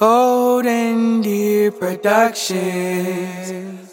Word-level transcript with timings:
Golden 0.00 1.20
Deer 1.20 1.70
Productions. 1.70 2.58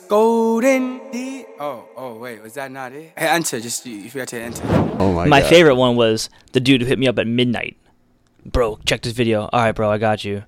Golden 0.07 1.01
Deer. 1.11 1.45
Oh, 1.59 1.83
oh, 1.97 2.13
wait, 2.17 2.41
was 2.41 2.53
that 2.53 2.71
not 2.71 2.93
it? 2.93 3.11
Hey, 3.17 3.27
enter, 3.27 3.59
just 3.59 3.85
you, 3.85 3.97
you 3.97 4.09
forgot 4.09 4.29
to 4.29 4.39
enter. 4.39 4.63
Oh 4.99 5.11
my, 5.11 5.25
My 5.25 5.41
god. 5.41 5.49
favorite 5.49 5.75
one 5.75 5.97
was 5.97 6.29
the 6.53 6.61
dude 6.61 6.79
who 6.79 6.87
hit 6.87 6.97
me 6.97 7.09
up 7.09 7.19
at 7.19 7.27
midnight. 7.27 7.75
Bro, 8.45 8.79
check 8.85 9.01
this 9.01 9.11
video. 9.11 9.49
All 9.51 9.59
right, 9.59 9.73
bro, 9.73 9.91
I 9.91 9.97
got 9.97 10.23
you. 10.23 10.45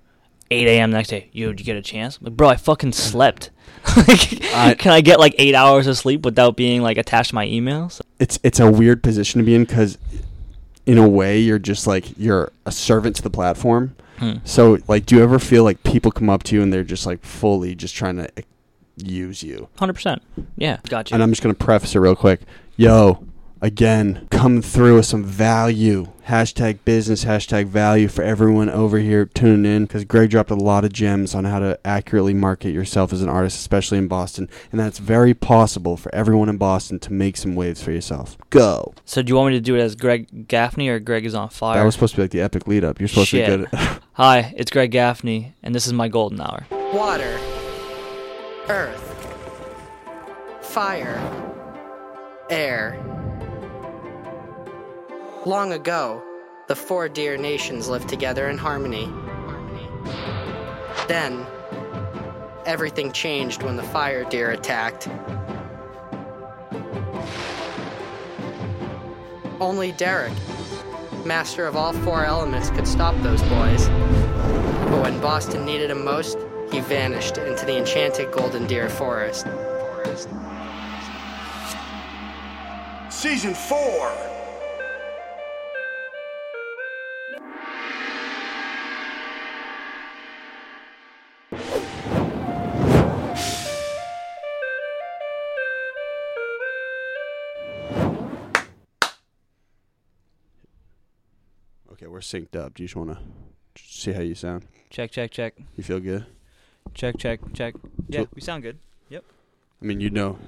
8 0.50 0.66
a.m. 0.66 0.92
next 0.92 1.10
day. 1.10 1.28
Yo, 1.34 1.50
did 1.50 1.60
you 1.60 1.66
get 1.66 1.76
a 1.76 1.82
chance? 1.82 2.18
Like, 2.22 2.38
bro, 2.38 2.48
I 2.48 2.56
fucking 2.56 2.94
slept. 2.94 3.50
Like, 3.98 4.42
I- 4.56 4.76
Can 4.80 4.94
I 4.94 5.02
get 5.02 5.20
like 5.20 5.36
eight 5.40 5.56
hours 5.56 5.88
of 5.88 5.98
sleep 5.98 6.24
without 6.24 6.56
being 6.56 6.82
like 6.82 6.98
attached 6.98 7.30
to 7.32 7.36
my 7.36 7.46
emails? 7.46 8.00
It's 8.18 8.40
it's 8.44 8.62
a 8.62 8.72
weird 8.72 9.04
position 9.04 9.40
to 9.40 9.46
be 9.46 9.56
in 9.56 9.66
because, 9.66 9.98
in 10.86 10.98
a 10.98 11.08
way, 11.08 11.38
you're 11.40 11.60
just 11.60 11.86
like 11.86 12.18
you're 12.18 12.50
a 12.66 12.72
servant 12.72 13.18
to 13.18 13.22
the 13.22 13.30
platform. 13.30 13.96
Hmm. 14.20 14.34
So 14.44 14.78
like, 14.88 15.06
do 15.06 15.16
you 15.16 15.24
ever 15.24 15.40
feel 15.40 15.64
like 15.64 15.82
people 15.84 16.12
come 16.12 16.30
up 16.30 16.44
to 16.44 16.56
you 16.56 16.62
and 16.62 16.72
they're 16.72 16.84
just 16.84 17.06
like 17.06 17.24
fully 17.24 17.76
just 17.76 17.96
trying 17.96 18.18
to 18.18 18.30
use 18.98 19.44
you? 19.44 19.70
100%. 19.78 20.20
Yeah, 20.58 20.80
got 20.90 21.10
you. 21.10 21.16
And 21.16 21.24
I'm 21.24 21.32
just 21.32 21.42
gonna 21.42 21.54
preface 21.54 21.96
it 21.96 22.00
real 22.00 22.16
quick. 22.16 22.42
Yo, 22.76 23.26
again, 23.62 24.28
come 24.32 24.62
through 24.62 24.96
with 24.98 25.06
some 25.06 25.24
value. 25.24 26.08
Hashtag 26.28 26.80
business, 26.86 27.26
hashtag 27.26 27.66
value 27.66 28.08
for 28.08 28.22
everyone 28.22 28.70
over 28.70 29.00
here 29.00 29.26
tuning 29.26 29.66
in 29.72 29.86
because 29.86 30.06
Greg 30.06 30.30
dropped 30.30 30.52
a 30.52 30.56
lot 30.56 30.86
of 30.86 30.94
gems 30.94 31.34
on 31.34 31.44
how 31.46 31.58
to 31.58 31.80
accurately 31.84 32.36
market 32.36 32.70
yourself 32.70 33.12
as 33.12 33.24
an 33.24 33.30
artist, 33.30 33.58
especially 33.58 33.98
in 33.98 34.08
Boston. 34.08 34.48
And 34.72 34.80
that's 34.80 35.00
very 35.00 35.34
possible 35.34 35.98
for 35.98 36.14
everyone 36.14 36.48
in 36.48 36.58
Boston 36.58 37.00
to 37.00 37.12
make 37.14 37.36
some 37.36 37.56
waves 37.56 37.82
for 37.82 37.92
yourself. 37.92 38.38
Go. 38.52 38.94
so 39.06 39.24
do 39.24 39.32
you 39.32 39.36
want 39.36 39.54
me 39.54 39.58
to 39.58 39.62
do 39.62 39.76
it 39.76 39.80
as 39.82 39.96
Greg 39.96 40.48
Gaffney 40.48 40.88
or 40.90 41.00
Greg 41.00 41.26
is 41.26 41.34
on 41.34 41.50
fire? 41.50 41.80
That 41.80 41.84
was 41.86 41.96
supposed 41.96 42.14
to 42.14 42.18
be 42.18 42.24
like 42.24 42.32
the 42.32 42.42
epic 42.42 42.68
lead 42.68 42.84
up. 42.84 43.00
You're 43.00 43.08
supposed 43.08 43.30
Shit. 43.30 43.48
to 43.48 43.58
be 43.58 43.64
good 43.66 43.74
at 43.74 44.02
Hi, 44.14 44.54
it's 44.56 44.70
Greg 44.70 44.92
Gaffney, 44.92 45.56
and 45.64 45.74
this 45.74 45.88
is 45.88 45.94
my 45.94 46.10
golden 46.10 46.40
hour. 46.42 46.68
water, 46.94 47.40
earth, 48.68 49.06
fire, 50.62 51.18
air. 52.52 53.19
Long 55.46 55.72
ago, 55.72 56.22
the 56.68 56.76
four 56.76 57.08
deer 57.08 57.38
nations 57.38 57.88
lived 57.88 58.10
together 58.10 58.50
in 58.50 58.58
harmony. 58.58 59.10
Then, 61.08 61.46
everything 62.66 63.14
changed 63.14 63.64
when 63.64 63.78
the 63.78 63.84
fire 63.84 64.26
deer 64.26 64.52
attacked. 64.52 65.08
Only 69.62 69.94
Derek, 69.94 70.34
master 71.26 71.66
of 71.68 71.78
all 71.78 71.94
four 71.94 72.26
elements, 72.26 72.70
could 72.72 72.86
stop 72.86 73.16
those 73.24 73.42
boys. 73.44 73.88
But 73.88 75.02
when 75.04 75.22
Boston 75.22 75.64
needed 75.64 75.90
him 75.90 76.04
most, 76.04 76.38
he 76.70 76.82
vanished 76.82 77.38
into 77.38 77.66
the 77.66 77.78
enchanted 77.78 78.34
Golden 78.34 78.68
Deer 78.68 78.90
Forest. 78.90 79.48
Season 83.10 83.54
4. 83.54 84.39
We're 102.10 102.20
synced 102.20 102.56
up. 102.56 102.74
Do 102.74 102.84
you 102.84 102.88
just 102.88 102.96
want 102.96 103.12
to 103.12 103.20
see 103.78 104.12
how 104.14 104.22
you 104.22 104.36
sound? 104.36 104.66
Check, 104.90 105.12
check, 105.12 105.32
check, 105.32 105.54
You 105.76 105.84
feel 105.84 106.00
good? 106.00 106.26
check, 106.94 107.18
check, 107.18 107.40
check. 107.54 107.76
Yeah, 108.08 108.26
we 108.34 108.42
sound 108.42 108.64
good. 108.64 108.80
Yep. 109.10 109.24
I 109.82 109.86
mean, 109.86 110.00
you 110.00 110.10
know, 110.10 110.40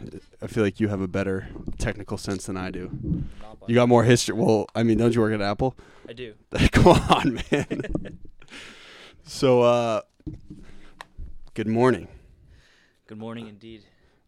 I 0.41 0.47
feel 0.47 0.63
like 0.63 0.79
you 0.79 0.87
have 0.87 1.01
a 1.01 1.07
better 1.07 1.47
technical 1.77 2.17
sense 2.17 2.47
than 2.47 2.57
I 2.57 2.71
do. 2.71 2.89
You 3.67 3.75
got 3.75 3.87
more 3.87 4.03
history. 4.03 4.35
Well, 4.35 4.65
I 4.73 4.83
mean, 4.83 4.97
don't 4.97 5.13
you 5.13 5.21
work 5.21 5.33
at 5.33 5.41
Apple? 5.41 5.77
I 6.09 6.13
do. 6.13 6.33
Come 6.71 6.87
on, 6.87 7.41
man. 7.51 8.19
so, 9.23 9.61
uh, 9.61 10.01
good 11.53 11.67
morning. 11.67 12.07
Good 13.07 13.19
morning, 13.19 13.47
indeed. 13.47 13.83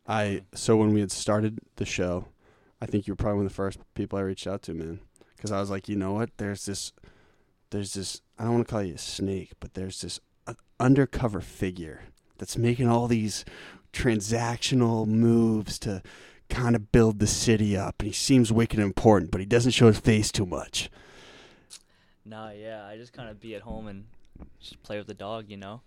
I 0.08 0.44
so 0.54 0.76
when 0.76 0.94
we 0.94 1.00
had 1.00 1.12
started 1.12 1.60
the 1.78 1.86
show, 1.86 2.28
I 2.82 2.86
think 2.86 3.08
you 3.08 3.14
were 3.14 3.18
probably 3.18 3.38
one 3.38 3.46
of 3.46 3.52
the 3.52 3.56
first 3.56 3.80
people 3.96 4.20
I 4.20 4.24
reached 4.24 4.46
out 4.46 4.62
to, 4.64 4.74
man, 4.74 5.00
because 5.36 5.52
I 5.52 5.60
was 5.60 5.70
like, 5.70 5.88
you 5.88 5.96
know 5.96 6.14
what? 6.14 6.32
There's 6.38 6.66
this, 6.66 6.92
there's 7.74 7.94
this. 7.94 8.22
I 8.40 8.44
don't 8.46 8.54
want 8.54 8.68
to 8.68 8.72
call 8.72 8.84
you 8.84 8.94
a 8.96 8.98
snake, 8.98 9.52
but 9.60 9.74
there's 9.74 10.02
this 10.02 10.20
uh, 10.48 10.54
undercover 10.80 11.42
figure 11.42 12.04
that's 12.38 12.58
making 12.58 12.88
all 12.88 13.08
these 13.08 13.44
transactional 13.92 15.06
moves 15.08 15.78
to 15.80 16.02
kind 16.50 16.76
of 16.76 16.92
build 16.92 17.20
the 17.20 17.28
city 17.28 17.76
up, 17.76 17.96
and 18.00 18.08
he 18.08 18.14
seems 18.14 18.52
wicked 18.52 18.80
important, 18.80 19.32
but 19.32 19.40
he 19.42 19.46
doesn't 19.46 19.72
show 19.72 19.88
his 19.88 20.00
face 20.00 20.32
too 20.32 20.46
much. 20.46 20.90
Nah, 22.26 22.52
yeah, 22.52 22.86
I 22.86 22.96
just 22.98 23.12
kind 23.14 23.30
of 23.30 23.40
be 23.40 23.56
at 23.56 23.62
home 23.64 23.88
and 23.88 24.06
just 24.60 24.82
play 24.84 24.98
with 24.98 25.08
the 25.08 25.14
dog, 25.14 25.46
you 25.50 25.58
know. 25.58 25.82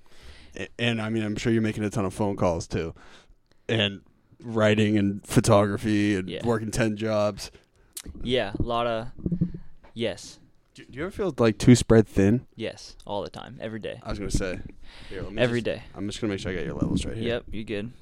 A- 0.56 0.68
and 0.78 1.00
I 1.00 1.08
mean, 1.08 1.22
I'm 1.22 1.36
sure 1.36 1.52
you're 1.52 1.62
making 1.62 1.84
a 1.84 1.90
ton 1.90 2.04
of 2.04 2.12
phone 2.14 2.36
calls 2.36 2.66
too, 2.66 2.94
and 3.68 4.02
writing 4.40 4.98
and 4.98 5.26
photography 5.26 6.14
and 6.16 6.28
Yeah. 6.28 6.44
working 6.44 6.70
ten 6.70 6.96
jobs. 6.96 7.50
Yeah, 8.22 8.52
a 8.58 8.62
lot 8.62 8.86
of 8.86 9.08
yes, 9.94 10.38
Do, 10.76 10.84
do 10.84 10.98
you 10.98 11.02
ever 11.04 11.10
feel 11.10 11.34
like 11.38 11.56
too 11.56 11.74
spread 11.74 12.06
thin? 12.06 12.46
yes, 12.54 12.96
all 13.06 13.22
the 13.22 13.30
time, 13.30 13.56
every 13.62 13.78
day, 13.80 13.98
I 14.02 14.10
was 14.10 14.18
gonna 14.18 14.30
say. 14.30 14.60
Here, 15.08 15.22
let 15.22 15.32
me 15.32 15.40
every 15.40 15.60
just- 15.62 15.64
day. 15.64 15.82
I'm 15.94 16.06
just 16.06 16.20
gonna 16.20 16.30
make 16.32 16.40
sure 16.40 16.52
I 16.52 16.54
get 16.54 16.66
your 16.66 16.74
levels 16.74 17.06
right 17.06 17.16
here. 17.16 17.28
Yep, 17.28 17.44
you 17.50 17.64
good. 17.64 17.92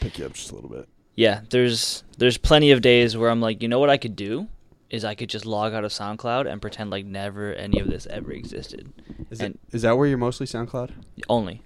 Pick 0.00 0.18
you 0.18 0.26
up 0.26 0.32
just 0.32 0.50
a 0.50 0.54
little 0.56 0.68
bit. 0.70 0.88
Yeah, 1.14 1.42
there's 1.50 2.02
there's 2.18 2.36
plenty 2.36 2.72
of 2.72 2.80
days 2.82 3.16
where 3.16 3.30
I'm 3.30 3.40
like, 3.40 3.62
you 3.62 3.68
know 3.68 3.78
what 3.78 3.90
I 3.90 3.96
could 3.96 4.16
do 4.16 4.48
is 4.90 5.04
I 5.04 5.14
could 5.14 5.28
just 5.30 5.46
log 5.46 5.72
out 5.72 5.84
of 5.84 5.92
SoundCloud 5.92 6.50
and 6.50 6.60
pretend 6.60 6.90
like 6.90 7.06
never 7.06 7.54
any 7.54 7.78
of 7.78 7.86
this 7.88 8.06
ever 8.06 8.32
existed. 8.32 8.92
Is 9.30 9.40
And- 9.40 9.54
it 9.54 9.76
is 9.76 9.82
that 9.82 9.96
where 9.96 10.08
you're 10.08 10.18
mostly 10.18 10.46
SoundCloud? 10.46 10.90
Only. 11.28 11.62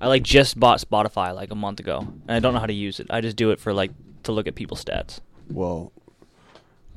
I 0.00 0.06
like 0.08 0.22
just 0.22 0.60
bought 0.60 0.80
Spotify 0.80 1.34
like 1.34 1.50
a 1.50 1.54
month 1.56 1.80
ago, 1.80 1.98
and 2.00 2.30
I 2.30 2.38
don't 2.38 2.54
know 2.54 2.60
how 2.60 2.66
to 2.66 2.72
use 2.72 3.00
it. 3.00 3.08
I 3.10 3.20
just 3.22 3.36
do 3.36 3.50
it 3.50 3.58
for 3.58 3.72
like 3.72 3.90
to 4.22 4.30
look 4.32 4.46
at 4.46 4.54
people's 4.54 4.84
stats. 4.84 5.18
Well, 5.50 5.90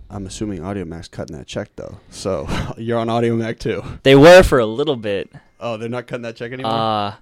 I'm 0.09 0.25
assuming 0.25 0.59
Audiomack's 0.62 1.08
cutting 1.08 1.36
that 1.38 1.47
check 1.47 1.70
though. 1.75 2.00
So 2.09 2.47
you're 2.78 2.97
on 3.00 3.08
Audiomack 3.08 3.59
too. 3.59 3.84
They 4.03 4.16
were 4.16 4.44
for 4.44 4.59
a 4.59 4.66
little 4.66 4.96
bit. 4.96 5.31
Oh, 5.59 5.78
they're 5.78 5.90
not 5.90 6.08
cutting 6.08 6.24
that 6.24 6.36
check 6.36 6.52
anymore. 6.52 6.72
Uh 6.72 7.16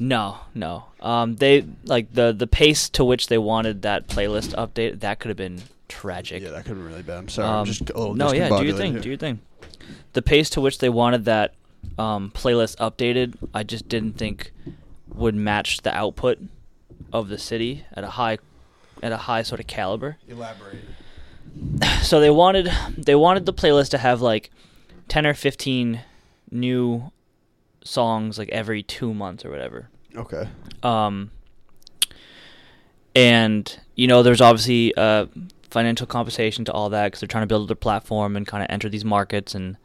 no, 0.00 0.38
no. 0.54 0.84
Um 1.00 1.36
they 1.36 1.64
like 1.84 2.12
the 2.12 2.32
the 2.32 2.46
pace 2.46 2.88
to 2.90 3.04
which 3.04 3.28
they 3.28 3.38
wanted 3.38 3.82
that 3.82 4.08
playlist 4.08 4.54
update, 4.54 5.00
that 5.00 5.18
could 5.20 5.28
have 5.28 5.36
been 5.36 5.62
tragic. 5.88 6.42
yeah, 6.42 6.50
that 6.50 6.64
could 6.64 6.70
have 6.70 6.78
been 6.78 6.86
really 6.86 7.02
bad. 7.02 7.18
I'm 7.18 7.28
sorry. 7.28 7.48
I'm 7.48 7.54
Um, 7.60 7.64
just 7.66 7.90
a 7.90 7.98
little 7.98 8.14
no, 8.14 8.32
yeah, 8.32 8.48
do 8.48 8.64
your 8.64 8.76
thing, 8.76 8.92
here. 8.92 9.00
do 9.00 9.08
your 9.10 9.18
thing. 9.18 9.40
The 10.12 10.22
pace 10.22 10.50
to 10.50 10.60
which 10.60 10.78
they 10.78 10.88
wanted 10.88 11.24
that 11.26 11.54
um, 11.98 12.30
playlist 12.34 12.76
updated, 12.76 13.34
I 13.54 13.62
just 13.62 13.88
didn't 13.88 14.14
think 14.18 14.52
would 15.14 15.34
match 15.34 15.78
the 15.82 15.94
output 15.94 16.38
of 17.12 17.28
the 17.28 17.38
city 17.38 17.84
at 17.94 18.04
a 18.04 18.08
high, 18.10 18.38
at 19.02 19.12
a 19.12 19.16
high 19.16 19.42
sort 19.42 19.60
of 19.60 19.66
caliber. 19.66 20.16
Elaborate. 20.28 20.78
So 22.02 22.20
they 22.20 22.30
wanted 22.30 22.70
they 22.96 23.14
wanted 23.14 23.46
the 23.46 23.52
playlist 23.52 23.90
to 23.90 23.98
have 23.98 24.20
like 24.20 24.50
ten 25.08 25.26
or 25.26 25.34
fifteen 25.34 26.00
new 26.50 27.10
songs 27.84 28.38
like 28.38 28.48
every 28.50 28.82
two 28.82 29.12
months 29.14 29.44
or 29.44 29.50
whatever. 29.50 29.88
Okay. 30.14 30.48
Um, 30.82 31.30
and 33.14 33.80
you 33.94 34.06
know, 34.06 34.22
there's 34.22 34.40
obviously 34.40 34.94
uh, 34.96 35.26
financial 35.70 36.06
compensation 36.06 36.64
to 36.66 36.72
all 36.72 36.90
that 36.90 37.06
because 37.06 37.20
they're 37.20 37.28
trying 37.28 37.42
to 37.42 37.48
build 37.48 37.68
their 37.68 37.76
platform 37.76 38.36
and 38.36 38.46
kind 38.46 38.62
of 38.62 38.70
enter 38.70 38.88
these 38.88 39.04
markets. 39.04 39.54
And 39.54 39.76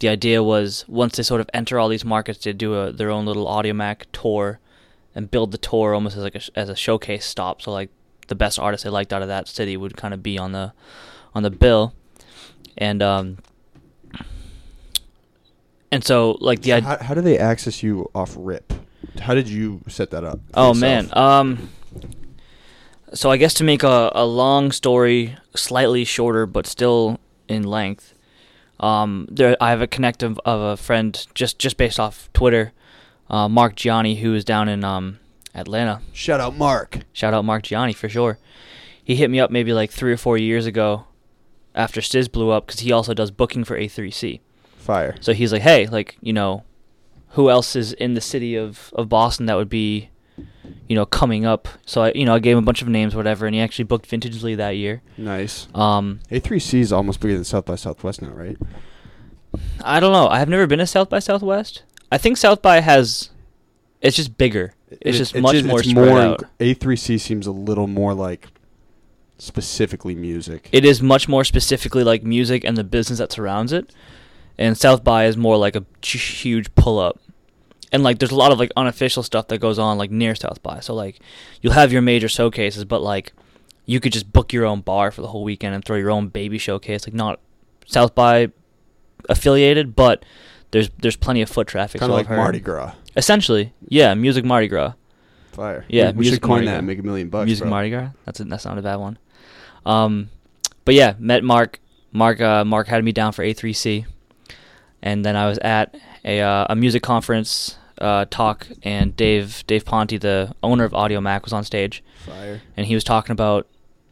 the 0.00 0.08
idea 0.08 0.42
was 0.42 0.84
once 0.88 1.16
they 1.16 1.22
sort 1.22 1.40
of 1.40 1.48
enter 1.54 1.78
all 1.78 1.88
these 1.88 2.04
markets, 2.04 2.40
to 2.40 2.52
do 2.52 2.74
a, 2.74 2.92
their 2.92 3.10
own 3.10 3.24
little 3.24 3.46
Audiomack 3.46 4.04
tour 4.12 4.58
and 5.14 5.30
build 5.30 5.52
the 5.52 5.58
tour 5.58 5.94
almost 5.94 6.16
as 6.16 6.22
like 6.22 6.34
a, 6.34 6.42
as 6.56 6.68
a 6.68 6.76
showcase 6.76 7.24
stop. 7.24 7.62
So 7.62 7.70
like 7.70 7.90
the 8.28 8.34
best 8.34 8.58
artists 8.58 8.84
they 8.84 8.90
liked 8.90 9.12
out 9.12 9.22
of 9.22 9.28
that 9.28 9.48
city 9.48 9.76
would 9.76 9.96
kind 9.96 10.14
of 10.14 10.22
be 10.22 10.38
on 10.38 10.52
the 10.52 10.72
on 11.34 11.42
the 11.42 11.50
bill. 11.50 11.94
And 12.78 13.02
um, 13.02 13.38
and 15.92 16.02
so 16.02 16.38
like 16.40 16.62
the 16.62 16.70
So 16.70 16.80
how, 16.80 16.98
how 16.98 17.14
do 17.14 17.20
they 17.20 17.38
access 17.38 17.82
you 17.82 18.10
off 18.14 18.34
rip? 18.36 18.72
How 19.20 19.34
did 19.34 19.48
you 19.48 19.82
set 19.88 20.10
that 20.10 20.24
up? 20.24 20.40
Oh 20.54 20.68
yourself? 20.68 20.80
man. 20.80 21.08
Um 21.12 21.68
so 23.14 23.30
I 23.30 23.36
guess 23.36 23.52
to 23.54 23.64
make 23.64 23.82
a, 23.82 24.10
a 24.14 24.24
long 24.24 24.72
story 24.72 25.36
slightly 25.54 26.04
shorter 26.04 26.46
but 26.46 26.66
still 26.66 27.20
in 27.46 27.62
length, 27.64 28.14
um 28.80 29.28
there 29.30 29.54
I 29.60 29.68
have 29.70 29.82
a 29.82 29.86
connect 29.86 30.22
of, 30.22 30.40
of 30.46 30.60
a 30.60 30.76
friend 30.78 31.26
just 31.34 31.58
just 31.58 31.76
based 31.76 32.00
off 32.00 32.30
Twitter, 32.32 32.72
uh, 33.28 33.48
Mark 33.48 33.76
Gianni 33.76 34.16
who 34.16 34.34
is 34.34 34.44
down 34.46 34.68
in 34.70 34.82
um 34.84 35.18
Atlanta. 35.54 36.00
Shout 36.14 36.40
out 36.40 36.56
Mark. 36.56 37.00
Shout 37.12 37.34
out 37.34 37.44
Mark 37.44 37.64
Gianni 37.64 37.92
for 37.92 38.08
sure. 38.08 38.38
He 39.04 39.14
hit 39.16 39.28
me 39.28 39.40
up 39.40 39.50
maybe 39.50 39.74
like 39.74 39.90
3 39.90 40.12
or 40.12 40.16
4 40.16 40.38
years 40.38 40.64
ago 40.64 41.04
after 41.74 42.00
Stizz 42.00 42.30
blew 42.30 42.50
up 42.50 42.66
cuz 42.66 42.80
he 42.80 42.92
also 42.92 43.14
does 43.14 43.30
booking 43.30 43.64
for 43.64 43.76
A3C. 43.78 44.40
Fire. 44.76 45.14
So 45.20 45.32
he's 45.32 45.52
like, 45.52 45.62
"Hey, 45.62 45.86
like, 45.86 46.16
you 46.20 46.32
know, 46.32 46.64
who 47.30 47.48
else 47.50 47.76
is 47.76 47.92
in 47.94 48.14
the 48.14 48.20
city 48.20 48.56
of, 48.56 48.92
of 48.94 49.08
Boston 49.08 49.46
that 49.46 49.56
would 49.56 49.68
be, 49.70 50.10
you 50.88 50.94
know, 50.96 51.06
coming 51.06 51.46
up. 51.46 51.68
So 51.86 52.02
I, 52.02 52.12
you 52.14 52.24
know, 52.26 52.34
I 52.34 52.38
gave 52.40 52.56
him 52.56 52.62
a 52.64 52.66
bunch 52.66 52.82
of 52.82 52.88
names, 52.88 53.14
whatever, 53.14 53.46
and 53.46 53.54
he 53.54 53.60
actually 53.60 53.84
booked 53.84 54.06
Vintage 54.06 54.42
Lee 54.42 54.54
that 54.56 54.76
year. 54.76 55.00
Nice. 55.16 55.68
Um, 55.74 56.20
A3C 56.30 56.80
is 56.80 56.92
almost 56.92 57.20
bigger 57.20 57.34
than 57.34 57.44
South 57.44 57.64
by 57.64 57.76
Southwest 57.76 58.20
now, 58.22 58.30
right? 58.30 58.56
I 59.84 60.00
don't 60.00 60.12
know. 60.12 60.28
I 60.28 60.38
have 60.40 60.48
never 60.48 60.66
been 60.66 60.78
to 60.78 60.86
South 60.86 61.08
by 61.08 61.18
Southwest. 61.20 61.82
I 62.10 62.18
think 62.18 62.36
South 62.36 62.60
by 62.60 62.80
has, 62.80 63.30
it's 64.00 64.16
just 64.16 64.36
bigger. 64.36 64.74
It's 64.90 65.00
It- 65.02 65.12
just 65.18 65.34
it's 65.34 65.42
much 65.42 65.62
more 65.64 65.80
it's 65.80 65.88
spread 65.88 66.08
more 66.08 66.20
out. 66.20 66.42
A3C 66.60 67.18
seems 67.18 67.46
a 67.46 67.52
little 67.52 67.86
more 67.86 68.12
like 68.14 68.48
specifically 69.38 70.14
music. 70.14 70.68
It 70.72 70.84
is 70.84 71.02
much 71.02 71.28
more 71.28 71.44
specifically 71.44 72.04
like 72.04 72.22
music 72.22 72.64
and 72.64 72.76
the 72.76 72.84
business 72.84 73.18
that 73.18 73.32
surrounds 73.32 73.72
it. 73.72 73.92
And 74.58 74.76
South 74.76 75.02
by 75.02 75.24
is 75.26 75.36
more 75.36 75.56
like 75.56 75.76
a 75.76 75.84
huge 76.06 76.74
pull 76.74 76.98
up. 76.98 77.20
And 77.90 78.02
like 78.02 78.18
there's 78.18 78.30
a 78.30 78.36
lot 78.36 78.52
of 78.52 78.58
like 78.58 78.70
unofficial 78.76 79.22
stuff 79.22 79.48
that 79.48 79.58
goes 79.58 79.78
on 79.78 79.98
like 79.98 80.10
near 80.10 80.34
South 80.34 80.62
by. 80.62 80.80
So 80.80 80.94
like 80.94 81.20
you'll 81.60 81.72
have 81.72 81.92
your 81.92 82.02
major 82.02 82.28
showcases, 82.28 82.84
but 82.84 83.02
like 83.02 83.32
you 83.84 84.00
could 84.00 84.12
just 84.12 84.32
book 84.32 84.52
your 84.52 84.64
own 84.64 84.80
bar 84.80 85.10
for 85.10 85.22
the 85.22 85.28
whole 85.28 85.44
weekend 85.44 85.74
and 85.74 85.84
throw 85.84 85.96
your 85.96 86.10
own 86.10 86.28
baby 86.28 86.58
showcase. 86.58 87.06
Like 87.06 87.14
not 87.14 87.40
South 87.86 88.14
by 88.14 88.50
affiliated, 89.28 89.94
but 89.96 90.24
there's 90.70 90.90
there's 91.00 91.16
plenty 91.16 91.42
of 91.42 91.50
foot 91.50 91.66
traffic. 91.66 92.00
Kind 92.00 92.10
so 92.10 92.14
of 92.14 92.20
I've 92.20 92.26
like 92.26 92.28
heard. 92.28 92.36
Mardi 92.36 92.60
Gras. 92.60 92.94
Essentially, 93.16 93.72
yeah, 93.88 94.14
music 94.14 94.44
Mardi 94.44 94.68
Gras. 94.68 94.94
Fire. 95.52 95.84
Yeah, 95.88 96.10
we, 96.12 96.18
we 96.18 96.30
should 96.30 96.42
coin 96.42 96.64
that 96.64 96.78
and 96.78 96.86
make 96.86 96.98
a 96.98 97.02
million 97.02 97.28
bucks. 97.28 97.46
Music 97.46 97.62
bro. 97.64 97.70
Mardi 97.70 97.90
Gras. 97.90 98.08
That's 98.24 98.40
a, 98.40 98.44
that's 98.44 98.64
not 98.64 98.78
a 98.78 98.82
bad 98.82 98.96
one. 98.96 99.18
Um, 99.86 100.30
but 100.84 100.94
yeah, 100.94 101.14
met 101.18 101.44
Mark. 101.44 101.78
Mark 102.12 102.40
uh, 102.40 102.64
Mark 102.64 102.88
had 102.88 103.04
me 103.04 103.12
down 103.12 103.32
for 103.32 103.42
A3C, 103.44 104.04
and 105.02 105.24
then 105.24 105.36
I 105.36 105.46
was 105.48 105.58
at 105.58 105.94
a 106.24 106.40
uh, 106.40 106.66
a 106.70 106.76
music 106.76 107.02
conference 107.02 107.76
uh, 107.98 108.26
talk, 108.30 108.66
and 108.82 109.16
Dave 109.16 109.64
Dave 109.66 109.84
Ponte, 109.84 110.20
the 110.20 110.54
owner 110.62 110.84
of 110.84 110.92
Audiomack, 110.92 111.44
was 111.44 111.52
on 111.52 111.64
stage, 111.64 112.02
Fire. 112.26 112.60
and 112.76 112.86
he 112.86 112.94
was 112.94 113.04
talking 113.04 113.32
about 113.32 113.66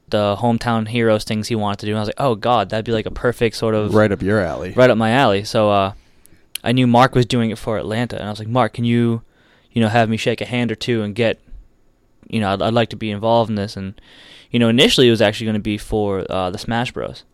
the 0.09 0.37
hometown 0.41 0.89
heroes 0.89 1.23
things 1.25 1.49
he 1.49 1.55
wanted 1.55 1.79
to 1.81 1.87
do. 1.87 1.93
And 1.93 1.99
I 1.99 2.03
was 2.03 2.09
like, 2.09 2.15
oh 2.21 2.35
god, 2.35 2.71
that'd 2.71 2.85
be 2.85 2.93
like 2.93 3.07
a 3.07 3.11
perfect 3.13 3.55
sort 3.57 3.75
of 3.75 3.95
Right 3.95 4.11
up 4.11 4.23
your 4.23 4.41
alley. 4.41 4.73
right 4.73 4.91
up 4.91 4.99
my 4.99 5.11
alley. 5.13 5.45
So 5.45 5.71
uh, 5.71 5.93
I 6.65 6.73
knew 6.73 6.87
Mark 6.87 7.15
was 7.15 7.27
doing 7.27 7.51
it 7.51 7.59
for 7.59 7.79
Atlanta, 7.79 8.17
and 8.19 8.27
I 8.27 8.31
was 8.31 8.39
like, 8.41 8.49
Mark, 8.49 8.73
can 8.75 8.85
you, 8.85 9.23
you 9.73 9.81
know, 9.81 9.89
have 9.89 10.09
me 10.09 10.17
shake 10.17 10.41
a 10.41 10.45
hand 10.47 10.71
or 10.73 10.75
two 10.75 11.03
and 11.03 11.15
get, 11.15 11.39
you 12.29 12.41
know, 12.41 12.53
I'd, 12.53 12.63
I'd 12.63 12.75
like 12.75 12.91
to 12.91 12.97
be 12.97 13.11
involved 13.11 13.51
in 13.51 13.57
this. 13.57 13.77
And 13.77 14.01
you 14.51 14.59
know, 14.59 14.69
initially 14.69 15.07
it 15.09 15.11
was 15.13 15.23
actually 15.23 15.47
going 15.47 15.55
to 15.55 15.61
be 15.61 15.79
for 15.79 16.27
uh, 16.31 16.51
the 16.51 16.59
Smash 16.59 16.93
Bros. 16.93 17.25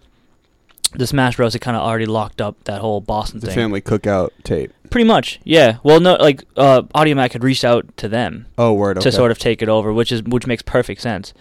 The 0.92 1.06
Smash 1.06 1.36
Bros. 1.36 1.52
Had 1.52 1.62
kind 1.62 1.76
of 1.76 1.82
already 1.82 2.06
locked 2.06 2.40
up 2.40 2.62
that 2.64 2.80
whole 2.80 3.00
Boston 3.00 3.40
The 3.40 3.46
thing. 3.48 3.54
family 3.54 3.80
cookout 3.80 4.30
tape. 4.44 4.72
Pretty 4.90 5.04
much, 5.06 5.40
yeah. 5.44 5.78
Well, 5.82 5.98
no, 6.00 6.14
like 6.14 6.44
uh, 6.56 6.82
Audiomack 6.94 7.32
had 7.32 7.42
reached 7.42 7.64
out 7.64 7.94
to 7.96 8.08
them 8.08 8.46
Oh, 8.56 8.72
word. 8.72 9.00
to 9.00 9.10
sort 9.10 9.30
of 9.32 9.38
take 9.38 9.60
it 9.62 9.68
over, 9.68 9.92
which 9.92 10.12
is 10.12 10.22
which 10.22 10.46
makes 10.46 10.62
perfect 10.62 11.00
sense. 11.00 11.34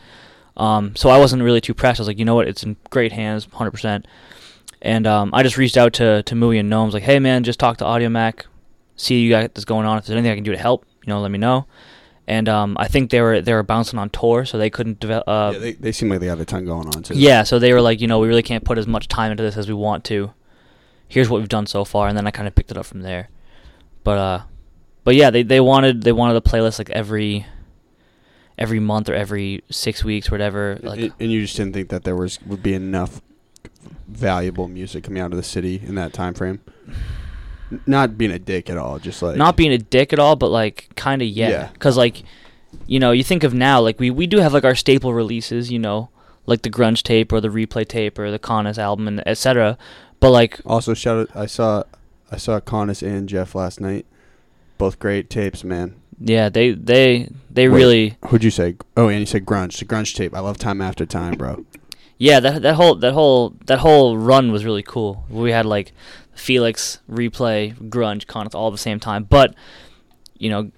Um, 0.58 0.96
so 0.96 1.10
I 1.10 1.20
wasn't 1.20 1.44
really 1.44 1.62
too 1.62 1.74
pressed. 1.74 2.00
I 2.00 2.02
was 2.04 2.08
like, 2.08 2.18
you 2.18 2.26
know 2.26 2.34
what, 2.36 2.48
it's 2.48 2.64
in 2.64 2.76
great 2.90 3.12
hands, 3.12 3.48
hundred 3.54 3.72
percent. 3.72 4.08
And 4.82 5.06
um, 5.06 5.30
I 5.34 5.44
just 5.44 5.58
reached 5.58 5.78
out 5.78 5.94
to 5.94 6.24
to 6.24 6.36
Mui 6.36 6.60
and 6.60 6.70
Gnomes, 6.70 6.94
like, 6.94 7.04
hey 7.04 7.20
man, 7.20 7.44
just 7.44 7.60
talk 7.60 7.78
to 7.78 7.84
Audiomack, 7.86 8.46
see 8.96 9.20
you 9.20 9.30
got 9.30 9.54
this 9.54 9.66
going 9.66 9.86
on. 9.86 9.98
If 9.98 10.06
there's 10.06 10.16
anything 10.18 10.32
I 10.32 10.36
can 10.36 10.44
do 10.44 10.52
to 10.52 10.58
help, 10.58 10.86
you 11.06 11.12
know, 11.12 11.22
let 11.22 11.32
me 11.32 11.38
know. 11.38 11.68
And 12.28 12.50
um, 12.50 12.76
I 12.80 12.88
think 12.88 13.12
they 13.12 13.22
were 13.22 13.42
they 13.42 13.54
were 13.54 13.64
bouncing 13.64 14.00
on 14.00 14.10
tour, 14.10 14.46
so 14.46 14.58
they 14.58 14.72
couldn't 14.72 15.00
develop. 15.00 15.28
Uh, 15.28 15.52
yeah, 15.54 15.60
they, 15.60 15.74
they 15.74 15.92
seem 15.92 16.10
like 16.10 16.20
they 16.22 16.28
have 16.28 16.40
a 16.40 16.46
ton 16.46 16.66
going 16.66 16.88
on 16.88 17.04
too. 17.04 17.14
yeah, 17.16 17.44
so 17.44 17.60
they 17.60 17.72
were 17.72 17.82
like, 17.82 18.02
you 18.02 18.08
know, 18.08 18.20
we 18.20 18.28
really 18.28 18.42
can't 18.42 18.64
put 18.64 18.80
as 18.80 18.88
much 18.88 19.08
time 19.08 19.32
into 19.32 19.44
this 19.44 19.58
as 19.58 19.68
we 19.68 19.76
want 19.76 20.04
to. 20.06 20.34
Here's 21.08 21.30
what 21.30 21.40
we've 21.40 21.50
done 21.50 21.68
so 21.68 21.86
far, 21.86 22.08
and 22.08 22.18
then 22.18 22.26
I 22.26 22.32
kind 22.32 22.48
of 22.48 22.56
picked 22.56 22.72
it 22.72 22.78
up 22.78 22.88
from 22.88 23.02
there. 23.02 23.30
But 24.04 24.18
uh, 24.18 24.44
but 25.04 25.14
yeah, 25.14 25.30
they 25.30 25.44
they 25.44 25.60
wanted 25.60 26.02
they 26.02 26.12
wanted 26.12 26.36
a 26.36 26.42
playlist 26.42 26.80
like 26.80 26.90
every 26.90 27.46
every 28.58 28.80
month 28.80 29.08
or 29.08 29.14
every 29.14 29.64
six 29.70 30.04
weeks, 30.04 30.32
whatever. 30.32 30.80
Like 30.82 31.00
and, 31.00 31.14
and 31.20 31.32
you 31.32 31.42
just 31.42 31.56
didn't 31.58 31.74
think 31.74 31.90
that 31.90 32.06
there 32.06 32.16
was 32.16 32.42
would 32.42 32.64
be 32.64 32.74
enough 32.74 33.22
valuable 34.08 34.68
music 34.68 35.04
coming 35.04 35.22
out 35.22 35.32
of 35.32 35.38
the 35.38 35.44
city 35.44 35.82
in 35.86 35.94
that 35.96 36.12
time 36.12 36.34
frame. 36.34 36.60
Not 37.88 38.18
being 38.18 38.32
a 38.32 38.40
dick 38.40 38.70
at 38.70 38.78
all, 38.78 39.00
just 39.00 39.22
like 39.22 39.38
not 39.38 39.58
being 39.58 39.72
a 39.72 39.78
dick 39.78 40.14
at 40.14 40.20
all, 40.20 40.36
but 40.36 40.50
like 40.50 40.90
kind 40.96 41.22
of 41.22 41.28
yeah, 41.28 41.50
Yeah. 41.50 41.68
because 41.74 41.98
like 41.98 42.24
you 42.88 43.00
know 43.00 43.12
you 43.12 43.24
think 43.24 43.44
of 43.44 43.54
now 43.54 43.82
like 43.82 44.00
we 44.00 44.10
we 44.12 44.28
do 44.28 44.38
have 44.40 44.54
like 44.54 44.64
our 44.66 44.76
staple 44.76 45.14
releases, 45.14 45.72
you 45.72 45.80
know, 45.80 46.10
like 46.46 46.62
the 46.62 46.70
grunge 46.70 47.02
tape 47.04 47.32
or 47.34 47.42
the 47.42 47.48
replay 47.50 47.88
tape 47.88 48.20
or 48.20 48.30
the 48.30 48.40
Conus 48.40 48.78
album 48.78 49.08
and 49.08 49.28
etc. 49.28 49.78
But 50.20 50.32
like 50.32 50.60
Also, 50.66 50.94
shout 50.94 51.18
out! 51.18 51.36
I 51.36 51.46
saw, 51.48 51.84
I 52.32 52.38
saw 52.38 52.60
Conus 52.60 53.02
and 53.06 53.28
Jeff 53.28 53.56
last 53.56 53.82
night. 53.82 54.06
Both 54.78 55.00
great 55.00 55.30
tapes, 55.30 55.64
man. 55.64 55.96
yeah, 56.20 56.50
they 56.50 56.72
they 56.72 57.30
they 57.50 57.68
Wait. 57.68 57.78
really 57.78 58.18
Who'd 58.28 58.44
you 58.44 58.52
say? 58.52 58.76
Oh, 58.96 59.08
and 59.10 59.20
you 59.22 59.26
said 59.26 59.46
grunge. 59.46 59.80
The 59.80 59.86
grunge 59.86 60.14
tape. 60.16 60.36
I 60.36 60.40
love 60.40 60.58
time 60.58 60.82
after 60.82 61.06
time, 61.06 61.34
bro. 61.36 61.66
Yeah, 62.18 62.40
that 62.40 62.62
that 62.62 62.76
whole 62.76 62.96
that 62.96 63.14
whole 63.14 63.56
that 63.66 63.80
whole 63.80 64.18
run 64.18 64.52
was 64.52 64.64
really 64.64 64.84
cool. 64.84 65.26
We 65.30 65.52
had 65.52 65.66
like 65.66 65.92
Felix, 66.36 67.00
replay, 67.10 67.74
grunge, 67.90 68.26
Conus 68.26 68.54
all 68.54 68.68
at 68.68 68.72
the 68.72 68.78
same 68.78 69.00
time. 69.00 69.24
But 69.24 69.56
you 70.38 70.50
know, 70.50 70.72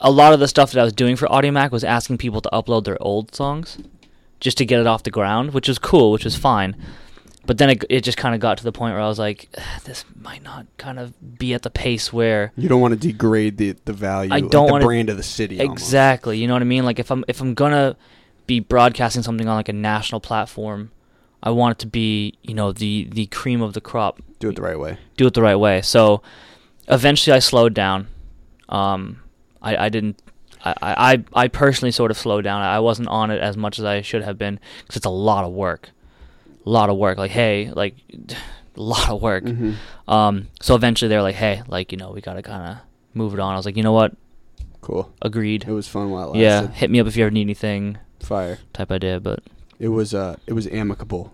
a 0.00 0.10
lot 0.10 0.32
of 0.32 0.40
the 0.40 0.48
stuff 0.48 0.72
that 0.72 0.80
I 0.80 0.84
was 0.84 0.92
doing 0.92 1.16
for 1.16 1.26
Audiomack 1.28 1.70
was 1.70 1.84
asking 1.84 2.18
people 2.18 2.40
to 2.40 2.48
upload 2.52 2.84
their 2.84 3.00
old 3.02 3.34
songs 3.34 3.78
just 4.40 4.58
to 4.58 4.64
get 4.64 4.80
it 4.80 4.86
off 4.86 5.02
the 5.04 5.10
ground, 5.10 5.54
which 5.54 5.68
was 5.68 5.78
cool, 5.78 6.10
which 6.12 6.24
was 6.24 6.36
fine. 6.36 6.76
But 7.44 7.58
then 7.58 7.70
it, 7.70 7.84
it 7.90 8.00
just 8.02 8.16
kind 8.18 8.34
of 8.36 8.40
got 8.40 8.58
to 8.58 8.64
the 8.64 8.70
point 8.72 8.94
where 8.94 9.02
I 9.02 9.08
was 9.08 9.18
like, 9.18 9.48
this 9.84 10.04
might 10.20 10.44
not 10.44 10.66
kind 10.76 11.00
of 11.00 11.38
be 11.38 11.54
at 11.54 11.62
the 11.62 11.70
pace 11.70 12.12
where 12.12 12.52
You 12.56 12.68
don't 12.68 12.80
want 12.80 12.92
to 12.94 12.98
degrade 13.08 13.56
the 13.58 13.76
the 13.84 13.92
value. 13.92 14.32
I 14.32 14.40
don't 14.40 14.66
the 14.68 14.72
wanna- 14.72 14.84
brand 14.84 15.10
of 15.10 15.16
the 15.16 15.22
city. 15.24 15.60
almost. 15.60 15.82
exactly. 15.82 16.38
You 16.38 16.46
know 16.46 16.54
what 16.54 16.62
I 16.62 16.66
mean? 16.66 16.84
Like 16.84 17.00
if 17.00 17.10
I'm 17.10 17.24
if 17.26 17.40
I'm 17.40 17.54
gonna 17.54 17.96
be 18.46 18.60
broadcasting 18.60 19.22
something 19.24 19.48
on 19.48 19.56
like 19.56 19.68
a 19.68 19.72
national 19.72 20.20
platform, 20.20 20.92
I 21.42 21.50
want 21.50 21.72
it 21.72 21.78
to 21.80 21.86
be 21.86 22.34
you 22.42 22.54
know 22.54 22.72
the 22.72 23.08
the 23.10 23.26
cream 23.26 23.62
of 23.62 23.72
the 23.72 23.80
crop. 23.80 24.20
Do 24.38 24.48
it 24.50 24.56
the 24.56 24.62
right 24.62 24.78
way. 24.78 24.98
Do 25.16 25.26
it 25.26 25.34
the 25.34 25.42
right 25.42 25.56
way. 25.56 25.82
So 25.82 26.22
eventually, 26.88 27.34
I 27.34 27.38
slowed 27.40 27.74
down. 27.74 28.08
Um, 28.68 29.20
I 29.60 29.76
I 29.76 29.88
didn't. 29.88 30.20
I, 30.64 30.74
I, 30.82 31.24
I 31.34 31.48
personally 31.48 31.90
sort 31.90 32.12
of 32.12 32.16
slowed 32.16 32.44
down. 32.44 32.62
I 32.62 32.78
wasn't 32.78 33.08
on 33.08 33.32
it 33.32 33.40
as 33.40 33.56
much 33.56 33.80
as 33.80 33.84
I 33.84 34.00
should 34.02 34.22
have 34.22 34.38
been 34.38 34.60
because 34.82 34.94
it's 34.96 35.06
a 35.06 35.10
lot 35.10 35.44
of 35.44 35.50
work, 35.50 35.90
a 36.64 36.70
lot 36.70 36.88
of 36.88 36.96
work. 36.96 37.18
Like 37.18 37.32
hey, 37.32 37.72
like 37.74 37.96
a 38.76 38.80
lot 38.80 39.08
of 39.10 39.20
work. 39.20 39.42
Mhm. 39.44 39.74
Um, 40.06 40.48
so 40.60 40.76
eventually 40.76 41.08
they're 41.08 41.22
like, 41.22 41.34
hey, 41.34 41.62
like 41.66 41.90
you 41.90 41.98
know, 41.98 42.12
we 42.12 42.20
gotta 42.20 42.42
kind 42.42 42.70
of 42.70 42.76
move 43.12 43.34
it 43.34 43.40
on. 43.40 43.52
I 43.54 43.56
was 43.56 43.66
like, 43.66 43.76
you 43.76 43.82
know 43.82 43.92
what, 43.92 44.14
Cool. 44.80 45.12
agreed. 45.20 45.64
It 45.66 45.72
was 45.72 45.88
fun 45.88 46.10
while 46.10 46.32
it 46.32 46.38
lasted. 46.38 46.40
Yeah, 46.40 46.66
hit 46.68 46.90
me 46.90 47.00
up 47.00 47.06
if 47.08 47.16
you 47.16 47.24
ever 47.24 47.30
need 47.32 47.42
anything 47.42 47.98
Fire. 48.20 48.58
type 48.72 48.92
idea. 48.92 49.18
But 49.18 49.40
It 49.82 49.88
was 49.88 50.14
uh 50.14 50.36
it 50.46 50.52
was 50.52 50.68
amicable. 50.68 51.32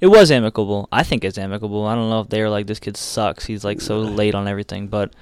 it 0.00 0.08
was 0.08 0.30
amicable. 0.30 0.88
I 0.92 1.02
think 1.02 1.24
it's 1.24 1.38
amicable. 1.38 1.86
I 1.86 1.94
don't 1.94 2.10
know 2.10 2.20
if 2.20 2.28
they 2.28 2.42
were 2.42 2.50
like, 2.50 2.66
this 2.66 2.78
kid 2.78 2.96
sucks. 2.98 3.46
He's 3.46 3.64
like 3.64 3.80
so 3.80 4.00
late 4.00 4.34
on 4.34 4.46
everything. 4.46 4.88
But 4.88 5.14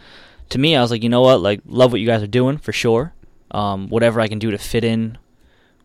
to 0.51 0.59
me, 0.59 0.75
I 0.75 0.83
was 0.83 0.91
like, 0.91 1.05
you 1.05 1.09
know 1.09 1.21
what? 1.23 1.41
Like, 1.41 1.61
love 1.67 1.93
what 1.93 2.01
you 2.01 2.07
guys 2.09 2.23
are 2.25 2.29
doing 2.41 2.59
for 2.59 2.73
sure. 2.73 3.13
Um, 3.53 3.89
whatever 3.89 4.21
I 4.21 4.27
can 4.29 4.41
do 4.41 4.51
to 4.51 4.59
fit 4.59 4.83
in 4.85 5.17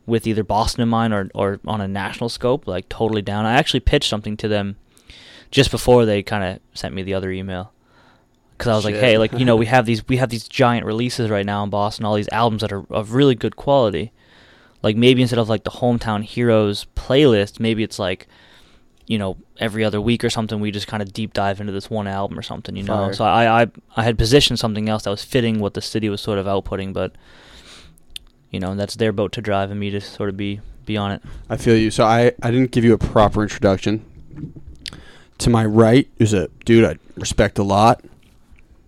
with 0.07 0.25
either 0.25 0.43
Boston 0.43 0.81
in 0.81 0.89
mind 0.89 1.13
or, 1.13 1.29
or 1.35 1.59
on 1.65 1.81
a 1.81 1.87
national 1.87 2.29
scope, 2.29 2.65
like 2.67 2.89
totally 2.89 3.21
down. 3.21 3.45
I 3.45 3.53
actually 3.53 3.81
pitched 3.81 4.09
something 4.09 4.35
to 4.37 4.47
them 4.47 4.77
just 5.51 5.69
before 5.69 6.05
they 6.05 6.23
kind 6.23 6.43
of 6.43 6.59
sent 6.73 6.95
me 6.95 7.03
the 7.03 7.13
other 7.13 7.31
email. 7.31 7.71
Because 8.57 8.71
I 8.71 8.75
was 8.75 8.85
like, 8.85 8.95
hey, 8.95 9.17
like 9.19 9.33
you 9.33 9.45
know, 9.45 9.55
we 9.55 9.67
have 9.67 9.85
these 9.85 10.07
we 10.07 10.17
have 10.17 10.29
these 10.29 10.47
giant 10.47 10.85
releases 10.85 11.29
right 11.29 11.45
now 11.45 11.63
in 11.63 11.69
Boston, 11.69 12.05
all 12.05 12.15
these 12.15 12.29
albums 12.31 12.61
that 12.61 12.71
are 12.71 12.85
of 12.89 13.13
really 13.13 13.35
good 13.35 13.55
quality. 13.55 14.11
Like 14.83 14.95
maybe 14.95 15.21
instead 15.21 15.39
of 15.39 15.49
like 15.49 15.63
the 15.63 15.69
hometown 15.71 16.23
heroes 16.23 16.87
playlist, 16.95 17.59
maybe 17.59 17.83
it's 17.83 17.99
like, 17.99 18.27
you 19.05 19.17
know, 19.17 19.37
every 19.57 19.83
other 19.83 20.01
week 20.01 20.23
or 20.23 20.29
something. 20.29 20.59
We 20.59 20.71
just 20.71 20.87
kind 20.87 21.03
of 21.03 21.13
deep 21.13 21.33
dive 21.33 21.61
into 21.61 21.71
this 21.71 21.89
one 21.89 22.07
album 22.07 22.37
or 22.37 22.41
something, 22.41 22.75
you 22.75 22.83
know. 22.83 23.11
So 23.11 23.23
I, 23.23 23.63
I 23.63 23.67
I 23.95 24.03
had 24.03 24.17
positioned 24.17 24.59
something 24.59 24.89
else 24.89 25.03
that 25.03 25.09
was 25.11 25.23
fitting 25.23 25.59
what 25.59 25.73
the 25.75 25.81
city 25.81 26.09
was 26.09 26.21
sort 26.21 26.39
of 26.39 26.45
outputting, 26.45 26.93
but 26.93 27.13
you 28.49 28.59
know 28.59 28.75
that's 28.75 28.95
their 28.95 29.11
boat 29.11 29.31
to 29.33 29.41
drive 29.41 29.71
and 29.71 29.79
me 29.79 29.89
to 29.91 30.01
sort 30.01 30.29
of 30.29 30.37
be 30.37 30.61
be 30.85 30.97
on 30.97 31.11
it. 31.11 31.21
I 31.49 31.57
feel 31.57 31.77
you. 31.77 31.91
So 31.91 32.05
I 32.05 32.33
I 32.41 32.51
didn't 32.51 32.71
give 32.71 32.83
you 32.83 32.93
a 32.93 32.97
proper 32.97 33.43
introduction. 33.43 34.05
To 35.39 35.49
my 35.49 35.65
right 35.65 36.07
is 36.19 36.33
a 36.33 36.49
dude 36.65 36.85
I 36.85 36.97
respect 37.15 37.57
a 37.59 37.63
lot. 37.63 38.03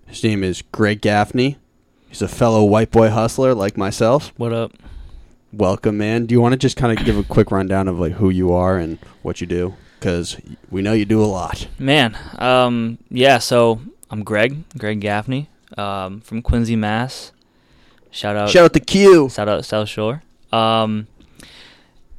His 0.06 0.24
name 0.24 0.44
is 0.44 0.62
Greg 0.72 1.02
Gaffney. 1.02 1.58
He's 2.08 2.22
a 2.22 2.28
fellow 2.28 2.64
white 2.64 2.92
boy 2.92 3.10
hustler 3.10 3.56
like 3.56 3.76
myself. 3.76 4.32
What 4.38 4.54
up? 4.54 4.72
Welcome, 5.54 6.00
man. 6.00 6.26
Do 6.26 6.34
you 6.34 6.42
want 6.42 6.54
to 6.54 6.58
just 6.58 6.78
kind 6.78 6.98
of 6.98 7.06
give 7.06 7.16
a 7.16 7.24
quick 7.24 7.52
rundown 7.52 7.88
of 7.88 8.00
like 8.00 8.14
who 8.14 8.32
you 8.32 8.52
are 8.54 8.78
and 8.78 8.98
what 9.22 9.40
you 9.40 9.46
do? 9.46 9.76
Because 10.00 10.36
we 10.72 10.82
know 10.82 10.94
you 10.94 11.06
do 11.06 11.24
a 11.24 11.26
lot. 11.28 11.68
Man, 11.78 12.18
um, 12.40 12.98
yeah. 13.10 13.38
So 13.38 13.80
I'm 14.10 14.24
Greg, 14.24 14.64
Greg 14.78 15.00
Gaffney, 15.00 15.50
um, 15.78 16.22
from 16.22 16.42
Quincy, 16.42 16.76
Mass. 16.76 17.32
Shout 18.10 18.36
out, 18.36 18.50
Shout 18.50 18.66
out 18.66 18.74
to 18.74 18.80
Q. 18.80 19.30
shout 19.30 19.48
out 19.48 19.64
South 19.64 19.88
Shore. 19.90 20.24
Um, 20.52 21.08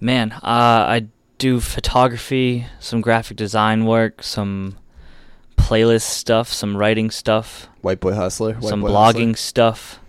man, 0.01 0.31
uh, 0.33 0.39
I 0.45 1.07
do 1.39 1.59
photography, 1.61 2.67
some 2.79 3.01
graphic 3.01 3.37
design 3.37 3.85
work, 3.85 4.23
some 4.23 4.77
playlist 5.57 6.03
stuff, 6.03 6.53
some 6.53 6.77
writing 6.77 7.11
stuff, 7.11 7.69
White 7.81 7.99
boy 8.01 8.13
hustler. 8.15 8.55
White 8.55 8.69
some 8.69 8.81
boy 8.81 8.91
blogging 8.91 9.31
hustler. 9.31 9.35
stuff. 9.37 10.01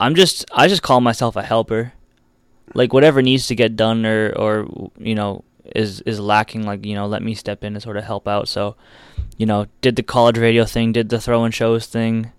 I'm 0.00 0.14
just 0.14 0.46
I 0.52 0.66
just 0.66 0.82
call 0.82 1.02
myself 1.02 1.36
a 1.36 1.42
helper. 1.42 1.92
Like 2.74 2.92
whatever 2.92 3.22
needs 3.22 3.46
to 3.48 3.54
get 3.54 3.76
done 3.76 4.04
or 4.06 4.32
or 4.36 4.90
you 4.98 5.14
know 5.14 5.44
is 5.74 6.00
is 6.02 6.18
lacking 6.18 6.64
like 6.64 6.84
you 6.84 6.94
know 6.94 7.06
let 7.06 7.22
me 7.22 7.34
step 7.34 7.62
in 7.62 7.74
and 7.74 7.82
sort 7.82 7.96
of 7.96 8.04
help 8.04 8.26
out. 8.28 8.48
So, 8.48 8.76
you 9.36 9.46
know, 9.46 9.66
did 9.80 9.96
the 9.96 10.02
college 10.02 10.38
radio 10.38 10.64
thing, 10.64 10.92
did 10.92 11.08
the 11.08 11.20
throw 11.20 11.44
and 11.44 11.54
shows 11.54 11.86
thing, 11.86 12.32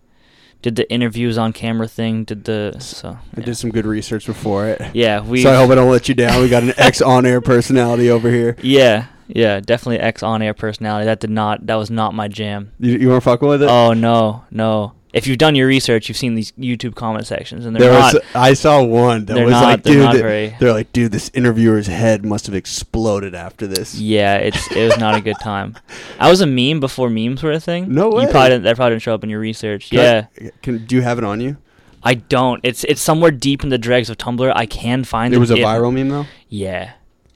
did 0.61 0.75
the 0.75 0.91
interviews 0.91 1.37
on 1.37 1.53
camera 1.53 1.87
thing, 1.87 2.23
did 2.23 2.45
the 2.45 2.75
so 2.79 3.17
I 3.35 3.41
did 3.41 3.55
some 3.55 3.69
good 3.69 3.85
research 3.85 4.25
before 4.25 4.67
it. 4.67 4.81
yeah, 4.93 5.21
we 5.21 5.41
so 5.41 5.51
I 5.51 5.55
hope 5.55 5.71
I 5.71 5.75
don't 5.75 5.91
let 5.91 6.09
you 6.09 6.15
down. 6.15 6.41
We 6.41 6.49
got 6.49 6.63
an 6.63 6.73
ex 6.77 7.01
on 7.01 7.25
air 7.25 7.41
personality 7.41 8.09
over 8.09 8.29
here. 8.29 8.55
Yeah, 8.61 9.07
yeah, 9.27 9.59
definitely 9.59 9.99
ex 9.99 10.23
on 10.23 10.41
air 10.41 10.53
personality. 10.53 11.05
That 11.05 11.19
did 11.19 11.29
not 11.29 11.65
that 11.67 11.75
was 11.75 11.89
not 11.91 12.13
my 12.13 12.27
jam. 12.27 12.71
You, 12.79 12.97
you 12.97 13.09
want 13.09 13.23
to 13.23 13.29
fuck 13.29 13.41
with 13.41 13.63
it? 13.63 13.69
Oh 13.69 13.93
no, 13.93 14.43
no. 14.51 14.93
If 15.11 15.25
you've 15.25 15.39
done 15.39 15.55
your 15.55 15.65
research, 15.67 16.07
you've 16.07 16.17
seen 16.19 16.35
these 16.35 16.51
YouTube 16.51 16.93
comment 16.93 17.25
sections, 17.25 17.65
and 17.65 17.75
they're 17.75 17.89
there 17.89 17.99
not. 17.99 18.13
was, 18.13 18.23
I 18.35 18.53
saw 18.53 18.83
one 18.83 19.25
that 19.25 19.33
they're 19.33 19.45
was 19.45 19.53
not- 19.53 19.63
like, 19.63 19.83
they're 19.83 19.93
dude, 19.95 20.03
not 20.03 20.15
very- 20.17 20.55
they're 20.59 20.71
like, 20.71 20.93
dude, 20.93 21.11
this 21.11 21.31
interviewer's 21.33 21.87
head 21.87 22.23
must 22.23 22.45
have 22.45 22.53
exploded 22.53 23.33
after 23.33 23.65
this. 23.65 23.95
yeah, 23.95 24.35
it's 24.35 24.71
it 24.71 24.83
was 24.85 24.97
not 24.99 25.15
a 25.15 25.21
good 25.21 25.39
time. 25.41 25.75
I 26.19 26.29
was 26.29 26.41
a 26.41 26.45
meme 26.45 26.79
before 26.79 27.09
memes 27.09 27.41
were 27.41 27.51
a 27.51 27.59
thing. 27.59 27.91
No 27.91 28.09
way. 28.09 28.23
You 28.25 28.29
probably 28.29 28.49
didn't, 28.49 28.63
that 28.65 28.75
probably 28.75 28.91
didn't 28.95 29.01
show 29.01 29.15
up 29.15 29.23
in 29.23 29.31
your 29.31 29.39
research. 29.39 29.89
Can 29.89 29.99
I- 29.99 30.03
yeah, 30.03 30.49
can 30.61 30.85
do 30.85 30.95
you 30.95 31.01
have 31.01 31.17
it 31.17 31.23
on 31.23 31.41
you? 31.41 31.57
I 32.03 32.13
don't. 32.13 32.61
It's 32.63 32.83
it's 32.83 33.01
somewhere 33.01 33.31
deep 33.31 33.63
in 33.63 33.69
the 33.69 33.77
dregs 33.79 34.09
of 34.11 34.17
Tumblr. 34.17 34.53
I 34.55 34.65
can 34.67 35.03
find 35.03 35.33
It 35.33 35.37
It 35.37 35.39
was 35.39 35.49
a 35.51 35.55
It- 35.55 35.65
viral 35.65 35.91
meme 35.91 36.09
though. 36.09 36.25
Yeah, 36.49 36.91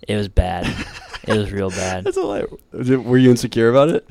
it 0.08 0.16
was 0.16 0.28
bad. 0.30 0.68
it 1.28 1.36
was 1.36 1.52
real 1.52 1.72
bad. 1.72 2.04
That's. 2.04 2.18
Was 2.18 2.90
it- 2.92 3.04
Were 3.04 3.18
you 3.18 3.32
insecure 3.32 3.70
about 3.70 3.90
it? 3.90 4.08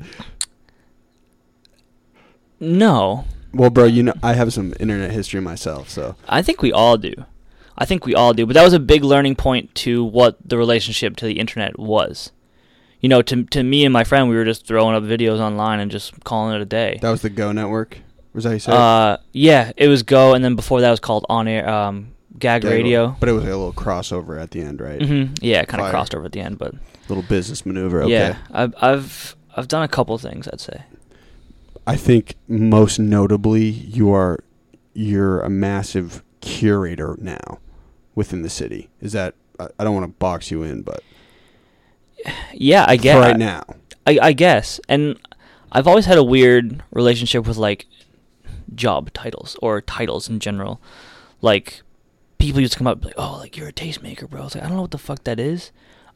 No, 2.59 3.25
Well, 3.53 3.69
bro, 3.69 3.85
you 3.85 4.03
know 4.03 4.13
I 4.23 4.33
have 4.33 4.51
some 4.53 4.73
internet 4.79 5.11
history 5.11 5.39
myself, 5.41 5.89
so 5.89 6.15
I 6.27 6.41
think 6.41 6.61
we 6.61 6.71
all 6.71 6.97
do. 6.97 7.13
I 7.77 7.85
think 7.85 8.05
we 8.05 8.13
all 8.15 8.33
do. 8.33 8.45
But 8.45 8.53
that 8.53 8.63
was 8.63 8.73
a 8.73 8.79
big 8.79 9.03
learning 9.03 9.35
point 9.35 9.73
to 9.75 10.03
what 10.03 10.37
the 10.43 10.57
relationship 10.57 11.15
to 11.17 11.25
the 11.25 11.39
internet 11.39 11.77
was. 11.79 12.31
You 12.99 13.09
know, 13.09 13.21
to 13.23 13.43
to 13.45 13.63
me 13.63 13.83
and 13.85 13.91
my 13.93 14.03
friend, 14.03 14.29
we 14.29 14.35
were 14.35 14.45
just 14.45 14.65
throwing 14.65 14.95
up 14.95 15.03
videos 15.03 15.39
online 15.39 15.79
and 15.79 15.91
just 15.91 16.23
calling 16.23 16.55
it 16.55 16.61
a 16.61 16.65
day. 16.65 16.99
that 17.01 17.09
was 17.11 17.21
the 17.21 17.29
Go 17.29 17.51
Network. 17.51 17.99
Was 18.33 18.43
that 18.45 18.49
how 18.49 18.53
you 18.53 18.59
said? 18.59 18.73
Uh, 18.73 19.17
yeah, 19.31 19.71
it 19.77 19.87
was 19.87 20.01
Go, 20.03 20.33
and 20.33 20.43
then 20.43 20.55
before 20.55 20.81
that 20.81 20.89
was 20.89 20.99
called 20.99 21.25
On 21.29 21.47
Air, 21.47 21.69
um, 21.69 22.13
Gag. 22.39 22.63
Radio. 22.63 23.15
but 23.19 23.29
it 23.29 23.33
was 23.33 23.43
like 23.43 23.53
a 23.53 23.55
little 23.57 23.73
crossover 23.73 24.41
at 24.41 24.51
the 24.51 24.61
end, 24.61 24.81
right? 24.81 24.99
hmm 25.01 25.25
Yeah, 25.41 25.65
kind 25.65 25.81
of 25.83 25.89
crossed 25.91 26.15
over 26.15 26.25
at 26.25 26.31
the 26.31 26.39
end, 26.39 26.57
but 26.57 26.73
Little 27.09 27.23
business 27.23 27.65
maneuver. 27.65 28.01
Okay. 28.03 28.11
yeah, 28.13 28.37
I've 28.51 28.73
I've 28.81 29.35
I've 29.55 29.67
done 29.67 29.83
a 29.83 29.87
couple 29.87 30.17
things. 30.17 30.47
I'd 30.47 30.61
say. 30.61 30.81
I 31.85 31.95
think 31.95 32.35
most 32.47 32.99
notably 32.99 33.65
you 33.65 34.11
are 34.11 34.43
you're 34.93 35.41
a 35.41 35.49
massive 35.49 36.23
curator 36.41 37.17
now 37.19 37.59
within 38.15 38.41
the 38.41 38.49
city. 38.49 38.89
Is 39.01 39.11
that 39.13 39.35
I 39.59 39.67
I 39.79 39.83
don't 39.83 39.93
want 39.93 40.05
to 40.05 40.17
box 40.19 40.51
you 40.51 40.63
in, 40.63 40.81
but 40.81 41.03
Yeah, 42.53 42.85
I 42.87 42.95
guess 42.95 43.17
right 43.17 43.37
now. 43.37 43.63
I, 44.05 44.19
I 44.21 44.33
guess. 44.33 44.79
And 44.89 45.19
I've 45.71 45.87
always 45.87 46.05
had 46.05 46.17
a 46.17 46.23
weird 46.23 46.83
relationship 46.91 47.47
with 47.47 47.57
like 47.57 47.85
job 48.75 49.11
titles 49.13 49.57
or 49.61 49.81
titles 49.81 50.29
in 50.29 50.39
general. 50.39 50.81
Like 51.41 51.81
people 52.37 52.61
used 52.61 52.73
to 52.73 52.77
come 52.77 52.87
up 52.87 53.03
like, 53.03 53.15
"Oh, 53.17 53.37
like 53.39 53.57
you're 53.57 53.67
a 53.67 53.73
tastemaker, 53.73 54.29
bro." 54.29 54.41
I 54.41 54.43
was 54.45 54.55
like, 54.55 54.63
"I 54.63 54.67
don't 54.67 54.77
know 54.77 54.83
what 54.83 54.91
the 54.91 54.97
fuck 54.97 55.23
that 55.25 55.39
is. 55.39 55.71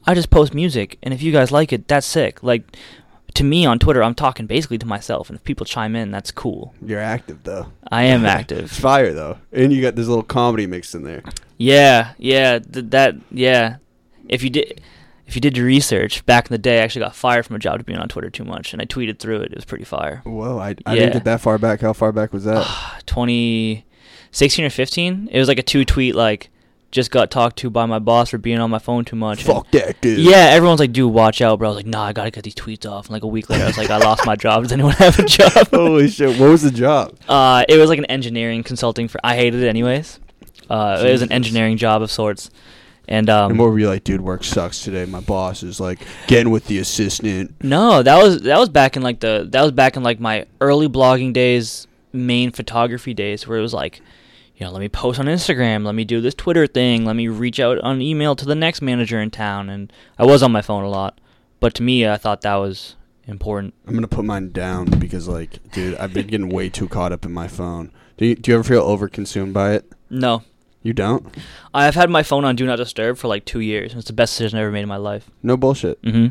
I 0.06 0.14
just 0.14 0.30
post 0.30 0.54
music, 0.54 0.98
and 1.02 1.12
if 1.12 1.22
you 1.22 1.32
guys 1.32 1.50
like 1.50 1.72
it, 1.72 1.88
that's 1.88 2.06
sick." 2.06 2.42
Like 2.42 2.76
to 3.34 3.44
me 3.44 3.64
on 3.66 3.78
Twitter, 3.78 4.02
I'm 4.02 4.14
talking 4.14 4.46
basically 4.46 4.78
to 4.78 4.86
myself, 4.86 5.28
and 5.30 5.36
if 5.38 5.44
people 5.44 5.64
chime 5.66 5.94
in, 5.94 6.10
that's 6.10 6.30
cool. 6.30 6.74
You're 6.84 7.00
active 7.00 7.44
though. 7.44 7.66
I 7.90 8.04
am 8.04 8.24
active. 8.38 8.64
It's 8.64 8.80
fire 8.80 9.12
though, 9.12 9.38
and 9.52 9.72
you 9.72 9.80
got 9.82 9.94
this 9.96 10.06
little 10.08 10.22
comedy 10.24 10.66
mixed 10.66 10.94
in 10.94 11.02
there. 11.04 11.22
Yeah, 11.56 12.12
yeah, 12.18 12.58
th- 12.58 12.86
that 12.90 13.14
yeah. 13.30 13.76
If 14.28 14.42
you 14.42 14.50
did 14.50 14.80
if 15.26 15.34
you 15.34 15.40
did 15.40 15.56
your 15.56 15.66
research 15.66 16.24
back 16.26 16.46
in 16.48 16.54
the 16.54 16.58
day, 16.58 16.80
I 16.80 16.82
actually 16.84 17.00
got 17.04 17.14
fired 17.14 17.44
from 17.46 17.56
a 17.56 17.58
job 17.58 17.78
to 17.78 17.84
being 17.84 17.98
on 17.98 18.08
Twitter 18.08 18.30
too 18.30 18.44
much, 18.44 18.72
and 18.72 18.80
I 18.80 18.86
tweeted 18.86 19.18
through 19.18 19.40
it. 19.42 19.52
It 19.52 19.56
was 19.56 19.64
pretty 19.64 19.84
fire. 19.84 20.22
Whoa, 20.24 20.58
I, 20.58 20.74
I 20.86 20.94
Yeah. 20.94 21.00
didn't 21.00 21.12
get 21.14 21.24
that 21.24 21.40
far 21.40 21.58
back. 21.58 21.80
How 21.80 21.92
far 21.92 22.12
back 22.12 22.32
was 22.32 22.44
that? 22.44 22.66
2016 23.06 24.64
or 24.64 24.70
15. 24.70 25.28
It 25.30 25.38
was 25.38 25.48
like 25.48 25.58
a 25.58 25.62
two 25.62 25.84
tweet 25.84 26.14
like 26.14 26.50
just 26.90 27.10
got 27.10 27.30
talked 27.30 27.58
to 27.58 27.68
by 27.70 27.84
my 27.86 27.98
boss 27.98 28.30
for 28.30 28.38
being 28.38 28.58
on 28.58 28.70
my 28.70 28.78
phone 28.78 29.04
too 29.04 29.16
much. 29.16 29.44
and- 29.44 29.54
Fuck 29.54 29.70
that 29.72 30.00
dude. 30.00 30.20
Yeah, 30.20 30.48
everyone's 30.52 30.80
like, 30.80 30.92
dude, 30.92 31.12
watch 31.12 31.40
out, 31.42 31.58
bro. 31.58 31.68
I 31.68 31.70
was 31.70 31.76
like, 31.76 31.86
nah, 31.86 32.04
I 32.04 32.12
gotta 32.12 32.30
get 32.30 32.44
these 32.44 32.54
tweets 32.54 32.90
off. 32.90 33.06
And 33.06 33.12
like 33.12 33.22
a 33.24 33.26
week 33.26 33.50
later, 33.50 33.64
I 33.64 33.66
was 33.66 33.76
like, 33.78 33.90
I 33.90 33.98
lost 33.98 34.24
my 34.24 34.36
job. 34.36 34.62
Does 34.62 34.72
anyone 34.72 34.92
have 34.94 35.18
a 35.18 35.24
job? 35.26 35.68
Holy 35.70 36.08
shit! 36.08 36.38
What 36.40 36.48
was 36.50 36.62
the 36.62 36.70
job? 36.70 37.14
Uh, 37.28 37.64
it 37.68 37.76
was 37.76 37.90
like 37.90 37.98
an 37.98 38.06
engineering 38.06 38.62
consulting 38.62 39.06
for. 39.08 39.20
I 39.22 39.36
hated 39.36 39.62
it 39.62 39.68
anyways. 39.68 40.18
Uh, 40.70 41.02
it 41.06 41.12
was 41.12 41.22
an 41.22 41.32
engineering 41.32 41.76
job 41.78 42.02
of 42.02 42.10
sorts, 42.10 42.50
and 43.06 43.28
um, 43.30 43.50
and 43.52 43.58
what 43.60 43.70
were 43.70 43.78
you 43.78 43.88
like, 43.88 44.04
dude? 44.04 44.20
Work 44.20 44.44
sucks 44.44 44.82
today. 44.82 45.04
My 45.06 45.20
boss 45.20 45.62
is 45.62 45.80
like 45.80 45.98
getting 46.26 46.50
with 46.50 46.66
the 46.66 46.78
assistant. 46.78 47.54
No, 47.62 48.02
that 48.02 48.22
was 48.22 48.42
that 48.42 48.58
was 48.58 48.68
back 48.70 48.96
in 48.96 49.02
like 49.02 49.20
the 49.20 49.46
that 49.50 49.62
was 49.62 49.72
back 49.72 49.96
in 49.96 50.02
like 50.02 50.20
my 50.20 50.46
early 50.60 50.88
blogging 50.88 51.32
days, 51.32 51.86
main 52.12 52.50
photography 52.50 53.14
days, 53.14 53.46
where 53.46 53.58
it 53.58 53.62
was 53.62 53.72
like, 53.74 54.00
you 54.58 54.66
know, 54.66 54.72
let 54.72 54.80
me 54.80 54.88
post 54.88 55.20
on 55.20 55.26
Instagram, 55.26 55.84
let 55.84 55.94
me 55.94 56.04
do 56.04 56.20
this 56.20 56.34
Twitter 56.34 56.66
thing, 56.66 57.04
let 57.04 57.14
me 57.16 57.28
reach 57.28 57.60
out 57.60 57.78
on 57.78 58.02
email 58.02 58.34
to 58.34 58.44
the 58.44 58.54
next 58.56 58.82
manager 58.82 59.20
in 59.20 59.30
town, 59.30 59.68
and 59.70 59.92
I 60.18 60.26
was 60.26 60.42
on 60.42 60.50
my 60.52 60.62
phone 60.62 60.82
a 60.82 60.88
lot, 60.90 61.20
but 61.60 61.74
to 61.74 61.82
me, 61.82 62.06
I 62.08 62.16
thought 62.16 62.42
that 62.42 62.56
was 62.56 62.96
important. 63.26 63.74
I'm 63.86 63.94
gonna 63.94 64.08
put 64.08 64.24
mine 64.24 64.50
down 64.50 64.86
because, 64.86 65.28
like, 65.28 65.70
dude, 65.70 65.96
I've 65.96 66.12
been 66.12 66.26
getting 66.26 66.48
way 66.48 66.68
too 66.68 66.88
caught 66.88 67.12
up 67.12 67.24
in 67.24 67.32
my 67.32 67.46
phone. 67.46 67.92
Do 68.16 68.26
you, 68.26 68.34
do 68.34 68.50
you 68.50 68.56
ever 68.56 68.64
feel 68.64 68.84
overconsumed 68.84 69.52
by 69.52 69.74
it? 69.74 69.92
No, 70.10 70.42
You 70.82 70.92
don't? 70.92 71.26
I've 71.72 71.94
had 71.94 72.10
my 72.10 72.22
phone 72.24 72.44
on 72.44 72.56
Do 72.56 72.66
Not 72.66 72.76
Disturb 72.76 73.16
for 73.16 73.28
like 73.28 73.44
two 73.44 73.60
years. 73.60 73.92
And 73.92 73.98
it's 73.98 74.06
the 74.08 74.12
best 74.12 74.32
decision 74.36 74.58
I 74.58 74.62
ever 74.62 74.72
made 74.72 74.82
in 74.82 74.88
my 74.88 74.96
life. 74.96 75.30
No 75.42 75.56
bullshit. 75.56 76.00
Mm-hmm. 76.02 76.28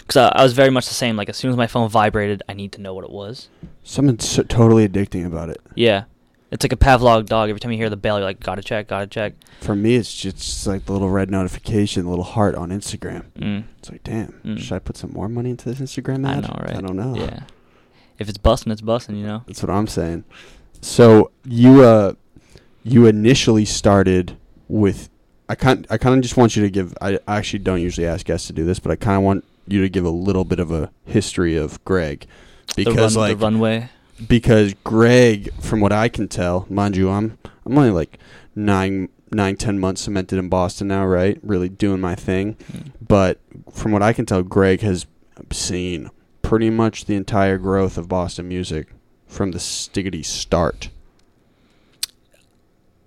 Because 0.00 0.16
I, 0.16 0.28
I 0.40 0.42
was 0.42 0.52
very 0.52 0.70
much 0.70 0.88
the 0.88 0.94
same. 0.94 1.16
Like 1.16 1.28
as 1.28 1.36
soon 1.36 1.50
as 1.50 1.56
my 1.56 1.66
phone 1.66 1.88
vibrated, 1.88 2.42
I 2.48 2.52
need 2.52 2.72
to 2.72 2.80
know 2.80 2.92
what 2.94 3.04
it 3.04 3.10
was. 3.10 3.48
Something 3.82 4.18
so 4.18 4.42
totally 4.42 4.86
addicting 4.88 5.24
about 5.24 5.48
it. 5.50 5.58
Yeah, 5.74 6.04
it's 6.56 6.64
like 6.64 6.72
a 6.72 6.76
Pavlov 6.76 7.26
dog. 7.26 7.48
Every 7.50 7.60
time 7.60 7.70
you 7.72 7.78
hear 7.78 7.90
the 7.90 7.96
bell, 7.96 8.16
you're 8.18 8.24
like, 8.26 8.40
gotta 8.40 8.62
check, 8.62 8.88
gotta 8.88 9.06
check. 9.06 9.34
For 9.60 9.76
me, 9.76 9.94
it's 9.96 10.12
just, 10.14 10.36
it's 10.36 10.66
like 10.66 10.86
the 10.86 10.92
little 10.92 11.10
red 11.10 11.30
notification, 11.30 12.04
the 12.04 12.10
little 12.10 12.24
heart 12.24 12.54
on 12.54 12.70
Instagram. 12.70 13.24
Mm. 13.38 13.64
It's 13.78 13.90
like, 13.90 14.02
damn, 14.02 14.32
Mm. 14.44 14.58
should 14.58 14.72
I 14.72 14.78
put 14.78 14.96
some 14.96 15.12
more 15.12 15.28
money 15.28 15.50
into 15.50 15.72
this 15.72 15.78
Instagram 15.80 16.26
I 16.26 16.34
ad? 16.36 16.42
know, 16.42 16.56
right? 16.60 16.76
I 16.76 16.80
don't 16.80 16.96
know. 16.96 17.14
Yeah. 17.14 17.40
If 18.18 18.28
it's 18.28 18.38
busting, 18.38 18.72
it's 18.72 18.80
busting. 18.80 19.16
You 19.16 19.26
know. 19.26 19.42
That's 19.46 19.62
what 19.62 19.70
I'm 19.70 19.86
saying. 19.86 20.24
So 20.80 21.30
you 21.44 21.82
uh, 21.82 22.14
you 22.82 23.06
initially 23.06 23.64
started 23.64 24.36
with 24.68 25.10
I 25.48 25.54
kind 25.54 25.86
I 25.90 25.98
kind 25.98 26.14
of 26.16 26.22
just 26.22 26.36
want 26.36 26.56
you 26.56 26.62
to 26.62 26.70
give. 26.70 26.94
I, 27.00 27.18
I 27.28 27.36
actually 27.36 27.58
don't 27.60 27.80
usually 27.82 28.06
ask 28.06 28.24
guests 28.26 28.46
to 28.48 28.52
do 28.52 28.64
this, 28.64 28.78
but 28.78 28.90
I 28.90 28.96
kind 28.96 29.16
of 29.18 29.22
want 29.22 29.44
you 29.68 29.82
to 29.82 29.88
give 29.88 30.04
a 30.04 30.10
little 30.10 30.44
bit 30.44 30.58
of 30.60 30.70
a 30.72 30.90
history 31.04 31.56
of 31.56 31.84
Greg, 31.84 32.26
because 32.74 33.14
the 33.14 33.20
run, 33.20 33.28
like 33.30 33.38
the 33.38 33.44
runway. 33.44 33.90
Because 34.28 34.74
Greg, 34.84 35.52
from 35.60 35.80
what 35.80 35.92
I 35.92 36.08
can 36.08 36.28
tell, 36.28 36.66
mind 36.70 36.96
you, 36.96 37.10
I'm 37.10 37.38
I'm 37.64 37.76
only 37.76 37.90
like 37.90 38.18
nine 38.54 39.08
nine 39.32 39.56
ten 39.56 39.78
months 39.78 40.02
cemented 40.02 40.38
in 40.38 40.48
Boston 40.48 40.88
now, 40.88 41.04
right? 41.06 41.38
Really 41.42 41.68
doing 41.68 42.00
my 42.00 42.14
thing, 42.14 42.54
Mm. 42.72 42.92
but 43.06 43.40
from 43.72 43.92
what 43.92 44.02
I 44.02 44.12
can 44.12 44.24
tell, 44.26 44.42
Greg 44.42 44.80
has 44.80 45.06
seen 45.52 46.10
pretty 46.42 46.70
much 46.70 47.04
the 47.06 47.14
entire 47.16 47.58
growth 47.58 47.98
of 47.98 48.08
Boston 48.08 48.48
music 48.48 48.88
from 49.26 49.50
the 49.50 49.58
stiggity 49.58 50.24
start. 50.24 50.90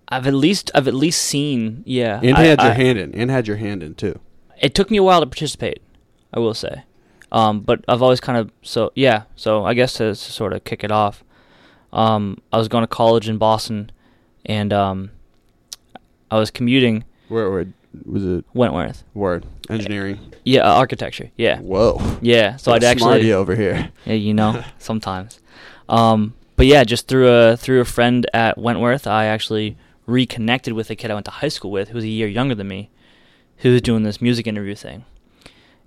I've 0.09 0.27
at 0.27 0.33
least 0.33 0.71
I've 0.73 0.87
at 0.87 0.93
least 0.93 1.21
seen 1.21 1.83
yeah. 1.85 2.19
And 2.21 2.35
I- 2.35 2.43
had 2.43 2.61
your 2.61 2.71
I- 2.71 2.75
hand 2.75 2.99
in. 2.99 3.13
And 3.15 3.29
had 3.31 3.47
your 3.47 3.57
hand 3.57 3.83
in 3.83 3.95
too. 3.95 4.19
It 4.61 4.75
took 4.75 4.91
me 4.91 4.97
a 4.97 5.03
while 5.03 5.21
to 5.21 5.25
participate. 5.25 5.81
I 6.33 6.39
will 6.39 6.53
say, 6.53 6.83
um, 7.31 7.61
but 7.61 7.83
I've 7.87 8.01
always 8.01 8.19
kind 8.19 8.37
of 8.37 8.51
so 8.61 8.91
yeah. 8.95 9.23
So 9.35 9.65
I 9.65 9.73
guess 9.73 9.93
to, 9.93 10.09
to 10.09 10.15
sort 10.15 10.53
of 10.53 10.63
kick 10.63 10.83
it 10.83 10.91
off, 10.91 11.23
um, 11.93 12.41
I 12.51 12.57
was 12.57 12.67
going 12.67 12.83
to 12.83 12.87
college 12.87 13.29
in 13.29 13.37
Boston, 13.37 13.91
and 14.45 14.73
um, 14.73 15.11
I 16.31 16.37
was 16.37 16.51
commuting 16.51 17.03
Where, 17.27 17.49
where 17.49 17.65
was 18.05 18.25
it? 18.25 18.45
Wentworth. 18.53 19.03
Word 19.13 19.45
engineering. 19.69 20.19
Yeah, 20.43 20.61
uh, 20.61 20.75
architecture. 20.75 21.31
Yeah, 21.37 21.59
Whoa. 21.59 22.17
yeah. 22.21 22.55
So 22.57 22.71
I'd 22.71 22.83
actually 22.83 23.31
over 23.33 23.55
here. 23.55 23.89
Yeah, 24.05 24.13
you 24.13 24.33
know, 24.33 24.63
sometimes. 24.79 25.39
Um, 25.87 26.33
but 26.55 26.65
yeah, 26.65 26.83
just 26.83 27.07
through 27.07 27.29
a 27.29 27.57
through 27.57 27.81
a 27.81 27.85
friend 27.85 28.29
at 28.33 28.57
Wentworth, 28.57 29.07
I 29.07 29.25
actually 29.25 29.77
reconnected 30.05 30.73
with 30.73 30.89
a 30.89 30.95
kid 30.95 31.11
I 31.11 31.13
went 31.13 31.25
to 31.25 31.31
high 31.31 31.47
school 31.47 31.71
with, 31.71 31.89
who 31.89 31.95
was 31.95 32.03
a 32.03 32.09
year 32.09 32.27
younger 32.27 32.55
than 32.55 32.67
me, 32.67 32.89
who 33.57 33.71
was 33.71 33.81
doing 33.81 34.03
this 34.03 34.21
music 34.21 34.47
interview 34.47 34.75
thing. 34.75 35.05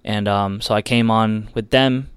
And 0.05 0.27
um, 0.29 0.61
so 0.61 0.75
I 0.75 0.83
came 0.83 1.11
on 1.11 1.49
with 1.55 1.71
them, 1.71 2.11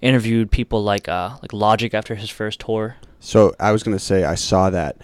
interviewed 0.00 0.50
people 0.50 0.82
like 0.82 1.08
uh, 1.08 1.36
like 1.42 1.52
Logic 1.52 1.92
after 1.94 2.14
his 2.14 2.30
first 2.30 2.60
tour. 2.60 2.96
So 3.20 3.54
I 3.58 3.72
was 3.72 3.82
gonna 3.82 3.98
say 3.98 4.24
I 4.24 4.34
saw 4.34 4.70
that. 4.70 4.96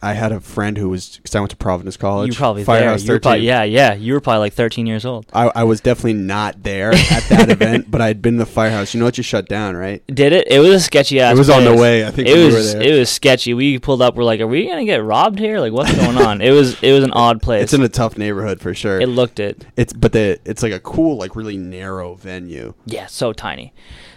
I 0.00 0.12
had 0.12 0.30
a 0.32 0.40
friend 0.40 0.78
who 0.78 0.88
was 0.88 1.16
because 1.16 1.34
I 1.34 1.40
went 1.40 1.50
to 1.50 1.56
Providence 1.56 1.96
College. 1.96 2.28
You 2.28 2.32
were 2.32 2.38
probably 2.38 2.64
Firehouse 2.64 3.00
there. 3.02 3.06
You 3.06 3.12
were 3.14 3.18
13. 3.18 3.20
probably, 3.22 3.46
yeah, 3.46 3.62
yeah. 3.64 3.94
You 3.94 4.12
were 4.12 4.20
probably 4.20 4.38
like 4.40 4.52
13 4.52 4.86
years 4.86 5.04
old. 5.04 5.26
I, 5.32 5.50
I 5.54 5.64
was 5.64 5.80
definitely 5.80 6.14
not 6.14 6.62
there 6.62 6.92
at 6.92 7.24
that 7.30 7.50
event, 7.50 7.90
but 7.90 8.00
I 8.00 8.06
had 8.06 8.22
been 8.22 8.34
to 8.34 8.38
the 8.44 8.46
firehouse. 8.46 8.94
You 8.94 9.00
know 9.00 9.06
what 9.06 9.16
you 9.18 9.24
shut 9.24 9.48
down, 9.48 9.76
right? 9.76 10.02
Did 10.06 10.32
it? 10.32 10.46
It 10.50 10.60
was 10.60 10.70
a 10.70 10.80
sketchy 10.80 11.20
ass. 11.20 11.34
it 11.34 11.38
was 11.38 11.50
on 11.50 11.64
the 11.64 11.74
way. 11.74 12.06
I 12.06 12.10
think 12.10 12.28
It 12.28 12.36
we 12.36 12.44
was 12.54 12.72
there. 12.74 12.82
it 12.82 12.98
was 12.98 13.10
sketchy. 13.10 13.54
We 13.54 13.78
pulled 13.78 14.00
up. 14.02 14.14
We're 14.14 14.24
like, 14.24 14.40
are 14.40 14.46
we 14.46 14.66
gonna 14.66 14.84
get 14.84 15.02
robbed 15.02 15.38
here? 15.38 15.58
Like, 15.60 15.72
what's 15.72 15.94
going 15.96 16.16
on? 16.18 16.40
It 16.40 16.50
was 16.52 16.80
it 16.82 16.92
was 16.92 17.02
an 17.04 17.12
odd 17.12 17.42
place. 17.42 17.64
it's 17.64 17.72
in 17.74 17.82
a 17.82 17.88
tough 17.88 18.16
neighborhood 18.16 18.60
for 18.60 18.74
sure. 18.74 19.00
it 19.00 19.08
looked 19.08 19.40
it. 19.40 19.66
it's 19.76 19.92
but 19.92 20.12
the 20.12 20.38
it's 20.44 20.62
like 20.62 20.72
a 20.72 20.80
cool, 20.80 21.16
like 21.16 21.34
really 21.34 21.56
narrow 21.56 22.14
venue. 22.14 22.74
Yeah, 22.86 23.06
so 23.06 23.32
tiny. 23.32 23.72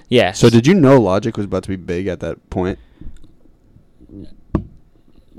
Yeah. 0.09 0.33
So 0.33 0.49
did 0.49 0.67
you 0.67 0.73
know 0.73 0.99
Logic 1.01 1.35
was 1.37 1.45
about 1.45 1.63
to 1.63 1.69
be 1.69 1.75
big 1.77 2.07
at 2.07 2.19
that 2.19 2.49
point? 2.49 2.77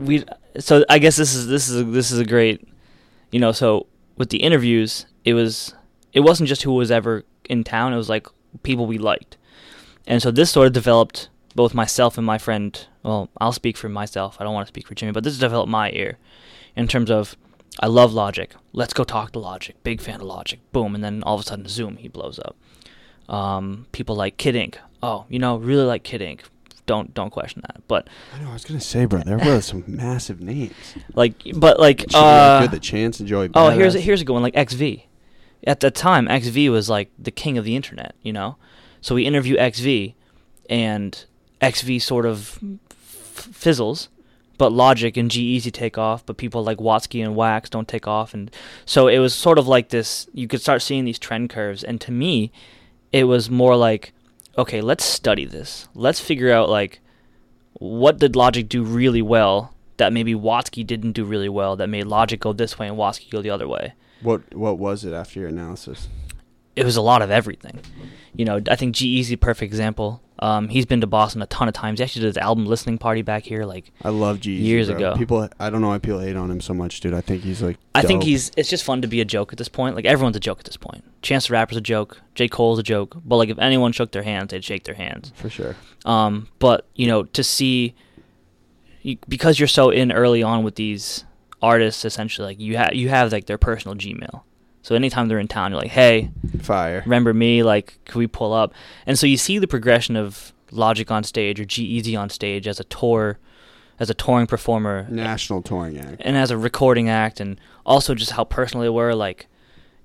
We 0.07 0.25
so 0.59 0.85
I 0.89 0.99
guess 0.99 1.17
this 1.17 1.35
is 1.35 1.47
this 1.47 1.69
is 1.69 1.93
this 1.93 2.11
is 2.11 2.19
a 2.19 2.25
great 2.25 2.67
you 3.31 3.41
know 3.41 3.53
so 3.53 3.87
with 4.17 4.31
the 4.31 4.39
interviews 4.39 5.07
it 5.25 5.35
was 5.35 5.75
it 6.13 6.21
wasn't 6.21 6.49
just 6.49 6.63
who 6.63 6.73
was 6.73 6.91
ever 6.91 7.25
in 7.49 7.65
town 7.65 7.93
it 7.93 7.97
was 7.97 8.09
like 8.09 8.27
people 8.63 8.87
we 8.87 8.99
liked. 8.99 9.37
And 10.07 10.21
so 10.21 10.31
this 10.31 10.51
sort 10.51 10.67
of 10.67 10.73
developed 10.73 11.29
both 11.55 11.75
myself 11.75 12.19
and 12.19 12.27
my 12.27 12.39
friend 12.39 12.87
well 13.03 13.31
I'll 13.41 13.53
speak 13.53 13.77
for 13.77 13.89
myself 13.89 14.37
I 14.41 14.45
don't 14.45 14.55
want 14.55 14.67
to 14.67 14.73
speak 14.73 14.87
for 14.87 14.95
Jimmy 14.95 15.13
but 15.13 15.25
this 15.25 15.39
developed 15.39 15.71
my 15.71 15.91
ear 15.93 16.19
in 16.77 16.89
terms 16.89 17.11
of 17.11 17.37
I 17.81 17.87
love 17.87 18.13
Logic 18.13 18.55
let's 18.73 18.93
go 18.93 19.05
talk 19.05 19.33
to 19.33 19.39
Logic 19.39 19.77
big 19.83 20.01
fan 20.01 20.17
of 20.17 20.23
Logic 20.23 20.61
boom 20.73 20.95
and 20.95 21.05
then 21.05 21.23
all 21.23 21.37
of 21.37 21.41
a 21.41 21.45
sudden 21.45 21.69
Zoom 21.69 21.97
he 21.97 22.09
blows 22.09 22.39
up. 22.39 22.57
Um, 23.29 23.87
people 23.93 24.17
like 24.17 24.37
Kid 24.37 24.57
Ink 24.57 24.79
oh 25.03 25.27
you 25.29 25.39
know 25.39 25.57
really 25.57 25.85
like 25.85 26.03
Kid 26.03 26.21
Ink 26.23 26.45
don't 26.87 27.15
don't 27.15 27.31
question 27.31 27.63
that 27.67 27.81
but 27.87 28.09
I 28.35 28.43
know. 28.43 28.51
I 28.51 28.53
was 28.55 28.65
gonna 28.65 28.81
say, 28.81 29.05
bro, 29.05 29.21
there 29.21 29.39
were 29.39 29.61
some 29.61 29.85
massive 29.89 30.41
names. 30.41 30.75
like 31.15 31.35
but 31.57 31.79
like 31.79 32.05
uh, 32.15 32.63
good 32.63 32.71
the 32.71 32.81
chance 32.81 33.21
and 33.21 33.29
Joey. 33.29 33.51
Oh, 33.55 33.71
here's 33.71 33.95
a, 33.95 34.01
here's 34.01 34.21
a 34.21 34.25
good 34.25 34.33
one. 34.33 34.43
Like 34.43 34.57
XV, 34.71 35.01
at 35.67 35.81
the 35.81 35.91
time, 35.91 36.27
XV 36.29 36.71
was 36.71 36.89
like 36.89 37.11
the 37.19 37.31
king 37.31 37.59
of 37.59 37.65
the 37.65 37.77
internet. 37.77 38.15
You 38.23 38.33
know, 38.33 38.57
so 39.01 39.15
we 39.15 39.27
interview 39.27 39.57
XV, 39.57 40.15
and 40.71 41.25
XV 41.65 42.03
sort 42.03 42.27
of 42.27 42.59
f- 42.63 43.49
fizzles, 43.53 44.09
but 44.59 44.73
Logic 44.73 45.17
and 45.17 45.31
G-Eazy 45.31 45.73
take 45.73 45.99
off, 45.99 46.25
but 46.25 46.37
people 46.37 46.65
like 46.65 46.79
Watsky 46.79 47.23
and 47.25 47.37
Wax 47.37 47.69
don't 47.71 47.89
take 47.89 48.07
off, 48.09 48.33
and 48.35 48.51
so 48.87 49.09
it 49.09 49.19
was 49.19 49.35
sort 49.35 49.59
of 49.59 49.69
like 49.69 49.91
this. 49.91 50.27
You 50.33 50.49
could 50.49 50.61
start 50.61 50.83
seeing 50.83 51.05
these 51.05 51.19
trend 51.19 51.51
curves, 51.51 51.85
and 51.85 52.01
to 52.01 52.11
me, 52.11 52.51
it 53.13 53.25
was 53.25 53.51
more 53.51 53.77
like, 53.77 54.13
okay, 54.57 54.81
let's 54.81 55.05
study 55.05 55.45
this. 55.45 55.89
Let's 55.95 56.21
figure 56.21 56.53
out 56.53 56.69
like 56.69 57.01
what 57.75 58.19
did 58.19 58.37
Logic 58.37 58.69
do 58.69 58.83
really 58.83 59.23
well 59.23 59.75
that 59.97 60.13
maybe 60.13 60.35
Watsky 60.35 60.87
didn't 60.87 61.13
do 61.13 61.25
really 61.25 61.49
well 61.49 61.77
that 61.77 61.89
made 61.89 62.07
Logic 62.07 62.41
go 62.41 62.53
this 62.53 62.79
way 62.79 62.89
and 62.89 62.97
Watsky 62.97 63.31
go 63.31 63.43
the 63.43 63.51
other 63.51 63.69
way. 63.69 63.95
What 64.21 64.55
what 64.55 64.79
was 64.79 65.05
it 65.05 65.13
after 65.13 65.41
your 65.41 65.49
analysis? 65.49 66.09
It 66.75 66.85
was 66.85 66.97
a 66.97 67.03
lot 67.03 67.23
of 67.23 67.31
everything. 67.31 67.81
You 68.35 68.47
know, 68.47 68.61
I 68.71 68.77
think 68.77 68.95
G-Eazy, 68.95 69.39
perfect 69.39 69.71
example. 69.71 70.23
Um, 70.43 70.69
he's 70.69 70.87
been 70.87 71.01
to 71.03 71.07
Boston 71.07 71.41
a 71.41 71.47
ton 71.47 71.69
of 71.69 71.75
times. 71.75 72.01
He 72.01 72.03
actually 72.05 72.23
did 72.23 72.27
his 72.27 72.37
album 72.37 72.67
listening 72.67 72.99
party 72.99 73.23
back 73.23 73.45
here. 73.45 73.65
Like, 73.65 73.93
I 74.03 74.09
love 74.09 74.41
G. 74.41 74.55
Years 74.55 74.89
ago. 74.89 75.15
people. 75.17 75.49
I 75.61 75.71
don't 75.71 75.81
know 75.81 75.89
why 75.89 75.99
people 75.99 76.19
hate 76.19 76.35
on 76.35 76.51
him 76.51 76.61
so 76.61 76.75
much, 76.75 76.99
dude. 76.99 77.15
I 77.15 77.21
think 77.21 77.43
he's 77.45 77.63
like. 77.63 77.79
I 77.95 78.03
think 78.03 78.25
he's. 78.25 78.51
It's 78.57 78.69
just 78.69 78.83
fun 78.83 79.03
to 79.03 79.09
be 79.09 79.21
a 79.21 79.25
joke 79.25 79.53
at 79.53 79.59
this 79.59 79.69
point. 79.69 79.95
Like 79.95 80.05
everyone's 80.05 80.37
a 80.37 80.41
joke 80.41 80.59
at 80.59 80.65
this 80.65 80.77
point. 80.77 81.05
Chance 81.23 81.47
the 81.47 81.53
Rapper's 81.53 81.77
a 81.77 81.81
joke. 81.81 82.21
J 82.35 82.49
Cole's 82.49 82.81
a 82.81 82.83
joke. 82.83 83.17
But 83.25 83.37
like, 83.37 83.51
if 83.51 83.59
anyone 83.61 83.93
shook 83.93 84.11
their 84.11 84.25
hands, 84.25 84.51
they'd 84.51 84.65
shake 84.65 84.83
their 84.83 84.97
hands. 84.97 85.33
for 85.37 85.49
sure. 85.49 85.77
Um, 86.05 86.49
but 86.59 86.89
you 86.97 87.07
know, 87.07 87.23
to 87.23 87.45
see 87.45 87.95
you, 89.03 89.19
because 89.29 89.61
you're 89.61 89.69
so 89.69 89.91
in 89.91 90.11
early 90.11 90.43
on 90.43 90.65
with 90.65 90.75
these 90.75 91.25
artists, 91.61 92.05
essentially, 92.05 92.47
like 92.47 92.59
you 92.61 92.77
have 92.77 92.95
you 92.95 93.09
have 93.11 93.31
like 93.31 93.47
their 93.47 93.59
personal 93.59 93.97
Gmail. 93.97 94.43
So 94.83 94.95
anytime 94.95 95.29
they're 95.29 95.39
in 95.39 95.49
town, 95.49 95.71
you're 95.73 95.81
like, 95.81 95.91
hey, 95.93 96.31
Fire. 96.61 97.03
remember 97.05 97.33
me? 97.33 97.63
Like, 97.63 97.99
can 98.05 98.19
we 98.19 98.27
pull 98.27 98.53
up? 98.53 98.75
And 99.07 99.19
so 99.19 99.27
you 99.27 99.37
see 99.37 99.59
the 99.59 99.69
progression 99.69 100.17
of 100.17 100.53
Logic 100.73 101.09
on 101.11 101.23
stage 101.23 101.61
or 101.61 101.65
G-Eazy 101.65 102.19
on 102.19 102.31
stage 102.31 102.67
as 102.67 102.81
a 102.81 102.85
tour, 102.85 103.39
as 104.01 104.11
a 104.11 104.15
touring 104.15 104.47
performer, 104.47 105.07
National 105.09 105.63
touring 105.63 105.99
act. 105.99 106.21
and 106.25 106.37
as 106.37 106.51
a 106.51 106.57
recording 106.59 107.09
act, 107.09 107.39
and 107.41 107.61
also 107.87 108.15
just 108.15 108.33
how 108.33 108.43
personal 108.45 108.83
they 108.83 108.89
were. 108.89 109.15
Like, 109.15 109.47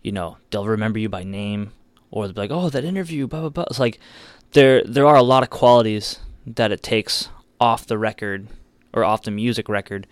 you 0.03 0.11
know, 0.11 0.37
they'll 0.51 0.65
remember 0.67 0.99
you 0.99 1.09
by 1.09 1.23
name, 1.23 1.71
or 2.11 2.27
they'll 2.27 2.33
be 2.35 2.41
like, 2.41 2.51
"Oh, 2.51 2.69
that 2.69 2.83
interview." 2.83 3.27
Blah 3.27 3.39
blah 3.41 3.49
blah. 3.49 3.63
It's 3.69 3.79
like 3.79 3.99
there 4.51 4.83
there 4.83 5.07
are 5.07 5.15
a 5.15 5.23
lot 5.23 5.41
of 5.41 5.49
qualities 5.49 6.19
that 6.45 6.71
it 6.71 6.83
takes 6.83 7.29
off 7.59 7.87
the 7.87 7.97
record 7.97 8.47
or 8.93 9.03
off 9.03 9.23
the 9.23 9.31
music 9.31 9.67
record. 9.69 10.05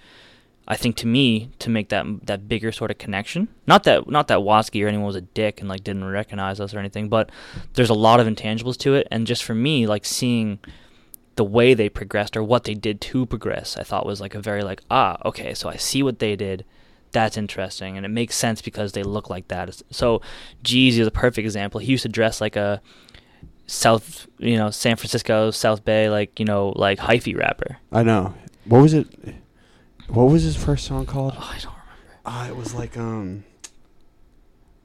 I 0.67 0.75
think 0.75 0.95
to 0.97 1.07
me 1.07 1.51
to 1.59 1.69
make 1.69 1.89
that 1.89 2.05
that 2.23 2.47
bigger 2.47 2.71
sort 2.71 2.91
of 2.91 2.97
connection. 2.97 3.47
Not 3.67 3.83
that 3.83 4.09
not 4.09 4.27
that 4.29 4.39
Watsky 4.39 4.83
or 4.83 4.87
anyone 4.87 5.05
was 5.05 5.15
a 5.15 5.21
dick 5.21 5.59
and 5.59 5.69
like 5.69 5.83
didn't 5.83 6.05
recognize 6.05 6.59
us 6.59 6.73
or 6.73 6.79
anything, 6.79 7.07
but 7.09 7.29
there's 7.73 7.89
a 7.89 7.95
lot 7.95 8.19
of 8.19 8.27
intangibles 8.27 8.77
to 8.79 8.95
it, 8.95 9.07
and 9.11 9.27
just 9.27 9.43
for 9.43 9.53
me, 9.53 9.85
like 9.85 10.05
seeing 10.05 10.59
the 11.35 11.43
way 11.43 11.73
they 11.73 11.89
progressed 11.89 12.35
or 12.37 12.43
what 12.43 12.63
they 12.63 12.73
did 12.73 13.01
to 13.01 13.25
progress, 13.25 13.77
I 13.77 13.83
thought 13.83 14.05
was 14.05 14.21
like 14.21 14.35
a 14.35 14.41
very 14.41 14.63
like 14.63 14.81
ah 14.89 15.17
okay, 15.25 15.53
so 15.53 15.69
I 15.69 15.75
see 15.75 16.01
what 16.01 16.19
they 16.19 16.35
did. 16.35 16.65
That's 17.11 17.37
interesting, 17.37 17.95
and 17.95 18.05
it 18.05 18.09
makes 18.09 18.35
sense 18.35 18.61
because 18.61 18.91
they 18.91 19.03
look 19.03 19.29
like 19.29 19.47
that. 19.47 19.81
So, 19.89 20.21
G-Eazy 20.63 20.97
is 20.97 21.07
a 21.07 21.11
perfect 21.11 21.45
example. 21.45 21.79
He 21.79 21.91
used 21.91 22.01
to 22.03 22.09
dress 22.09 22.41
like 22.41 22.57
a 22.57 22.81
South, 23.67 24.27
you 24.37 24.57
know, 24.57 24.69
San 24.69 24.97
Francisco, 24.97 25.49
South 25.51 25.85
Bay, 25.85 26.09
like 26.09 26.39
you 26.39 26.45
know, 26.45 26.73
like 26.75 26.99
hyphy 26.99 27.37
rapper. 27.37 27.77
I 27.91 28.03
know. 28.03 28.33
What 28.65 28.81
was 28.81 28.93
it? 28.93 29.07
What 30.09 30.25
was 30.25 30.43
his 30.43 30.55
first 30.55 30.85
song 30.85 31.05
called? 31.05 31.33
Oh, 31.35 31.51
I 31.53 31.59
don't 31.59 31.73
remember. 31.73 32.19
Ah, 32.25 32.47
it 32.47 32.55
was 32.55 32.73
like 32.73 32.97
um. 32.97 33.43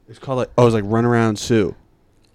It's 0.07 0.19
called 0.19 0.39
like 0.39 0.49
oh, 0.57 0.63
it 0.63 0.65
was 0.65 0.73
like 0.73 0.83
Run 0.85 1.05
Around 1.05 1.37
Sue. 1.39 1.75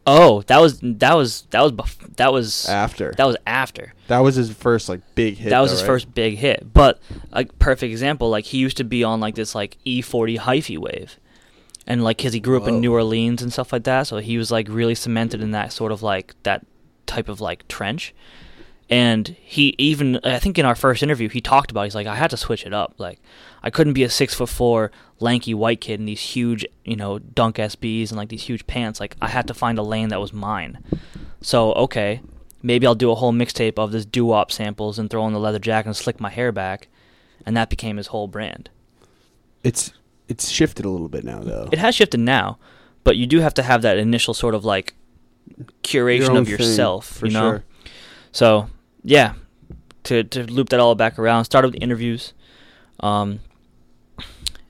Oh, 0.08 0.42
that 0.42 0.60
was 0.60 0.78
that 0.82 1.14
was 1.16 1.42
that 1.50 1.60
was 1.62 1.72
bef- 1.72 2.16
that 2.16 2.32
was 2.32 2.68
After 2.68 3.12
that 3.16 3.26
was 3.26 3.36
after. 3.44 3.92
that 4.06 4.20
was 4.20 4.36
his 4.36 4.52
first 4.52 4.88
like 4.88 5.00
big 5.16 5.36
hit. 5.36 5.50
that 5.50 5.58
was 5.60 5.70
though, 5.70 5.74
his 5.74 5.82
right? 5.82 5.86
first 5.86 6.14
big 6.14 6.36
hit. 6.38 6.72
But 6.72 7.00
a 7.32 7.44
perfect 7.44 7.90
example, 7.90 8.30
like 8.30 8.44
he 8.44 8.58
used 8.58 8.76
to 8.76 8.84
be 8.84 9.02
on 9.02 9.18
like 9.20 9.34
this 9.34 9.54
like 9.54 9.76
E40 9.84 10.38
hyphy 10.38 10.78
wave, 10.78 11.18
and 11.88 12.04
like 12.04 12.18
because 12.18 12.32
he 12.32 12.40
grew 12.40 12.56
up 12.56 12.62
Whoa. 12.62 12.68
in 12.68 12.80
New 12.80 12.92
Orleans 12.92 13.42
and 13.42 13.52
stuff 13.52 13.72
like 13.72 13.82
that, 13.84 14.04
so 14.06 14.18
he 14.18 14.38
was 14.38 14.52
like 14.52 14.68
really 14.70 14.94
cemented 14.94 15.40
in 15.42 15.50
that 15.50 15.72
sort 15.72 15.90
of 15.90 16.04
like 16.04 16.34
that 16.44 16.64
type 17.06 17.28
of 17.28 17.40
like 17.40 17.66
trench. 17.66 18.14
And 18.88 19.28
he 19.40 19.74
even, 19.78 20.20
I 20.22 20.38
think 20.38 20.58
in 20.58 20.64
our 20.64 20.76
first 20.76 21.02
interview, 21.02 21.28
he 21.28 21.40
talked 21.40 21.70
about. 21.72 21.84
He's 21.84 21.94
like, 21.94 22.06
I 22.06 22.14
had 22.14 22.30
to 22.30 22.36
switch 22.36 22.64
it 22.64 22.72
up. 22.72 22.94
Like, 22.98 23.20
I 23.62 23.70
couldn't 23.70 23.94
be 23.94 24.04
a 24.04 24.10
six 24.10 24.32
foot 24.34 24.48
four 24.48 24.92
lanky 25.18 25.54
white 25.54 25.80
kid 25.80 25.98
in 25.98 26.06
these 26.06 26.20
huge, 26.20 26.64
you 26.84 26.94
know, 26.94 27.18
dunk 27.18 27.56
SBs 27.56 28.10
and 28.10 28.16
like 28.16 28.28
these 28.28 28.44
huge 28.44 28.66
pants. 28.68 29.00
Like, 29.00 29.16
I 29.20 29.28
had 29.28 29.48
to 29.48 29.54
find 29.54 29.76
a 29.78 29.82
lane 29.82 30.10
that 30.10 30.20
was 30.20 30.32
mine. 30.32 30.84
So 31.40 31.72
okay, 31.74 32.20
maybe 32.62 32.86
I'll 32.86 32.94
do 32.94 33.10
a 33.10 33.14
whole 33.16 33.32
mixtape 33.32 33.78
of 33.78 33.92
this 33.92 34.04
doo 34.06 34.24
wop 34.26 34.50
samples 34.52 34.98
and 34.98 35.10
throw 35.10 35.22
on 35.22 35.32
the 35.32 35.40
leather 35.40 35.58
jacket 35.58 35.88
and 35.88 35.96
slick 35.96 36.20
my 36.20 36.30
hair 36.30 36.52
back, 36.52 36.88
and 37.44 37.56
that 37.56 37.70
became 37.70 37.96
his 37.96 38.08
whole 38.08 38.28
brand. 38.28 38.70
It's 39.64 39.92
it's 40.28 40.48
shifted 40.48 40.84
a 40.84 40.90
little 40.90 41.08
bit 41.08 41.24
now 41.24 41.40
though. 41.40 41.68
It 41.72 41.78
has 41.78 41.94
shifted 41.94 42.20
now, 42.20 42.58
but 43.04 43.16
you 43.16 43.26
do 43.26 43.40
have 43.40 43.54
to 43.54 43.62
have 43.62 43.82
that 43.82 43.98
initial 43.98 44.34
sort 44.34 44.54
of 44.54 44.64
like 44.64 44.94
curation 45.82 46.28
Your 46.28 46.38
of 46.38 46.46
thing, 46.46 46.58
yourself, 46.58 47.06
for 47.06 47.26
you 47.26 47.32
know. 47.32 47.50
sure. 47.50 47.64
So 48.32 48.68
yeah, 49.06 49.32
to 50.04 50.22
to 50.24 50.42
loop 50.44 50.68
that 50.70 50.80
all 50.80 50.94
back 50.94 51.18
around, 51.18 51.44
started 51.46 51.68
with 51.68 51.74
the 51.74 51.82
interviews, 51.82 52.32
um, 53.00 53.40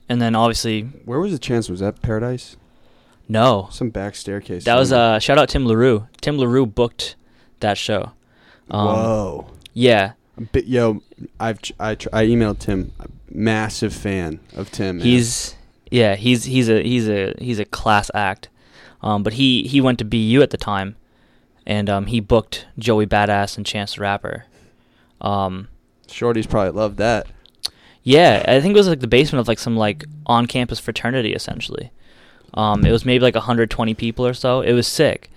and 0.09 0.21
then 0.21 0.35
obviously 0.35 0.83
Where 1.05 1.19
was 1.19 1.31
the 1.31 1.39
chance? 1.39 1.69
Was 1.69 1.79
that 1.81 2.01
Paradise? 2.01 2.55
no, 3.27 3.67
Some 3.71 3.89
back 3.89 4.15
staircase. 4.15 4.63
that 4.65 4.75
was 4.79 4.89
somewhere. 4.89 5.15
uh 5.15 5.19
shout 5.19 5.37
out 5.37 5.49
Tim 5.49 5.65
Larue. 5.65 6.07
Tim 6.21 6.37
Larue 6.37 6.65
booked 6.65 7.15
that 7.59 7.77
show. 7.77 8.11
Um, 8.71 8.85
Whoa. 8.85 9.47
Yeah, 9.73 10.13
But 10.53 10.67
yo, 10.67 11.01
I've 11.39 11.59
I 11.79 11.95
tr- 11.95 12.09
I 12.13 12.25
emailed 12.25 12.59
Tim. 12.59 12.91
Massive 13.29 13.93
fan 13.93 14.39
of 14.55 14.71
Tim. 14.71 14.97
man. 14.97 15.05
He's 15.05 15.55
yeah, 15.91 16.15
he's 16.15 16.45
he's 16.45 16.69
a 16.69 16.81
he's 16.81 17.07
a 17.09 17.33
he's 17.39 17.59
a 17.59 17.65
class 17.65 18.09
act. 18.13 18.49
Um, 19.01 19.21
but 19.23 19.33
he 19.33 19.63
he 19.67 19.79
went 19.81 19.99
to 19.99 20.05
BU 20.05 20.41
at 20.41 20.49
the 20.49 20.57
time, 20.57 20.95
and 21.67 21.89
um, 21.89 22.05
he 22.07 22.19
booked 22.21 22.65
Joey 22.79 23.05
Badass 23.05 23.57
and 23.57 23.65
Chance 23.65 23.95
the 23.95 24.01
Rapper. 24.01 24.45
Um, 25.19 25.67
Shorty's 26.09 26.47
probably 26.47 26.71
loved 26.71 26.97
that. 26.97 27.27
yeah, 28.03 28.43
I 28.47 28.61
think 28.61 28.73
it 28.73 28.79
was 28.79 28.87
like 28.87 29.01
the 29.01 29.07
basement 29.07 29.41
of 29.41 29.47
like 29.49 29.59
some 29.59 29.75
like 29.75 30.05
on 30.25 30.47
campus 30.47 30.79
fraternity 30.79 31.33
essentially. 31.33 31.91
Um, 32.53 32.85
it 32.85 32.91
was 32.91 33.05
maybe 33.05 33.21
like 33.21 33.35
120 33.35 33.93
people 33.93 34.25
or 34.25 34.33
so. 34.33 34.61
It 34.61 34.71
was 34.73 34.87
sick. 34.87 35.29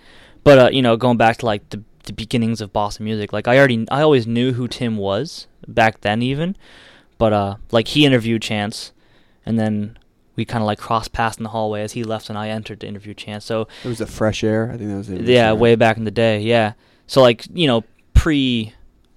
But 0.44 0.58
uh, 0.58 0.70
you 0.72 0.80
know, 0.80 0.96
going 0.96 1.16
back 1.18 1.38
to 1.38 1.46
like 1.46 1.68
the 1.70 1.82
the 2.04 2.12
beginnings 2.12 2.60
of 2.60 2.72
Boston 2.72 3.04
music, 3.04 3.32
like 3.32 3.48
I 3.48 3.58
already 3.58 3.86
I 3.90 4.00
always 4.02 4.26
knew 4.26 4.52
who 4.52 4.68
Tim 4.68 4.96
was 4.96 5.48
back 5.66 6.00
then 6.00 6.22
even. 6.22 6.56
But 7.18 7.32
uh, 7.32 7.56
like 7.72 7.88
he 7.88 8.06
interviewed 8.06 8.40
Chance, 8.40 8.92
and 9.44 9.58
then 9.58 9.98
we 10.36 10.44
kind 10.44 10.62
of 10.62 10.66
like 10.66 10.78
crossed 10.78 11.12
paths 11.12 11.36
in 11.36 11.42
the 11.42 11.50
hallway 11.50 11.82
as 11.82 11.92
he 11.92 12.04
left 12.04 12.28
and 12.28 12.38
I 12.38 12.48
entered 12.48 12.80
to 12.80 12.86
interview 12.86 13.14
Chance. 13.14 13.44
So 13.44 13.68
It 13.84 13.88
was 13.88 13.98
the 13.98 14.06
fresh 14.06 14.42
air. 14.44 14.70
I 14.72 14.76
think 14.76 14.90
that 14.90 14.96
was 14.96 15.08
the 15.08 15.22
yeah, 15.22 15.52
way 15.52 15.74
back 15.74 15.96
in 15.96 16.04
the 16.04 16.10
day, 16.10 16.40
yeah. 16.40 16.74
So 17.06 17.20
like 17.20 17.46
you 17.52 17.66
know 17.66 17.84
pre 18.14 18.72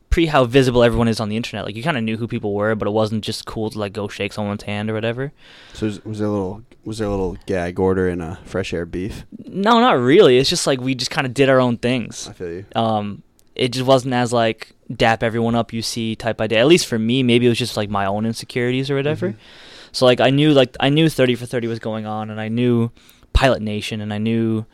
pre 0.09 0.25
how 0.27 0.45
visible 0.45 0.83
everyone 0.83 1.07
is 1.07 1.19
on 1.19 1.29
the 1.29 1.35
internet. 1.35 1.65
Like 1.65 1.75
you 1.75 1.83
kind 1.83 1.97
of 1.97 2.03
knew 2.03 2.17
who 2.17 2.27
people 2.27 2.53
were, 2.53 2.75
but 2.75 2.87
it 2.87 2.91
wasn't 2.91 3.23
just 3.23 3.45
cool 3.45 3.69
to 3.71 3.79
like 3.79 3.93
go 3.93 4.07
shake 4.07 4.33
someone's 4.33 4.63
hand 4.63 4.89
or 4.89 4.93
whatever. 4.93 5.31
So 5.73 5.87
was, 5.87 6.05
was 6.05 6.19
there 6.19 6.27
a 6.27 6.31
little 6.31 6.63
was 6.85 6.97
there 6.97 7.07
a 7.07 7.11
little 7.11 7.37
gag 7.45 7.79
order 7.79 8.07
in 8.09 8.21
a 8.21 8.39
fresh 8.45 8.73
air 8.73 8.85
beef? 8.85 9.25
No, 9.45 9.79
not 9.79 9.99
really. 9.99 10.37
It's 10.37 10.49
just 10.49 10.67
like 10.67 10.81
we 10.81 10.95
just 10.95 11.11
kind 11.11 11.25
of 11.25 11.33
did 11.33 11.49
our 11.49 11.59
own 11.59 11.77
things. 11.77 12.27
I 12.27 12.33
feel 12.33 12.51
you. 12.51 12.65
Um, 12.75 13.23
it 13.55 13.69
just 13.69 13.85
wasn't 13.85 14.13
as 14.13 14.33
like 14.33 14.71
dap 14.93 15.23
everyone 15.23 15.55
up 15.55 15.73
you 15.73 15.81
see 15.81 16.15
type 16.15 16.41
idea. 16.41 16.59
At 16.59 16.67
least 16.67 16.87
for 16.87 16.99
me, 16.99 17.23
maybe 17.23 17.45
it 17.45 17.49
was 17.49 17.59
just 17.59 17.77
like 17.77 17.89
my 17.89 18.05
own 18.05 18.25
insecurities 18.25 18.89
or 18.89 18.95
whatever. 18.95 19.29
Mhm. 19.29 19.35
So 19.93 20.05
like 20.05 20.19
I 20.19 20.29
knew 20.29 20.51
like 20.51 20.75
I 20.81 20.89
knew 20.89 21.07
thirty 21.09 21.35
for 21.35 21.45
thirty 21.45 21.67
was 21.67 21.79
going 21.79 22.05
on, 22.05 22.29
and 22.29 22.41
I 22.41 22.49
knew 22.49 22.91
Pilot 23.31 23.61
Nation, 23.61 24.01
and 24.01 24.13
I 24.13 24.17
knew 24.17 24.65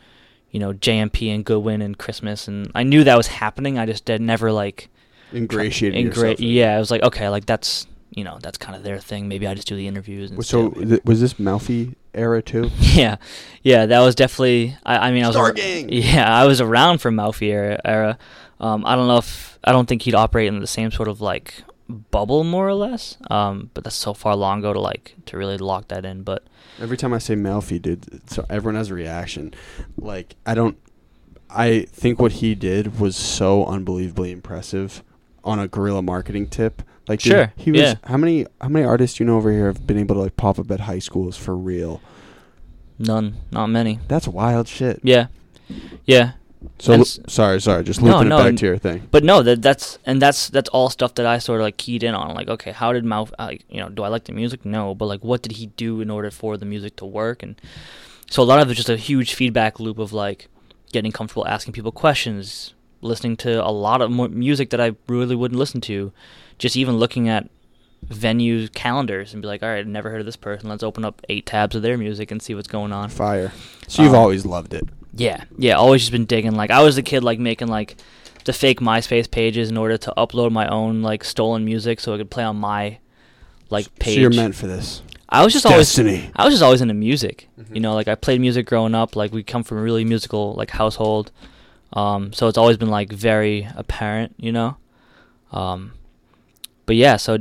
you 0.50 0.58
know 0.58 0.72
JMP 0.72 1.32
and 1.32 1.44
Goodwin 1.44 1.80
and 1.82 1.96
Christmas, 1.96 2.48
and 2.48 2.72
I 2.74 2.82
knew 2.82 3.04
that 3.04 3.16
was 3.16 3.28
happening. 3.28 3.78
I 3.78 3.86
just 3.86 4.04
did 4.04 4.20
never 4.20 4.50
like 4.50 4.88
Ingratiated 5.32 5.94
ingra- 5.96 6.08
yourself. 6.16 6.38
in 6.40 6.46
it. 6.46 6.50
Yeah, 6.50 6.74
I 6.76 6.78
was 6.80 6.90
like 6.90 7.02
okay, 7.04 7.28
like 7.28 7.46
that's 7.46 7.86
you 8.14 8.24
know 8.24 8.38
that's 8.42 8.58
kind 8.58 8.74
of 8.76 8.82
their 8.82 8.98
thing. 8.98 9.28
Maybe 9.28 9.46
I 9.46 9.54
just 9.54 9.68
do 9.68 9.76
the 9.76 9.86
interviews. 9.86 10.30
And 10.32 10.44
So 10.44 10.70
th- 10.70 11.04
was 11.04 11.20
this 11.20 11.38
Malfi 11.38 11.94
era 12.14 12.42
too? 12.42 12.70
yeah, 12.80 13.16
yeah, 13.62 13.86
that 13.86 14.00
was 14.00 14.14
definitely. 14.16 14.76
I, 14.84 15.08
I 15.08 15.12
mean, 15.12 15.22
I 15.22 15.28
was 15.28 15.36
ar-! 15.36 15.54
Yeah, 15.56 16.28
I 16.34 16.46
was 16.46 16.60
around 16.60 16.98
for 16.98 17.10
Malfi 17.12 17.52
era. 17.52 17.78
era. 17.84 18.18
Um, 18.58 18.84
I 18.84 18.96
don't 18.96 19.06
know 19.06 19.18
if 19.18 19.58
I 19.62 19.70
don't 19.72 19.86
think 19.88 20.02
he'd 20.02 20.14
operate 20.14 20.48
in 20.48 20.58
the 20.58 20.66
same 20.66 20.90
sort 20.90 21.08
of 21.08 21.20
like 21.20 21.62
bubble, 21.90 22.44
more 22.44 22.66
or 22.68 22.74
less. 22.74 23.16
Um, 23.30 23.70
but 23.74 23.84
that's 23.84 23.96
so 23.96 24.14
far 24.14 24.34
long 24.36 24.60
ago 24.60 24.72
to 24.72 24.80
like 24.80 25.14
to 25.26 25.36
really 25.36 25.58
lock 25.58 25.88
that 25.88 26.04
in. 26.04 26.22
But 26.22 26.44
Every 26.80 26.96
time 26.96 27.12
I 27.12 27.18
say 27.18 27.34
Melfi, 27.34 27.80
dude, 27.82 28.28
so 28.30 28.46
everyone 28.48 28.76
has 28.76 28.90
a 28.90 28.94
reaction. 28.94 29.52
Like 29.98 30.36
I 30.46 30.54
don't. 30.54 30.76
I 31.48 31.86
think 31.90 32.20
what 32.20 32.32
he 32.32 32.54
did 32.54 33.00
was 33.00 33.16
so 33.16 33.66
unbelievably 33.66 34.30
impressive 34.30 35.02
on 35.42 35.58
a 35.58 35.66
guerrilla 35.68 36.00
marketing 36.02 36.46
tip. 36.48 36.82
Like 37.08 37.20
dude, 37.20 37.32
Sure, 37.32 37.52
he 37.56 37.72
was. 37.72 37.80
yeah. 37.80 37.94
How 38.04 38.16
many 38.16 38.46
how 38.60 38.68
many 38.68 38.84
artists 38.86 39.18
you 39.18 39.26
know 39.26 39.36
over 39.36 39.50
here 39.50 39.66
have 39.66 39.84
been 39.86 39.98
able 39.98 40.14
to 40.14 40.20
like 40.22 40.36
pop 40.36 40.58
up 40.60 40.70
at 40.70 40.80
high 40.80 41.00
schools 41.00 41.36
for 41.36 41.56
real? 41.56 42.00
none, 42.98 43.34
not 43.50 43.66
many. 43.68 43.98
That's 44.08 44.28
wild 44.28 44.68
shit. 44.68 45.00
Yeah, 45.02 45.26
yeah. 46.04 46.32
So 46.78 47.02
sorry, 47.02 47.60
sorry, 47.60 47.84
just 47.84 48.02
looping 48.02 48.28
no, 48.28 48.38
it 48.38 48.50
back 48.50 48.56
to 48.56 48.66
your 48.66 48.78
thing. 48.78 49.08
But 49.10 49.24
no, 49.24 49.42
that 49.42 49.62
that's 49.62 49.98
and 50.04 50.20
that's 50.20 50.48
that's 50.48 50.68
all 50.70 50.90
stuff 50.90 51.14
that 51.14 51.24
I 51.24 51.38
sort 51.38 51.60
of 51.60 51.64
like 51.64 51.78
keyed 51.78 52.02
in 52.02 52.14
on. 52.14 52.34
Like, 52.34 52.48
okay, 52.48 52.72
how 52.72 52.92
did 52.92 53.04
Mouth? 53.04 53.32
Like, 53.38 53.64
you 53.70 53.80
know, 53.80 53.88
do 53.88 54.02
I 54.02 54.08
like 54.08 54.24
the 54.24 54.32
music? 54.32 54.64
No, 54.64 54.94
but 54.94 55.06
like, 55.06 55.24
what 55.24 55.42
did 55.42 55.52
he 55.52 55.66
do 55.66 56.00
in 56.00 56.10
order 56.10 56.30
for 56.30 56.56
the 56.56 56.66
music 56.66 56.96
to 56.96 57.06
work? 57.06 57.42
And 57.42 57.60
so 58.30 58.42
a 58.42 58.44
lot 58.44 58.60
of 58.60 58.68
it's 58.70 58.76
just 58.76 58.90
a 58.90 58.96
huge 58.96 59.34
feedback 59.34 59.80
loop 59.80 59.98
of 59.98 60.12
like 60.12 60.48
getting 60.92 61.12
comfortable 61.12 61.46
asking 61.46 61.72
people 61.72 61.92
questions, 61.92 62.74
listening 63.00 63.36
to 63.38 63.64
a 63.64 63.70
lot 63.72 64.02
of 64.02 64.10
more 64.10 64.28
music 64.28 64.70
that 64.70 64.80
I 64.80 64.96
really 65.08 65.36
wouldn't 65.36 65.58
listen 65.58 65.80
to, 65.82 66.12
just 66.58 66.76
even 66.76 66.98
looking 66.98 67.28
at 67.28 67.48
venue 68.02 68.68
calendars 68.68 69.32
and 69.32 69.42
be 69.42 69.48
like, 69.48 69.62
all 69.62 69.68
right, 69.68 69.86
never 69.86 70.10
heard 70.10 70.20
of 70.20 70.26
this 70.26 70.36
person. 70.36 70.68
Let's 70.68 70.82
open 70.82 71.04
up 71.04 71.22
eight 71.28 71.46
tabs 71.46 71.76
of 71.76 71.82
their 71.82 71.96
music 71.98 72.30
and 72.30 72.42
see 72.42 72.54
what's 72.54 72.68
going 72.68 72.92
on. 72.92 73.08
Fire. 73.08 73.52
So 73.88 74.02
you've 74.02 74.14
Um, 74.14 74.20
always 74.20 74.44
loved 74.46 74.74
it. 74.74 74.84
Yeah, 75.14 75.44
yeah, 75.58 75.74
always 75.74 76.02
just 76.02 76.12
been 76.12 76.24
digging. 76.26 76.54
Like 76.54 76.70
I 76.70 76.82
was 76.82 76.96
a 76.98 77.02
kid, 77.02 77.24
like 77.24 77.38
making 77.38 77.68
like 77.68 77.96
the 78.44 78.52
fake 78.52 78.80
MySpace 78.80 79.30
pages 79.30 79.70
in 79.70 79.76
order 79.76 79.98
to 79.98 80.14
upload 80.16 80.52
my 80.52 80.66
own 80.68 81.02
like 81.02 81.24
stolen 81.24 81.64
music 81.64 82.00
so 82.00 82.14
it 82.14 82.18
could 82.18 82.30
play 82.30 82.44
on 82.44 82.56
my 82.56 82.98
like 83.70 83.92
page. 83.98 84.14
So 84.14 84.20
you're 84.20 84.30
meant 84.30 84.54
for 84.54 84.66
this. 84.66 85.02
I 85.28 85.44
was 85.44 85.52
just 85.52 85.66
always 85.66 85.86
Destiny. 85.88 86.30
I 86.34 86.44
was 86.44 86.54
just 86.54 86.62
always 86.62 86.80
into 86.80 86.94
music. 86.94 87.48
Mhm. 87.60 87.74
You 87.74 87.80
know, 87.80 87.94
like 87.94 88.08
I 88.08 88.14
played 88.14 88.40
music 88.40 88.66
growing 88.66 88.94
up. 88.94 89.14
Like 89.14 89.32
we 89.32 89.42
come 89.42 89.62
from 89.62 89.78
a 89.78 89.82
really 89.82 90.04
musical 90.04 90.54
like 90.54 90.70
household, 90.70 91.30
um, 91.92 92.32
so 92.32 92.48
it's 92.48 92.58
always 92.58 92.76
been 92.76 92.90
like 92.90 93.12
very 93.12 93.68
apparent. 93.76 94.34
You 94.38 94.52
know, 94.52 94.76
um, 95.52 95.92
but 96.86 96.96
yeah, 96.96 97.16
so 97.16 97.38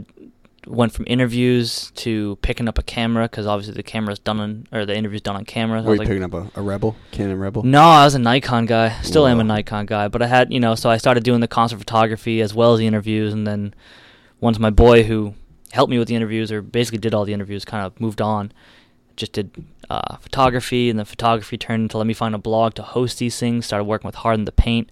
went 0.69 0.93
from 0.93 1.05
interviews 1.07 1.91
to 1.95 2.37
picking 2.41 2.67
up 2.67 2.77
a 2.77 2.83
camera 2.83 3.25
because 3.25 3.47
obviously 3.47 3.73
the 3.73 3.83
camera's 3.83 4.19
done 4.19 4.39
on 4.39 4.67
or 4.71 4.85
the 4.85 4.95
interview's 4.95 5.21
done 5.21 5.35
on 5.35 5.43
camera. 5.45 5.81
So 5.81 5.85
Were 5.85 5.91
was 5.91 5.97
you 5.97 5.99
like, 5.99 6.07
picking 6.07 6.23
up 6.23 6.33
a, 6.33 6.59
a 6.59 6.61
Rebel, 6.61 6.95
Canon 7.11 7.39
Rebel? 7.39 7.63
no, 7.63 7.81
I 7.81 8.05
was 8.05 8.15
a 8.15 8.19
Nikon 8.19 8.65
guy. 8.65 9.01
Still 9.01 9.25
am 9.27 9.39
a 9.39 9.43
Nikon 9.43 9.85
guy, 9.85 10.07
but 10.07 10.21
I 10.21 10.27
had, 10.27 10.53
you 10.53 10.59
know, 10.59 10.75
so 10.75 10.89
I 10.89 10.97
started 10.97 11.23
doing 11.23 11.39
the 11.39 11.47
concert 11.47 11.79
photography 11.79 12.41
as 12.41 12.53
well 12.53 12.73
as 12.73 12.79
the 12.79 12.87
interviews, 12.87 13.33
and 13.33 13.47
then 13.47 13.73
once 14.39 14.59
my 14.59 14.69
boy 14.69 15.03
who 15.03 15.33
helped 15.71 15.91
me 15.91 15.99
with 15.99 16.07
the 16.07 16.15
interviews 16.15 16.51
or 16.51 16.61
basically 16.61 16.99
did 16.99 17.13
all 17.13 17.25
the 17.25 17.33
interviews 17.33 17.65
kind 17.65 17.85
of 17.85 17.99
moved 17.99 18.21
on, 18.21 18.51
just 19.15 19.33
did 19.33 19.51
uh, 19.89 20.17
photography, 20.17 20.89
and 20.89 20.99
the 20.99 21.05
photography 21.05 21.57
turned 21.57 21.83
into 21.83 21.97
let 21.97 22.07
me 22.07 22.13
find 22.13 22.35
a 22.35 22.39
blog 22.39 22.73
to 22.75 22.83
host 22.83 23.17
these 23.19 23.37
things. 23.39 23.65
Started 23.65 23.85
working 23.85 24.07
with 24.07 24.15
Harden 24.15 24.45
the 24.45 24.51
Paint. 24.51 24.89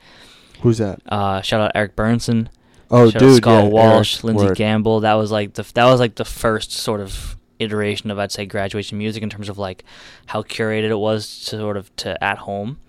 Who's 0.62 0.80
that? 0.80 1.02
Uh, 1.08 1.42
shout 1.42 1.62
out 1.62 1.72
Eric 1.76 1.96
Burnson. 1.96 2.50
Oh, 2.90 3.08
out 3.08 3.14
dude, 3.14 3.38
Scott 3.38 3.66
yeah, 3.66 3.70
Walsh, 3.70 4.24
Lindsey 4.24 4.48
word. 4.48 4.58
Gamble. 4.58 5.02
That 5.02 5.16
was 5.16 5.32
like 5.32 5.54
the 5.54 5.64
that 5.74 5.86
was 5.86 6.00
like 6.00 6.16
the 6.16 6.26
first 6.26 6.72
sort 6.72 7.02
of 7.02 7.38
iteration 7.60 8.12
of 8.12 8.20
I'd 8.20 8.32
say 8.32 8.46
graduation 8.46 8.98
music 8.98 9.24
in 9.24 9.30
terms 9.30 9.50
of 9.50 9.58
like 9.58 9.84
how 10.28 10.44
curated 10.44 10.90
it 10.90 10.98
was 10.98 11.46
to 11.46 11.58
sort 11.58 11.78
of 11.78 11.94
to 11.98 12.22
at 12.24 12.40
home. 12.40 12.80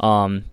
Um, 0.00 0.44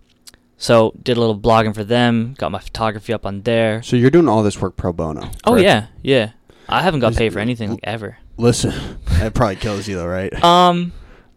so 0.56 0.94
did 1.02 1.16
a 1.16 1.20
little 1.20 1.38
blogging 1.38 1.74
for 1.74 1.84
them. 1.84 2.34
Got 2.38 2.52
my 2.52 2.58
photography 2.60 3.12
up 3.12 3.26
on 3.26 3.42
there. 3.42 3.82
So 3.82 3.96
you're 3.96 4.10
doing 4.10 4.28
all 4.28 4.42
this 4.42 4.60
work 4.60 4.76
pro 4.76 4.92
bono. 4.92 5.30
Oh 5.44 5.56
yeah, 5.56 5.88
yeah. 6.02 6.32
I 6.68 6.82
haven't 6.82 7.00
got 7.00 7.14
paid 7.14 7.32
for 7.32 7.38
anything 7.38 7.70
like 7.70 7.80
ever. 7.84 8.18
Listen, 8.36 8.98
that 9.18 9.34
probably 9.34 9.56
kills 9.56 9.86
you 9.86 9.96
though, 9.96 10.06
right? 10.06 10.32
Um, 10.42 10.92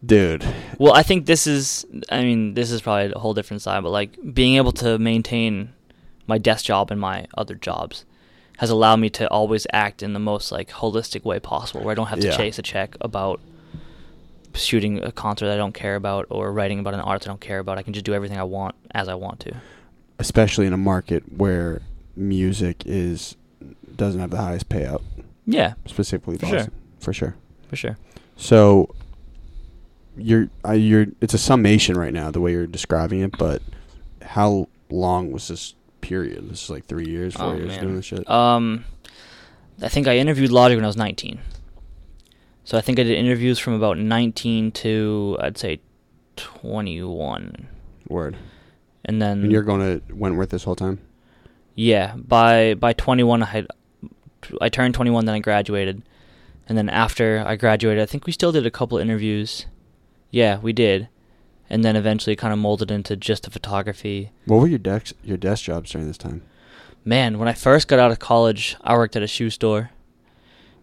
Dude, 0.06 0.46
well, 0.78 0.94
I 0.94 1.04
think 1.04 1.26
this 1.26 1.46
is. 1.46 1.86
I 2.10 2.22
mean, 2.22 2.54
this 2.54 2.72
is 2.72 2.82
probably 2.82 3.12
a 3.12 3.20
whole 3.20 3.34
different 3.34 3.62
side, 3.62 3.84
but 3.84 3.90
like 3.90 4.18
being 4.34 4.56
able 4.56 4.72
to 4.74 4.98
maintain 4.98 5.74
my 6.30 6.38
desk 6.38 6.64
job 6.66 6.92
and 6.92 7.00
my 7.02 7.26
other 7.38 7.56
jobs 7.56 8.06
has 8.60 8.70
allowed 8.70 8.98
me 8.98 9.10
to 9.10 9.28
always 9.30 9.66
act 9.74 10.04
in 10.04 10.14
the 10.14 10.20
most 10.20 10.52
like 10.52 10.70
holistic 10.70 11.24
way 11.26 11.40
possible, 11.40 11.82
where 11.84 11.92
I 11.92 11.96
don't 11.96 12.08
have 12.08 12.20
to 12.20 12.28
Yeah. 12.28 12.38
chase 12.38 12.58
a 12.60 12.62
check 12.62 12.96
about 13.02 13.40
shooting 14.54 15.04
a 15.04 15.12
concert 15.12 15.52
I 15.52 15.58
don't 15.58 15.74
care 15.74 15.96
about 15.96 16.26
or 16.30 16.52
writing 16.52 16.80
about 16.80 16.94
an 16.94 17.00
art 17.02 17.24
I 17.26 17.28
don't 17.32 17.40
care 17.42 17.60
about. 17.60 17.78
I 17.78 17.84
can 17.84 17.94
just 17.94 18.06
do 18.06 18.14
everything 18.14 18.38
I 18.38 18.44
want 18.44 18.76
as 18.92 19.08
I 19.08 19.16
want 19.16 19.40
to. 19.42 19.54
especially 20.20 20.68
in 20.68 20.74
a 20.74 20.78
market 20.78 21.24
where 21.38 21.82
music 22.16 22.84
is 22.86 23.36
doesn't 23.96 24.20
have 24.20 24.30
the 24.32 24.38
highest 24.38 24.68
payout, 24.70 25.02
Yeah, 25.46 25.74
specifically 25.86 26.38
For 26.38 26.46
sure. 26.48 26.68
For 27.00 27.14
sure. 27.14 27.36
for 27.70 27.76
sure. 27.78 27.98
So 28.36 28.94
you're 30.18 30.50
uh, 30.68 30.74
you're 30.74 31.06
it's 31.22 31.34
a 31.34 31.38
summation 31.38 31.98
right 31.98 32.14
now 32.14 32.32
the 32.32 32.42
way 32.42 32.52
you're 32.52 32.68
describing 32.68 33.22
it, 33.22 33.38
but 33.38 33.62
how 34.22 34.68
long 34.90 35.32
was 35.32 35.48
this 35.48 35.74
period? 36.02 36.50
This 36.50 36.64
is 36.64 36.70
like 36.70 36.86
three 36.86 37.06
years, 37.10 37.36
four 37.36 37.48
Oh, 37.48 37.56
years 37.56 37.68
man. 37.70 37.82
doing 37.82 37.96
this 37.96 38.06
shit. 38.06 38.30
Um, 38.30 38.86
I 39.82 39.88
think 39.90 40.08
I 40.08 40.18
interviewed 40.18 40.52
Logic 40.52 40.76
when 40.78 40.84
I 40.84 40.88
was 40.88 40.98
19. 40.98 41.40
So 42.64 42.78
I 42.78 42.82
think 42.82 43.00
I 43.00 43.04
did 43.04 43.18
interviews 43.18 43.58
from 43.60 43.74
about 43.74 43.98
19 43.98 44.72
to 44.74 45.38
I'd 45.40 45.58
say 45.58 45.80
21, 46.36 47.68
Word. 48.08 48.36
and 49.06 49.22
then 49.22 49.44
And 49.44 49.52
you're 49.52 49.64
going 49.64 49.82
to 49.82 50.14
Wentworth 50.14 50.50
this 50.50 50.64
whole 50.64 50.76
time. 50.76 51.00
yeah 51.76 52.16
by 52.16 52.74
by 52.76 52.94
21 52.94 53.44
I 53.44 53.46
had 53.46 53.68
I 54.62 54.70
turned 54.70 54.94
21 54.94 55.26
then 55.26 55.36
I 55.36 55.40
graduated, 55.40 56.02
and 56.68 56.78
then 56.78 56.90
after 56.90 57.44
I 57.46 57.56
graduated 57.56 58.02
I 58.02 58.06
think 58.06 58.26
we 58.26 58.32
still 58.32 58.52
did 58.52 58.66
a 58.66 58.72
couple 58.72 58.98
interviews. 58.98 59.66
Yeah, 60.32 60.60
we 60.60 60.74
did, 60.74 61.08
and 61.70 61.84
then 61.84 61.96
eventually 61.96 62.36
kind 62.36 62.52
of 62.54 62.60
molded 62.60 62.92
into 62.92 63.16
just 63.16 63.44
the 63.44 63.52
photography. 63.52 64.32
What 64.46 64.58
were 64.62 64.68
your 64.68 64.80
desk 64.80 65.14
your 65.24 65.38
desk 65.38 65.64
jobs 65.64 65.92
during 65.92 66.08
this 66.08 66.18
time? 66.18 66.42
Man, 67.06 67.40
when 67.40 67.48
I 67.48 67.54
first 67.54 67.88
got 67.88 68.00
out 68.00 68.12
of 68.12 68.20
college, 68.20 68.76
I 68.82 68.94
worked 68.96 69.16
at 69.16 69.24
a 69.24 69.28
shoe 69.28 69.50
store. 69.50 69.92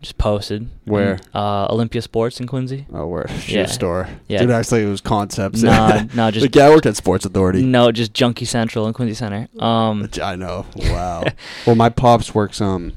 Just 0.02 0.18
posted. 0.18 0.68
Where? 0.84 1.14
In, 1.14 1.20
uh, 1.34 1.66
Olympia 1.70 2.02
Sports 2.02 2.38
in 2.38 2.46
Quincy. 2.46 2.86
Oh, 2.92 3.06
where 3.06 3.26
shoe 3.28 3.54
Yeah. 3.60 3.66
store. 3.66 4.08
Yeah. 4.28 4.40
Dude, 4.40 4.50
actually, 4.50 4.82
it 4.82 4.88
was 4.88 5.00
concepts. 5.00 5.62
Nah, 5.62 6.04
no, 6.14 6.30
just 6.30 6.42
like, 6.44 6.54
yeah, 6.54 6.66
I 6.66 6.70
worked 6.70 6.84
at 6.86 6.96
Sports 6.96 7.24
Authority. 7.24 7.62
no, 7.64 7.90
just 7.92 8.12
Junkie 8.12 8.44
Central 8.44 8.86
in 8.86 8.92
Quincy 8.92 9.14
Center. 9.14 9.48
Um, 9.58 10.08
I 10.22 10.36
know. 10.36 10.66
Wow. 10.76 11.24
well, 11.66 11.76
my 11.76 11.88
pops 11.88 12.34
works 12.34 12.60
um 12.60 12.92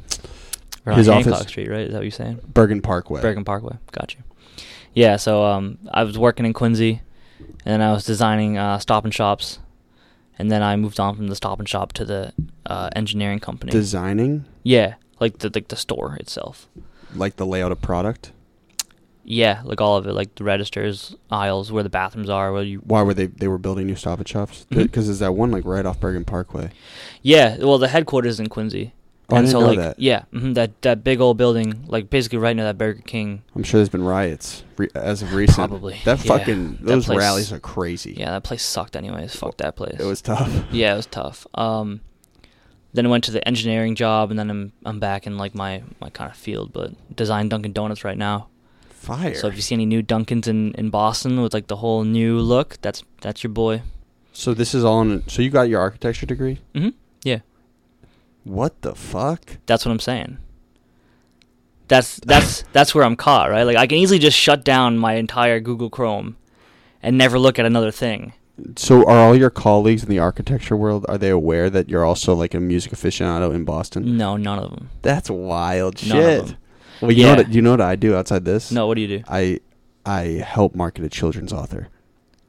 right 0.85 0.97
his 0.97 1.07
on 1.07 1.19
office- 1.19 1.47
Street, 1.47 1.69
right? 1.69 1.81
Is 1.87 1.91
that 1.91 1.97
what 1.99 2.03
you're 2.03 2.11
saying? 2.11 2.41
Burgin 2.53 2.81
Parkway. 2.81 3.21
Burgin 3.21 3.45
Parkway. 3.45 3.77
Got 3.93 4.15
you. 4.15 4.21
Yeah, 4.93 5.15
so 5.15 5.45
um, 5.45 5.77
I 5.91 6.03
was 6.03 6.17
working 6.17 6.45
in 6.45 6.51
Quincy, 6.53 7.01
and 7.39 7.47
then 7.65 7.81
I 7.81 7.91
was 7.91 8.05
designing 8.05 8.57
uh, 8.57 8.79
Stop 8.79 9.03
and 9.05 9.13
Shops, 9.13 9.59
and 10.37 10.51
then 10.51 10.61
I 10.61 10.75
moved 10.75 10.99
on 10.99 11.15
from 11.15 11.27
the 11.27 11.35
Stop 11.35 11.59
and 11.59 11.67
Shop 11.67 11.93
to 11.93 12.05
the 12.05 12.33
uh, 12.65 12.89
engineering 12.95 13.39
company. 13.39 13.71
Designing 13.71 14.45
yeah, 14.63 14.95
like 15.19 15.39
the 15.39 15.51
like 15.53 15.67
the 15.69 15.75
store 15.75 16.15
itself. 16.19 16.67
like 17.15 17.35
the 17.37 17.45
layout 17.45 17.71
of 17.71 17.81
product. 17.81 18.31
Yeah, 19.25 19.61
like 19.63 19.79
all 19.79 19.95
of 19.95 20.07
it, 20.07 20.13
like 20.13 20.33
the 20.35 20.43
registers, 20.43 21.15
aisles, 21.29 21.71
where 21.71 21.83
the 21.83 21.89
bathrooms 21.89 22.29
are, 22.31 22.51
where 22.51 22.63
you. 22.63 22.79
Why 22.79 23.03
were 23.03 23.13
they 23.13 23.27
they 23.27 23.47
were 23.47 23.59
building 23.59 23.85
new 23.85 23.95
Stop 23.95 24.19
and 24.19 24.27
Shops? 24.27 24.65
Because 24.69 25.05
there's 25.05 25.19
that 25.19 25.33
one 25.33 25.51
like 25.51 25.65
right 25.65 25.85
off 25.85 25.99
Burgin 25.99 26.25
Parkway. 26.25 26.71
Yeah, 27.21 27.57
well, 27.57 27.77
the 27.77 27.89
headquarters 27.89 28.39
in 28.39 28.47
Quincy. 28.47 28.93
I 29.31 29.37
and 29.37 29.45
didn't 29.45 29.51
so 29.51 29.59
know 29.61 29.67
like 29.67 29.77
that. 29.77 29.99
yeah, 29.99 30.23
hmm 30.31 30.53
that 30.53 30.81
that 30.81 31.03
big 31.03 31.21
old 31.21 31.37
building, 31.37 31.85
like 31.87 32.09
basically 32.09 32.39
right 32.39 32.55
near 32.55 32.65
that 32.65 32.77
Burger 32.77 33.01
King. 33.05 33.43
I'm 33.55 33.63
sure 33.63 33.79
there's 33.79 33.89
been 33.89 34.03
riots 34.03 34.63
re- 34.77 34.89
as 34.95 35.21
of 35.21 35.33
recent. 35.33 35.69
Probably, 35.69 35.99
That 36.05 36.23
yeah. 36.25 36.37
fucking 36.37 36.77
That 36.77 36.85
those 36.85 37.05
place- 37.05 37.17
rallies 37.19 37.51
are 37.53 37.59
crazy. 37.59 38.13
Yeah, 38.17 38.31
that 38.31 38.43
place 38.43 38.63
sucked 38.63 38.95
anyways. 38.95 39.35
Fuck 39.35 39.57
that 39.57 39.75
place. 39.75 39.97
It 39.99 40.05
was 40.05 40.21
tough. 40.21 40.51
Yeah, 40.71 40.93
it 40.93 40.97
was 40.97 41.05
tough. 41.05 41.45
Um, 41.53 42.01
then 42.93 43.05
I 43.05 43.09
went 43.09 43.23
to 43.25 43.31
the 43.31 43.47
engineering 43.47 43.93
job, 43.95 44.31
and 44.31 44.39
then 44.39 44.49
I'm 44.49 44.71
I'm 44.83 44.99
back 44.99 45.27
in 45.27 45.37
like 45.37 45.53
my 45.53 45.83
my 46.01 46.09
kind 46.09 46.31
of 46.31 46.37
field, 46.37 46.73
but 46.73 46.91
design 47.15 47.49
Dunkin' 47.49 47.71
Donuts 47.73 48.03
right 48.03 48.17
now. 48.17 48.47
Fire. 48.89 49.35
So 49.35 49.47
if 49.47 49.55
you 49.55 49.61
see 49.61 49.75
any 49.75 49.85
new 49.85 50.01
Dunkins 50.01 50.47
in 50.47 50.73
in 50.73 50.89
Boston 50.89 51.41
with 51.41 51.53
like 51.53 51.67
the 51.67 51.77
whole 51.77 52.03
new 52.03 52.39
look, 52.39 52.77
that's 52.81 53.03
that's 53.21 53.43
your 53.43 53.51
boy. 53.53 53.83
So 54.33 54.53
this 54.53 54.73
is 54.73 54.83
all 54.83 55.01
in. 55.01 55.27
So 55.29 55.41
you 55.43 55.49
got 55.51 55.69
your 55.69 55.79
architecture 55.81 56.25
degree? 56.25 56.59
hmm 56.73 56.79
Yeah, 56.85 56.89
What 58.43 58.81
the 58.81 58.95
fuck? 58.95 59.57
that's 59.65 59.85
what 59.85 59.91
I'm 59.91 59.99
saying. 59.99 60.37
That's 61.87 62.19
that's 62.19 62.63
that's 62.73 62.93
where 62.93 63.03
I'm 63.03 63.15
caught, 63.15 63.49
right? 63.49 63.63
Like 63.63 63.77
I 63.77 63.87
can 63.87 63.97
easily 63.97 64.19
just 64.19 64.37
shut 64.37 64.63
down 64.63 64.97
my 64.97 65.13
entire 65.15 65.59
Google 65.59 65.89
Chrome 65.89 66.37
and 67.01 67.17
never 67.17 67.39
look 67.39 67.59
at 67.59 67.65
another 67.65 67.91
thing. 67.91 68.33
So 68.75 69.07
are 69.07 69.17
all 69.17 69.35
your 69.35 69.49
colleagues 69.49 70.03
in 70.03 70.09
the 70.09 70.19
architecture 70.19 70.75
world 70.75 71.05
are 71.07 71.17
they 71.17 71.29
aware 71.29 71.69
that 71.69 71.89
you're 71.89 72.03
also 72.05 72.33
like 72.35 72.53
a 72.53 72.59
music 72.59 72.91
aficionado 72.91 73.53
in 73.53 73.63
Boston? 73.63 74.17
No, 74.17 74.35
none 74.35 74.59
of 74.59 74.69
them. 74.71 74.89
That's 75.01 75.29
wild 75.29 76.05
None 76.05 76.17
of 76.17 76.23
shit. 76.25 76.45
them. 76.47 76.57
Well, 77.01 77.11
you 77.11 77.23
know 77.23 77.29
Yeah. 77.31 77.37
what 77.37 77.53
you 77.53 77.61
know 77.61 77.71
what 77.71 77.81
I 77.81 77.95
do 77.95 78.15
outside 78.15 78.43
this? 78.45 78.71
No, 78.71 78.85
what 78.87 78.95
do 78.95 79.01
you 79.01 79.07
do? 79.19 79.23
I 79.27 79.59
I 80.05 80.43
help 80.45 80.75
market 80.75 81.03
a 81.05 81.09
children's 81.09 81.53
author. 81.53 81.87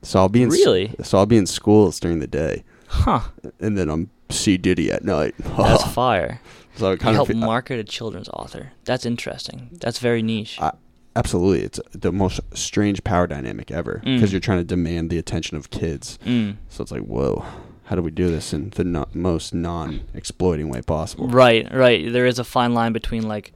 So 0.02 0.18
I'll 0.18 0.28
be 0.28 0.42
in 0.42 0.48
s- 0.48 0.54
Really? 0.58 0.94
so 1.02 1.18
I'll 1.18 1.26
be 1.26 1.36
in 1.36 1.46
schools 1.46 2.00
during 2.00 2.20
the 2.20 2.26
day, 2.26 2.64
Huh? 2.88 3.20
and 3.60 3.76
then 3.78 3.88
I'm 3.90 4.10
C 4.30 4.56
Diddy 4.56 4.90
at 4.90 5.04
night. 5.04 5.34
That's 5.38 5.84
fire. 5.92 6.40
so 6.76 6.88
I 6.88 6.92
You 6.92 6.98
kind 6.98 7.14
help 7.16 7.28
of 7.30 7.34
fe- 7.36 7.40
market 7.40 7.78
a 7.78 7.84
children's 7.84 8.28
author. 8.30 8.72
That's 8.84 9.04
interesting. 9.06 9.70
That's 9.80 9.98
very 9.98 10.22
niche. 10.22 10.58
I- 10.60 10.72
absolutely 11.16 11.60
it's 11.64 11.80
the 11.92 12.12
most 12.12 12.40
strange 12.54 13.02
power 13.02 13.26
dynamic 13.26 13.70
ever 13.72 14.00
because 14.04 14.30
Mm. 14.30 14.32
you're 14.32 14.40
trying 14.40 14.58
to 14.58 14.64
demand 14.64 15.10
the 15.10 15.18
attention 15.18 15.56
of 15.56 15.70
kids. 15.70 16.18
mm. 16.24 16.56
So 16.68 16.82
it's 16.82 16.92
like, 16.92 17.02
whoa, 17.02 17.44
how 17.84 17.96
do 17.96 18.02
we 18.02 18.12
do 18.12 18.28
this 18.28 18.52
in 18.52 18.70
the 18.70 18.84
no- 18.84 19.08
most 19.12 19.52
non-exploiting 19.52 20.68
way 20.68 20.82
possible? 20.82 21.26
Right, 21.28 21.66
right. 21.74 22.10
There 22.12 22.26
is 22.26 22.38
a 22.38 22.44
fine 22.44 22.74
line 22.74 22.92
between 22.92 23.24
like 23.26 23.52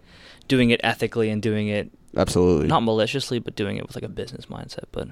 doing 0.48 0.70
it 0.70 0.80
ethically 0.82 1.30
and 1.30 1.40
doing 1.40 1.68
it 1.68 1.90
Absolutely. 2.16 2.66
not 2.66 2.82
maliciously, 2.82 3.38
but 3.38 3.54
doing 3.56 3.76
it 3.76 3.86
with 3.86 3.94
like 3.94 4.04
a 4.04 4.08
business 4.08 4.46
mindset. 4.46 4.84
But 4.92 5.08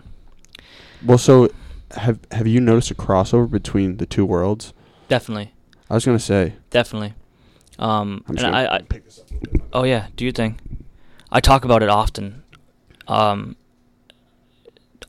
well, 1.04 1.18
so 1.18 1.48
have 1.92 2.18
have 2.32 2.46
you 2.46 2.60
noticed 2.60 2.90
a 2.90 2.94
crossover 2.94 3.48
between 3.50 3.96
the 3.98 4.06
two 4.06 4.24
worlds? 4.26 4.72
Definitely, 5.12 5.52
I 5.90 5.94
was 5.94 6.06
gonna 6.06 6.18
say. 6.18 6.54
definitely. 6.70 7.12
Um, 7.78 8.24
I'm 8.26 8.38
and 8.38 8.56
I, 8.56 8.76
I, 8.76 8.78
pick 8.80 9.04
this 9.04 9.18
up. 9.18 9.26
oh 9.74 9.84
yeah, 9.84 10.06
do 10.16 10.24
you 10.24 10.32
think? 10.32 10.56
I 11.30 11.40
talk 11.40 11.66
about 11.66 11.82
it 11.82 11.90
often. 11.90 12.42
Um, 13.06 13.56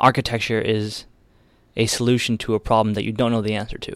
architecture 0.02 0.60
is 0.60 1.06
a 1.78 1.86
solution 1.86 2.38
to 2.40 2.54
a 2.54 2.60
problem 2.60 2.96
that 2.96 3.06
you 3.06 3.14
don't 3.14 3.32
know 3.32 3.42
the 3.42 3.54
answer 3.54 3.78
to. 3.78 3.96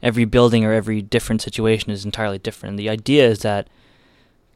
Every 0.00 0.24
building 0.24 0.64
or 0.64 0.72
every 0.72 1.02
different 1.02 1.42
situation 1.42 1.90
is 1.90 2.04
entirely 2.04 2.38
different. 2.38 2.76
The 2.76 2.88
idea 2.88 3.26
is 3.28 3.40
that 3.40 3.68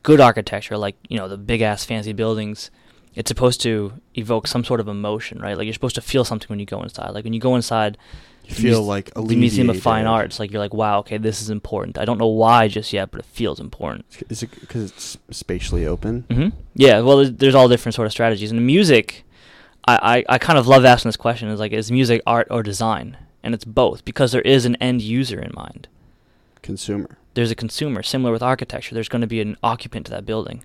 good 0.05 0.21
architecture, 0.21 0.77
like 0.77 0.97
you 1.09 1.19
know 1.19 1.27
the 1.27 1.37
big 1.37 1.63
ass 1.63 1.85
fancy 1.85 2.13
buildings, 2.13 2.71
it's 3.17 3.29
supposed 3.29 3.61
to 3.63 3.95
evoke 4.15 4.47
some 4.47 4.63
sort 4.63 4.79
of 4.79 4.87
emotion, 4.87 5.41
right? 5.41 5.57
Like 5.57 5.65
you're 5.65 5.75
supposed 5.75 5.97
to 5.97 6.01
feel 6.01 6.25
something 6.25 6.49
when 6.49 6.61
you 6.61 6.67
go 6.67 6.81
inside. 6.81 7.11
Like 7.11 7.25
when 7.25 7.33
you 7.33 7.41
go 7.41 7.57
inside 7.57 7.99
feel 8.51 8.81
muse- 8.81 8.89
like 8.89 9.15
the 9.15 9.37
Museum 9.37 9.71
of. 9.71 9.81
Fine 9.81 10.07
Arts, 10.07 10.39
like 10.39 10.51
you're 10.51 10.61
like, 10.61 10.75
wow, 10.75 10.99
okay, 11.01 11.19
this 11.19 11.41
is 11.41 11.51
important. 11.51 11.99
I 11.99 12.05
don't 12.05 12.19
know 12.19 12.27
why 12.27 12.69
just 12.69 12.93
yet, 12.93 13.11
but 13.11 13.21
it 13.21 13.27
feels 13.27 13.61
important. 13.61 14.05
Is 14.29 14.43
it 14.43 14.51
because 14.61 14.91
it's 14.91 15.19
spatially 15.31 15.87
open? 15.87 16.25
Mm-hmm. 16.29 16.57
Yeah, 16.75 17.01
well, 17.01 17.19
there's, 17.19 17.33
there's 17.33 17.55
all 17.55 17.69
different 17.69 17.95
sort 17.95 18.07
of 18.07 18.13
strategies. 18.13 18.51
And 18.51 18.67
music, 18.67 19.25
I, 19.87 20.25
I, 20.29 20.35
I 20.35 20.39
kind 20.39 20.59
of 20.59 20.67
love 20.67 20.85
asking 20.85 21.09
this 21.09 21.17
question: 21.17 21.49
is 21.49 21.61
like, 21.61 21.73
is 21.73 21.91
music 21.91 22.23
art 22.27 22.49
or 22.51 22.63
design? 22.63 23.17
And 23.43 23.55
it's 23.55 23.65
both 23.65 24.05
because 24.05 24.33
there 24.33 24.43
is 24.43 24.67
an 24.67 24.77
end 24.77 25.01
user 25.01 25.41
in 25.41 25.53
mind. 25.55 25.89
Consumer. 26.63 27.17
There's 27.35 27.51
a 27.51 27.55
consumer. 27.55 28.03
Similar 28.03 28.33
with 28.33 28.43
architecture, 28.43 28.95
there's 28.95 29.09
going 29.09 29.23
to 29.23 29.27
be 29.27 29.41
an 29.41 29.57
occupant 29.63 30.07
to 30.07 30.13
that 30.13 30.27
building. 30.27 30.65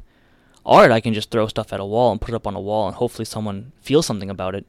Art, 0.65 0.91
I 0.91 0.99
can 0.99 1.13
just 1.13 1.31
throw 1.31 1.47
stuff 1.47 1.71
at 1.71 1.79
a 1.79 1.85
wall 1.85 2.11
and 2.11 2.19
put 2.19 2.33
it 2.33 2.35
up 2.35 2.47
on 2.47 2.55
a 2.55 2.59
wall, 2.59 2.87
and 2.87 2.95
hopefully 2.95 3.25
someone 3.25 3.71
feels 3.79 4.05
something 4.05 4.29
about 4.29 4.55
it. 4.55 4.65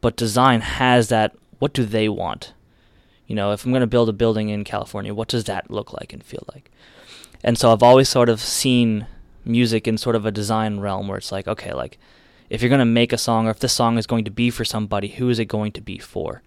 But 0.00 0.16
design 0.16 0.60
has 0.60 1.08
that. 1.08 1.34
What 1.62 1.74
do 1.74 1.84
they 1.84 2.08
want? 2.08 2.54
You 3.28 3.36
know, 3.36 3.52
if 3.52 3.64
I'm 3.64 3.70
going 3.70 3.82
to 3.82 3.86
build 3.86 4.08
a 4.08 4.12
building 4.12 4.48
in 4.48 4.64
California, 4.64 5.14
what 5.14 5.28
does 5.28 5.44
that 5.44 5.70
look 5.70 5.92
like 5.92 6.12
and 6.12 6.20
feel 6.20 6.42
like? 6.52 6.72
And 7.44 7.56
so 7.56 7.72
I've 7.72 7.84
always 7.84 8.08
sort 8.08 8.28
of 8.28 8.40
seen 8.40 9.06
music 9.44 9.86
in 9.86 9.96
sort 9.96 10.16
of 10.16 10.26
a 10.26 10.32
design 10.32 10.80
realm 10.80 11.06
where 11.06 11.18
it's 11.18 11.30
like, 11.30 11.46
okay, 11.46 11.72
like 11.72 11.98
if 12.50 12.62
you're 12.62 12.68
going 12.68 12.80
to 12.80 12.84
make 12.84 13.12
a 13.12 13.16
song 13.16 13.46
or 13.46 13.50
if 13.50 13.60
this 13.60 13.72
song 13.72 13.96
is 13.96 14.08
going 14.08 14.24
to 14.24 14.30
be 14.32 14.50
for 14.50 14.64
somebody, 14.64 15.06
who 15.06 15.28
is 15.28 15.38
it 15.38 15.44
going 15.44 15.70
to 15.70 15.80
be 15.80 15.98
for? 15.98 16.42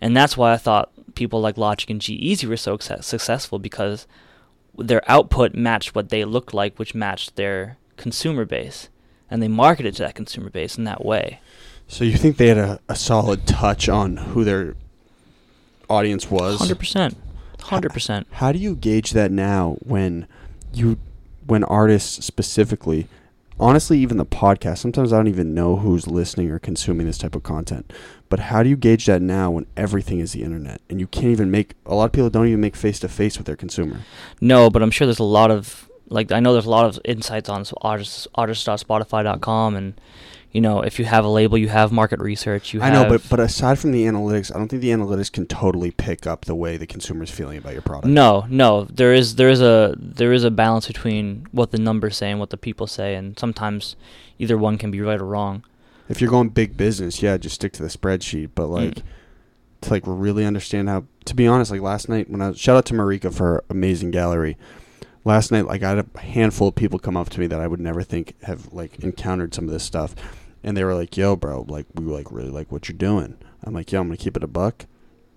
And 0.00 0.16
that's 0.16 0.38
why 0.38 0.54
I 0.54 0.56
thought 0.56 0.90
people 1.14 1.42
like 1.42 1.58
Logic 1.58 1.90
and 1.90 2.00
G-Eazy 2.00 2.48
were 2.48 2.56
so 2.56 2.78
success- 2.78 3.06
successful 3.06 3.58
because 3.58 4.06
their 4.74 5.02
output 5.06 5.54
matched 5.54 5.94
what 5.94 6.08
they 6.08 6.24
looked 6.24 6.54
like, 6.54 6.78
which 6.78 6.94
matched 6.94 7.36
their 7.36 7.76
consumer 7.98 8.46
base. 8.46 8.88
And 9.30 9.42
they 9.42 9.48
marketed 9.48 9.96
to 9.96 10.02
that 10.04 10.14
consumer 10.14 10.48
base 10.48 10.78
in 10.78 10.84
that 10.84 11.04
way. 11.04 11.40
So 11.88 12.04
you 12.04 12.16
think 12.16 12.36
they 12.36 12.48
had 12.48 12.58
a, 12.58 12.80
a 12.88 12.96
solid 12.96 13.46
touch 13.46 13.88
on 13.88 14.16
who 14.16 14.44
their 14.44 14.74
audience 15.88 16.30
was? 16.30 16.58
Hundred 16.58 16.78
percent, 16.78 17.16
hundred 17.60 17.92
percent. 17.92 18.26
How 18.32 18.52
do 18.52 18.58
you 18.58 18.74
gauge 18.74 19.12
that 19.12 19.30
now 19.30 19.76
when 19.80 20.26
you 20.72 20.98
when 21.46 21.62
artists 21.64 22.24
specifically 22.24 23.06
honestly 23.60 23.98
even 23.98 24.16
the 24.16 24.26
podcast 24.26 24.78
sometimes 24.78 25.12
I 25.12 25.16
don't 25.16 25.28
even 25.28 25.54
know 25.54 25.76
who's 25.76 26.06
listening 26.06 26.50
or 26.50 26.58
consuming 26.58 27.06
this 27.06 27.18
type 27.18 27.34
of 27.34 27.42
content. 27.42 27.92
But 28.28 28.40
how 28.40 28.62
do 28.62 28.68
you 28.68 28.76
gauge 28.76 29.06
that 29.06 29.22
now 29.22 29.50
when 29.50 29.66
everything 29.76 30.18
is 30.18 30.32
the 30.32 30.42
internet 30.42 30.80
and 30.90 30.98
you 30.98 31.06
can't 31.06 31.26
even 31.26 31.50
make 31.50 31.74
a 31.86 31.94
lot 31.94 32.06
of 32.06 32.12
people 32.12 32.30
don't 32.30 32.48
even 32.48 32.60
make 32.60 32.74
face 32.74 32.98
to 33.00 33.08
face 33.08 33.38
with 33.38 33.46
their 33.46 33.56
consumer. 33.56 34.00
No, 34.40 34.70
but 34.70 34.82
I'm 34.82 34.90
sure 34.90 35.06
there's 35.06 35.18
a 35.18 35.24
lot 35.24 35.50
of 35.50 35.88
like 36.08 36.32
I 36.32 36.40
know 36.40 36.52
there's 36.52 36.66
a 36.66 36.70
lot 36.70 36.86
of 36.86 36.98
insights 37.04 37.48
on 37.48 37.64
artists 37.82 38.26
artists.spotify.com 38.34 39.76
and 39.76 40.00
you 40.54 40.60
know 40.62 40.80
if 40.80 40.98
you 40.98 41.04
have 41.04 41.24
a 41.24 41.28
label 41.28 41.58
you 41.58 41.68
have 41.68 41.92
market 41.92 42.20
research 42.20 42.72
you 42.72 42.80
I 42.80 42.88
know, 42.90 43.06
but 43.08 43.28
but 43.28 43.40
aside 43.40 43.78
from 43.78 43.92
the 43.92 44.04
analytics, 44.04 44.54
I 44.54 44.58
don't 44.58 44.68
think 44.68 44.80
the 44.80 44.90
analytics 44.90 45.30
can 45.30 45.44
totally 45.46 45.90
pick 45.90 46.26
up 46.26 46.46
the 46.46 46.54
way 46.54 46.76
the 46.78 46.86
consumer's 46.86 47.30
feeling 47.30 47.58
about 47.58 47.72
your 47.74 47.82
product. 47.82 48.06
No, 48.06 48.46
no. 48.48 48.84
There 48.84 49.12
is 49.12 49.34
there 49.34 49.50
is 49.50 49.60
a 49.60 49.94
there 49.98 50.32
is 50.32 50.44
a 50.44 50.50
balance 50.50 50.86
between 50.86 51.46
what 51.52 51.70
the 51.72 51.78
numbers 51.78 52.16
say 52.16 52.30
and 52.30 52.40
what 52.40 52.50
the 52.50 52.56
people 52.56 52.86
say, 52.86 53.14
and 53.16 53.38
sometimes 53.38 53.96
either 54.38 54.56
one 54.56 54.78
can 54.78 54.90
be 54.90 55.00
right 55.00 55.20
or 55.20 55.26
wrong. 55.26 55.64
If 56.08 56.20
you're 56.20 56.30
going 56.30 56.50
big 56.50 56.76
business, 56.76 57.20
yeah, 57.22 57.36
just 57.36 57.56
stick 57.56 57.72
to 57.74 57.82
the 57.82 57.88
spreadsheet. 57.88 58.50
But 58.54 58.68
like 58.68 58.94
Mm. 58.94 59.02
to 59.82 59.90
like 59.90 60.02
really 60.06 60.44
understand 60.46 60.88
how 60.88 61.04
to 61.24 61.34
be 61.34 61.46
honest, 61.46 61.70
like 61.70 61.80
last 61.80 62.08
night 62.08 62.30
when 62.30 62.40
I 62.40 62.52
shout 62.52 62.76
out 62.76 62.84
to 62.86 62.94
Marika 62.94 63.32
for 63.34 63.44
her 63.44 63.64
amazing 63.68 64.10
gallery. 64.12 64.56
Last 65.26 65.50
night, 65.50 65.66
like 65.66 65.82
I 65.82 65.88
had 65.90 66.06
a 66.14 66.20
handful 66.20 66.68
of 66.68 66.74
people 66.74 66.98
come 66.98 67.16
up 67.16 67.30
to 67.30 67.40
me 67.40 67.46
that 67.46 67.58
I 67.58 67.66
would 67.66 67.80
never 67.80 68.02
think 68.02 68.34
have 68.42 68.72
like 68.72 68.98
encountered 69.00 69.54
some 69.54 69.64
of 69.64 69.70
this 69.70 69.82
stuff, 69.82 70.14
and 70.64 70.76
they 70.76 70.82
were 70.84 70.94
like, 70.94 71.16
"Yo, 71.16 71.36
bro, 71.36 71.64
like 71.68 71.86
we 71.94 72.04
like 72.04 72.32
really 72.32 72.50
like 72.50 72.72
what 72.72 72.88
you're 72.88 72.98
doing." 72.98 73.36
I'm 73.62 73.74
like, 73.74 73.92
"Yo, 73.92 74.00
I'm 74.00 74.08
gonna 74.08 74.16
keep 74.16 74.36
it 74.36 74.42
a 74.42 74.48
buck. 74.48 74.86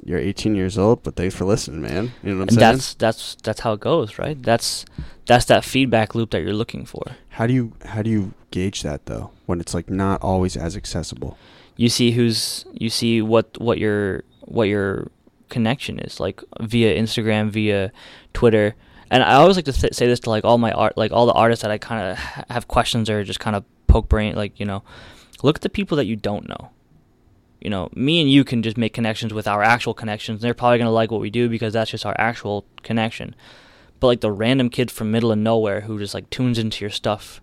You're 0.06 0.20
18 0.20 0.56
years 0.56 0.78
old, 0.78 1.04
but 1.04 1.16
thanks 1.16 1.36
for 1.36 1.46
listening, 1.46 1.82
man." 1.82 2.12
You 2.24 2.32
know 2.32 2.40
what 2.40 2.42
I'm 2.42 2.42
and 2.42 2.52
saying? 2.52 2.60
that's 2.60 2.94
that's 2.96 3.36
that's 3.44 3.60
how 3.60 3.74
it 3.74 3.80
goes, 3.80 4.18
right? 4.18 4.42
That's 4.42 4.86
that's 5.26 5.46
that 5.46 5.64
feedback 5.64 6.16
loop 6.16 6.32
that 6.32 6.42
you're 6.42 6.54
looking 6.54 6.86
for. 6.86 7.04
How 7.30 7.46
do 7.46 7.54
you 7.54 7.74
how 7.86 8.02
do 8.02 8.10
you 8.10 8.34
gauge 8.52 8.82
that 8.84 9.06
though 9.06 9.32
when 9.46 9.60
it's 9.60 9.74
like 9.74 9.90
not 9.90 10.22
always 10.22 10.56
as 10.58 10.76
accessible? 10.76 11.38
You 11.76 11.90
see 11.90 12.12
who's 12.12 12.66
you 12.72 12.90
see 12.90 13.22
what 13.22 13.60
what 13.60 13.78
your 13.78 14.24
what 14.42 14.70
your 14.70 15.12
connection 15.50 16.00
is 16.00 16.20
like 16.20 16.42
via 16.62 16.96
Instagram, 17.00 17.50
via 17.50 17.92
Twitter. 18.34 18.76
And 19.10 19.24
I 19.24 19.36
always 19.36 19.56
like 19.56 19.66
to 19.66 19.74
th- 19.74 19.94
say 19.94 20.06
this 20.08 20.20
to 20.22 20.30
like 20.30 20.44
all 20.44 20.58
my 20.58 20.72
art, 20.72 20.98
like 20.98 21.12
all 21.12 21.26
the 21.26 21.34
artists 21.34 21.62
that 21.62 21.72
I 21.72 21.78
kind 21.78 22.12
of 22.12 22.18
ha- 22.18 22.44
have 22.50 22.68
questions 22.68 23.10
or 23.10 23.24
just 23.24 23.40
kind 23.40 23.56
of 23.56 23.64
poke 23.98 24.10
brain, 24.10 24.36
like 24.36 24.60
you 24.60 24.66
know, 24.66 24.84
look 25.42 25.58
at 25.58 25.62
the 25.62 25.70
people 25.70 25.98
that 25.98 26.06
you 26.06 26.16
don't 26.16 26.48
know. 26.48 26.70
You 27.60 27.72
know, 27.72 27.90
me 27.96 28.22
and 28.22 28.32
you 28.32 28.44
can 28.44 28.62
just 28.62 28.78
make 28.78 28.94
connections 28.94 29.34
with 29.34 29.48
our 29.48 29.64
actual 29.64 29.96
connections. 29.96 30.42
They're 30.42 30.54
probably 30.54 30.78
gonna 30.78 30.92
like 30.92 31.12
what 31.12 31.22
we 31.22 31.32
do 31.32 31.50
because 31.50 31.74
that's 31.74 31.92
just 31.92 32.06
our 32.06 32.16
actual 32.20 32.66
connection. 32.84 33.36
But 34.00 34.08
like 34.08 34.22
the 34.22 34.32
random 34.32 34.70
kid 34.70 34.92
from 34.92 35.12
middle 35.12 35.32
of 35.32 35.40
nowhere 35.40 35.82
who 35.82 35.98
just 35.98 36.14
like 36.14 36.30
tunes 36.30 36.60
into 36.60 36.84
your 36.84 36.92
stuff, 36.92 37.42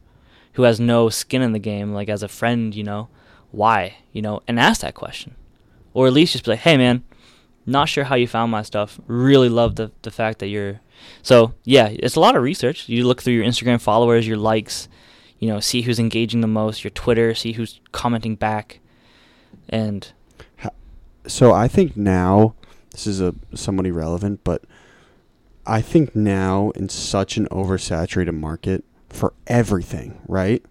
who 0.52 0.62
has 0.62 0.78
no 0.78 1.08
skin 1.08 1.42
in 1.42 1.52
the 1.52 1.58
game, 1.58 1.92
like 1.92 2.08
as 2.08 2.22
a 2.22 2.28
friend, 2.28 2.72
you 2.74 2.84
know, 2.84 3.08
why, 3.50 3.96
you 4.12 4.22
know, 4.22 4.40
and 4.46 4.60
ask 4.60 4.82
that 4.82 4.94
question, 4.94 5.34
or 5.92 6.06
at 6.06 6.12
least 6.12 6.32
just 6.32 6.44
be 6.44 6.52
like, 6.52 6.60
hey 6.60 6.76
man, 6.76 7.02
not 7.66 7.88
sure 7.88 8.04
how 8.04 8.14
you 8.14 8.28
found 8.28 8.52
my 8.52 8.62
stuff. 8.62 9.00
Really 9.08 9.48
love 9.48 9.74
the 9.74 9.90
the 10.02 10.12
fact 10.12 10.38
that 10.38 10.48
you're. 10.48 10.80
So 11.22 11.54
yeah, 11.64 11.88
it's 11.90 12.14
a 12.14 12.20
lot 12.20 12.36
of 12.36 12.42
research. 12.44 12.88
You 12.88 13.04
look 13.04 13.20
through 13.20 13.34
your 13.34 13.44
Instagram 13.44 13.80
followers, 13.80 14.28
your 14.28 14.36
likes, 14.36 14.88
you 15.44 15.50
know, 15.52 15.60
see 15.60 15.82
who's 15.82 15.98
engaging 15.98 16.40
the 16.40 16.46
most, 16.46 16.84
your 16.84 16.90
Twitter, 16.92 17.34
see 17.34 17.52
who's 17.52 17.78
commenting 17.92 18.34
back, 18.34 18.80
and 19.68 20.10
so 21.26 21.52
I 21.52 21.68
think 21.68 21.98
now 21.98 22.54
this 22.92 23.06
is 23.06 23.20
a 23.20 23.34
somewhat 23.54 23.84
irrelevant, 23.84 24.40
but 24.42 24.62
I 25.66 25.82
think 25.82 26.16
now 26.16 26.70
in 26.70 26.88
such 26.88 27.36
an 27.36 27.46
oversaturated 27.48 28.34
market 28.34 28.84
for 29.10 29.34
everything, 29.46 30.18
right? 30.26 30.64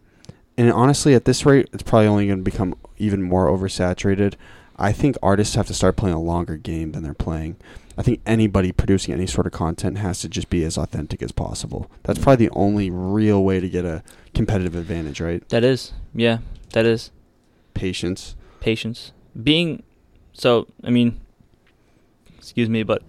And 0.57 0.71
honestly, 0.71 1.13
at 1.13 1.25
this 1.25 1.45
rate, 1.45 1.69
it's 1.71 1.83
probably 1.83 2.07
only 2.07 2.25
going 2.25 2.39
to 2.39 2.43
become 2.43 2.75
even 2.97 3.21
more 3.21 3.47
oversaturated. 3.47 4.33
I 4.75 4.91
think 4.91 5.17
artists 5.21 5.53
have 5.53 5.67
to 5.67 5.73
start 5.75 5.97
playing 5.97 6.15
a 6.15 6.21
longer 6.21 6.57
game 6.57 6.93
than 6.93 7.03
they're 7.03 7.13
playing. 7.13 7.57
I 7.97 8.01
think 8.01 8.21
anybody 8.25 8.71
producing 8.71 9.13
any 9.13 9.27
sort 9.27 9.45
of 9.45 9.53
content 9.53 9.97
has 9.99 10.21
to 10.21 10.29
just 10.29 10.49
be 10.49 10.63
as 10.63 10.77
authentic 10.77 11.21
as 11.21 11.31
possible. 11.31 11.91
That's 12.03 12.19
probably 12.19 12.47
the 12.47 12.53
only 12.55 12.89
real 12.89 13.43
way 13.43 13.59
to 13.59 13.69
get 13.69 13.85
a 13.85 14.03
competitive 14.33 14.75
advantage, 14.75 15.21
right? 15.21 15.47
That 15.49 15.63
is, 15.63 15.93
yeah, 16.13 16.39
that 16.71 16.85
is 16.85 17.11
Patience. 17.73 18.35
patience. 18.59 19.11
Being 19.41 19.83
so, 20.33 20.67
I 20.83 20.89
mean, 20.89 21.19
excuse 22.37 22.69
me, 22.69 22.83
but 22.83 23.03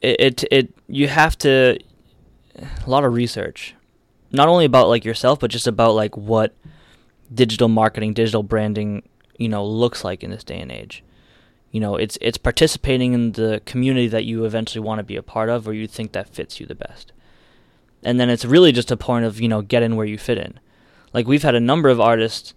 it, 0.00 0.20
it 0.20 0.44
it 0.50 0.74
you 0.88 1.08
have 1.08 1.36
to 1.38 1.78
a 2.56 2.90
lot 2.90 3.04
of 3.04 3.14
research, 3.14 3.74
not 4.30 4.48
only 4.48 4.64
about 4.64 4.88
like 4.88 5.04
yourself, 5.04 5.40
but 5.40 5.50
just 5.50 5.66
about 5.66 5.94
like 5.94 6.16
what 6.16 6.54
digital 7.32 7.68
marketing, 7.68 8.12
digital 8.12 8.42
branding, 8.42 9.02
you 9.38 9.48
know, 9.48 9.64
looks 9.64 10.04
like 10.04 10.22
in 10.22 10.30
this 10.30 10.44
day 10.44 10.60
and 10.60 10.70
age. 10.70 11.02
You 11.72 11.80
know, 11.80 11.96
it's 11.96 12.18
it's 12.20 12.38
participating 12.38 13.14
in 13.14 13.32
the 13.32 13.62
community 13.64 14.06
that 14.08 14.24
you 14.24 14.44
eventually 14.44 14.84
want 14.84 14.98
to 14.98 15.02
be 15.02 15.16
a 15.16 15.22
part 15.22 15.48
of, 15.48 15.66
or 15.66 15.72
you 15.72 15.88
think 15.88 16.12
that 16.12 16.28
fits 16.28 16.60
you 16.60 16.66
the 16.66 16.74
best. 16.74 17.12
And 18.04 18.20
then 18.20 18.28
it's 18.28 18.44
really 18.44 18.72
just 18.72 18.90
a 18.90 18.96
point 18.96 19.24
of 19.24 19.40
you 19.40 19.48
know 19.48 19.62
get 19.62 19.82
in 19.82 19.96
where 19.96 20.06
you 20.06 20.18
fit 20.18 20.38
in. 20.38 20.60
Like 21.14 21.26
we've 21.26 21.42
had 21.42 21.54
a 21.54 21.60
number 21.60 21.88
of 21.88 22.00
artists 22.00 22.52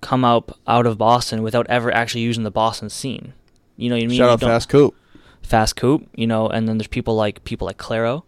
come 0.00 0.24
out 0.24 0.58
out 0.66 0.86
of 0.86 0.98
Boston 0.98 1.42
without 1.42 1.66
ever 1.68 1.94
actually 1.94 2.22
using 2.22 2.42
the 2.42 2.50
Boston 2.50 2.90
scene. 2.90 3.32
You 3.76 3.88
know 3.88 3.96
what 3.96 4.02
I 4.02 4.06
mean? 4.06 4.18
Shout 4.18 4.40
You 4.42 4.48
out 4.48 4.52
Fast 4.52 4.68
Coop. 4.68 4.94
Fast 5.42 5.76
Coop, 5.76 6.08
you 6.14 6.26
know, 6.26 6.48
and 6.48 6.68
then 6.68 6.78
there's 6.78 6.88
people 6.88 7.14
like 7.14 7.44
people 7.44 7.66
like 7.66 7.78
Claro, 7.78 8.24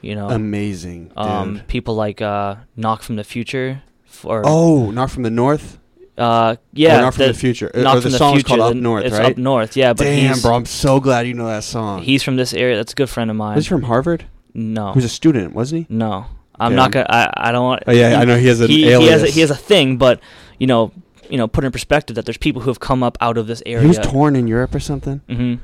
you 0.00 0.14
know, 0.14 0.28
Amazing, 0.28 1.12
um, 1.16 1.62
people 1.68 1.94
like 1.94 2.20
uh, 2.20 2.56
Knock 2.76 3.02
from 3.02 3.16
the 3.16 3.24
Future, 3.24 3.82
f- 4.06 4.24
or 4.24 4.42
oh, 4.44 4.90
knock 4.90 5.10
from 5.10 5.22
the 5.22 5.30
north. 5.30 5.78
Uh, 6.18 6.56
yeah, 6.72 7.00
not 7.00 7.14
from 7.14 7.26
the, 7.26 7.34
future. 7.34 7.70
Uh, 7.74 7.82
Knock 7.82 7.92
or 7.92 7.96
the 7.96 8.02
from 8.02 8.12
the 8.12 8.18
song's 8.18 8.34
future. 8.42 8.48
called 8.56 8.60
Up 8.60 8.76
North, 8.76 9.04
it's 9.04 9.16
right? 9.18 9.32
Up 9.32 9.36
North, 9.38 9.76
yeah. 9.76 9.92
But 9.92 10.04
Damn, 10.04 10.40
bro, 10.40 10.54
I'm 10.54 10.64
so 10.66 10.98
glad 10.98 11.26
you 11.26 11.34
know 11.34 11.46
that 11.46 11.64
song. 11.64 12.02
he's 12.02 12.22
from 12.22 12.36
this 12.36 12.54
area. 12.54 12.76
That's 12.76 12.92
a 12.92 12.96
good 12.96 13.10
friend 13.10 13.30
of 13.30 13.36
mine. 13.36 13.56
He's 13.56 13.66
from 13.66 13.82
Harvard? 13.82 14.24
no, 14.54 14.92
He 14.92 14.96
was 14.98 15.04
a 15.04 15.08
student, 15.10 15.54
wasn't 15.54 15.86
he? 15.88 15.94
no, 15.94 16.24
I'm 16.58 16.72
Yeah. 16.72 16.76
not 16.76 16.90
gonna. 16.92 17.06
I, 17.10 17.30
I 17.48 17.52
don't 17.52 17.64
want. 17.64 17.82
Oh 17.86 17.92
yeah, 17.92 18.18
I 18.18 18.24
know 18.24 18.38
he 18.38 18.46
has 18.46 18.60
an 18.62 18.68
he, 18.70 18.84
he 18.84 19.06
has 19.08 19.22
a, 19.22 19.26
he 19.26 19.40
has 19.40 19.50
a 19.50 19.54
thing, 19.56 19.98
but 19.98 20.20
you 20.58 20.66
know, 20.66 20.90
you 21.28 21.36
know, 21.36 21.46
put 21.48 21.64
in 21.64 21.70
perspective 21.72 22.16
that 22.16 22.24
there's 22.24 22.38
people 22.38 22.62
who 22.62 22.70
have 22.70 22.80
come 22.80 23.02
up 23.02 23.18
out 23.20 23.36
of 23.36 23.46
this 23.46 23.62
area. 23.66 23.82
He 23.82 23.88
was 23.88 23.98
torn 23.98 24.36
in 24.36 24.46
Europe 24.46 24.74
or 24.74 24.80
something. 24.80 25.18
hmm 25.28 25.54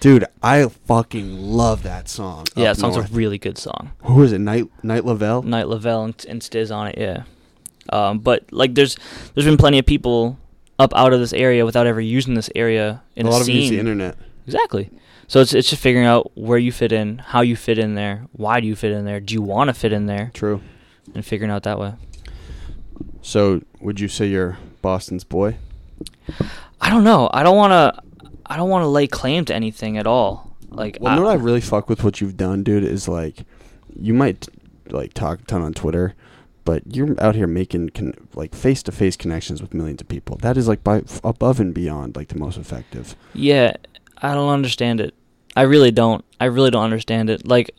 Dude, 0.00 0.24
I 0.42 0.66
fucking 0.66 1.38
love 1.38 1.84
that 1.84 2.08
song. 2.08 2.46
Yeah, 2.56 2.72
that 2.72 2.76
song's 2.78 2.96
North. 2.96 3.10
a 3.12 3.14
really 3.14 3.38
good 3.38 3.56
song. 3.56 3.92
Who 4.04 4.22
is 4.24 4.32
it? 4.32 4.38
Night 4.40 4.64
Night 4.82 5.04
Lavelle. 5.04 5.42
Night 5.42 5.68
Lavelle 5.68 6.04
and, 6.04 6.26
and 6.28 6.40
Stizz 6.40 6.74
on 6.74 6.88
it, 6.88 6.96
yeah. 6.98 7.22
Um, 7.90 8.18
but 8.20 8.52
like, 8.52 8.74
there's 8.74 8.96
there's 9.34 9.46
been 9.46 9.56
plenty 9.56 9.78
of 9.78 9.86
people 9.86 10.38
up 10.78 10.92
out 10.94 11.12
of 11.12 11.20
this 11.20 11.32
area 11.32 11.64
without 11.64 11.86
ever 11.86 12.00
using 12.00 12.34
this 12.34 12.50
area 12.54 13.02
in 13.16 13.26
a 13.26 13.28
a, 13.28 13.32
lot 13.32 13.40
of 13.40 13.46
them 13.46 13.56
use 13.56 13.70
the 13.70 13.78
internet. 13.78 14.16
Exactly. 14.46 14.90
So 15.26 15.40
it's 15.40 15.54
it's 15.54 15.70
just 15.70 15.82
figuring 15.82 16.06
out 16.06 16.30
where 16.34 16.58
you 16.58 16.72
fit 16.72 16.92
in, 16.92 17.18
how 17.18 17.40
you 17.40 17.56
fit 17.56 17.78
in 17.78 17.94
there, 17.94 18.26
why 18.32 18.60
do 18.60 18.66
you 18.66 18.76
fit 18.76 18.92
in 18.92 19.04
there, 19.04 19.20
do 19.20 19.34
you 19.34 19.42
want 19.42 19.68
to 19.68 19.74
fit 19.74 19.92
in 19.92 20.06
there, 20.06 20.30
True. 20.34 20.60
and 21.14 21.24
figuring 21.24 21.50
out 21.50 21.62
that 21.62 21.78
way. 21.78 21.94
So, 23.22 23.62
would 23.80 24.00
you 24.00 24.08
say 24.08 24.26
you're 24.26 24.58
Boston's 24.82 25.22
boy? 25.24 25.56
I 26.80 26.90
don't 26.90 27.04
know. 27.04 27.30
I 27.32 27.44
don't 27.44 27.56
want 27.56 27.70
to. 27.70 28.02
I 28.44 28.56
don't 28.56 28.68
want 28.68 28.82
to 28.82 28.88
lay 28.88 29.06
claim 29.06 29.44
to 29.46 29.54
anything 29.54 29.96
at 29.96 30.06
all. 30.06 30.56
Like, 30.68 30.98
Well, 31.00 31.12
I, 31.12 31.14
you 31.14 31.20
know 31.20 31.26
what 31.26 31.38
I 31.38 31.42
really 31.42 31.60
fuck 31.60 31.88
with 31.88 32.02
what 32.04 32.20
you've 32.20 32.36
done, 32.36 32.62
dude, 32.62 32.84
is 32.84 33.08
like, 33.08 33.44
you 33.98 34.12
might 34.12 34.48
like 34.90 35.14
talk 35.14 35.40
a 35.40 35.44
ton 35.44 35.62
on 35.62 35.72
Twitter, 35.72 36.14
but 36.64 36.82
you're 36.94 37.20
out 37.22 37.34
here 37.34 37.46
making 37.46 37.90
con- 37.90 38.14
like 38.34 38.54
face 38.54 38.82
to 38.84 38.92
face 38.92 39.16
connections 39.16 39.60
with 39.60 39.74
millions 39.74 40.00
of 40.00 40.08
people. 40.08 40.36
That 40.36 40.56
is 40.56 40.68
like 40.68 40.84
by 40.84 40.98
f- 40.98 41.20
above 41.24 41.60
and 41.60 41.74
beyond 41.74 42.16
like 42.16 42.28
the 42.28 42.38
most 42.38 42.56
effective. 42.56 43.16
Yeah, 43.34 43.74
I 44.18 44.34
don't 44.34 44.50
understand 44.50 45.00
it. 45.00 45.14
I 45.56 45.62
really 45.62 45.90
don't. 45.90 46.24
I 46.40 46.46
really 46.46 46.70
don't 46.70 46.84
understand 46.84 47.30
it. 47.30 47.46
Like, 47.46 47.74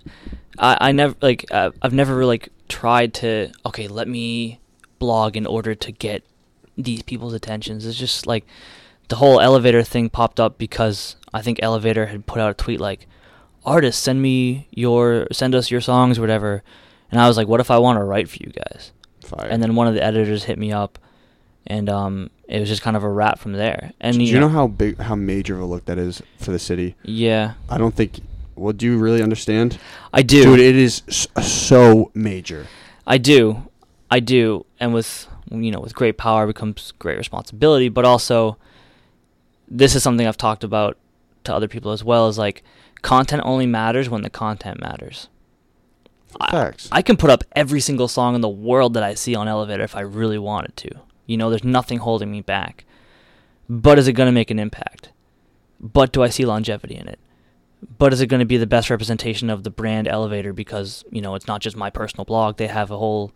I, 0.60 0.78
I 0.80 0.92
never 0.92 1.16
like 1.22 1.46
uh, 1.52 1.72
I've 1.82 1.94
never 1.94 2.16
really 2.16 2.30
like 2.34 2.50
tried 2.68 3.14
to. 3.16 3.52
Okay, 3.66 3.88
let 3.88 4.08
me 4.08 4.60
blog 5.00 5.36
in 5.36 5.46
order 5.46 5.76
to 5.76 5.92
get 5.92 6.24
these 6.78 7.02
people's 7.04 7.34
attentions. 7.34 7.86
It's 7.86 7.98
just 7.98 8.28
like 8.28 8.46
the 9.10 9.16
whole 9.18 9.40
elevator 9.40 9.84
thing 9.84 10.10
popped 10.10 10.40
up 10.40 10.58
because 10.58 11.16
I 11.34 11.42
think 11.42 11.60
Elevator 11.62 12.08
had 12.08 12.26
put 12.26 12.40
out 12.40 12.52
a 12.52 12.54
tweet 12.54 12.80
like, 12.80 13.08
"Artists, 13.66 14.02
send 14.02 14.22
me 14.22 14.68
your 14.72 15.28
send 15.32 15.56
us 15.56 15.72
your 15.72 15.82
songs, 15.82 16.20
whatever." 16.20 16.64
And 17.14 17.22
I 17.22 17.28
was 17.28 17.38
like, 17.38 17.48
"What 17.48 17.60
if 17.60 17.70
I 17.70 17.78
want 17.78 18.00
to 18.00 18.04
write 18.04 18.28
for 18.28 18.38
you 18.38 18.52
guys?" 18.52 18.92
Fire. 19.24 19.48
And 19.48 19.62
then 19.62 19.76
one 19.76 19.86
of 19.86 19.94
the 19.94 20.04
editors 20.04 20.46
hit 20.46 20.58
me 20.58 20.72
up, 20.72 20.98
and 21.68 21.88
um, 21.88 22.32
it 22.48 22.60
was 22.60 22.68
just 22.68 22.82
kind 22.82 22.98
of 22.98 23.04
a 23.04 23.08
wrap 23.08 23.38
from 23.38 23.54
there. 23.54 23.92
And 24.02 24.18
do 24.18 24.24
you 24.24 24.40
know 24.40 24.50
how 24.50 24.66
big, 24.66 24.98
how 24.98 25.14
major 25.14 25.54
of 25.54 25.62
a 25.62 25.66
look 25.66 25.86
that 25.86 26.00
is 26.00 26.24
for 26.40 26.50
the 26.50 26.58
city? 26.58 26.96
Yeah, 27.04 27.54
I 27.70 27.78
don't 27.78 27.94
think. 27.94 28.22
Well, 28.56 28.74
do 28.74 28.88
you 28.88 28.98
really 28.98 29.22
understand, 29.22 29.78
I 30.12 30.24
do. 30.24 30.42
dude? 30.42 30.60
It 30.60 30.76
is 30.76 31.04
so 31.40 32.10
major. 32.16 32.66
I 33.06 33.20
do, 33.20 33.70
I 34.10 34.20
do, 34.20 34.66
and 34.80 34.92
with 34.92 35.28
you 35.52 35.70
know, 35.70 35.82
with 35.82 35.94
great 35.94 36.18
power 36.18 36.48
becomes 36.48 36.94
great 36.98 37.20
responsibility. 37.20 37.90
But 37.90 38.06
also, 38.06 38.58
this 39.68 39.94
is 39.94 40.02
something 40.02 40.26
I've 40.26 40.36
talked 40.36 40.64
about 40.64 40.98
to 41.44 41.54
other 41.54 41.68
people 41.68 41.92
as 41.92 42.04
well. 42.04 42.28
Is 42.28 42.40
like 42.40 42.64
content 43.04 43.44
only 43.46 43.68
matters 43.68 44.10
when 44.10 44.24
the 44.24 44.32
content 44.32 44.82
matters. 44.82 45.28
I, 46.40 46.52
Facts. 46.52 46.90
I 46.92 47.02
can 47.02 47.18
put 47.18 47.30
up 47.30 47.44
every 47.54 47.80
single 47.80 48.08
song 48.08 48.36
in 48.36 48.42
the 48.42 48.50
world 48.50 48.94
that 48.96 49.04
I 49.04 49.14
see 49.14 49.36
on 49.36 49.48
Elevator 49.48 49.84
if 49.84 49.96
I 49.96 50.02
really 50.02 50.38
wanted 50.38 50.76
to. 50.78 50.90
You 51.26 51.38
know, 51.38 51.50
there's 51.50 51.64
nothing 51.64 52.00
holding 52.00 52.32
me 52.32 52.42
back. 52.42 52.86
But 53.70 53.98
is 53.98 54.08
it 54.08 54.14
going 54.14 54.28
to 54.28 54.34
make 54.34 54.52
an 54.52 54.60
impact? 54.60 55.10
But 55.80 56.12
do 56.12 56.22
I 56.24 56.30
see 56.30 56.46
longevity 56.46 56.96
in 56.96 57.08
it? 57.08 57.20
But 57.98 58.14
is 58.14 58.22
it 58.22 58.28
going 58.28 58.40
to 58.40 58.46
be 58.46 58.58
the 58.58 58.68
best 58.68 58.90
representation 58.90 59.50
of 59.50 59.64
the 59.64 59.70
brand 59.70 60.08
Elevator 60.08 60.54
because, 60.54 61.04
you 61.12 61.22
know, 61.22 61.36
it's 61.36 61.48
not 61.48 61.62
just 61.62 61.76
my 61.76 61.90
personal 61.90 62.26
blog. 62.26 62.58
They 62.58 62.68
have 62.68 62.92
a 62.92 62.98
whole 62.98 63.34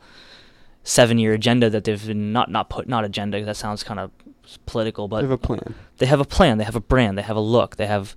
7-year 0.87 1.33
agenda 1.33 1.69
that 1.69 1.83
they've 1.83 2.07
been 2.07 2.31
not 2.31 2.49
not 2.49 2.69
put 2.69 2.87
not 2.87 3.03
agenda, 3.03 3.43
that 3.43 3.57
sounds 3.57 3.83
kind 3.83 3.99
of 3.99 4.09
political, 4.65 5.09
but 5.09 5.21
they 5.21 5.27
have 5.27 5.31
a 5.31 5.37
plan. 5.37 5.75
they 5.97 6.05
have 6.05 6.21
a 6.21 6.25
plan, 6.25 6.57
they 6.57 6.63
have 6.63 6.77
a 6.77 6.81
brand, 6.81 7.17
they 7.17 7.21
have 7.23 7.35
a 7.35 7.41
look, 7.41 7.75
they 7.75 7.87
have 7.87 8.15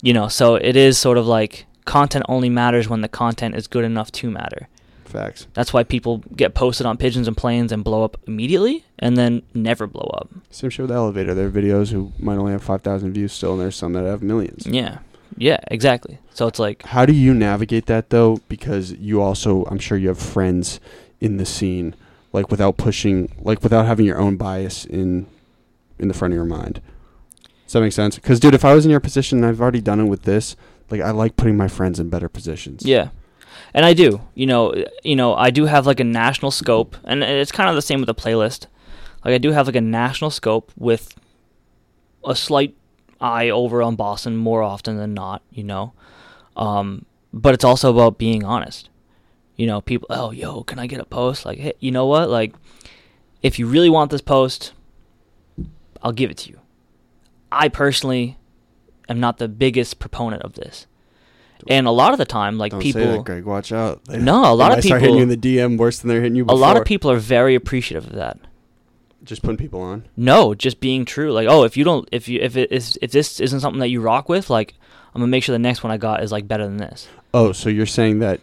you 0.00 0.12
know, 0.12 0.28
so 0.28 0.54
it 0.54 0.76
is 0.76 0.98
sort 0.98 1.18
of 1.18 1.26
like 1.26 1.66
content 1.84 2.24
only 2.28 2.48
matters 2.48 2.88
when 2.88 3.00
the 3.00 3.08
content 3.08 3.54
is 3.54 3.66
good 3.66 3.84
enough 3.84 4.10
to 4.12 4.30
matter. 4.30 4.68
Facts. 5.04 5.48
That's 5.54 5.72
why 5.72 5.82
people 5.82 6.18
get 6.36 6.54
posted 6.54 6.86
on 6.86 6.96
pigeons 6.96 7.26
and 7.26 7.36
planes 7.36 7.72
and 7.72 7.82
blow 7.82 8.04
up 8.04 8.16
immediately 8.26 8.84
and 8.98 9.16
then 9.16 9.42
never 9.54 9.86
blow 9.86 10.08
up. 10.14 10.28
Same 10.50 10.70
shit 10.70 10.84
with 10.84 10.90
the 10.90 10.94
elevator. 10.94 11.34
There 11.34 11.48
are 11.48 11.50
videos 11.50 11.90
who 11.90 12.12
might 12.18 12.36
only 12.36 12.52
have 12.52 12.62
five 12.62 12.82
thousand 12.82 13.12
views 13.12 13.32
still, 13.32 13.52
and 13.52 13.60
there's 13.60 13.74
some 13.76 13.92
that 13.94 14.04
have 14.04 14.22
millions. 14.22 14.66
Yeah. 14.66 14.98
Yeah, 15.36 15.58
exactly. 15.68 16.18
So 16.34 16.46
it's 16.46 16.58
like 16.58 16.82
How 16.82 17.06
do 17.06 17.12
you 17.12 17.34
navigate 17.34 17.86
that 17.86 18.10
though? 18.10 18.40
Because 18.48 18.92
you 18.92 19.20
also, 19.20 19.64
I'm 19.64 19.78
sure 19.78 19.98
you 19.98 20.08
have 20.08 20.18
friends 20.18 20.80
in 21.20 21.36
the 21.38 21.46
scene, 21.46 21.94
like 22.32 22.50
without 22.50 22.76
pushing, 22.76 23.32
like 23.38 23.62
without 23.62 23.86
having 23.86 24.06
your 24.06 24.18
own 24.18 24.36
bias 24.36 24.84
in, 24.84 25.26
in 25.98 26.08
the 26.08 26.14
front 26.14 26.32
of 26.34 26.36
your 26.36 26.44
mind. 26.44 26.80
Does 27.64 27.74
that 27.74 27.80
make 27.80 27.92
sense? 27.92 28.16
Because 28.16 28.40
dude, 28.40 28.54
if 28.54 28.64
I 28.64 28.74
was 28.74 28.84
in 28.84 28.90
your 28.90 29.00
position, 29.00 29.38
and 29.38 29.46
I've 29.46 29.60
already 29.60 29.80
done 29.80 30.00
it 30.00 30.06
with 30.06 30.22
this. 30.22 30.56
Like 30.90 31.00
I 31.00 31.10
like 31.10 31.36
putting 31.36 31.56
my 31.56 31.68
friends 31.68 32.00
in 32.00 32.08
better 32.08 32.28
positions. 32.28 32.84
Yeah, 32.84 33.10
and 33.74 33.84
I 33.84 33.94
do. 33.94 34.20
You 34.34 34.46
know, 34.46 34.84
you 35.02 35.16
know, 35.16 35.34
I 35.34 35.50
do 35.50 35.66
have 35.66 35.86
like 35.86 36.00
a 36.00 36.04
national 36.04 36.50
scope, 36.50 36.96
and 37.04 37.22
it's 37.22 37.52
kind 37.52 37.68
of 37.68 37.76
the 37.76 37.82
same 37.82 38.00
with 38.00 38.06
the 38.06 38.14
playlist. 38.14 38.66
Like 39.24 39.34
I 39.34 39.38
do 39.38 39.52
have 39.52 39.66
like 39.66 39.76
a 39.76 39.80
national 39.80 40.30
scope 40.30 40.72
with 40.76 41.14
a 42.24 42.34
slight 42.34 42.74
eye 43.20 43.50
over 43.50 43.82
on 43.82 43.96
Boston 43.96 44.36
more 44.36 44.62
often 44.62 44.96
than 44.96 45.14
not. 45.14 45.42
You 45.50 45.64
know, 45.64 45.92
um, 46.56 47.04
but 47.32 47.54
it's 47.54 47.64
also 47.64 47.90
about 47.90 48.18
being 48.18 48.44
honest. 48.44 48.88
You 49.56 49.66
know, 49.66 49.80
people. 49.80 50.06
Oh, 50.10 50.30
yo, 50.30 50.64
can 50.64 50.78
I 50.78 50.86
get 50.86 51.00
a 51.00 51.04
post? 51.04 51.44
Like, 51.44 51.58
hey, 51.58 51.74
you 51.80 51.90
know 51.90 52.06
what? 52.06 52.30
Like, 52.30 52.54
if 53.42 53.58
you 53.58 53.66
really 53.66 53.90
want 53.90 54.10
this 54.10 54.22
post, 54.22 54.72
I'll 56.02 56.12
give 56.12 56.30
it 56.30 56.38
to 56.38 56.50
you. 56.50 56.58
I 57.52 57.68
personally 57.68 58.38
am 59.10 59.20
not 59.20 59.38
the 59.38 59.48
biggest 59.48 59.98
proponent 59.98 60.42
of 60.42 60.54
this. 60.54 60.86
And 61.68 61.86
a 61.86 61.90
lot 61.90 62.12
of 62.12 62.18
the 62.18 62.24
time, 62.24 62.56
like 62.56 62.70
Don't 62.72 62.80
people, 62.80 63.02
say 63.02 63.06
that, 63.08 63.24
Greg. 63.24 63.44
Watch 63.44 63.70
out. 63.70 64.02
They- 64.06 64.16
No, 64.18 64.50
a 64.50 64.54
lot 64.54 64.72
of 64.72 64.78
might 64.78 64.84
start 64.84 65.02
hitting 65.02 65.16
you 65.16 65.22
in 65.24 65.28
people- 65.28 65.42
the 65.42 65.56
DM 65.58 65.76
worse 65.76 65.98
than 65.98 66.08
they're 66.08 66.22
hitting 66.22 66.36
you. 66.36 66.46
a 66.48 66.54
lot 66.54 66.76
of 66.78 66.84
people 66.86 67.10
are 67.10 67.18
very 67.18 67.54
appreciative 67.54 68.06
of 68.08 68.14
that. 68.16 68.38
just 69.22 69.42
putting 69.42 69.58
people 69.58 69.82
on. 69.82 70.02
No, 70.16 70.54
just 70.54 70.80
being 70.80 71.04
true. 71.04 71.30
Like, 71.30 71.46
oh, 71.46 71.64
if 71.64 71.76
you 71.76 71.84
don't, 71.84 72.08
if 72.10 72.26
you, 72.26 72.40
if 72.40 72.56
it 72.56 72.72
is, 72.72 72.98
if 73.02 73.12
this 73.12 73.38
isn't 73.38 73.60
something 73.60 73.78
that 73.80 73.88
you 73.88 74.00
rock 74.00 74.30
with, 74.30 74.48
like, 74.48 74.72
I'm 75.14 75.20
gonna 75.20 75.30
make 75.30 75.44
sure 75.44 75.52
the 75.52 75.58
next 75.58 75.84
one 75.84 75.90
I 75.92 75.98
got 75.98 76.22
is 76.22 76.32
like 76.32 76.48
better 76.48 76.64
than 76.64 76.78
this. 76.78 77.06
Oh, 77.34 77.52
so 77.52 77.68
you're 77.68 77.84
saying 77.84 78.20
that 78.20 78.40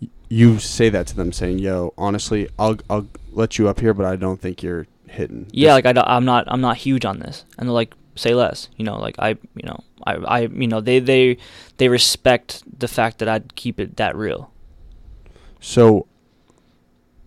y- 0.00 0.08
you 0.28 0.60
say 0.60 0.88
that 0.88 1.08
to 1.08 1.16
them, 1.16 1.32
saying, 1.32 1.58
"Yo, 1.58 1.92
honestly, 1.98 2.48
I'll 2.60 2.76
I'll 2.88 3.08
let 3.32 3.58
you 3.58 3.68
up 3.68 3.80
here, 3.80 3.92
but 3.92 4.06
I 4.06 4.14
don't 4.14 4.40
think 4.40 4.62
you're 4.62 4.86
hitting." 5.08 5.46
Yeah, 5.50 5.74
this." 5.74 5.84
like 5.84 5.96
I, 5.98 6.02
I'm 6.16 6.24
not, 6.24 6.44
I'm 6.46 6.60
not 6.60 6.76
huge 6.76 7.04
on 7.04 7.18
this, 7.18 7.44
and 7.58 7.68
they're 7.68 7.74
like, 7.74 7.92
say 8.20 8.34
less. 8.34 8.68
You 8.76 8.84
know, 8.84 8.98
like 8.98 9.16
I, 9.18 9.30
you 9.30 9.64
know, 9.64 9.80
I, 10.06 10.14
I, 10.14 10.40
you 10.40 10.66
know, 10.68 10.80
they, 10.80 10.98
they, 10.98 11.38
they 11.78 11.88
respect 11.88 12.62
the 12.78 12.88
fact 12.88 13.18
that 13.18 13.28
I'd 13.28 13.54
keep 13.56 13.80
it 13.80 13.96
that 13.96 14.14
real. 14.16 14.50
So, 15.60 16.06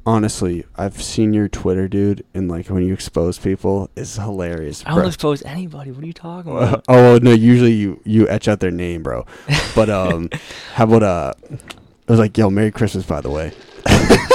honestly, 0.06 0.66
I've 0.76 1.02
seen 1.02 1.34
your 1.34 1.48
Twitter, 1.48 1.88
dude, 1.88 2.26
and 2.34 2.50
like 2.50 2.68
when 2.68 2.84
you 2.84 2.94
expose 2.94 3.38
people, 3.38 3.90
it's 3.96 4.16
hilarious. 4.16 4.84
I 4.86 4.90
don't 4.90 5.00
bro. 5.00 5.08
expose 5.08 5.42
anybody. 5.44 5.92
What 5.92 6.04
are 6.04 6.08
you 6.08 6.14
talking 6.14 6.52
Uh, 6.52 6.56
about? 6.56 6.86
oh 6.88 7.20
no, 7.22 7.32
usually 7.32 7.74
you 7.74 8.02
you 8.04 8.28
etch 8.30 8.48
out 8.48 8.60
their 8.60 8.72
name, 8.72 9.04
bro. 9.04 9.26
But 9.76 9.90
um, 10.02 10.30
how 10.74 10.86
about 10.86 11.04
uh, 11.04 11.34
it 11.52 12.10
was 12.10 12.20
like, 12.20 12.38
yo, 12.38 12.50
Merry 12.50 12.72
Christmas, 12.72 13.06
by 13.06 13.22
the 13.22 13.30
way. 13.30 13.52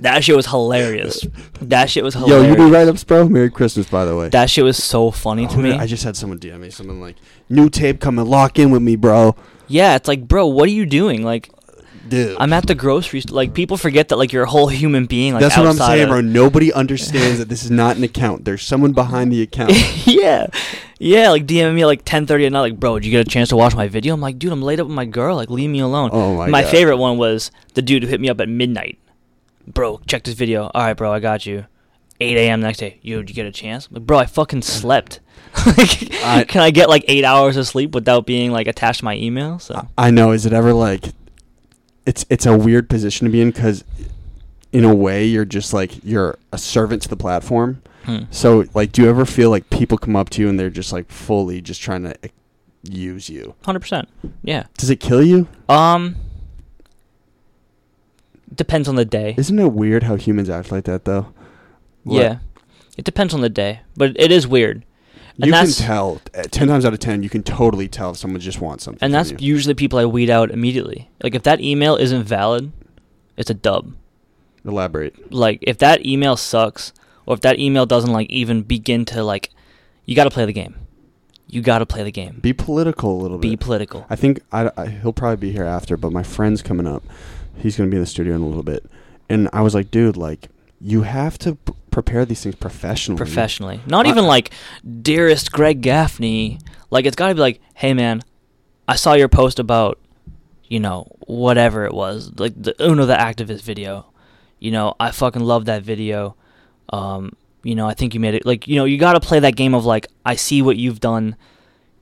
that 0.00 0.24
shit 0.24 0.34
was 0.36 0.46
hilarious. 0.46 1.26
That 1.60 1.90
shit 1.90 2.02
was 2.04 2.14
hilarious. 2.14 2.44
Yo, 2.44 2.50
you 2.50 2.56
do 2.56 2.72
write 2.72 2.88
ups, 2.88 3.04
bro. 3.04 3.28
Merry 3.28 3.50
Christmas, 3.50 3.88
by 3.88 4.04
the 4.04 4.16
way. 4.16 4.28
That 4.30 4.50
shit 4.50 4.64
was 4.64 4.82
so 4.82 5.10
funny 5.10 5.46
to 5.48 5.54
Oh, 5.54 5.58
me. 5.62 5.72
I 5.72 5.86
just 5.86 6.04
had 6.04 6.16
someone 6.16 6.38
DM 6.38 6.60
me 6.60 6.70
something 6.70 7.00
like, 7.00 7.16
"New 7.48 7.68
tape 7.68 8.00
coming, 8.00 8.26
lock 8.26 8.58
in 8.58 8.70
with 8.70 8.82
me, 8.82 8.96
bro." 8.96 9.36
yeah, 9.68 9.94
it's 9.96 10.08
like, 10.08 10.26
bro, 10.28 10.46
what 10.46 10.68
are 10.68 10.72
you 10.72 10.84
doing? 10.86 11.22
Like, 11.22 11.50
Dude, 12.08 12.36
I'm 12.38 12.52
at 12.52 12.66
the 12.66 12.74
grocery 12.74 13.20
store. 13.20 13.36
Like, 13.36 13.54
people 13.54 13.76
forget 13.76 14.08
that 14.08 14.16
like 14.16 14.32
you're 14.32 14.42
a 14.42 14.48
whole 14.50 14.66
human 14.66 15.06
being. 15.06 15.32
Like, 15.34 15.40
that's 15.42 15.56
what 15.56 15.66
I'm 15.68 15.76
saying, 15.76 16.02
of- 16.02 16.08
bro. 16.08 16.20
Nobody 16.20 16.72
understands 16.72 17.38
that 17.38 17.48
this 17.48 17.64
is 17.64 17.70
not 17.70 17.96
an 17.96 18.02
account. 18.04 18.44
There's 18.44 18.62
someone 18.62 18.92
behind 18.92 19.32
the 19.32 19.40
account. 19.48 19.72
yeah, 20.06 20.48
yeah. 20.98 21.30
Like 21.30 21.46
DMing 21.46 21.74
me 21.74 21.82
at 21.82 21.86
like 21.86 22.04
10:30 22.04 22.46
at 22.46 22.52
night. 22.52 22.60
Like, 22.60 22.80
bro, 22.80 22.98
did 22.98 23.06
you 23.06 23.12
get 23.12 23.26
a 23.26 23.30
chance 23.30 23.48
to 23.50 23.56
watch 23.56 23.74
my 23.76 23.86
video? 23.88 24.12
I'm 24.14 24.20
like, 24.20 24.38
dude, 24.38 24.52
I'm 24.52 24.60
laid 24.62 24.80
up 24.80 24.88
with 24.88 24.96
my 24.96 25.04
girl. 25.04 25.36
Like, 25.36 25.48
leave 25.48 25.70
me 25.70 25.78
alone. 25.78 26.10
Oh 26.12 26.44
my 26.48 26.62
God. 26.62 26.70
favorite 26.70 26.96
one 26.96 27.18
was 27.18 27.50
the 27.74 27.82
dude 27.82 28.02
who 28.02 28.08
hit 28.08 28.20
me 28.20 28.28
up 28.28 28.40
at 28.40 28.48
midnight. 28.48 28.98
Bro, 29.66 30.00
check 30.06 30.24
this 30.24 30.34
video. 30.34 30.70
All 30.74 30.82
right, 30.82 30.94
bro, 30.94 31.12
I 31.12 31.20
got 31.20 31.46
you. 31.46 31.66
8 32.20 32.36
a.m. 32.36 32.60
next 32.60 32.78
day. 32.78 32.98
Yo, 33.02 33.18
did 33.18 33.30
you 33.30 33.34
get 33.34 33.46
a 33.46 33.52
chance? 33.52 33.88
Like, 33.90 34.02
bro, 34.06 34.18
I 34.18 34.26
fucking 34.26 34.62
slept. 34.62 35.20
like, 35.66 36.12
I- 36.24 36.44
can 36.48 36.62
I 36.62 36.70
get 36.70 36.88
like 36.88 37.04
eight 37.08 37.24
hours 37.24 37.56
of 37.56 37.66
sleep 37.66 37.94
without 37.94 38.26
being 38.26 38.52
like 38.52 38.66
attached 38.68 39.00
to 39.00 39.04
my 39.04 39.16
email? 39.16 39.58
So 39.58 39.88
I 39.98 40.10
know. 40.10 40.30
Is 40.32 40.46
it 40.46 40.52
ever 40.52 40.72
like? 40.72 41.06
It's 42.06 42.24
it's 42.30 42.46
a 42.46 42.56
weird 42.56 42.88
position 42.88 43.26
to 43.26 43.30
be 43.30 43.40
in 43.40 43.50
because, 43.50 43.84
in 44.72 44.84
a 44.84 44.94
way, 44.94 45.24
you're 45.26 45.44
just 45.44 45.72
like 45.72 46.02
you're 46.04 46.38
a 46.52 46.58
servant 46.58 47.02
to 47.02 47.08
the 47.08 47.16
platform. 47.16 47.82
Hmm. 48.04 48.24
So 48.30 48.64
like, 48.74 48.92
do 48.92 49.02
you 49.02 49.08
ever 49.08 49.24
feel 49.24 49.50
like 49.50 49.68
people 49.70 49.98
come 49.98 50.16
up 50.16 50.30
to 50.30 50.42
you 50.42 50.48
and 50.48 50.58
they're 50.58 50.70
just 50.70 50.92
like 50.92 51.10
fully 51.10 51.60
just 51.60 51.80
trying 51.82 52.02
to 52.04 52.24
eh, 52.24 52.28
use 52.82 53.28
you? 53.28 53.54
hundred 53.64 53.80
percent. 53.80 54.08
Yeah. 54.42 54.64
Does 54.78 54.90
it 54.90 54.96
kill 55.00 55.22
you? 55.22 55.48
Um. 55.68 56.16
Depends 58.54 58.88
on 58.88 58.96
the 58.96 59.04
day. 59.04 59.34
Isn't 59.38 59.58
it 59.58 59.72
weird 59.72 60.02
how 60.04 60.16
humans 60.16 60.50
act 60.50 60.70
like 60.72 60.84
that 60.84 61.04
though? 61.04 61.32
Like, 62.04 62.20
Yeah. 62.22 62.38
It 62.98 63.04
depends 63.04 63.32
on 63.32 63.40
the 63.40 63.48
day, 63.48 63.80
but 63.96 64.12
it 64.20 64.30
is 64.30 64.46
weird. 64.46 64.84
And 65.38 65.46
you 65.46 65.52
can 65.52 65.66
tell. 65.70 66.20
eh, 66.34 66.42
Ten 66.50 66.68
times 66.68 66.84
out 66.84 66.92
of 66.92 66.98
ten, 66.98 67.22
you 67.22 67.30
can 67.30 67.42
totally 67.42 67.88
tell 67.88 68.10
if 68.10 68.18
someone 68.18 68.40
just 68.40 68.60
wants 68.60 68.84
something. 68.84 68.98
And 69.02 69.14
that's 69.14 69.30
you. 69.30 69.36
usually 69.40 69.72
people 69.74 69.98
I 69.98 70.04
weed 70.04 70.28
out 70.28 70.50
immediately. 70.50 71.10
Like 71.22 71.34
if 71.34 71.42
that 71.44 71.60
email 71.62 71.96
isn't 71.96 72.24
valid, 72.24 72.70
it's 73.38 73.48
a 73.48 73.54
dub. 73.54 73.94
elaborate. 74.64 75.32
Like 75.32 75.60
if 75.62 75.78
that 75.78 76.04
email 76.04 76.36
sucks 76.36 76.92
or 77.24 77.34
if 77.34 77.40
that 77.40 77.58
email 77.58 77.86
doesn't 77.86 78.12
like 78.12 78.28
even 78.30 78.62
begin 78.62 79.04
to 79.06 79.24
like 79.24 79.48
you 80.04 80.14
got 80.14 80.24
to 80.24 80.30
play 80.30 80.44
the 80.44 80.52
game. 80.52 80.74
You 81.48 81.60
got 81.62 81.78
to 81.78 81.86
play 81.86 82.02
the 82.02 82.10
game. 82.12 82.38
Be 82.42 82.52
political 82.52 83.12
a 83.12 83.20
little 83.22 83.38
bit. 83.38 83.48
Be 83.50 83.56
political. 83.56 84.06
I 84.10 84.16
think 84.16 84.40
I, 84.52 84.70
I- 84.76 84.86
he'll 84.88 85.12
probably 85.12 85.36
be 85.36 85.52
here 85.52 85.64
after, 85.64 85.96
but 85.96 86.12
my 86.12 86.22
friend's 86.22 86.60
coming 86.62 86.86
up. 86.86 87.02
He's 87.62 87.76
gonna 87.76 87.90
be 87.90 87.96
in 87.96 88.02
the 88.02 88.06
studio 88.06 88.34
in 88.34 88.42
a 88.42 88.46
little 88.46 88.62
bit, 88.62 88.84
and 89.28 89.48
I 89.52 89.62
was 89.62 89.74
like, 89.74 89.90
dude, 89.90 90.16
like 90.16 90.48
you 90.80 91.02
have 91.02 91.38
to 91.38 91.54
p- 91.54 91.72
prepare 91.90 92.24
these 92.24 92.42
things 92.42 92.56
professionally. 92.56 93.18
Professionally. 93.18 93.80
Not 93.86 94.06
I- 94.06 94.10
even 94.10 94.24
like 94.26 94.50
dearest 95.02 95.52
Greg 95.52 95.80
Gaffney. 95.80 96.58
Like 96.90 97.06
it's 97.06 97.16
got 97.16 97.28
to 97.28 97.34
be 97.34 97.40
like, 97.40 97.60
"Hey 97.74 97.94
man, 97.94 98.22
I 98.88 98.96
saw 98.96 99.14
your 99.14 99.28
post 99.28 99.58
about 99.58 99.98
you 100.72 100.80
know, 100.80 101.06
whatever 101.26 101.84
it 101.84 101.92
was, 101.92 102.32
like 102.38 102.54
the 102.56 102.72
UnoTheActivist 102.80 103.60
video. 103.60 104.06
You 104.58 104.70
know, 104.70 104.94
I 104.98 105.10
fucking 105.10 105.42
love 105.42 105.66
that 105.66 105.82
video. 105.82 106.34
Um, 106.90 107.36
you 107.62 107.74
know, 107.74 107.86
I 107.86 107.92
think 107.92 108.14
you 108.14 108.20
made 108.20 108.32
it 108.34 108.46
like, 108.46 108.66
you 108.66 108.76
know, 108.76 108.86
you 108.86 108.96
got 108.96 109.12
to 109.12 109.20
play 109.20 109.38
that 109.40 109.54
game 109.54 109.74
of 109.74 109.84
like 109.84 110.06
I 110.24 110.34
see 110.34 110.62
what 110.62 110.78
you've 110.78 110.98
done. 110.98 111.36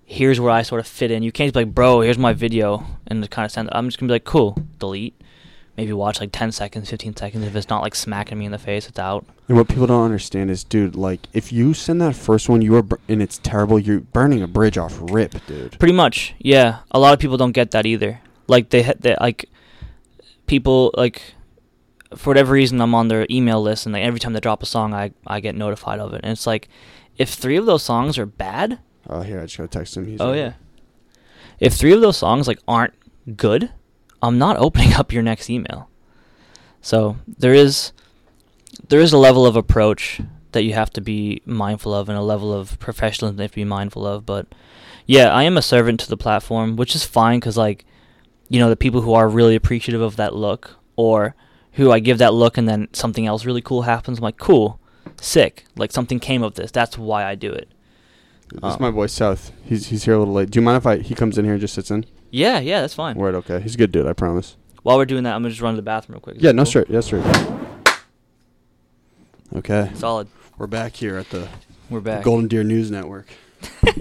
Here's 0.05 0.39
where 0.39 0.53
I 0.53 0.63
sort 0.63 0.81
of 0.81 0.87
fit 0.87 1.11
in. 1.11 1.25
You 1.25 1.33
can't 1.33 1.49
just 1.49 1.55
be 1.55 1.65
like, 1.65 1.75
"Bro, 1.75 2.03
here's 2.03 2.17
my 2.17 2.33
video." 2.33 2.87
And 3.09 3.29
kind 3.29 3.45
of 3.45 3.51
send 3.51 3.71
I'm 3.73 3.89
just 3.89 3.99
going 3.99 4.07
to 4.07 4.13
be 4.13 4.15
like, 4.15 4.25
"Cool, 4.25 4.57
delete." 4.79 5.20
Maybe 5.81 5.93
watch 5.95 6.21
like 6.21 6.31
10 6.33 6.53
seconds, 6.53 6.91
15 6.91 7.17
seconds. 7.17 7.45
If 7.47 7.57
it's 7.57 7.69
not 7.71 7.81
like 7.83 7.95
smacking 7.95 8.39
me 8.39 8.45
in 8.45 8.53
the 8.53 8.59
face, 8.59 8.87
it's 8.89 8.99
out. 8.99 9.25
And 9.49 9.57
what 9.57 9.67
people 9.69 9.87
don't 9.87 10.05
understand 10.05 10.51
is, 10.51 10.63
dude, 10.63 10.95
like 10.95 11.21
if 11.33 11.53
you 11.53 11.73
send 11.75 12.01
that 12.03 12.15
first 12.15 12.49
one, 12.49 12.61
you 12.61 12.77
are 12.77 12.83
bur- 12.83 12.99
and 13.09 13.23
it's 13.23 13.39
terrible. 13.39 13.79
You're 13.79 14.01
burning 14.01 14.43
a 14.43 14.47
bridge 14.47 14.77
off 14.77 14.99
rip, 15.01 15.35
dude. 15.47 15.79
Pretty 15.79 15.95
much, 15.95 16.35
yeah. 16.39 16.81
A 16.91 16.99
lot 16.99 17.15
of 17.15 17.19
people 17.19 17.37
don't 17.39 17.53
get 17.53 17.71
that 17.71 17.87
either. 17.87 18.21
Like 18.47 18.69
they, 18.71 18.83
ha- 18.83 18.93
they 18.99 19.17
like 19.21 19.47
people 20.47 20.91
like 20.97 21.35
for 22.17 22.31
whatever 22.31 22.53
reason 22.53 22.81
I'm 22.81 22.95
on 22.95 23.09
their 23.09 23.27
email 23.31 23.63
list, 23.63 23.87
and 23.87 23.93
like 23.93 24.03
every 24.05 24.21
time 24.21 24.33
they 24.33 24.41
drop 24.41 24.63
a 24.63 24.67
song, 24.67 24.93
I 24.95 25.13
I 25.27 25.41
get 25.41 25.55
notified 25.55 25.99
of 26.01 26.13
it. 26.13 26.21
And 26.25 26.33
it's 26.33 26.47
like, 26.47 26.69
if 27.17 27.31
three 27.31 27.57
of 27.57 27.67
those 27.67 27.83
songs 27.83 28.19
are 28.19 28.27
bad, 28.27 28.79
Oh, 29.09 29.23
here 29.23 29.39
I 29.41 29.43
just 29.45 29.57
gotta 29.57 29.69
text 29.69 29.97
him. 29.97 30.07
He's 30.07 30.21
oh 30.21 30.33
yeah. 30.33 30.53
If 31.59 31.75
three 31.75 31.93
of 31.93 32.01
those 32.01 32.17
songs 32.17 32.47
like 32.49 32.59
aren't 32.69 32.95
good, 33.37 33.71
I'm 34.23 34.39
not 34.39 34.57
opening 34.59 34.93
up 34.99 35.13
your 35.13 35.23
next 35.23 35.49
email. 35.51 35.89
So 36.83 37.17
there 37.27 37.55
is 37.55 37.93
there 38.89 39.01
is 39.01 39.13
a 39.13 39.19
level 39.19 39.47
of 39.47 39.57
approach 39.57 40.21
that 40.53 40.63
you 40.65 40.73
have 40.75 40.91
to 40.91 41.01
be 41.01 41.43
mindful 41.45 41.95
of 41.95 42.09
and 42.09 42.19
a 42.19 42.23
level 42.23 42.53
of 42.53 42.79
professionalism 42.81 43.37
that 43.37 43.43
you 43.43 43.45
have 43.45 43.51
to 43.53 43.57
be 43.57 43.65
mindful 43.65 44.07
of. 44.07 44.27
But 44.27 44.47
yeah, 45.07 45.33
I 45.33 45.45
am 45.45 45.57
a 45.57 45.63
servant 45.63 46.01
to 46.01 46.09
the 46.09 46.17
platform, 46.17 46.77
which 46.77 46.95
is 46.95 47.05
fine 47.05 47.39
because 47.41 47.57
like 47.57 47.85
you 48.49 48.59
know 48.59 48.69
the 48.69 48.77
people 48.77 49.03
who 49.03 49.13
are 49.15 49.29
really 49.29 49.55
appreciative 49.55 50.01
of 50.01 50.17
that 50.17 50.35
look 50.35 50.77
or 50.97 51.35
who 51.75 51.93
I 51.93 52.01
give 52.01 52.19
that 52.19 52.35
look 52.35 52.59
and 52.59 52.69
then 52.69 52.89
something 52.93 53.27
else 53.27 53.45
really 53.45 53.63
cool 53.63 53.83
happens. 53.83 54.19
I'm 54.19 54.25
like, 54.25 54.39
cool, 54.39 54.81
sick. 55.21 55.65
Like 55.77 55.93
something 55.93 56.19
came 56.19 56.43
of 56.43 56.55
this. 56.55 56.71
That's 56.73 56.99
why 56.99 57.25
I 57.25 57.35
do 57.37 57.53
it. 57.53 57.69
This 58.53 58.61
Oh. 58.65 58.69
is 58.71 58.75
um, 58.75 58.83
my 58.83 58.91
boy 58.91 59.07
South. 59.07 59.53
He's 59.65 59.87
he's 59.89 60.05
here 60.05 60.15
a 60.15 60.19
little 60.19 60.35
late. 60.35 60.51
Do 60.51 60.59
you 60.59 60.65
mind 60.65 60.79
if 60.79 60.87
I 60.87 60.99
he 60.99 61.15
comes 61.15 61.39
in 61.39 61.45
here 61.45 61.55
and 61.55 61.61
just 61.61 61.75
sits 61.75 61.91
in? 61.91 62.05
Yeah, 62.31 62.61
yeah, 62.61 62.81
that's 62.81 62.95
fine. 62.95 63.17
Word, 63.17 63.35
okay. 63.37 63.61
He's 63.61 63.75
a 63.75 63.79
good 63.79 63.93
dude. 63.93 64.07
I 64.07 64.13
promise. 64.13 64.57
While 64.83 64.97
we're 64.97 65.05
doing 65.05 65.25
that, 65.25 65.35
I'm 65.35 65.43
gonna 65.43 65.51
just 65.51 65.61
run 65.61 65.75
to 65.75 65.77
the 65.77 65.83
bathroom 65.83 66.15
real 66.15 66.21
quick. 66.21 66.37
Is 66.37 66.43
Yeah, 66.43 66.51
that 66.51 66.55
no 66.55 66.63
cool? 66.63 66.67
straight. 66.71 66.89
Yeah, 66.91 67.01
straight. 67.01 67.25
Okay, 69.57 69.91
Solid. 69.95 70.29
we're 70.59 70.69
back 70.69 70.95
here 70.95 71.17
at 71.17 71.29
the 71.31 71.49
We're 71.91 72.01
back. 72.01 72.23
Golden 72.23 72.47
Deer 72.49 72.63
News 72.65 72.91
Network. 72.91 73.27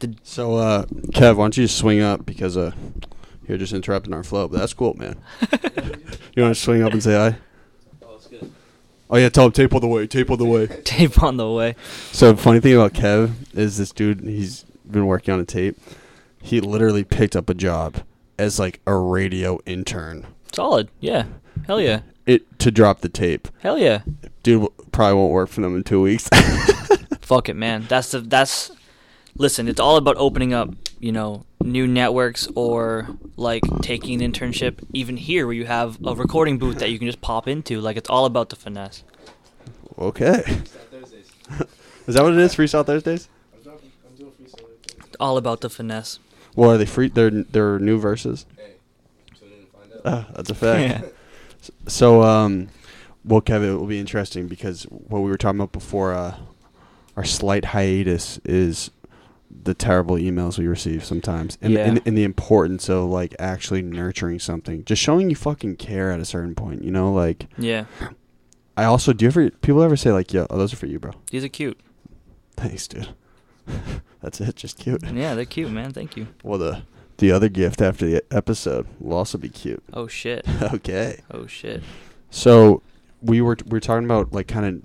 The- 0.00 0.14
so, 0.22 0.54
uh, 0.54 0.84
Kev, 1.10 1.34
why 1.34 1.42
don't 1.42 1.56
you 1.56 1.64
just 1.64 1.76
swing 1.76 2.00
up 2.00 2.24
because 2.24 2.56
uh, 2.56 2.70
you're 3.48 3.58
just 3.58 3.72
interrupting 3.72 4.14
our 4.14 4.22
flow. 4.22 4.46
But 4.46 4.60
that's 4.60 4.72
cool, 4.72 4.94
man. 4.94 5.16
you 6.36 6.42
want 6.44 6.54
to 6.54 6.60
swing 6.60 6.84
up 6.84 6.92
and 6.92 7.02
say 7.02 7.14
hi? 7.14 7.36
Oh 8.04 8.12
that's 8.12 8.28
good. 8.28 8.52
Oh 9.10 9.16
yeah, 9.16 9.28
tell 9.28 9.46
him 9.46 9.50
tape 9.50 9.74
on 9.74 9.80
the 9.80 9.88
way, 9.88 10.06
tape 10.06 10.30
all 10.30 10.36
the 10.36 10.44
way. 10.44 10.66
Tape 10.84 11.20
on 11.20 11.36
the 11.36 11.50
way. 11.50 11.74
So 12.12 12.36
funny 12.36 12.60
thing 12.60 12.74
about 12.76 12.92
Kev 12.92 13.32
is 13.58 13.76
this 13.76 13.90
dude. 13.90 14.20
He's 14.20 14.62
been 14.88 15.06
working 15.06 15.34
on 15.34 15.40
a 15.40 15.44
tape. 15.44 15.76
He 16.40 16.60
literally 16.60 17.04
picked 17.04 17.36
up 17.36 17.50
a 17.50 17.54
job 17.54 18.02
as 18.38 18.58
like 18.58 18.80
a 18.86 18.94
radio 18.94 19.58
intern. 19.66 20.26
Solid. 20.52 20.88
Yeah. 21.00 21.24
Hell 21.66 21.80
yeah. 21.80 22.00
It 22.26 22.58
to 22.60 22.70
drop 22.70 23.00
the 23.00 23.08
tape. 23.08 23.48
Hell 23.60 23.78
yeah. 23.78 24.02
Dude 24.42 24.68
probably 24.92 25.14
won't 25.14 25.32
work 25.32 25.48
for 25.48 25.60
them 25.60 25.76
in 25.76 25.82
two 25.82 26.00
weeks. 26.00 26.28
Fuck 27.20 27.48
it, 27.48 27.54
man. 27.54 27.86
That's 27.88 28.10
the 28.12 28.20
that's. 28.20 28.70
Listen, 29.36 29.68
it's 29.68 29.78
all 29.78 29.96
about 29.96 30.16
opening 30.16 30.52
up, 30.52 30.70
you 30.98 31.12
know, 31.12 31.44
new 31.62 31.86
networks 31.86 32.48
or 32.56 33.08
like 33.36 33.62
taking 33.82 34.20
an 34.20 34.32
internship. 34.32 34.84
Even 34.92 35.16
here, 35.16 35.46
where 35.46 35.54
you 35.54 35.64
have 35.66 35.98
a 36.04 36.14
recording 36.14 36.58
booth 36.58 36.78
that 36.78 36.90
you 36.90 36.98
can 36.98 37.06
just 37.06 37.20
pop 37.20 37.46
into. 37.46 37.80
Like 37.80 37.96
it's 37.96 38.10
all 38.10 38.24
about 38.24 38.48
the 38.48 38.56
finesse. 38.56 39.04
okay. 39.98 40.42
is 42.06 42.14
that 42.14 42.22
what 42.22 42.32
it 42.32 42.38
is? 42.38 42.54
Freestyle 42.54 42.84
Thursdays? 42.84 43.28
It's 43.58 45.16
all 45.20 45.36
about 45.36 45.60
the 45.60 45.70
finesse. 45.70 46.18
Well, 46.56 46.70
are 46.72 46.78
they 46.78 46.86
free? 46.86 47.08
They're 47.08 47.30
they're 47.30 47.78
new 47.78 47.98
verses. 47.98 48.46
Ah, 50.04 50.26
that's 50.34 50.50
a 50.50 50.54
fact. 50.54 51.04
Yeah. 51.04 51.10
So, 51.86 52.22
um, 52.22 52.68
well, 53.24 53.40
Kevin, 53.42 53.70
it 53.70 53.74
will 53.74 53.86
be 53.86 53.98
interesting 53.98 54.46
because 54.46 54.84
what 54.84 55.18
we 55.20 55.28
were 55.28 55.36
talking 55.36 55.58
about 55.58 55.72
before, 55.72 56.14
uh, 56.14 56.36
our 57.16 57.24
slight 57.24 57.66
hiatus 57.66 58.38
is 58.44 58.90
the 59.64 59.74
terrible 59.74 60.14
emails 60.16 60.56
we 60.56 60.66
receive 60.66 61.04
sometimes, 61.04 61.58
and, 61.60 61.72
Yeah. 61.72 61.80
and 61.84 62.00
and 62.06 62.16
the 62.16 62.22
importance 62.24 62.88
of 62.88 63.04
like 63.10 63.34
actually 63.38 63.82
nurturing 63.82 64.38
something, 64.38 64.84
just 64.84 65.02
showing 65.02 65.28
you 65.30 65.36
fucking 65.36 65.76
care 65.76 66.10
at 66.12 66.20
a 66.20 66.24
certain 66.24 66.54
point. 66.54 66.84
You 66.84 66.90
know, 66.92 67.12
like 67.12 67.46
Yeah. 67.58 67.84
I 68.76 68.84
also 68.84 69.12
do 69.12 69.24
you 69.24 69.28
ever 69.30 69.50
people 69.50 69.82
ever 69.82 69.96
say 69.96 70.12
like, 70.12 70.32
"Yo, 70.32 70.46
oh, 70.48 70.56
those 70.56 70.72
are 70.72 70.76
for 70.76 70.86
you, 70.86 70.98
bro." 71.00 71.12
These 71.30 71.44
are 71.44 71.48
cute. 71.48 71.78
Thanks, 72.56 72.86
dude. 72.86 73.08
That's 74.22 74.40
it, 74.40 74.56
just 74.56 74.78
cute. 74.78 75.02
Yeah, 75.12 75.34
they're 75.34 75.44
cute, 75.44 75.70
man. 75.70 75.92
Thank 75.92 76.16
you. 76.16 76.28
Well, 76.42 76.58
the 76.58 76.82
the 77.18 77.32
other 77.32 77.48
gift 77.48 77.82
after 77.82 78.06
the 78.06 78.24
episode 78.30 78.86
will 79.00 79.16
also 79.16 79.38
be 79.38 79.48
cute. 79.48 79.82
Oh 79.92 80.06
shit. 80.06 80.46
okay. 80.62 81.20
Oh 81.30 81.46
shit. 81.46 81.82
So 82.30 82.82
we 83.22 83.40
were 83.40 83.56
we 83.64 83.70
were 83.70 83.80
talking 83.80 84.04
about 84.04 84.32
like 84.32 84.48
kind 84.48 84.82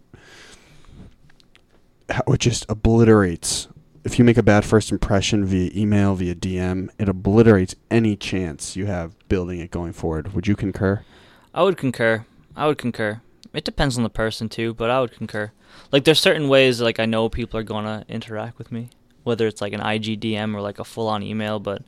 of 2.09 2.15
how 2.15 2.33
it 2.33 2.39
just 2.39 2.65
obliterates. 2.69 3.67
If 4.03 4.19
you 4.19 4.25
make 4.25 4.37
a 4.37 4.43
bad 4.43 4.65
first 4.65 4.91
impression 4.91 5.45
via 5.45 5.71
email, 5.73 6.13
via 6.15 6.35
DM, 6.35 6.89
it 6.99 7.07
obliterates 7.07 7.75
any 7.89 8.17
chance 8.17 8.75
you 8.75 8.85
have 8.87 9.15
building 9.29 9.59
it 9.59 9.71
going 9.71 9.93
forward. 9.93 10.33
Would 10.33 10.45
you 10.45 10.55
concur? 10.55 11.05
I 11.53 11.63
would 11.63 11.77
concur. 11.77 12.25
I 12.55 12.67
would 12.67 12.77
concur. 12.77 13.21
It 13.53 13.63
depends 13.63 13.97
on 13.97 14.03
the 14.03 14.09
person 14.09 14.49
too, 14.49 14.73
but 14.73 14.89
I 14.89 14.99
would 14.99 15.11
concur. 15.11 15.51
Like 15.91 16.03
there's 16.03 16.19
certain 16.19 16.49
ways 16.49 16.81
like 16.81 16.99
I 16.99 17.05
know 17.05 17.29
people 17.29 17.59
are 17.59 17.63
gonna 17.63 18.03
interact 18.09 18.57
with 18.57 18.71
me, 18.71 18.89
whether 19.23 19.47
it's 19.47 19.61
like 19.61 19.73
an 19.73 19.81
IG 19.81 20.19
DM 20.19 20.55
or 20.55 20.61
like 20.61 20.79
a 20.79 20.83
full 20.83 21.07
on 21.07 21.21
email, 21.21 21.59
but 21.59 21.83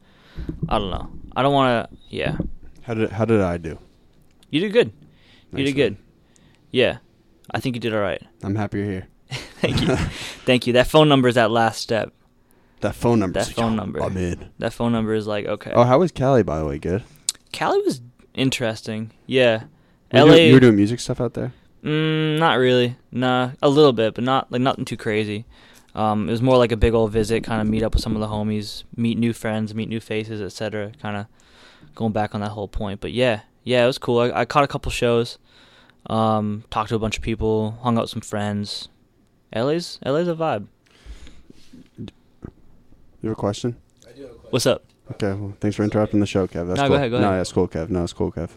I 0.69 0.77
don't 0.77 0.91
know. 0.91 1.09
I 1.35 1.41
don't 1.41 1.53
wanna 1.53 1.89
yeah. 2.09 2.37
How 2.83 2.93
did 2.93 3.11
how 3.11 3.25
did 3.25 3.41
I 3.41 3.57
do? 3.57 3.79
You 4.51 4.59
did 4.59 4.73
good. 4.73 4.93
You 5.51 5.65
did 5.65 5.73
good. 5.73 5.97
Yeah. 6.71 6.97
I 7.51 7.59
think 7.59 7.75
you 7.75 7.79
did 7.79 7.93
alright. 7.93 8.21
I'm 8.43 8.55
happy 8.55 8.79
you're 8.79 8.87
here. 8.87 9.07
Thank 9.29 9.81
you. 9.81 9.95
Thank 10.45 10.67
you. 10.67 10.73
That 10.73 10.87
phone 10.87 11.09
number 11.09 11.27
is 11.27 11.35
that 11.35 11.49
last 11.49 11.81
step. 11.81 12.13
That 12.81 12.93
phone 12.93 13.19
number. 13.19 13.39
That 13.39 13.51
phone 13.51 13.75
number. 13.75 14.03
I'm 14.03 14.15
in. 14.17 14.49
That 14.59 14.73
phone 14.73 14.91
number 14.91 15.13
is 15.13 15.25
like 15.25 15.45
okay. 15.45 15.71
Oh, 15.73 15.83
how 15.83 15.99
was 15.99 16.11
Cali 16.11 16.43
by 16.43 16.59
the 16.59 16.65
way? 16.65 16.77
Good. 16.77 17.03
Cali 17.51 17.81
was 17.81 18.01
interesting. 18.35 19.11
Yeah. 19.25 19.63
Were 20.11 20.19
you 20.19 20.25
LA 20.25 20.35
doing- 20.35 20.47
you 20.47 20.53
were 20.53 20.59
doing 20.59 20.75
music 20.75 20.99
stuff 20.99 21.19
out 21.21 21.33
there. 21.33 21.53
Mm, 21.83 22.39
not 22.39 22.57
really. 22.57 22.95
Nah, 23.11 23.51
a 23.61 23.69
little 23.69 23.93
bit, 23.93 24.15
but 24.15 24.23
not 24.23 24.51
like 24.51 24.61
nothing 24.61 24.85
too 24.85 24.97
crazy. 24.97 25.45
Um, 25.93 26.27
it 26.27 26.31
was 26.31 26.41
more 26.41 26.57
like 26.57 26.71
a 26.71 26.77
big 26.77 26.93
old 26.93 27.11
visit, 27.11 27.43
kind 27.43 27.61
of 27.61 27.67
meet 27.67 27.83
up 27.83 27.93
with 27.93 28.03
some 28.03 28.15
of 28.15 28.19
the 28.21 28.27
homies, 28.27 28.83
meet 28.97 29.17
new 29.17 29.33
friends, 29.33 29.73
meet 29.75 29.87
new 29.87 29.99
faces, 29.99 30.41
etc. 30.41 30.91
Kind 31.01 31.15
of 31.15 31.25
going 31.95 32.11
back 32.11 32.33
on 32.35 32.41
that 32.41 32.51
whole 32.51 32.67
point. 32.67 32.99
But 33.01 33.13
yeah, 33.13 33.41
yeah, 33.63 33.83
it 33.83 33.87
was 33.87 33.97
cool. 33.97 34.19
I, 34.19 34.41
I 34.41 34.45
caught 34.45 34.63
a 34.63 34.67
couple 34.67 34.91
shows, 34.91 35.37
um, 36.09 36.63
talked 36.69 36.89
to 36.89 36.95
a 36.95 36.99
bunch 36.99 37.17
of 37.17 37.23
people, 37.23 37.77
hung 37.83 37.97
out 37.97 38.01
with 38.01 38.09
some 38.11 38.21
friends. 38.21 38.89
LA's 39.55 39.99
LA's 40.03 40.27
a 40.27 40.35
vibe. 40.35 40.67
You 41.97 43.29
have 43.29 43.31
a 43.33 43.35
question? 43.35 43.77
What's 44.49 44.65
up? 44.65 44.83
Okay. 45.11 45.33
Well, 45.33 45.53
thanks 45.59 45.75
for 45.77 45.83
interrupting 45.83 46.19
the 46.19 46.25
show, 46.25 46.47
Kev. 46.47 46.67
That's 46.67 46.77
No, 46.77 46.83
go 46.83 46.87
cool. 46.87 46.95
ahead, 46.95 47.11
go 47.11 47.19
No, 47.19 47.27
ahead. 47.27 47.39
that's 47.39 47.51
cool, 47.51 47.67
Kev. 47.67 47.89
No, 47.89 48.03
it's 48.03 48.13
cool, 48.13 48.31
Kev. 48.31 48.49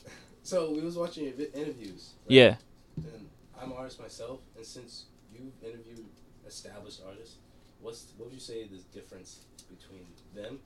So 0.48 0.70
we 0.72 0.80
was 0.80 0.96
watching 0.96 1.24
your 1.24 1.34
interviews. 1.52 2.12
right? 2.24 2.30
Yeah. 2.30 2.54
And 2.96 3.28
I'm 3.60 3.70
an 3.70 3.76
artist 3.76 4.00
myself, 4.00 4.40
and 4.56 4.64
since 4.64 5.04
you've 5.30 5.52
interviewed 5.62 6.06
established 6.46 7.02
artists, 7.06 7.34
what's 7.82 8.06
what 8.16 8.28
would 8.28 8.34
you 8.34 8.40
say 8.40 8.64
the 8.64 8.78
difference 8.98 9.40
between 9.68 10.06
them 10.34 10.58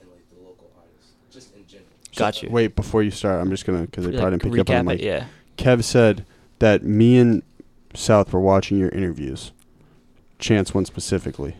and 0.00 0.10
like 0.10 0.28
the 0.28 0.36
local 0.46 0.70
artists, 0.78 1.12
just 1.32 1.54
in 1.56 1.66
general? 1.66 1.88
Got 2.14 2.42
you. 2.42 2.50
Uh, 2.50 2.52
wait, 2.52 2.76
before 2.76 3.02
you 3.02 3.10
start, 3.10 3.40
I'm 3.40 3.48
just 3.48 3.64
gonna 3.64 3.86
because 3.86 4.04
they 4.04 4.10
Like, 4.12 4.20
probably 4.20 4.38
didn't 4.38 4.52
pick 4.52 4.60
up 4.60 4.68
on 4.70 4.84
recap 4.84 4.88
the 4.88 4.92
it. 4.92 4.96
mic. 4.96 5.02
Yeah. 5.02 5.26
Kev 5.56 5.82
said 5.82 6.26
that 6.58 6.82
me 6.84 7.16
and 7.16 7.42
South 7.94 8.34
were 8.34 8.40
watching 8.40 8.76
your 8.76 8.90
interviews, 8.90 9.50
Chance 10.38 10.74
one 10.74 10.84
specifically. 10.84 11.56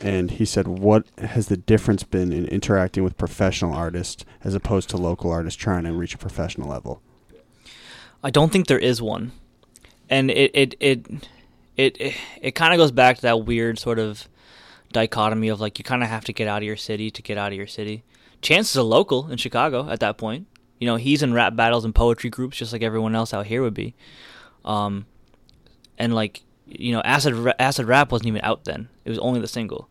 And 0.00 0.32
he 0.32 0.44
said, 0.44 0.66
What 0.66 1.06
has 1.18 1.48
the 1.48 1.56
difference 1.56 2.02
been 2.02 2.32
in 2.32 2.46
interacting 2.46 3.04
with 3.04 3.16
professional 3.16 3.74
artists 3.74 4.24
as 4.42 4.54
opposed 4.54 4.90
to 4.90 4.96
local 4.96 5.30
artists 5.30 5.60
trying 5.60 5.84
to 5.84 5.92
reach 5.92 6.14
a 6.14 6.18
professional 6.18 6.68
level? 6.68 7.00
I 8.22 8.30
don't 8.30 8.52
think 8.52 8.66
there 8.66 8.78
is 8.78 9.00
one, 9.02 9.32
and 10.08 10.30
it 10.30 10.50
it 10.54 10.74
it 10.80 11.06
it 11.76 12.00
it, 12.00 12.16
it 12.40 12.50
kind 12.52 12.72
of 12.72 12.78
goes 12.78 12.90
back 12.90 13.16
to 13.16 13.22
that 13.22 13.44
weird 13.44 13.78
sort 13.78 13.98
of 13.98 14.28
dichotomy 14.92 15.48
of 15.48 15.60
like 15.60 15.78
you 15.78 15.84
kind 15.84 16.02
of 16.02 16.08
have 16.08 16.24
to 16.24 16.32
get 16.32 16.48
out 16.48 16.58
of 16.58 16.64
your 16.64 16.76
city 16.76 17.10
to 17.10 17.22
get 17.22 17.36
out 17.36 17.52
of 17.52 17.58
your 17.58 17.66
city. 17.66 18.02
Chance 18.40 18.70
is 18.70 18.76
a 18.76 18.82
local 18.82 19.30
in 19.30 19.36
Chicago 19.36 19.88
at 19.90 20.00
that 20.00 20.16
point. 20.16 20.46
You 20.78 20.86
know, 20.86 20.96
he's 20.96 21.22
in 21.22 21.34
rap 21.34 21.54
battles 21.54 21.84
and 21.84 21.94
poetry 21.94 22.30
groups 22.30 22.56
just 22.56 22.72
like 22.72 22.82
everyone 22.82 23.14
else 23.14 23.34
out 23.34 23.46
here 23.46 23.62
would 23.62 23.74
be. 23.74 23.94
Um, 24.64 25.06
and 25.98 26.14
like 26.14 26.42
you 26.66 26.92
know, 26.92 27.00
acid 27.02 27.54
acid 27.58 27.86
rap 27.86 28.12
wasn't 28.12 28.28
even 28.28 28.40
out 28.42 28.64
then. 28.64 28.88
It 29.04 29.10
was 29.10 29.18
only 29.18 29.40
the 29.40 29.48
single. 29.48 29.88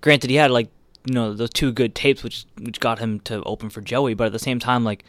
Granted, 0.00 0.30
he 0.30 0.36
had 0.36 0.50
like 0.50 0.68
you 1.04 1.14
know 1.14 1.32
those 1.32 1.50
two 1.50 1.72
good 1.72 1.94
tapes, 1.94 2.22
which 2.22 2.46
which 2.58 2.80
got 2.80 2.98
him 2.98 3.20
to 3.20 3.42
open 3.44 3.70
for 3.70 3.80
Joey. 3.80 4.14
But 4.14 4.26
at 4.26 4.32
the 4.32 4.38
same 4.38 4.58
time, 4.58 4.84
like 4.84 5.04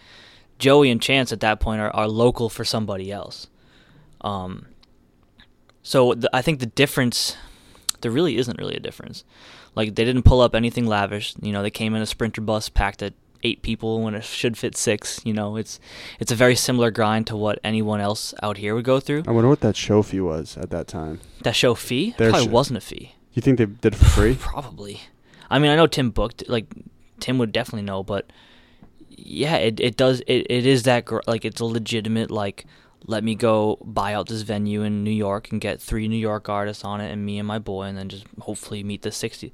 Joey 0.59 0.89
and 0.89 1.01
Chance 1.01 1.31
at 1.31 1.39
that 1.41 1.59
point 1.59 1.81
are, 1.81 1.93
are 1.95 2.07
local 2.07 2.49
for 2.49 2.65
somebody 2.65 3.11
else. 3.11 3.47
Um, 4.21 4.67
so 5.81 6.13
the, 6.13 6.29
I 6.33 6.41
think 6.41 6.59
the 6.59 6.65
difference, 6.65 7.35
there 8.01 8.11
really 8.11 8.37
isn't 8.37 8.57
really 8.57 8.75
a 8.75 8.79
difference. 8.79 9.23
Like 9.75 9.95
they 9.95 10.05
didn't 10.05 10.23
pull 10.23 10.41
up 10.41 10.55
anything 10.55 10.85
lavish. 10.85 11.35
You 11.41 11.51
know, 11.51 11.61
they 11.61 11.71
came 11.71 11.95
in 11.95 12.01
a 12.01 12.05
sprinter 12.05 12.41
bus 12.41 12.69
packed 12.69 13.01
at 13.01 13.13
eight 13.43 13.61
people 13.61 14.01
when 14.01 14.15
it 14.15 14.23
should 14.23 14.57
fit 14.57 14.75
six. 14.75 15.21
You 15.23 15.33
know, 15.33 15.55
it's 15.55 15.79
it's 16.19 16.31
a 16.31 16.35
very 16.35 16.55
similar 16.55 16.91
grind 16.91 17.27
to 17.27 17.35
what 17.35 17.59
anyone 17.63 17.99
else 17.99 18.33
out 18.41 18.57
here 18.57 18.75
would 18.75 18.85
go 18.85 18.99
through. 18.99 19.23
I 19.27 19.31
wonder 19.31 19.49
what 19.49 19.61
that 19.61 19.75
show 19.75 20.01
fee 20.01 20.21
was 20.21 20.57
at 20.57 20.69
that 20.71 20.87
time. 20.87 21.19
That 21.43 21.55
show 21.55 21.75
fee 21.75 22.15
Their 22.17 22.29
probably 22.29 22.49
wasn't 22.49 22.77
a 22.77 22.81
fee. 22.81 23.15
You 23.33 23.41
think 23.41 23.57
they 23.57 23.65
did 23.65 23.93
it 23.93 23.97
for 23.97 24.05
free? 24.05 24.35
Probably. 24.39 25.01
I 25.49 25.59
mean, 25.59 25.71
I 25.71 25.75
know 25.75 25.87
Tim 25.87 26.09
booked 26.09 26.47
like 26.47 26.73
Tim 27.19 27.37
would 27.37 27.51
definitely 27.51 27.83
know, 27.83 28.03
but 28.03 28.31
yeah, 29.09 29.55
it 29.55 29.79
it 29.79 29.97
does 29.97 30.21
it, 30.21 30.47
it 30.49 30.65
is 30.65 30.83
that 30.83 31.05
gr- 31.05 31.19
like 31.27 31.45
it's 31.45 31.61
a 31.61 31.65
legitimate 31.65 32.31
like 32.31 32.65
let 33.05 33.23
me 33.23 33.35
go 33.35 33.77
buy 33.83 34.13
out 34.13 34.27
this 34.27 34.43
venue 34.43 34.81
in 34.81 35.03
New 35.03 35.11
York 35.11 35.51
and 35.51 35.59
get 35.59 35.81
three 35.81 36.07
New 36.07 36.17
York 36.17 36.47
artists 36.47 36.85
on 36.85 37.01
it 37.01 37.11
and 37.11 37.25
me 37.25 37.37
and 37.37 37.47
my 37.47 37.59
boy 37.59 37.83
and 37.83 37.97
then 37.97 38.07
just 38.07 38.25
hopefully 38.39 38.83
meet 38.83 39.01
the 39.01 39.11
60 39.11 39.51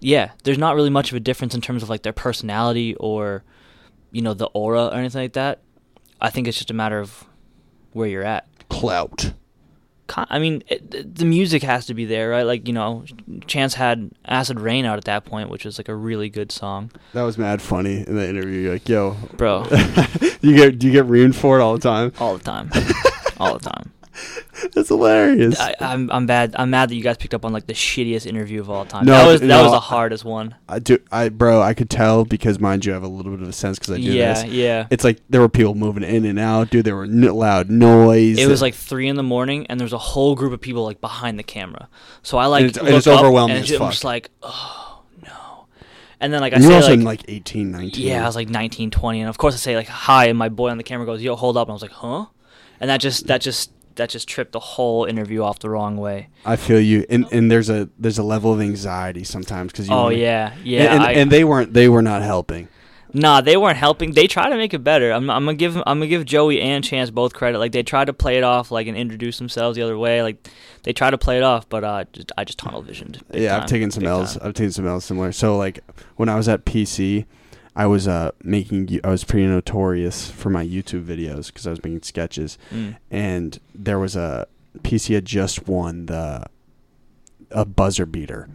yeah 0.00 0.32
there's 0.44 0.58
not 0.58 0.74
really 0.74 0.90
much 0.90 1.10
of 1.10 1.16
a 1.16 1.20
difference 1.20 1.54
in 1.54 1.60
terms 1.60 1.82
of 1.82 1.88
like 1.88 2.02
their 2.02 2.12
personality 2.12 2.94
or 2.96 3.44
you 4.10 4.22
know 4.22 4.34
the 4.34 4.46
aura 4.46 4.86
or 4.86 4.94
anything 4.94 5.22
like 5.22 5.34
that 5.34 5.60
i 6.20 6.28
think 6.30 6.48
it's 6.48 6.56
just 6.58 6.70
a 6.70 6.74
matter 6.74 6.98
of 6.98 7.24
where 7.92 8.08
you're 8.08 8.24
at 8.24 8.46
Clout. 10.10 10.28
I 10.28 10.40
mean, 10.40 10.64
it, 10.66 10.90
th- 10.90 11.06
the 11.08 11.24
music 11.24 11.62
has 11.62 11.86
to 11.86 11.94
be 11.94 12.04
there, 12.04 12.30
right? 12.30 12.42
Like 12.42 12.66
you 12.66 12.74
know, 12.74 13.04
Chance 13.46 13.74
had 13.74 14.10
"Acid 14.24 14.58
Rain" 14.58 14.84
out 14.84 14.98
at 14.98 15.04
that 15.04 15.24
point, 15.24 15.50
which 15.50 15.64
was 15.64 15.78
like 15.78 15.88
a 15.88 15.94
really 15.94 16.28
good 16.28 16.50
song, 16.50 16.90
That 17.12 17.22
was 17.22 17.38
mad 17.38 17.62
funny 17.62 18.04
in 18.04 18.16
the 18.16 18.28
interview. 18.28 18.60
You're 18.60 18.72
like, 18.72 18.88
yo, 18.88 19.16
bro. 19.36 19.66
you 20.40 20.56
get 20.56 20.80
do 20.80 20.88
you 20.88 20.92
get 20.92 21.06
reamed 21.06 21.36
for 21.36 21.60
it 21.60 21.62
all 21.62 21.74
the 21.74 21.80
time? 21.80 22.12
all 22.18 22.36
the 22.36 22.42
time, 22.42 22.72
all 23.38 23.56
the 23.56 23.70
time. 23.70 23.92
That's 24.74 24.88
hilarious. 24.88 25.58
I, 25.58 25.74
I'm 25.80 26.10
I'm 26.10 26.26
bad. 26.26 26.54
I'm 26.58 26.70
mad 26.70 26.90
that 26.90 26.94
you 26.94 27.02
guys 27.02 27.16
picked 27.16 27.34
up 27.34 27.44
on 27.44 27.52
like 27.52 27.66
the 27.66 27.72
shittiest 27.72 28.26
interview 28.26 28.60
of 28.60 28.68
all 28.70 28.84
time. 28.84 29.06
No, 29.06 29.12
that 29.12 29.26
was 29.26 29.40
that 29.40 29.46
no, 29.46 29.62
was 29.64 29.72
the 29.72 29.80
hardest 29.80 30.24
one. 30.24 30.54
I 30.68 30.78
do, 30.78 30.98
I 31.10 31.28
bro, 31.28 31.62
I 31.62 31.74
could 31.74 31.88
tell 31.90 32.24
because 32.24 32.58
mind 32.60 32.84
you, 32.84 32.92
I 32.92 32.94
have 32.94 33.02
a 33.02 33.08
little 33.08 33.32
bit 33.32 33.42
of 33.42 33.48
a 33.48 33.52
sense 33.52 33.78
because 33.78 33.94
I 33.94 33.96
do 33.96 34.02
Yeah, 34.02 34.34
this. 34.34 34.44
yeah. 34.52 34.86
It's 34.90 35.04
like 35.04 35.20
there 35.28 35.40
were 35.40 35.48
people 35.48 35.74
moving 35.74 36.02
in 36.02 36.24
and 36.24 36.38
out, 36.38 36.70
dude. 36.70 36.84
There 36.84 36.96
were 36.96 37.04
n- 37.04 37.22
loud 37.22 37.70
noise. 37.70 38.38
It 38.38 38.46
was 38.46 38.60
like 38.62 38.74
three 38.74 39.08
in 39.08 39.16
the 39.16 39.22
morning, 39.22 39.66
and 39.68 39.80
there's 39.80 39.92
a 39.92 39.98
whole 39.98 40.34
group 40.34 40.52
of 40.52 40.60
people 40.60 40.84
like 40.84 41.00
behind 41.00 41.38
the 41.38 41.42
camera. 41.44 41.88
So 42.22 42.38
I 42.38 42.46
like 42.46 42.66
it's- 42.66 42.84
and 42.84 42.94
it's 42.94 43.06
overwhelming 43.06 43.56
and 43.56 43.70
I'm 43.70 43.90
just 43.90 44.04
like, 44.04 44.30
oh 44.42 45.02
no. 45.22 45.66
And 46.20 46.32
then 46.32 46.40
like 46.40 46.52
I 46.52 46.56
And 46.56 46.64
you 46.64 46.70
say 46.70 46.76
also 46.76 46.96
like, 46.96 47.04
like 47.04 47.24
18, 47.28 47.70
19. 47.70 48.06
Yeah, 48.06 48.22
I 48.22 48.26
was 48.26 48.36
like 48.36 48.48
19, 48.50 48.90
20, 48.90 49.20
and 49.20 49.28
of 49.28 49.38
course 49.38 49.54
I 49.54 49.58
say 49.58 49.76
like 49.76 49.88
hi, 49.88 50.26
and 50.26 50.38
my 50.38 50.48
boy 50.48 50.68
on 50.70 50.76
the 50.76 50.82
camera 50.84 51.06
goes, 51.06 51.22
"Yo, 51.22 51.34
hold 51.36 51.56
up," 51.56 51.68
and 51.68 51.72
I 51.72 51.74
was 51.74 51.82
like, 51.82 51.92
"Huh?" 51.92 52.26
And 52.80 52.88
that 52.90 53.00
just 53.00 53.26
that 53.26 53.40
just 53.40 53.70
that 54.00 54.08
just 54.10 54.28
tripped 54.28 54.52
the 54.52 54.58
whole 54.60 55.04
interview 55.04 55.42
off 55.42 55.58
the 55.60 55.70
wrong 55.70 55.96
way. 55.96 56.28
I 56.44 56.56
feel 56.56 56.80
you, 56.80 57.04
and 57.08 57.26
and 57.30 57.50
there's 57.50 57.70
a 57.70 57.88
there's 57.98 58.18
a 58.18 58.22
level 58.22 58.52
of 58.52 58.60
anxiety 58.60 59.24
sometimes 59.24 59.72
because 59.72 59.88
you. 59.88 59.94
Oh 59.94 60.04
wanna- 60.04 60.16
yeah, 60.16 60.54
yeah. 60.64 60.80
and, 60.80 60.92
and, 60.94 61.02
I, 61.02 61.12
and 61.12 61.30
they 61.30 61.44
weren't 61.44 61.72
they 61.72 61.88
were 61.88 62.02
not 62.02 62.22
helping. 62.22 62.68
nah, 63.12 63.40
they 63.40 63.56
weren't 63.56 63.76
helping. 63.76 64.12
They 64.12 64.26
tried 64.26 64.50
to 64.50 64.56
make 64.56 64.72
it 64.72 64.84
better. 64.84 65.10
I'm, 65.12 65.28
I'm 65.30 65.44
gonna 65.44 65.54
give 65.56 65.76
I'm 65.76 65.82
gonna 65.98 66.06
give 66.06 66.24
Joey 66.24 66.60
and 66.60 66.82
Chance 66.84 67.10
both 67.10 67.34
credit. 67.34 67.58
Like 67.58 67.72
they 67.72 67.82
tried 67.82 68.06
to 68.06 68.12
play 68.12 68.38
it 68.38 68.44
off 68.44 68.70
like 68.70 68.86
and 68.86 68.96
introduce 68.96 69.38
themselves 69.38 69.76
the 69.76 69.82
other 69.82 69.98
way. 69.98 70.22
Like 70.22 70.48
they 70.84 70.92
tried 70.92 71.10
to 71.10 71.18
play 71.18 71.36
it 71.36 71.42
off, 71.42 71.68
but 71.68 71.84
uh, 71.84 72.04
just, 72.12 72.32
I 72.38 72.44
just 72.44 72.58
tunnel 72.58 72.82
visioned. 72.82 73.22
yeah, 73.32 73.50
time, 73.52 73.60
I've 73.62 73.68
taken 73.68 73.90
some 73.90 74.06
L's. 74.06 74.34
time. 74.36 74.46
I've 74.48 74.54
taken 74.54 74.72
some 74.72 74.86
L's 74.86 75.04
similar. 75.04 75.32
So 75.32 75.56
like 75.56 75.80
when 76.16 76.28
I 76.28 76.36
was 76.36 76.48
at 76.48 76.64
PC, 76.64 77.26
I 77.76 77.86
was 77.86 78.08
uh 78.08 78.32
making 78.42 79.00
I 79.04 79.10
was 79.10 79.24
pretty 79.24 79.46
notorious 79.46 80.30
for 80.30 80.50
my 80.50 80.64
YouTube 80.66 81.04
videos 81.04 81.46
because 81.46 81.66
I 81.66 81.70
was 81.70 81.82
making 81.84 82.02
sketches, 82.02 82.58
Mm. 82.72 82.96
and 83.10 83.58
there 83.74 83.98
was 83.98 84.16
a 84.16 84.46
PC 84.82 85.14
had 85.14 85.24
just 85.24 85.66
won 85.68 86.06
the 86.06 86.44
a 87.50 87.64
buzzer 87.64 88.06
beater 88.06 88.48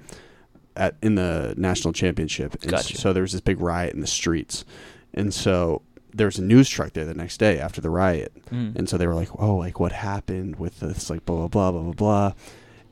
at 0.75 0.95
in 1.01 1.15
the 1.15 1.53
national 1.57 1.93
championship. 1.93 2.53
And 2.61 2.71
Gotcha. 2.71 2.97
So 2.97 3.13
there 3.13 3.21
was 3.23 3.31
this 3.31 3.41
big 3.41 3.59
riot 3.61 3.93
in 3.93 4.01
the 4.01 4.07
streets, 4.07 4.65
and 5.13 5.33
so 5.33 5.81
there 6.13 6.27
was 6.27 6.37
a 6.39 6.43
news 6.43 6.69
truck 6.69 6.93
there 6.93 7.03
the 7.05 7.13
next 7.13 7.37
day 7.37 7.59
after 7.59 7.81
the 7.81 7.89
riot, 7.89 8.31
Mm. 8.51 8.75
and 8.75 8.87
so 8.89 8.97
they 8.97 9.07
were 9.07 9.15
like, 9.15 9.29
"Oh, 9.39 9.55
like 9.57 9.79
what 9.79 9.91
happened 9.91 10.57
with 10.57 10.79
this? 10.81 11.09
Like 11.09 11.25
blah 11.25 11.47
blah 11.47 11.47
blah 11.47 11.71
blah 11.71 11.81
blah 11.83 11.93
blah." 11.93 12.33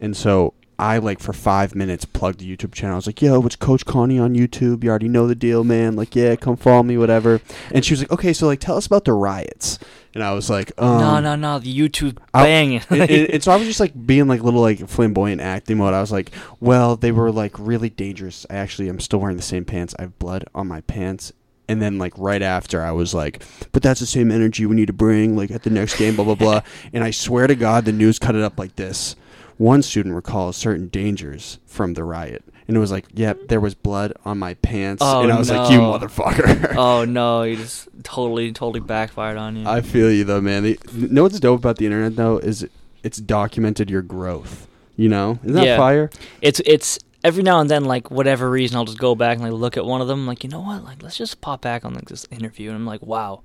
And 0.02 0.16
so 0.16 0.54
I 0.84 0.98
like 0.98 1.22
for 1.22 1.32
five 1.32 1.76
minutes 1.76 2.04
plugged 2.04 2.40
the 2.40 2.58
YouTube 2.58 2.74
channel. 2.74 2.96
I 2.96 2.98
was 2.98 3.08
like, 3.08 3.22
"Yo, 3.22 3.42
it's 3.46 3.56
Coach 3.56 3.86
Connie 3.86 4.20
on 4.20 4.36
YouTube. 4.36 4.84
You 4.84 4.90
already 4.90 5.08
know 5.08 5.28
the 5.28 5.34
deal, 5.36 5.64
man. 5.64 5.96
Like, 5.96 6.14
yeah, 6.14 6.36
come 6.36 6.58
follow 6.58 6.84
me, 6.84 6.98
whatever." 6.98 7.40
And 7.72 7.86
she 7.86 7.94
was 7.94 8.02
like, 8.02 8.12
"Okay, 8.12 8.34
so 8.34 8.48
like, 8.48 8.60
tell 8.60 8.76
us 8.76 8.86
about 8.86 9.06
the 9.06 9.14
riots." 9.14 9.80
And 10.14 10.22
I 10.24 10.34
was 10.34 10.50
like, 10.50 10.72
um, 10.78 11.00
no, 11.00 11.20
no, 11.22 11.36
no. 11.36 11.60
The 11.60 11.74
YouTube 11.76 12.18
I- 12.34 12.44
banging. 12.44 12.82
and, 12.90 13.02
and- 13.02 13.30
and 13.32 13.44
so 13.44 13.52
I 13.52 13.56
was 13.56 13.66
just 13.66 13.80
like 13.80 13.94
being 14.06 14.28
like 14.28 14.42
little 14.44 14.62
like 14.62 14.88
flamboyant 14.90 15.40
acting 15.42 15.78
mode. 15.78 15.94
I 15.94 16.02
was 16.02 16.12
like, 16.12 16.32
well, 16.60 16.96
they 16.98 17.12
were 17.14 17.32
like 17.32 17.58
really 17.58 17.90
dangerous. 17.90 18.46
I 18.50 18.56
actually 18.56 18.90
am 18.90 19.00
still 19.00 19.20
wearing 19.20 19.38
the 19.38 19.42
same 19.44 19.66
pants. 19.66 19.96
I 19.98 20.04
have 20.04 20.20
blood 20.20 20.46
on 20.54 20.68
my 20.68 20.82
pants. 20.82 21.32
And 21.70 21.82
then 21.82 21.98
like 21.98 22.14
right 22.18 22.42
after 22.42 22.84
I 22.84 22.92
was 22.92 23.14
like, 23.14 23.42
but 23.72 23.82
that's 23.82 24.02
the 24.02 24.06
same 24.06 24.32
energy 24.32 24.66
we 24.66 24.76
need 24.76 24.88
to 24.88 24.94
bring 24.94 25.36
like 25.38 25.50
at 25.50 25.64
the 25.64 25.70
next 25.70 25.98
game, 25.98 26.16
blah 26.18 26.26
blah 26.26 26.36
blah. 26.36 26.62
and 26.94 27.04
I 27.06 27.12
swear 27.12 27.48
to 27.48 27.56
God, 27.56 27.86
the 27.86 27.94
news 27.94 28.20
cut 28.20 28.36
it 28.36 28.42
up 28.44 28.60
like 28.60 28.76
this. 28.76 29.16
One 29.64 29.82
student 29.82 30.14
recalls 30.14 30.58
certain 30.58 30.90
dangers 30.90 31.58
from 31.66 31.94
the 31.94 32.04
riot, 32.04 32.44
and 32.68 32.76
it 32.76 32.80
was 32.82 32.92
like, 32.92 33.06
"Yep, 33.14 33.48
there 33.48 33.62
was 33.62 33.76
blood 33.76 34.12
on 34.26 34.38
my 34.38 34.56
pants," 34.56 35.02
Oh, 35.06 35.22
and 35.24 35.32
I 35.32 35.38
was 35.38 35.50
like, 35.50 35.72
"You 35.72 35.78
no. 35.78 35.94
motherfucker." 35.98 36.76
oh 36.78 37.06
no, 37.06 37.44
you 37.44 37.56
just 37.56 37.88
totally 38.04 38.52
totally 38.52 38.82
backfired 38.82 39.38
on 39.38 39.56
you. 39.56 39.66
I 39.66 39.80
feel 39.80 40.12
you 40.12 40.26
though, 40.26 40.42
man. 40.42 40.64
The, 40.64 40.78
know 40.94 41.24
what's 41.24 41.40
dope 41.40 41.60
about 41.60 41.78
the 41.78 41.86
internet 41.86 42.18
though 42.18 42.40
is 42.40 42.68
it's 43.04 43.20
documented 43.20 43.90
your 43.90 44.02
growth. 44.02 44.68
You 44.98 45.08
know, 45.08 45.40
isn't 45.44 45.54
that 45.54 45.66
Yeah. 45.66 45.78
fire? 45.78 46.10
it's 46.42 46.60
it's 46.66 47.00
every 47.24 47.42
now 47.44 47.60
and 47.62 47.70
then 47.72 47.86
like 47.86 48.12
whatever 48.12 48.50
reason 48.50 48.76
I'll 48.76 48.84
just 48.86 48.98
go 49.00 49.16
back 49.16 49.36
and 49.38 49.44
like 49.44 49.54
look 49.54 49.78
at 49.78 49.86
one 49.86 50.02
of 50.02 50.10
them 50.10 50.28
like 50.28 50.44
you 50.44 50.50
know 50.50 50.60
what 50.60 50.84
like 50.84 51.02
let's 51.02 51.16
just 51.16 51.40
pop 51.40 51.62
back 51.62 51.86
on 51.86 51.94
like 51.94 52.10
this 52.10 52.26
interview 52.32 52.68
and 52.70 52.76
I'm 52.76 52.86
like 52.86 53.02
wow 53.02 53.44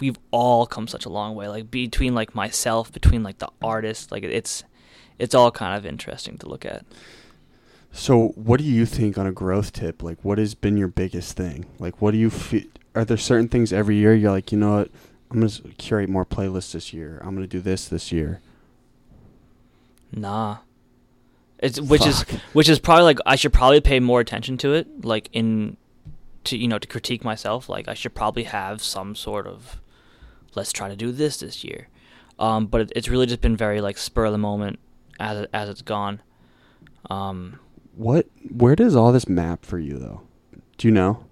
we've 0.00 0.18
all 0.32 0.66
come 0.66 0.88
such 0.88 1.04
a 1.06 1.08
long 1.08 1.36
way 1.36 1.46
like 1.46 1.70
between 1.70 2.12
like 2.12 2.34
myself 2.34 2.90
between 2.92 3.22
like 3.22 3.38
the 3.38 3.48
artist 3.62 4.10
like 4.10 4.24
it's 4.24 4.64
it's 5.18 5.34
all 5.34 5.50
kind 5.50 5.76
of 5.76 5.86
interesting 5.86 6.38
to 6.38 6.48
look 6.48 6.64
at 6.64 6.84
So, 7.92 8.28
what 8.34 8.58
do 8.58 8.64
you 8.64 8.86
think 8.86 9.16
on 9.18 9.26
a 9.26 9.32
growth 9.32 9.72
tip? 9.72 10.02
Like, 10.02 10.18
what 10.22 10.38
has 10.38 10.54
been 10.54 10.76
your 10.76 10.88
biggest 10.88 11.36
thing? 11.36 11.66
Like, 11.78 12.00
what 12.02 12.10
do 12.10 12.18
you 12.18 12.30
feel? 12.30 12.64
Are 12.94 13.04
there 13.04 13.16
certain 13.16 13.48
things 13.48 13.72
every 13.72 13.96
year 13.96 14.14
you're 14.14 14.30
like, 14.32 14.50
you 14.52 14.58
know 14.58 14.76
what? 14.78 14.90
I'm 15.30 15.40
gonna 15.40 15.52
curate 15.78 16.08
more 16.08 16.24
playlists 16.24 16.72
this 16.72 16.92
year. 16.92 17.20
I'm 17.24 17.34
gonna 17.34 17.46
do 17.46 17.60
this 17.60 17.88
this 17.88 18.12
year. 18.12 18.40
nah 20.12 20.58
it's 21.58 21.80
which 21.80 22.06
is 22.06 22.22
which 22.52 22.68
is 22.68 22.78
probably 22.78 23.04
like 23.04 23.18
I 23.26 23.36
should 23.36 23.52
probably 23.52 23.80
pay 23.80 24.00
more 24.00 24.20
attention 24.20 24.56
to 24.58 24.74
it 24.74 25.04
like 25.04 25.28
in 25.32 25.76
to 26.44 26.56
you 26.56 26.68
know 26.68 26.78
to 26.78 26.86
critique 26.88 27.24
myself 27.24 27.68
like 27.68 27.88
I 27.88 27.94
should 27.94 28.14
probably 28.14 28.44
have 28.44 28.82
some 28.82 29.14
sort 29.14 29.46
of 29.46 29.80
let's 30.54 30.72
try 30.72 30.88
to 30.88 30.96
do 30.96 31.10
this 31.12 31.38
this 31.38 31.64
year 31.64 31.88
um 32.38 32.66
but 32.66 32.80
it, 32.82 32.92
it's 32.96 33.08
really 33.08 33.26
just 33.26 33.40
been 33.40 33.56
very 33.56 33.80
like 33.80 33.98
spur 33.98 34.26
of 34.26 34.32
the 34.32 34.38
moment 34.38 34.78
as 35.20 35.46
as 35.52 35.68
it's 35.68 35.82
gone 35.82 36.20
um 37.10 37.58
What? 37.94 38.26
Where 38.50 38.74
does 38.74 38.96
all 38.96 39.12
this 39.12 39.28
map 39.28 39.64
for 39.64 39.78
you 39.78 39.98
though? 39.98 40.22
Do 40.78 40.88
you 40.88 40.92
know? 40.92 41.24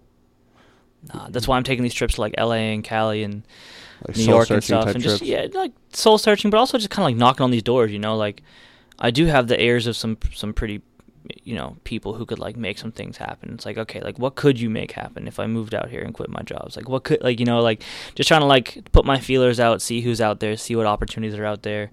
nah, 1.13 1.29
that's 1.31 1.49
why 1.49 1.57
I'm 1.57 1.65
taking 1.65 1.83
these 1.83 1.95
trips 1.95 2.15
to 2.15 2.21
like 2.21 2.35
LA 2.39 2.71
and 2.75 2.85
Cali 2.85 3.23
and 3.25 3.43
Like 4.07 4.17
New 4.17 4.25
York 4.25 4.51
and 4.51 4.63
stuff 4.63 4.87
and 4.89 5.03
just 5.03 5.19
trips? 5.19 5.29
yeah 5.29 5.47
like 5.53 5.73
soul 5.93 6.19
searching 6.19 6.51
but 6.51 6.59
also 6.59 6.79
just 6.79 6.91
kind 6.91 7.05
of 7.05 7.09
like 7.09 7.17
knocking 7.17 7.43
on 7.45 7.51
these 7.51 7.63
doors 7.63 7.91
you 7.91 7.99
know 7.99 8.17
like 8.17 8.43
I 8.99 9.11
do 9.11 9.27
have 9.27 9.49
the 9.49 9.61
ears 9.61 9.87
of 9.87 9.97
some 9.97 10.17
some 10.33 10.53
pretty 10.53 10.83
you 11.45 11.55
know 11.55 11.77
people 11.85 12.15
who 12.15 12.27
could 12.27 12.39
like 12.39 12.57
make 12.57 12.79
some 12.79 12.93
things 12.93 13.17
happen 13.17 13.53
it's 13.55 13.65
like 13.65 13.79
okay 13.79 14.01
like 14.01 14.19
what 14.19 14.35
could 14.35 14.61
you 14.61 14.69
make 14.71 14.93
happen 14.93 15.27
if 15.27 15.39
I 15.41 15.47
moved 15.47 15.75
out 15.75 15.89
here 15.89 16.03
and 16.03 16.13
quit 16.13 16.29
my 16.31 16.43
jobs 16.43 16.77
like 16.77 16.89
what 16.89 17.05
could 17.05 17.23
like 17.23 17.41
you 17.41 17.47
know 17.47 17.61
like 17.61 17.83
just 18.15 18.29
trying 18.29 18.41
to 18.41 18.47
like 18.47 18.91
put 18.93 19.05
my 19.05 19.19
feelers 19.19 19.59
out 19.59 19.81
see 19.83 20.01
who's 20.03 20.21
out 20.21 20.41
there 20.41 20.57
see 20.57 20.77
what 20.77 20.87
opportunities 20.87 21.37
are 21.39 21.45
out 21.45 21.63
there 21.63 21.91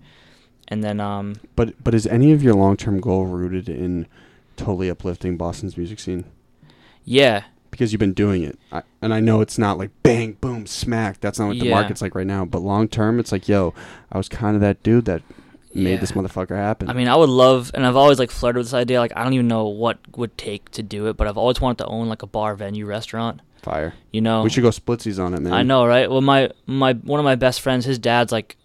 and 0.69 0.83
then 0.83 0.99
um 0.99 1.35
But 1.55 1.83
but 1.83 1.93
is 1.93 2.07
any 2.07 2.31
of 2.31 2.41
your 2.43 2.53
long 2.53 2.77
term 2.77 2.99
goal 3.01 3.25
rooted 3.25 3.67
in 3.69 4.07
totally 4.55 4.89
uplifting 4.89 5.35
Boston's 5.37 5.75
music 5.77 5.99
scene? 5.99 6.25
yeah 7.05 7.43
Because 7.71 7.91
you've 7.91 7.99
been 7.99 8.13
doing 8.13 8.43
it, 8.43 8.57
I, 8.71 8.83
and 9.01 9.13
I 9.13 9.19
know 9.19 9.41
it's 9.41 9.57
not 9.57 9.77
like 9.77 9.91
bang, 10.03 10.33
boom, 10.41 10.65
smack. 10.65 11.19
That's 11.21 11.37
not 11.39 11.47
what 11.49 11.59
the 11.59 11.69
market's 11.69 12.01
like 12.01 12.15
right 12.15 12.27
now. 12.27 12.43
But 12.45 12.61
long 12.61 12.87
term, 12.87 13.19
it's 13.19 13.31
like, 13.31 13.47
yo, 13.47 13.73
I 14.11 14.17
was 14.17 14.27
kind 14.29 14.55
of 14.55 14.61
that 14.61 14.81
dude 14.83 15.05
that 15.05 15.21
made 15.73 15.91
Yeah. 15.93 15.97
this 15.99 16.13
motherfucker 16.13 16.55
happen. 16.55 16.89
I 16.89 16.93
mean, 16.93 17.07
I 17.07 17.15
would 17.15 17.29
love, 17.29 17.69
and 17.75 17.85
I've 17.85 17.95
always 17.95 18.17
like 18.17 18.31
flirted 18.31 18.57
with 18.57 18.65
this 18.67 18.73
idea. 18.73 18.99
Like, 18.99 19.13
I 19.15 19.23
don't 19.23 19.33
even 19.33 19.47
know 19.47 19.67
what 19.67 19.99
would 20.17 20.35
take 20.37 20.71
to 20.71 20.81
do 20.83 21.07
it, 21.07 21.15
but 21.15 21.27
I've 21.27 21.37
always 21.37 21.61
wanted 21.61 21.77
to 21.79 21.85
own 21.85 22.09
like 22.09 22.23
a 22.23 22.27
bar, 22.27 22.55
venue, 22.55 22.85
restaurant. 22.87 23.41
fire. 23.61 23.93
You 24.11 24.21
know, 24.21 24.41
We 24.41 24.49
should 24.49 24.63
go 24.63 24.69
splitsies 24.71 25.23
on 25.23 25.33
it, 25.35 25.41
man. 25.41 25.53
I 25.53 25.61
know, 25.63 25.85
right? 25.85 26.09
Well, 26.09 26.21
my 26.21 26.49
my 26.65 26.93
one 26.93 27.19
of 27.19 27.23
my 27.23 27.35
best 27.35 27.61
friends, 27.61 27.85
his 27.85 27.99
dad's 27.99 28.31
like, 28.31 28.57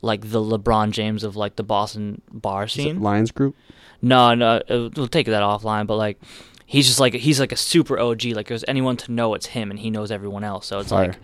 like 0.00 0.30
the 0.30 0.40
LeBron 0.40 0.90
James 0.90 1.24
of 1.24 1.36
like 1.36 1.56
the 1.56 1.62
Boston 1.62 2.22
bar 2.30 2.68
scene. 2.68 3.00
Lyons 3.00 3.30
Group. 3.30 3.56
No, 4.00 4.34
no, 4.34 4.62
uh, 4.68 4.90
we'll 4.94 5.08
take 5.08 5.26
that 5.26 5.42
offline. 5.42 5.86
But 5.86 5.96
like, 5.96 6.20
he's 6.66 6.86
just 6.86 7.00
like 7.00 7.14
he's 7.14 7.40
like 7.40 7.52
a 7.52 7.56
super 7.56 7.98
OG. 7.98 8.26
Like, 8.26 8.48
there's 8.48 8.64
anyone 8.68 8.96
to 8.98 9.12
know, 9.12 9.34
it's 9.34 9.46
him, 9.46 9.70
and 9.70 9.80
he 9.80 9.90
knows 9.90 10.10
everyone 10.10 10.44
else. 10.44 10.66
So 10.66 10.78
it's 10.78 10.90
Fire. 10.90 11.08
like, 11.08 11.18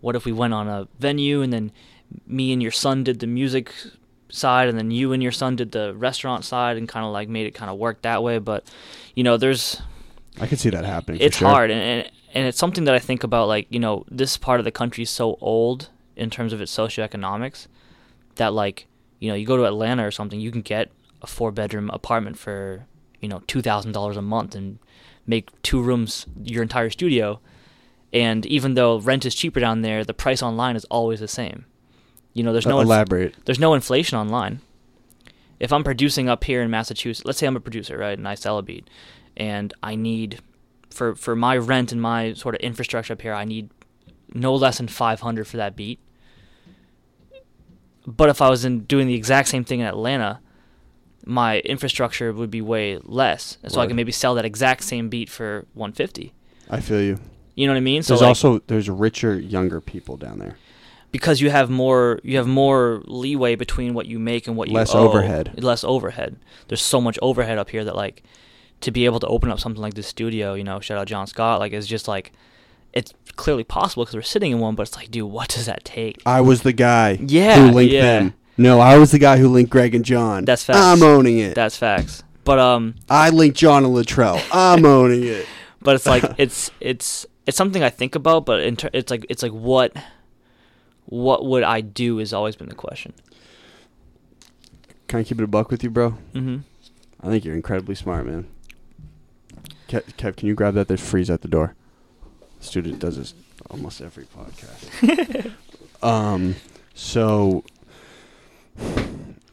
what 0.00 0.16
if 0.16 0.24
we 0.24 0.32
went 0.32 0.54
on 0.54 0.68
a 0.68 0.88
venue 0.98 1.42
and 1.42 1.52
then 1.52 1.72
me 2.26 2.52
and 2.52 2.62
your 2.62 2.72
son 2.72 3.04
did 3.04 3.20
the 3.20 3.26
music 3.26 3.72
side, 4.30 4.68
and 4.68 4.78
then 4.78 4.90
you 4.90 5.12
and 5.12 5.22
your 5.22 5.32
son 5.32 5.56
did 5.56 5.72
the 5.72 5.94
restaurant 5.94 6.44
side, 6.44 6.76
and 6.76 6.88
kind 6.88 7.06
of 7.06 7.12
like 7.12 7.28
made 7.28 7.46
it 7.46 7.54
kind 7.54 7.70
of 7.70 7.78
work 7.78 8.02
that 8.02 8.22
way. 8.22 8.38
But 8.38 8.64
you 9.14 9.22
know, 9.22 9.36
there's 9.36 9.80
I 10.40 10.46
could 10.46 10.58
see 10.58 10.70
that 10.70 10.84
happening. 10.84 11.20
it's 11.20 11.38
sure. 11.38 11.48
hard 11.48 11.70
and, 11.70 11.80
and 11.80 12.10
and 12.34 12.46
it's 12.46 12.58
something 12.58 12.84
that 12.84 12.94
I 12.94 12.98
think 12.98 13.24
about 13.24 13.48
like 13.48 13.66
you 13.70 13.80
know 13.80 14.04
this 14.10 14.36
part 14.36 14.60
of 14.60 14.64
the 14.64 14.70
country 14.70 15.02
is 15.02 15.10
so 15.10 15.38
old 15.40 15.90
in 16.16 16.30
terms 16.30 16.52
of 16.52 16.60
its 16.60 16.76
socioeconomics 16.76 17.68
that 18.38 18.52
like 18.52 18.86
you 19.20 19.28
know 19.28 19.34
you 19.34 19.46
go 19.46 19.56
to 19.56 19.64
Atlanta 19.64 20.06
or 20.06 20.10
something 20.10 20.40
you 20.40 20.50
can 20.50 20.62
get 20.62 20.90
a 21.22 21.26
four 21.26 21.52
bedroom 21.52 21.90
apartment 21.90 22.38
for 22.38 22.86
you 23.20 23.28
know 23.28 23.42
two 23.46 23.62
thousand 23.62 23.92
dollars 23.92 24.16
a 24.16 24.22
month 24.22 24.54
and 24.54 24.78
make 25.26 25.50
two 25.62 25.82
rooms 25.82 26.26
your 26.42 26.62
entire 26.62 26.90
studio 26.90 27.38
and 28.12 28.46
even 28.46 28.74
though 28.74 28.98
rent 28.98 29.26
is 29.26 29.34
cheaper 29.34 29.60
down 29.60 29.82
there 29.82 30.04
the 30.04 30.14
price 30.14 30.42
online 30.42 30.74
is 30.74 30.84
always 30.86 31.20
the 31.20 31.28
same 31.28 31.66
you 32.38 32.44
know 32.44 32.52
there's 32.52 32.66
no 32.66 32.78
inf- 32.78 32.86
elaborate. 32.86 33.34
there's 33.44 33.58
no 33.58 33.74
inflation 33.74 34.16
online. 34.16 34.60
If 35.58 35.72
I'm 35.72 35.82
producing 35.82 36.28
up 36.28 36.44
here 36.44 36.62
in 36.62 36.70
Massachusetts, 36.70 37.26
let's 37.26 37.38
say 37.38 37.48
I'm 37.48 37.56
a 37.56 37.60
producer, 37.60 37.98
right, 37.98 38.16
and 38.16 38.28
I 38.28 38.36
sell 38.36 38.58
a 38.58 38.62
beat, 38.62 38.88
and 39.36 39.74
I 39.82 39.96
need 39.96 40.40
for 40.88 41.16
for 41.16 41.34
my 41.34 41.56
rent 41.56 41.90
and 41.90 42.00
my 42.00 42.34
sort 42.34 42.54
of 42.54 42.60
infrastructure 42.60 43.12
up 43.12 43.22
here, 43.22 43.34
I 43.34 43.44
need 43.44 43.70
no 44.32 44.54
less 44.54 44.78
than 44.78 44.86
500 44.86 45.48
for 45.48 45.56
that 45.56 45.74
beat. 45.74 45.98
But 48.16 48.28
if 48.30 48.40
I 48.40 48.48
was 48.48 48.64
in 48.64 48.80
doing 48.80 49.06
the 49.06 49.14
exact 49.14 49.48
same 49.48 49.64
thing 49.64 49.80
in 49.80 49.86
Atlanta, 49.86 50.40
my 51.26 51.58
infrastructure 51.60 52.32
would 52.32 52.50
be 52.50 52.62
way 52.62 52.98
less, 53.02 53.58
so 53.66 53.80
I 53.82 53.86
can 53.86 53.96
maybe 53.96 54.12
sell 54.12 54.34
that 54.36 54.46
exact 54.46 54.82
same 54.84 55.08
beat 55.10 55.28
for 55.28 55.66
150. 55.74 56.32
I 56.70 56.80
feel 56.80 57.02
you. 57.02 57.18
You 57.54 57.66
know 57.66 57.74
what 57.74 57.78
I 57.78 57.80
mean? 57.80 58.02
So 58.02 58.14
There's 58.14 58.22
like, 58.22 58.28
also 58.28 58.60
there's 58.66 58.88
richer 58.88 59.38
younger 59.38 59.80
people 59.82 60.16
down 60.16 60.38
there. 60.38 60.56
because 61.10 61.40
you 61.42 61.50
have 61.50 61.68
more 61.68 62.18
you 62.22 62.36
have 62.38 62.46
more 62.46 63.02
leeway 63.06 63.56
between 63.56 63.92
what 63.94 64.06
you 64.06 64.18
make 64.18 64.46
and 64.46 64.56
what 64.56 64.68
you 64.68 64.74
Less 64.74 64.94
owe. 64.94 65.06
overhead. 65.08 65.62
Less 65.62 65.84
overhead. 65.84 66.36
There's 66.68 66.80
so 66.82 67.00
much 67.00 67.18
overhead 67.20 67.58
up 67.58 67.68
here 67.70 67.84
that 67.84 67.96
like 67.96 68.22
to 68.80 68.90
be 68.90 69.04
able 69.06 69.18
to 69.20 69.26
open 69.26 69.50
up 69.50 69.58
something 69.60 69.82
like 69.82 69.94
this 69.94 70.06
studio, 70.06 70.54
you 70.54 70.64
know, 70.64 70.78
shout 70.80 70.96
out 70.98 71.08
John 71.08 71.26
Scott, 71.26 71.58
like 71.60 71.72
it's 71.72 71.86
just 71.86 72.06
like 72.08 72.32
it's 72.92 73.12
clearly 73.36 73.64
possible 73.64 74.04
because 74.04 74.14
we're 74.16 74.22
sitting 74.22 74.52
in 74.52 74.58
one, 74.58 74.74
but 74.74 74.82
it's 74.88 74.96
like, 74.96 75.10
dude, 75.10 75.30
what 75.30 75.48
does 75.48 75.66
that 75.66 75.84
take? 75.84 76.20
I 76.26 76.40
was 76.40 76.62
the 76.62 76.72
guy 76.72 77.18
Yeah, 77.20 77.66
who 77.68 77.72
linked 77.74 77.92
yeah. 77.94 78.02
them. 78.02 78.34
No, 78.56 78.80
I 78.80 78.98
was 78.98 79.12
the 79.12 79.18
guy 79.18 79.36
who 79.38 79.48
linked 79.48 79.70
Greg 79.70 79.94
and 79.94 80.04
John. 80.04 80.44
That's 80.44 80.64
facts. 80.64 80.78
I'm 80.80 81.02
owning 81.02 81.38
it. 81.38 81.54
That's 81.54 81.76
facts. 81.76 82.24
But 82.44 82.58
um, 82.58 82.94
I 83.08 83.30
linked 83.30 83.56
John 83.56 83.84
and 83.84 83.94
Latrell. 83.94 84.42
I'm 84.52 84.84
owning 84.84 85.22
it. 85.22 85.46
but 85.82 85.94
it's 85.94 86.06
like 86.06 86.24
it's 86.38 86.70
it's 86.80 87.26
it's 87.46 87.56
something 87.56 87.82
I 87.82 87.90
think 87.90 88.14
about, 88.14 88.46
but 88.46 88.60
in 88.62 88.76
ter- 88.76 88.90
it's 88.92 89.10
like 89.10 89.26
it's 89.28 89.42
like 89.42 89.52
what 89.52 89.96
what 91.04 91.44
would 91.46 91.62
I 91.62 91.80
do 91.82 92.18
has 92.18 92.32
always 92.32 92.56
been 92.56 92.68
the 92.68 92.74
question. 92.74 93.12
Can 95.06 95.20
I 95.20 95.24
keep 95.24 95.38
it 95.38 95.44
a 95.44 95.46
buck 95.46 95.70
with 95.70 95.82
you, 95.84 95.90
bro? 95.90 96.10
Mm-hmm. 96.34 96.58
I 97.22 97.26
think 97.28 97.44
you're 97.44 97.54
incredibly 97.54 97.94
smart, 97.94 98.26
man. 98.26 98.46
Kev, 99.88 100.02
Kev 100.16 100.36
can 100.36 100.48
you 100.48 100.54
grab 100.54 100.74
that? 100.74 100.88
There's 100.88 101.00
freeze 101.00 101.30
at 101.30 101.40
the 101.42 101.48
door. 101.48 101.74
Student 102.60 102.98
does 102.98 103.16
this 103.16 103.34
almost 103.70 104.00
every 104.00 104.24
podcast. 104.24 105.52
um, 106.02 106.56
so, 106.94 107.64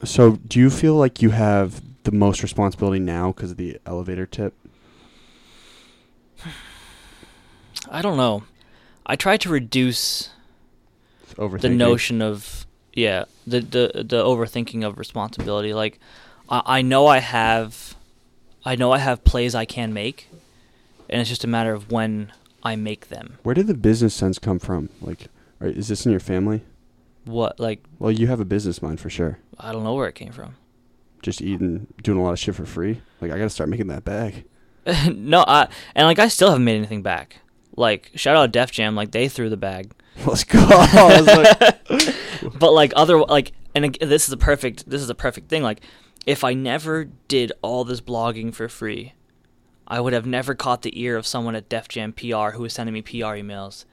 so 0.03 0.37
do 0.47 0.59
you 0.59 0.69
feel 0.69 0.95
like 0.95 1.21
you 1.21 1.29
have 1.31 1.81
the 2.03 2.11
most 2.11 2.41
responsibility 2.43 2.99
now 2.99 3.31
because 3.31 3.51
of 3.51 3.57
the 3.57 3.79
elevator 3.85 4.25
tip? 4.25 4.53
I 7.89 8.01
don't 8.01 8.17
know. 8.17 8.43
I 9.05 9.15
try 9.15 9.37
to 9.37 9.49
reduce 9.49 10.29
the 11.37 11.69
notion 11.69 12.21
of 12.21 12.65
yeah 12.93 13.25
the 13.45 13.59
the 13.59 14.03
the 14.07 14.23
overthinking 14.23 14.85
of 14.85 14.97
responsibility 14.97 15.73
like 15.73 15.99
I, 16.47 16.61
I 16.65 16.81
know 16.81 17.07
i 17.07 17.19
have 17.19 17.95
i 18.63 18.75
know 18.75 18.93
i 18.93 18.99
have 18.99 19.23
plays 19.25 19.53
i 19.53 19.65
can 19.65 19.93
make 19.93 20.29
and 21.09 21.19
it's 21.19 21.29
just 21.29 21.43
a 21.43 21.47
matter 21.47 21.73
of 21.73 21.91
when 21.91 22.31
i 22.65 22.75
make 22.75 23.07
them 23.09 23.37
Where 23.43 23.55
did 23.55 23.67
the 23.67 23.73
business 23.75 24.13
sense 24.13 24.39
come 24.39 24.59
from? 24.59 24.89
Like, 24.99 25.27
is 25.61 25.87
this 25.87 26.05
in 26.05 26.11
your 26.11 26.19
family? 26.19 26.63
what 27.25 27.59
like 27.59 27.83
Well, 27.99 28.11
you 28.11 28.27
have 28.27 28.39
a 28.39 28.45
business 28.45 28.81
mind 28.81 28.99
for 28.99 29.09
sure. 29.09 29.39
i 29.59 29.71
don't 29.71 29.83
know 29.83 29.93
where 29.93 30.07
it 30.09 30.15
came 30.15 30.31
from 30.33 30.55
Just 31.21 31.41
eating, 31.41 31.87
doing 32.03 32.17
a 32.19 32.23
lot 32.23 32.33
of 32.33 32.39
shit 32.39 32.55
for 32.55 32.65
free. 32.65 33.01
Like, 33.21 33.31
I 33.31 33.37
gotta 33.37 33.49
start 33.49 33.69
making 33.69 33.87
that 33.87 34.03
bag. 34.03 34.43
no 35.11 35.43
i 35.47 35.67
and 35.95 36.05
like 36.05 36.19
i 36.19 36.27
still 36.27 36.49
haven't 36.49 36.63
made 36.65 36.75
anything 36.77 37.01
back 37.01 37.37
like 37.75 38.11
shout 38.15 38.35
out 38.35 38.51
def 38.51 38.71
jam 38.71 38.95
like 38.95 39.11
they 39.11 39.27
threw 39.27 39.49
the 39.49 39.57
bag 39.57 39.91
Let's 40.25 40.43
go. 40.43 40.59
Like, 40.69 42.59
but 42.59 42.71
like 42.73 42.93
other 42.95 43.17
like 43.19 43.51
and 43.73 43.95
this 43.99 44.27
is 44.27 44.31
a 44.33 44.37
perfect 44.37 44.87
this 44.89 45.01
is 45.01 45.09
a 45.09 45.15
perfect 45.15 45.49
thing 45.49 45.63
like 45.63 45.81
if 46.27 46.43
i 46.43 46.53
never 46.53 47.05
did 47.27 47.51
all 47.63 47.83
this 47.83 47.99
blogging 48.01 48.53
for 48.53 48.69
free 48.69 49.13
i 49.87 49.99
would 49.99 50.13
have 50.13 50.25
never 50.25 50.53
caught 50.55 50.81
the 50.81 50.99
ear 51.01 51.15
of 51.17 51.25
someone 51.27 51.55
at 51.55 51.69
def 51.69 51.87
jam 51.87 52.11
pr 52.13 52.51
who 52.51 52.63
was 52.63 52.73
sending 52.73 52.93
me 52.93 53.01
pr 53.01 53.11
emails 53.35 53.85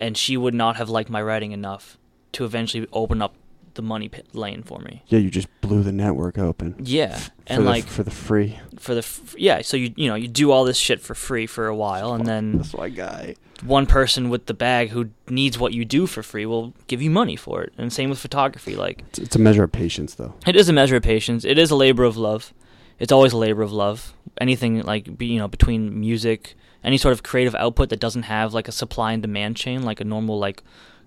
and 0.00 0.16
she 0.16 0.36
would 0.36 0.54
not 0.54 0.76
have 0.76 0.88
liked 0.90 1.08
my 1.10 1.22
writing 1.22 1.52
enough 1.52 1.96
to 2.32 2.44
eventually 2.44 2.86
open 2.92 3.22
up 3.22 3.34
the 3.74 3.82
money 3.82 4.08
pit 4.08 4.26
lane 4.34 4.62
for 4.62 4.78
me. 4.80 5.02
Yeah, 5.06 5.18
you 5.18 5.30
just 5.30 5.48
blew 5.60 5.82
the 5.82 5.92
network 5.92 6.38
open. 6.38 6.76
Yeah, 6.82 7.20
and 7.46 7.62
the, 7.62 7.68
like 7.70 7.84
for 7.86 8.02
the 8.02 8.10
free. 8.10 8.58
for 8.78 8.94
the 8.94 9.00
f- 9.00 9.34
yeah, 9.38 9.60
so 9.60 9.76
you 9.76 9.92
you 9.96 10.08
know 10.08 10.14
you 10.14 10.28
do 10.28 10.50
all 10.50 10.64
this 10.64 10.78
shit 10.78 11.00
for 11.00 11.14
free 11.14 11.46
for 11.46 11.66
a 11.66 11.76
while, 11.76 12.14
and 12.14 12.26
then 12.26 12.56
That's 12.56 12.72
my 12.74 12.88
guy. 12.88 13.34
one 13.64 13.84
person 13.84 14.30
with 14.30 14.46
the 14.46 14.54
bag 14.54 14.90
who 14.90 15.10
needs 15.28 15.58
what 15.58 15.74
you 15.74 15.84
do 15.84 16.06
for 16.06 16.22
free 16.22 16.46
will 16.46 16.72
give 16.86 17.02
you 17.02 17.10
money 17.10 17.36
for 17.36 17.62
it. 17.62 17.74
And 17.76 17.92
same 17.92 18.08
with 18.08 18.18
photography. 18.18 18.76
Like 18.76 19.00
It's, 19.08 19.18
it's 19.18 19.36
a 19.36 19.38
measure 19.38 19.64
of 19.64 19.72
patience, 19.72 20.14
though. 20.14 20.34
it 20.46 20.56
is 20.56 20.70
a 20.70 20.72
measure 20.72 20.96
of 20.96 21.02
patience. 21.02 21.44
It 21.44 21.58
is 21.58 21.70
a 21.70 21.76
labor 21.76 22.04
of 22.04 22.16
love. 22.16 22.54
It's 22.98 23.12
always 23.12 23.32
a 23.32 23.36
labor 23.36 23.62
of 23.62 23.72
love. 23.72 24.12
Anything 24.40 24.80
like 24.82 25.16
be, 25.18 25.26
you 25.26 25.38
know 25.38 25.48
between 25.48 25.98
music, 26.00 26.54
any 26.84 26.96
sort 26.98 27.12
of 27.12 27.22
creative 27.22 27.54
output 27.54 27.88
that 27.90 28.00
doesn't 28.00 28.24
have 28.24 28.54
like 28.54 28.68
a 28.68 28.72
supply 28.72 29.12
and 29.12 29.22
demand 29.22 29.56
chain 29.56 29.82
like 29.82 30.00
a 30.00 30.04
normal 30.04 30.38
like 30.38 30.62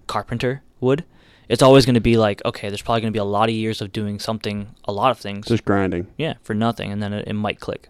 carpenter 0.07 0.61
would. 0.79 1.03
It's 1.47 1.63
always 1.63 1.85
going 1.85 1.95
to 1.95 2.01
be 2.01 2.15
like 2.17 2.41
okay, 2.45 2.69
there's 2.69 2.81
probably 2.81 3.01
going 3.01 3.11
to 3.13 3.17
be 3.17 3.19
a 3.19 3.23
lot 3.23 3.49
of 3.49 3.55
years 3.55 3.81
of 3.81 3.91
doing 3.91 4.19
something, 4.19 4.75
a 4.85 4.91
lot 4.91 5.11
of 5.11 5.17
things, 5.17 5.47
Just 5.47 5.65
grinding. 5.65 6.07
yeah, 6.17 6.35
for 6.43 6.53
nothing, 6.53 6.91
and 6.91 7.01
then 7.01 7.11
it, 7.13 7.27
it 7.27 7.33
might 7.33 7.59
click. 7.59 7.89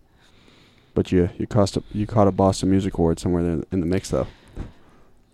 But 0.93 1.11
you 1.11 1.29
you 1.37 1.47
cost 1.47 1.77
a, 1.77 1.83
you 1.93 2.07
caught 2.07 2.27
a 2.27 2.31
Boston 2.31 2.69
Music 2.69 2.97
Award 2.97 3.19
somewhere 3.19 3.43
there 3.43 3.63
in 3.71 3.79
the 3.79 3.85
mix, 3.85 4.09
though. 4.09 4.27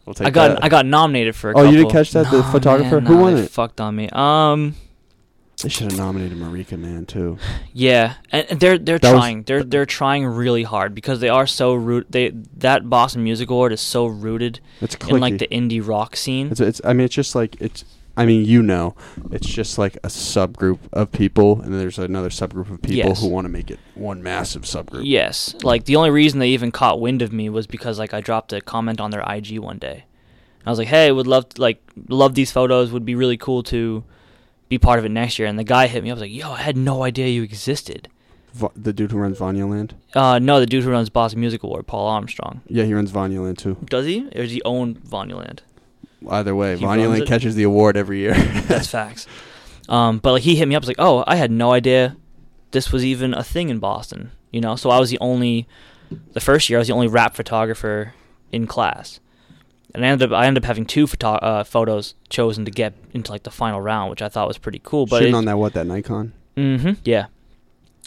We'll 0.06 0.14
take 0.14 0.28
I 0.28 0.30
got 0.30 0.48
that. 0.50 0.64
I 0.64 0.70
got 0.70 0.86
nominated 0.86 1.36
for. 1.36 1.52
A 1.52 1.58
Oh, 1.58 1.64
you 1.64 1.78
didn't 1.78 1.92
catch 1.92 2.12
that, 2.12 2.30
the 2.30 2.44
photographer? 2.44 3.02
man, 3.02 3.06
Who 3.08 3.16
nah, 3.16 3.22
won 3.22 3.38
it? 3.38 3.50
Fucked 3.50 3.82
on 3.82 3.96
me. 3.96 4.08
Um, 4.12 4.76
They 5.66 5.70
should 5.70 5.90
have 5.90 5.98
nominated 5.98 6.38
Marika, 6.38 6.78
man, 6.78 7.08
too. 7.08 7.40
yeah, 7.74 8.14
and 8.32 8.60
they're 8.60 8.78
they're 8.78 9.00
That 9.00 9.14
was- 9.14 9.20
trying. 9.20 9.42
they're 9.44 9.64
they're 9.64 9.88
trying 9.88 10.24
really 10.28 10.62
hard 10.62 10.94
because 10.94 11.22
they 11.22 11.30
are 11.30 11.48
so 11.48 11.74
root. 11.74 12.06
They 12.08 12.30
that 12.58 12.88
Boston 12.88 13.24
Music 13.24 13.50
Award 13.50 13.72
is 13.74 13.82
so 13.82 14.06
rooted 14.06 14.60
It's 14.80 14.96
clicky. 14.96 15.16
in 15.16 15.20
like 15.22 15.38
the 15.40 15.48
indie 15.48 15.82
rock 15.86 16.16
scene. 16.16 16.50
It's, 16.52 16.60
it's 16.60 16.82
I 16.86 16.94
mean 16.94 17.06
it's 17.06 17.16
just 17.16 17.34
like 17.34 17.60
it's 17.60 17.84
I 18.16 18.28
mean 18.28 18.46
you 18.46 18.62
know 18.62 18.94
it's 19.32 19.48
just 19.48 19.80
like 19.80 19.96
a 20.04 20.08
subgroup 20.10 20.78
of 20.94 21.12
people 21.12 21.60
and 21.62 21.74
then 21.74 21.80
there's 21.80 21.98
another 21.98 22.30
subgroup 22.30 22.70
of 22.72 22.80
people 22.84 23.10
Yes. 23.10 23.22
who 23.22 23.28
want 23.30 23.46
to 23.46 23.50
make 23.50 23.72
it 23.72 23.80
one 23.96 24.22
massive 24.22 24.62
subgroup. 24.66 25.02
Yes, 25.04 25.56
like 25.64 25.86
the 25.86 25.96
only 25.96 26.12
reason 26.12 26.40
they 26.40 26.50
even 26.50 26.72
caught 26.72 27.02
wind 27.02 27.24
of 27.24 27.34
me 27.34 27.50
was 27.50 27.66
because 27.66 27.98
like 27.98 28.14
I 28.14 28.22
dropped 28.22 28.54
a 28.54 28.62
comment 28.62 29.02
on 29.02 29.10
their 29.10 29.24
IG 29.28 29.58
one 29.58 29.80
day. 29.80 30.06
I 30.64 30.70
was 30.70 30.78
like, 30.78 30.90
"Hey, 30.90 31.12
would 31.12 31.26
love 31.28 31.50
to, 31.50 31.62
like 31.62 31.82
love 32.08 32.36
these 32.36 32.52
photos. 32.52 32.92
Would 32.92 33.04
be 33.06 33.16
really 33.16 33.38
cool 33.38 33.64
to 33.64 34.04
be 34.70 34.78
part 34.78 35.00
of 35.00 35.06
it 35.06 35.10
next 35.10 35.38
year." 35.40 35.48
And 35.48 35.58
the 35.60 35.64
guy 35.64 35.88
hit 35.88 36.04
me. 36.04 36.12
Up. 36.12 36.16
Was 36.16 36.22
like, 36.22 36.32
"Yo, 36.32 36.52
I 36.52 36.62
had 36.62 36.78
no 36.78 37.04
idea 37.04 37.28
you 37.28 37.44
existed." 37.44 38.08
Va- 38.54 38.72
the 38.76 38.94
dude 38.94 39.12
who 39.12 39.18
runs 39.18 39.38
Vanyaland. 39.40 39.92
Uh, 40.14 40.40
no, 40.40 40.60
the 40.62 40.66
dude 40.66 40.84
who 40.84 40.90
runs 40.90 41.10
Boston 41.10 41.42
Music 41.42 41.62
Award, 41.64 41.88
Paul 41.88 42.08
Armstrong. 42.08 42.62
Yeah, 42.68 42.86
he 42.86 42.94
runs 42.94 43.12
Vanyaland 43.12 43.58
too. 43.58 43.76
Does 43.86 44.06
he? 44.06 44.28
Or 44.28 44.44
does 44.44 44.52
he 44.52 44.62
own 44.64 44.96
Vanyaland? 44.96 45.60
Either 46.30 46.56
way, 46.56 46.76
He 46.78 46.84
Vanya 46.86 47.06
runs 47.06 47.20
Land 47.20 47.24
it? 47.24 47.28
catches 47.28 47.56
the 47.56 47.64
award 47.64 47.98
every 47.98 48.20
year. 48.20 48.34
That's 48.68 48.88
facts. 48.88 49.28
Um, 49.90 50.18
but 50.20 50.32
like 50.32 50.44
he 50.44 50.56
hit 50.56 50.68
me 50.68 50.76
up, 50.76 50.82
was 50.82 50.88
like, 50.88 50.96
"Oh, 51.00 51.24
I 51.28 51.36
had 51.36 51.52
no 51.52 51.72
idea 51.74 52.16
this 52.72 52.92
was 52.92 53.04
even 53.06 53.34
a 53.34 53.44
thing 53.44 53.70
in 53.70 53.80
Boston." 53.80 54.32
You 54.52 54.62
know, 54.62 54.76
so 54.78 54.90
I 54.90 55.00
was 55.00 55.10
the 55.10 55.20
only, 55.20 55.68
the 56.32 56.40
first 56.40 56.70
year 56.70 56.80
I 56.80 56.82
was 56.82 56.88
the 56.88 56.94
only 56.94 57.08
rap 57.10 57.36
photographer 57.36 58.14
in 58.54 58.68
class, 58.68 59.20
and 59.96 60.06
I 60.06 60.10
ended 60.10 60.32
up 60.32 60.38
I 60.38 60.46
ended 60.46 60.64
up 60.64 60.68
having 60.68 60.86
two 60.86 61.08
photo- 61.08 61.36
uh, 61.42 61.64
photos 61.64 62.14
chosen 62.30 62.66
to 62.66 62.72
get 62.72 62.94
into 63.14 63.32
like 63.32 63.44
the 63.44 63.52
final 63.52 63.82
round, 63.82 64.10
which 64.12 64.22
I 64.22 64.30
thought 64.30 64.48
was 64.48 64.58
pretty 64.58 64.80
cool. 64.84 65.06
But 65.06 65.24
Shitting 65.24 65.36
on 65.36 65.46
that 65.46 65.58
what 65.58 65.74
that 65.74 65.88
Nikon. 65.88 66.34
Mm 66.58 66.80
hmm 66.82 66.92
yeah, 67.04 67.26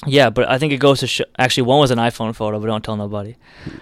yeah. 0.07 0.31
But 0.31 0.49
I 0.49 0.59
think 0.59 0.73
it 0.73 0.79
goes 0.79 1.01
to 1.01 1.07
sh- 1.07 1.21
actually 1.39 1.65
one 1.65 1.81
was 1.81 1.91
an 1.91 1.99
iPhone 1.99 2.35
photo, 2.35 2.59
but 2.61 2.67
don't 2.67 2.85
tell 2.85 2.97
nobody. 2.97 3.37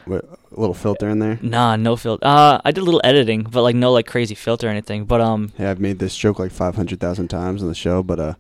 What, 0.07 0.25
a 0.25 0.59
little 0.61 0.75
filter 0.75 1.09
in 1.09 1.19
there. 1.19 1.39
Nah, 1.43 1.77
no 1.77 1.97
filter. 1.97 2.25
Uh, 2.27 2.61
I 2.65 2.71
did 2.73 2.81
a 2.81 2.85
little 2.85 3.01
editing, 3.05 3.43
but 3.45 3.63
like 3.63 3.77
no 3.77 3.93
like 3.93 4.07
crazy 4.07 4.35
filter 4.35 4.67
or 4.67 4.71
anything. 4.71 5.05
But 5.05 5.21
um, 5.21 5.53
Hey, 5.57 5.67
I've 5.67 5.81
made 5.81 5.99
this 5.99 6.17
joke 6.17 6.39
like 6.39 6.51
five 6.53 6.75
hundred 6.77 6.99
thousand 7.01 7.29
times 7.29 7.63
on 7.63 7.69
the 7.69 7.75
show, 7.75 8.03
but 8.03 8.19
uh, 8.19 8.35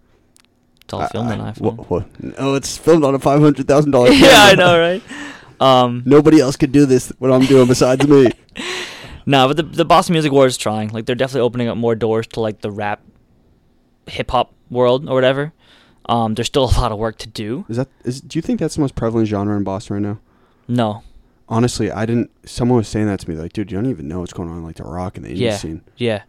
it's 0.82 0.92
all 0.94 1.02
I- 1.02 1.08
filmed 1.08 1.30
on 1.30 1.40
I- 1.40 1.52
iPhone. 1.52 1.76
wha- 1.76 1.84
wha- 1.98 2.04
no, 2.40 2.54
it's 2.54 2.76
filmed 2.78 3.04
on 3.04 3.14
a 3.14 3.18
five 3.18 3.40
hundred 3.40 3.68
thousand 3.68 3.90
dollars. 3.92 4.18
yeah, 4.20 4.32
I 4.34 4.54
know, 4.54 4.78
right? 4.78 5.02
Um, 5.58 6.02
Nobody 6.04 6.38
else 6.38 6.54
could 6.56 6.70
do 6.70 6.84
this. 6.84 7.10
What 7.18 7.32
I'm 7.32 7.46
doing 7.46 7.66
besides 7.66 8.06
me. 8.06 8.30
No, 9.26 9.48
but 9.48 9.56
the 9.56 9.62
the 9.64 9.84
Boston 9.84 10.12
Music 10.14 10.30
Awards 10.30 10.54
is 10.54 10.58
trying. 10.58 10.90
Like 10.90 11.06
they're 11.06 11.16
definitely 11.16 11.40
opening 11.42 11.68
up 11.68 11.76
more 11.76 11.94
doors 11.94 12.26
to 12.28 12.40
like 12.40 12.60
the 12.60 12.70
rap, 12.70 13.02
hip 14.06 14.30
hop 14.30 14.52
world 14.70 15.08
or 15.08 15.14
whatever. 15.14 15.52
Um, 16.08 16.34
there's 16.34 16.46
still 16.46 16.64
a 16.64 16.76
lot 16.80 16.92
of 16.92 16.98
work 16.98 17.18
to 17.18 17.26
do. 17.28 17.64
Is 17.68 17.76
that? 17.76 17.88
Is, 18.04 18.20
do 18.20 18.38
you 18.38 18.42
think 18.42 18.60
that's 18.60 18.76
the 18.76 18.80
most 18.80 18.94
prevalent 18.94 19.28
genre 19.28 19.56
in 19.56 19.64
Boston 19.64 19.94
right 19.96 20.02
now? 20.02 20.18
No, 20.68 21.02
Honestly, 21.48 21.92
I 21.92 22.06
didn't. 22.06 22.30
Someone 22.48 22.78
was 22.78 22.88
saying 22.88 23.06
that 23.06 23.20
to 23.20 23.30
me, 23.30 23.36
like, 23.36 23.52
dude, 23.52 23.70
you 23.70 23.78
don't 23.78 23.88
even 23.88 24.08
know 24.08 24.18
what's 24.20 24.32
going 24.32 24.48
on, 24.48 24.64
like 24.64 24.76
the 24.76 24.82
rock 24.84 25.16
and 25.16 25.24
the 25.24 25.30
indie 25.30 25.38
Yeah. 25.38 25.56
scene. 25.56 25.82
yeah, 25.96 26.22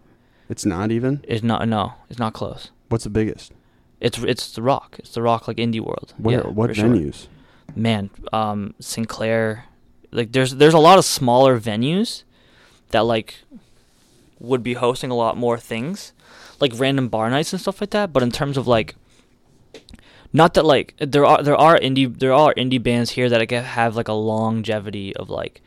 It's 0.49 0.63
not 0.65 0.91
even. 0.91 1.21
it's 1.27 1.41
not. 1.43 1.67
No, 1.67 1.93
it's 2.09 2.19
not 2.19 2.33
close. 2.33 2.69
What's 2.89 3.03
the 3.03 3.09
biggest? 3.09 3.51
It's 3.99 4.17
it's 4.19 4.51
the 4.51 4.61
rock. 4.61 4.95
It's 4.99 5.13
the 5.15 5.23
rock 5.23 5.47
like 5.47 5.57
indie 5.57 5.79
world. 5.81 6.13
Where? 6.17 6.39
yeah, 6.41 6.47
what 6.47 6.69
for 6.69 6.75
sure. 6.75 6.85
venues? 6.89 7.27
Man, 7.75 8.09
um, 8.31 8.75
Sinclair. 8.79 9.65
Like 10.11 10.31
there's 10.33 10.55
there's 10.55 10.75
a 10.75 10.79
lot 10.79 10.97
of 10.99 11.05
smaller 11.05 11.59
venues 11.59 12.23
that 12.91 13.01
like 13.01 13.39
would 14.39 14.63
be 14.63 14.73
hosting 14.75 15.09
a 15.11 15.15
lot 15.15 15.37
more 15.37 15.57
things, 15.57 16.13
like 16.59 16.71
random 16.75 17.07
bar 17.09 17.29
nights 17.29 17.53
and 17.53 17.61
stuff 17.61 17.81
like 17.81 17.89
that. 17.91 18.13
But 18.13 18.23
in 18.23 18.31
terms 18.31 18.57
of 18.57 18.67
like 18.67 18.95
not 20.33 20.53
that 20.55 20.65
like 20.65 20.93
there 20.99 21.25
are 21.25 21.41
there 21.41 21.55
are 21.55 21.77
indie 21.79 22.17
there 22.19 22.33
are 22.33 22.53
indie 22.55 22.81
bands 22.81 23.11
here 23.11 23.29
that 23.29 23.39
like, 23.39 23.51
have 23.51 23.95
like 23.95 24.07
a 24.07 24.13
longevity 24.13 25.15
of 25.15 25.29
like 25.29 25.61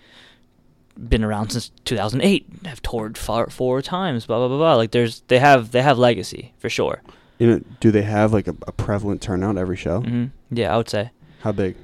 been 0.99 1.25
around 1.25 1.49
since 1.51 1.71
2008 1.87 2.47
have 2.67 2.83
toured 2.83 3.17
four, 3.17 3.47
four 3.49 3.81
times 3.81 4.27
blah 4.27 4.37
blah 4.39 4.49
blah 4.49 4.59
blah 4.59 4.75
like 4.75 4.91
there's 4.91 5.23
they 5.29 5.39
have 5.39 5.71
they 5.71 5.81
have 5.81 5.97
legacy 5.97 6.53
for 6.59 6.69
sure 6.69 7.01
You 7.39 7.47
know, 7.47 7.61
do 7.81 7.91
they 7.91 8.03
have 8.03 8.35
like 8.35 8.47
a, 8.47 8.55
a 8.67 8.73
prevalent 8.73 9.23
turnout 9.23 9.57
every 9.57 9.77
show? 9.79 10.03
hmm 10.03 10.27
yeah 10.51 10.75
i 10.75 10.77
would 10.77 10.91
say 10.91 11.11
How 11.41 11.53
big? 11.53 11.77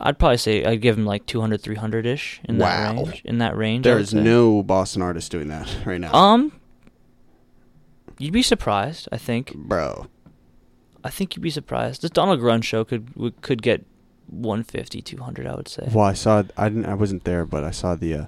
I'd 0.00 0.18
probably 0.18 0.36
say 0.36 0.64
i'd 0.64 0.80
give 0.80 0.96
him 0.98 1.04
like 1.06 1.26
200 1.26 1.60
300 1.60 2.06
ish 2.06 2.40
in 2.44 2.58
that 2.58 2.94
range 2.96 3.22
in 3.24 3.38
that 3.38 3.56
range 3.56 3.86
I 3.86 3.90
There 3.90 3.96
would 3.96 4.02
is 4.04 4.10
say. 4.10 4.20
no 4.22 4.62
Boston 4.62 5.02
artist 5.02 5.30
doing 5.30 5.48
that 5.48 5.68
right 5.86 6.00
now, 6.00 6.12
um 6.14 6.52
you'd 8.18 8.32
be 8.32 8.42
surprised 8.42 9.08
i 9.12 9.16
think 9.18 9.54
bro. 9.54 10.06
i 11.04 11.10
think 11.10 11.36
you'd 11.36 11.42
be 11.42 11.50
surprised 11.50 12.02
this 12.02 12.10
donald 12.10 12.40
grunge 12.40 12.64
show 12.64 12.84
could 12.84 13.12
could 13.42 13.62
get 13.62 13.84
150 14.30 15.00
200 15.02 15.46
i 15.46 15.54
would 15.54 15.68
say 15.68 15.88
Well, 15.92 16.04
I 16.04 16.12
saw. 16.12 16.42
I 16.56 16.68
didn't. 16.68 16.84
I 16.84 16.92
wasn't 16.94 17.24
there, 17.24 17.46
but 17.46 17.64
I 17.64 17.70
saw 17.70 17.94
the 17.94 18.12
uh, 18.14 18.26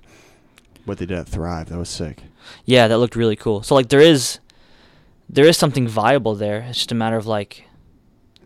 what 0.86 0.96
they 0.96 1.04
did 1.04 1.18
at 1.18 1.28
Thrive. 1.28 1.68
That 1.68 1.76
was 1.78 1.90
sick. 1.90 2.22
Yeah, 2.64 2.88
that 2.88 2.96
looked 2.96 3.16
really 3.16 3.36
cool. 3.36 3.62
So 3.62 3.74
like 3.74 3.90
there 3.90 4.00
is 4.00 4.38
there 5.28 5.44
is 5.44 5.58
something 5.58 5.86
viable 5.86 6.34
there. 6.34 6.60
It's 6.62 6.78
just 6.78 6.90
a 6.90 6.94
matter 6.94 7.18
of 7.18 7.26
like 7.26 7.64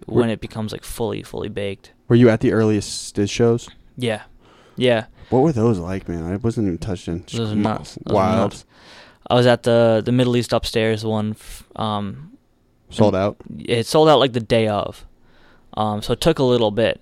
when 0.06 0.30
it 0.30 0.40
becomes 0.40 0.72
like 0.72 0.84
fully 0.84 1.22
fully 1.22 1.48
baked. 1.48 1.92
Were 2.08 2.16
you 2.16 2.28
at 2.28 2.40
the 2.40 2.52
earliest 2.52 3.14
Stizz 3.14 3.30
shows? 3.30 3.68
Yeah. 3.96 4.22
Yeah. 4.76 5.06
What 5.30 5.40
were 5.40 5.52
those 5.52 5.78
like, 5.78 6.08
man? 6.08 6.24
I 6.24 6.36
wasn't 6.36 6.66
even 6.66 6.78
touched 6.78 7.08
in. 7.08 7.24
Those 7.32 7.52
are 7.52 7.54
nuts. 7.54 7.94
Those 8.04 8.12
are 8.12 8.14
Wild. 8.14 8.38
nuts. 8.52 8.64
I 9.30 9.34
was 9.34 9.46
at 9.46 9.62
the 9.62 10.02
the 10.04 10.12
Middle 10.12 10.36
East 10.36 10.52
upstairs 10.52 11.04
one 11.04 11.30
f- 11.32 11.64
um 11.76 12.32
Sold 12.90 13.14
out. 13.16 13.36
it 13.58 13.86
sold 13.86 14.08
out 14.08 14.18
like 14.18 14.32
the 14.34 14.40
day 14.40 14.68
of. 14.68 15.06
Um 15.76 16.02
so 16.02 16.12
it 16.12 16.20
took 16.20 16.38
a 16.38 16.44
little 16.44 16.70
bit. 16.70 17.00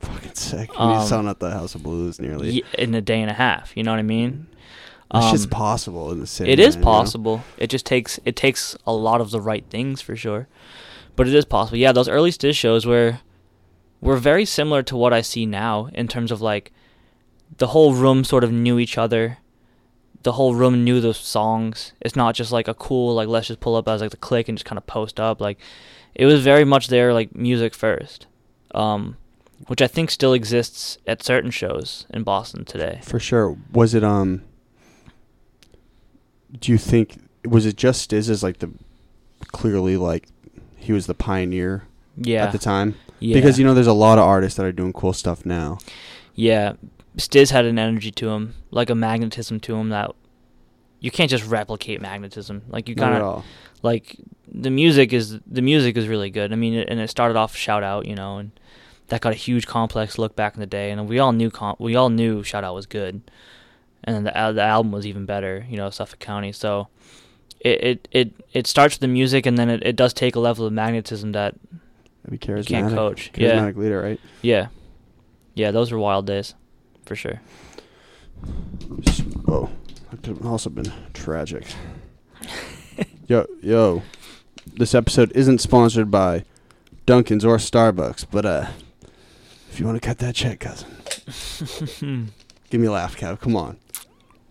Fucking 0.00 0.34
sick. 0.34 0.70
Um, 0.76 0.98
He's 0.98 1.08
selling 1.08 1.28
out 1.28 1.40
the 1.40 1.50
House 1.50 1.74
of 1.74 1.82
Blues 1.82 2.18
nearly. 2.18 2.64
in 2.78 2.94
a 2.94 3.02
day 3.02 3.20
and 3.20 3.30
a 3.30 3.34
half, 3.34 3.76
you 3.76 3.82
know 3.82 3.90
what 3.92 3.98
I 4.00 4.02
mean? 4.02 4.46
Shit's 5.30 5.44
Um, 5.44 5.50
possible 5.50 6.10
in 6.12 6.20
the 6.20 6.26
city. 6.26 6.50
It 6.52 6.58
is 6.60 6.76
man, 6.76 6.80
you 6.82 6.84
know? 6.86 6.90
possible. 6.92 7.44
It 7.58 7.68
just 7.68 7.84
takes 7.84 8.18
it 8.24 8.36
takes 8.36 8.76
a 8.86 8.92
lot 8.94 9.20
of 9.20 9.30
the 9.30 9.40
right 9.40 9.64
things 9.68 10.00
for 10.00 10.16
sure, 10.16 10.48
but 11.16 11.28
it 11.28 11.34
is 11.34 11.44
possible. 11.44 11.78
Yeah, 11.78 11.92
those 11.92 12.08
early 12.08 12.30
Stizz 12.30 12.54
shows 12.56 12.86
were 12.86 13.20
were 14.00 14.16
very 14.16 14.44
similar 14.44 14.82
to 14.82 14.96
what 14.96 15.12
I 15.12 15.20
see 15.20 15.46
now 15.46 15.90
in 15.92 16.08
terms 16.08 16.30
of 16.30 16.40
like 16.40 16.72
the 17.58 17.68
whole 17.68 17.94
room 17.94 18.24
sort 18.24 18.44
of 18.44 18.52
knew 18.52 18.78
each 18.78 18.96
other. 18.96 19.38
The 20.22 20.32
whole 20.32 20.54
room 20.54 20.84
knew 20.84 21.00
the 21.00 21.14
songs. 21.14 21.92
It's 22.00 22.16
not 22.16 22.34
just 22.34 22.52
like 22.52 22.68
a 22.68 22.74
cool 22.74 23.14
like 23.14 23.28
let's 23.28 23.48
just 23.48 23.60
pull 23.60 23.76
up 23.76 23.88
as 23.88 24.00
like 24.00 24.10
the 24.10 24.16
click 24.16 24.48
and 24.48 24.56
just 24.56 24.66
kind 24.66 24.78
of 24.78 24.86
post 24.86 25.18
up. 25.20 25.40
Like 25.40 25.58
it 26.14 26.26
was 26.26 26.42
very 26.42 26.64
much 26.64 26.88
there 26.88 27.12
like 27.12 27.34
music 27.34 27.74
first, 27.74 28.26
um, 28.74 29.16
which 29.66 29.82
I 29.82 29.86
think 29.86 30.10
still 30.10 30.32
exists 30.32 30.98
at 31.06 31.22
certain 31.22 31.50
shows 31.50 32.06
in 32.10 32.22
Boston 32.22 32.64
today. 32.64 33.00
For 33.02 33.18
sure. 33.18 33.56
Was 33.72 33.94
it 33.94 34.04
um? 34.04 34.42
Do 36.58 36.72
you 36.72 36.78
think 36.78 37.18
was 37.44 37.64
it 37.64 37.76
just 37.76 38.10
Stizz 38.10 38.28
as 38.28 38.42
like 38.42 38.58
the 38.58 38.70
clearly 39.52 39.96
like 39.96 40.28
he 40.80 40.92
was 40.92 41.06
the 41.06 41.14
pioneer 41.14 41.84
Yeah, 42.16 42.44
at 42.44 42.52
the 42.52 42.58
time? 42.58 42.96
yeah. 43.20 43.34
Because 43.34 43.58
you 43.58 43.64
know 43.64 43.74
there's 43.74 43.86
a 43.86 43.92
lot 43.92 44.18
of 44.18 44.24
artists 44.24 44.56
that 44.56 44.66
are 44.66 44.72
doing 44.72 44.92
cool 44.92 45.12
stuff 45.12 45.44
now. 45.46 45.78
Yeah, 46.34 46.74
Stizz 47.16 47.50
had 47.50 47.64
an 47.66 47.78
energy 47.78 48.10
to 48.12 48.30
him, 48.30 48.54
like 48.70 48.88
a 48.90 48.94
magnetism 48.94 49.60
to 49.60 49.76
him 49.76 49.90
that 49.90 50.10
you 51.00 51.10
can't 51.10 51.30
just 51.30 51.46
replicate 51.46 52.00
magnetism. 52.00 52.62
Like 52.68 52.88
you 52.88 52.94
kind 52.94 53.14
of 53.22 53.44
like 53.82 54.16
the 54.52 54.70
music 54.70 55.12
is 55.12 55.38
the 55.46 55.62
music 55.62 55.96
is 55.96 56.08
really 56.08 56.30
good. 56.30 56.52
I 56.52 56.56
mean, 56.56 56.74
it, 56.74 56.88
and 56.88 57.00
it 57.00 57.08
started 57.10 57.36
off 57.36 57.54
shout 57.56 57.82
out, 57.82 58.06
you 58.06 58.14
know, 58.14 58.38
and 58.38 58.50
that 59.08 59.20
got 59.20 59.32
a 59.32 59.36
huge 59.36 59.66
complex 59.66 60.18
look 60.18 60.36
back 60.36 60.54
in 60.54 60.60
the 60.60 60.66
day, 60.66 60.90
and 60.90 61.08
we 61.08 61.18
all 61.18 61.32
knew 61.32 61.50
com- 61.50 61.76
we 61.78 61.94
all 61.96 62.10
knew 62.10 62.42
shout 62.42 62.64
out 62.64 62.74
was 62.74 62.86
good, 62.86 63.20
and 64.04 64.16
then 64.16 64.24
the 64.24 64.36
al- 64.36 64.54
the 64.54 64.62
album 64.62 64.92
was 64.92 65.06
even 65.06 65.26
better, 65.26 65.66
you 65.68 65.76
know, 65.76 65.90
Suffolk 65.90 66.20
County. 66.20 66.52
So 66.52 66.88
it 67.60 67.82
it 67.82 68.08
it, 68.10 68.32
it 68.52 68.66
starts 68.66 68.96
with 68.96 69.00
the 69.00 69.08
music, 69.08 69.46
and 69.46 69.56
then 69.58 69.70
it, 69.70 69.82
it 69.84 69.96
does 69.96 70.12
take 70.12 70.34
a 70.36 70.40
level 70.40 70.66
of 70.66 70.72
magnetism 70.72 71.32
that 71.32 71.54
Be 72.28 72.38
charismatic. 72.38 72.66
can't 72.66 72.94
coach. 72.94 73.32
Charismatic 73.32 73.76
leader, 73.76 74.00
right? 74.02 74.20
yeah, 74.42 74.68
yeah, 75.54 75.70
those 75.70 75.92
were 75.92 75.98
wild 75.98 76.26
days, 76.26 76.54
for 77.06 77.14
sure. 77.16 77.40
Whoa, 79.44 79.70
that 80.10 80.22
could 80.22 80.36
have 80.38 80.46
also 80.46 80.70
been 80.70 80.92
tragic. 81.12 81.66
yo, 83.26 83.46
yo, 83.60 84.02
this 84.74 84.94
episode 84.94 85.30
isn't 85.34 85.60
sponsored 85.60 86.10
by 86.10 86.44
Dunkin's 87.06 87.44
or 87.44 87.56
Starbucks, 87.58 88.26
but 88.30 88.46
uh, 88.46 88.66
if 89.70 89.78
you 89.78 89.86
want 89.86 90.00
to 90.00 90.06
cut 90.06 90.18
that 90.18 90.34
check, 90.34 90.60
cousin, 90.60 90.88
give 92.70 92.80
me 92.80 92.86
a 92.86 92.92
laugh, 92.92 93.16
Kev. 93.16 93.40
Come 93.40 93.56
on. 93.56 93.76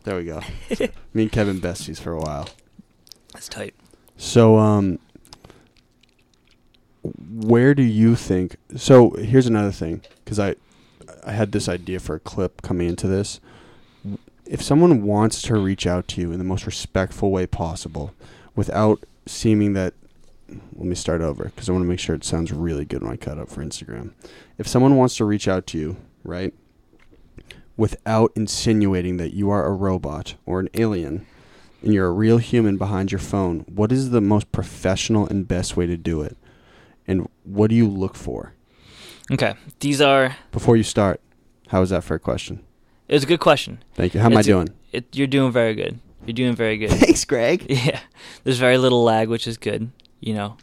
There 0.03 0.15
we 0.15 0.25
go. 0.25 0.41
me 1.13 1.23
and 1.23 1.31
Kevin 1.31 1.59
besties 1.59 1.99
for 1.99 2.11
a 2.13 2.19
while. 2.19 2.47
That's 3.39 3.47
tight. 3.47 3.73
So, 4.17 4.57
um, 4.57 4.99
where 7.01 7.73
do 7.73 7.83
you 7.83 8.17
think? 8.17 8.57
So, 8.75 9.11
here's 9.11 9.47
another 9.47 9.71
thing, 9.71 10.01
because 10.25 10.39
I, 10.39 10.55
I 11.23 11.31
had 11.31 11.53
this 11.53 11.69
idea 11.69 12.01
for 12.01 12.15
a 12.15 12.19
clip 12.19 12.61
coming 12.61 12.89
into 12.89 13.07
this. 13.07 13.39
If 14.45 14.61
someone 14.61 15.03
wants 15.03 15.41
to 15.43 15.57
reach 15.57 15.87
out 15.87 16.09
to 16.09 16.21
you 16.21 16.33
in 16.33 16.37
the 16.37 16.43
most 16.43 16.65
respectful 16.65 17.31
way 17.31 17.47
possible, 17.47 18.13
without 18.57 19.05
seeming 19.25 19.71
that, 19.71 19.93
let 20.49 20.85
me 20.85 20.95
start 20.95 21.21
over 21.21 21.45
because 21.45 21.69
I 21.69 21.71
want 21.71 21.83
to 21.83 21.89
make 21.89 21.99
sure 21.99 22.15
it 22.15 22.25
sounds 22.25 22.51
really 22.51 22.83
good 22.83 23.03
when 23.03 23.13
I 23.13 23.15
cut 23.15 23.37
up 23.37 23.47
for 23.47 23.63
Instagram. 23.63 24.11
If 24.57 24.67
someone 24.67 24.97
wants 24.97 25.15
to 25.15 25.23
reach 25.23 25.47
out 25.47 25.65
to 25.67 25.77
you, 25.77 25.95
right, 26.25 26.53
without 27.77 28.33
insinuating 28.35 29.15
that 29.15 29.33
you 29.33 29.49
are 29.49 29.65
a 29.65 29.71
robot 29.71 30.35
or 30.45 30.59
an 30.59 30.67
alien, 30.73 31.25
and 31.81 31.93
you're 31.93 32.07
a 32.07 32.11
real 32.11 32.37
human 32.37 32.77
behind 32.77 33.11
your 33.11 33.19
phone, 33.19 33.59
what 33.67 33.91
is 33.91 34.09
the 34.11 34.21
most 34.21 34.51
professional 34.51 35.27
and 35.27 35.47
best 35.47 35.77
way 35.77 35.85
to 35.85 35.97
do 35.97 36.21
it? 36.21 36.37
And 37.07 37.27
what 37.43 37.69
do 37.69 37.75
you 37.75 37.87
look 37.87 38.15
for? 38.15 38.53
Okay, 39.31 39.53
these 39.79 40.01
are. 40.01 40.35
Before 40.51 40.75
you 40.77 40.83
start, 40.83 41.21
how 41.67 41.81
is 41.81 41.89
that 41.91 42.03
for 42.03 42.15
a 42.15 42.19
question? 42.19 42.63
It 43.07 43.13
was 43.13 43.23
a 43.23 43.27
good 43.27 43.39
question. 43.39 43.83
Thank 43.95 44.13
you. 44.13 44.19
How 44.19 44.27
am 44.27 44.37
I 44.37 44.39
It's 44.39 44.47
a- 44.47 44.51
doing? 44.51 44.69
It, 44.91 45.15
you're 45.15 45.27
doing 45.27 45.51
very 45.51 45.75
good. 45.75 45.99
You're 46.25 46.33
doing 46.33 46.55
very 46.55 46.77
good. 46.77 46.89
Thanks, 46.91 47.25
Greg. 47.25 47.65
Yeah, 47.69 47.99
there's 48.43 48.57
very 48.59 48.77
little 48.77 49.03
lag, 49.03 49.29
which 49.29 49.47
is 49.47 49.57
good. 49.57 49.91
You 50.19 50.33
know, 50.33 50.57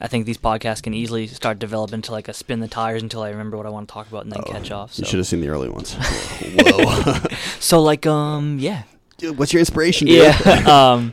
I 0.00 0.08
think 0.08 0.26
these 0.26 0.38
podcasts 0.38 0.82
can 0.82 0.92
easily 0.94 1.26
start 1.26 1.58
developing 1.58 2.02
to 2.02 2.12
like 2.12 2.28
a 2.28 2.32
spin 2.32 2.60
the 2.60 2.68
tires 2.68 3.02
until 3.02 3.22
I 3.22 3.30
remember 3.30 3.56
what 3.56 3.66
I 3.66 3.70
want 3.70 3.88
to 3.88 3.92
talk 3.92 4.08
about 4.08 4.24
and 4.24 4.32
then 4.32 4.42
Oh, 4.46 4.50
catch 4.50 4.70
off. 4.70 4.98
You 4.98 5.04
should 5.04 5.18
have 5.18 5.26
seen 5.26 5.40
the 5.40 5.48
early 5.48 5.68
ones. 5.68 5.94
Whoa. 6.42 7.14
so 7.60 7.80
like 7.80 8.06
um 8.06 8.58
yeah 8.58 8.82
what's 9.22 9.52
your 9.52 9.60
inspiration? 9.60 10.06
Dude? 10.06 10.18
yeah 10.18 10.90
um 10.92 11.12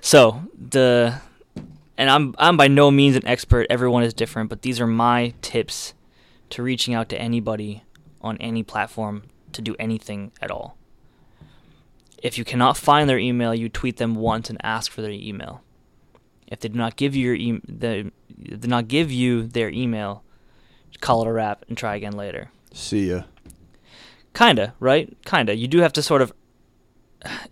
so 0.00 0.42
the 0.56 1.20
and 1.96 2.10
I'm 2.10 2.34
I'm 2.38 2.56
by 2.56 2.68
no 2.68 2.90
means 2.90 3.16
an 3.16 3.26
expert. 3.26 3.66
Everyone 3.70 4.02
is 4.02 4.14
different, 4.14 4.50
but 4.50 4.62
these 4.62 4.80
are 4.80 4.86
my 4.86 5.34
tips 5.42 5.94
to 6.50 6.62
reaching 6.62 6.94
out 6.94 7.08
to 7.10 7.20
anybody 7.20 7.84
on 8.20 8.36
any 8.38 8.62
platform 8.62 9.22
to 9.52 9.62
do 9.62 9.76
anything 9.78 10.32
at 10.40 10.50
all. 10.50 10.76
If 12.22 12.38
you 12.38 12.44
cannot 12.44 12.76
find 12.76 13.08
their 13.08 13.18
email, 13.18 13.54
you 13.54 13.68
tweet 13.68 13.96
them 13.96 14.14
once 14.14 14.48
and 14.48 14.58
ask 14.64 14.90
for 14.90 15.02
their 15.02 15.10
email. 15.10 15.62
If 16.46 16.60
they 16.60 16.68
do 16.68 16.78
not 16.78 16.96
give 16.96 17.14
you 17.16 17.26
your 17.26 17.34
e- 17.34 17.60
the, 17.66 18.12
do 18.58 18.68
not 18.68 18.88
give 18.88 19.10
you 19.10 19.46
their 19.46 19.70
email, 19.70 20.22
call 21.00 21.22
it 21.22 21.28
a 21.28 21.32
wrap 21.32 21.64
and 21.68 21.76
try 21.76 21.96
again 21.96 22.12
later. 22.12 22.50
See 22.72 23.10
ya. 23.10 23.22
Kinda, 24.34 24.74
right? 24.80 25.16
Kinda. 25.24 25.56
You 25.56 25.68
do 25.68 25.78
have 25.78 25.92
to 25.94 26.02
sort 26.02 26.22
of 26.22 26.32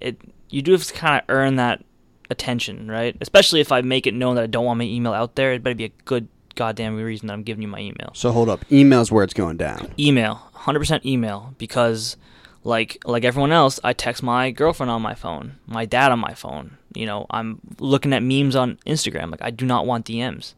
it 0.00 0.20
you 0.48 0.62
do 0.62 0.72
have 0.72 0.84
to 0.84 0.92
kind 0.94 1.16
of 1.16 1.24
earn 1.28 1.56
that 1.56 1.84
attention, 2.30 2.90
right? 2.90 3.16
Especially 3.20 3.60
if 3.60 3.72
I 3.72 3.80
make 3.80 4.06
it 4.06 4.14
known 4.14 4.36
that 4.36 4.44
I 4.44 4.46
don't 4.46 4.64
want 4.64 4.78
my 4.78 4.84
email 4.84 5.12
out 5.12 5.36
there, 5.36 5.52
it 5.52 5.62
better 5.62 5.74
be 5.74 5.84
a 5.84 5.92
good 6.04 6.28
goddamn 6.54 6.96
reason 6.96 7.28
that 7.28 7.34
I'm 7.34 7.42
giving 7.42 7.62
you 7.62 7.68
my 7.68 7.80
email. 7.80 8.10
So 8.14 8.32
hold 8.32 8.48
up. 8.48 8.64
Email's 8.70 9.10
where 9.10 9.24
it's 9.24 9.34
going 9.34 9.56
down. 9.56 9.92
Email, 9.98 10.42
100% 10.54 11.04
email 11.04 11.54
because 11.58 12.16
like 12.62 13.02
like 13.04 13.24
everyone 13.24 13.52
else, 13.52 13.80
I 13.82 13.92
text 13.92 14.22
my 14.22 14.50
girlfriend 14.50 14.90
on 14.90 15.02
my 15.02 15.14
phone, 15.14 15.56
my 15.66 15.86
dad 15.86 16.12
on 16.12 16.18
my 16.18 16.34
phone. 16.34 16.76
You 16.94 17.06
know, 17.06 17.26
I'm 17.30 17.60
looking 17.78 18.12
at 18.12 18.22
memes 18.22 18.56
on 18.56 18.78
Instagram. 18.86 19.30
Like 19.30 19.42
I 19.42 19.50
do 19.50 19.64
not 19.64 19.86
want 19.86 20.06
DMs. 20.06 20.54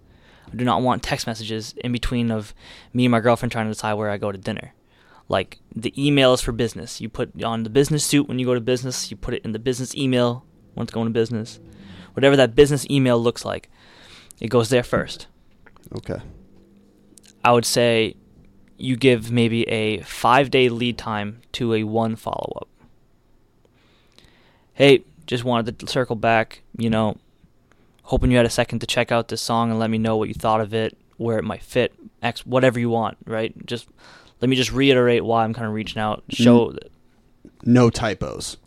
I 0.50 0.56
do 0.56 0.64
not 0.64 0.82
want 0.82 1.02
text 1.02 1.26
messages 1.26 1.74
in 1.78 1.92
between 1.92 2.30
of 2.30 2.54
me 2.92 3.06
and 3.06 3.12
my 3.12 3.20
girlfriend 3.20 3.52
trying 3.52 3.66
to 3.66 3.72
decide 3.72 3.94
where 3.94 4.10
I 4.10 4.18
go 4.18 4.32
to 4.32 4.38
dinner. 4.38 4.72
Like 5.28 5.60
the 5.74 5.92
email 5.96 6.34
is 6.34 6.40
for 6.40 6.52
business. 6.52 7.00
You 7.00 7.08
put 7.08 7.42
on 7.42 7.62
the 7.62 7.70
business 7.70 8.04
suit 8.04 8.28
when 8.28 8.38
you 8.38 8.46
go 8.46 8.54
to 8.54 8.60
business. 8.60 9.10
You 9.10 9.16
put 9.16 9.34
it 9.34 9.44
in 9.44 9.52
the 9.52 9.58
business 9.58 9.94
email 9.94 10.44
when 10.74 10.84
it's 10.84 10.92
going 10.92 11.06
to 11.06 11.12
business. 11.12 11.60
Whatever 12.14 12.36
that 12.36 12.54
business 12.54 12.86
email 12.90 13.18
looks 13.18 13.44
like, 13.44 13.70
it 14.40 14.48
goes 14.48 14.68
there 14.68 14.82
first. 14.82 15.26
Okay. 15.96 16.20
I 17.44 17.52
would 17.52 17.64
say 17.64 18.16
you 18.76 18.96
give 18.96 19.30
maybe 19.30 19.66
a 19.68 20.00
five 20.02 20.50
day 20.50 20.68
lead 20.68 20.98
time 20.98 21.40
to 21.52 21.74
a 21.74 21.84
one 21.84 22.16
follow 22.16 22.58
up. 22.60 22.68
Hey, 24.74 25.04
just 25.26 25.44
wanted 25.44 25.78
to 25.78 25.86
circle 25.86 26.16
back, 26.16 26.62
you 26.76 26.90
know, 26.90 27.16
hoping 28.04 28.30
you 28.30 28.36
had 28.36 28.46
a 28.46 28.50
second 28.50 28.80
to 28.80 28.86
check 28.86 29.12
out 29.12 29.28
this 29.28 29.40
song 29.40 29.70
and 29.70 29.78
let 29.78 29.90
me 29.90 29.98
know 29.98 30.16
what 30.16 30.28
you 30.28 30.34
thought 30.34 30.60
of 30.60 30.74
it, 30.74 30.96
where 31.16 31.38
it 31.38 31.44
might 31.44 31.62
fit, 31.62 31.94
X, 32.22 32.44
whatever 32.44 32.80
you 32.80 32.90
want, 32.90 33.16
right? 33.26 33.54
Just 33.66 33.88
let 34.42 34.48
me 34.50 34.56
just 34.56 34.72
reiterate 34.72 35.24
why 35.24 35.44
I'm 35.44 35.54
kind 35.54 35.66
of 35.66 35.72
reaching 35.72 36.02
out. 36.02 36.22
Show, 36.28 36.76
No 37.64 37.88
typos. 37.88 38.58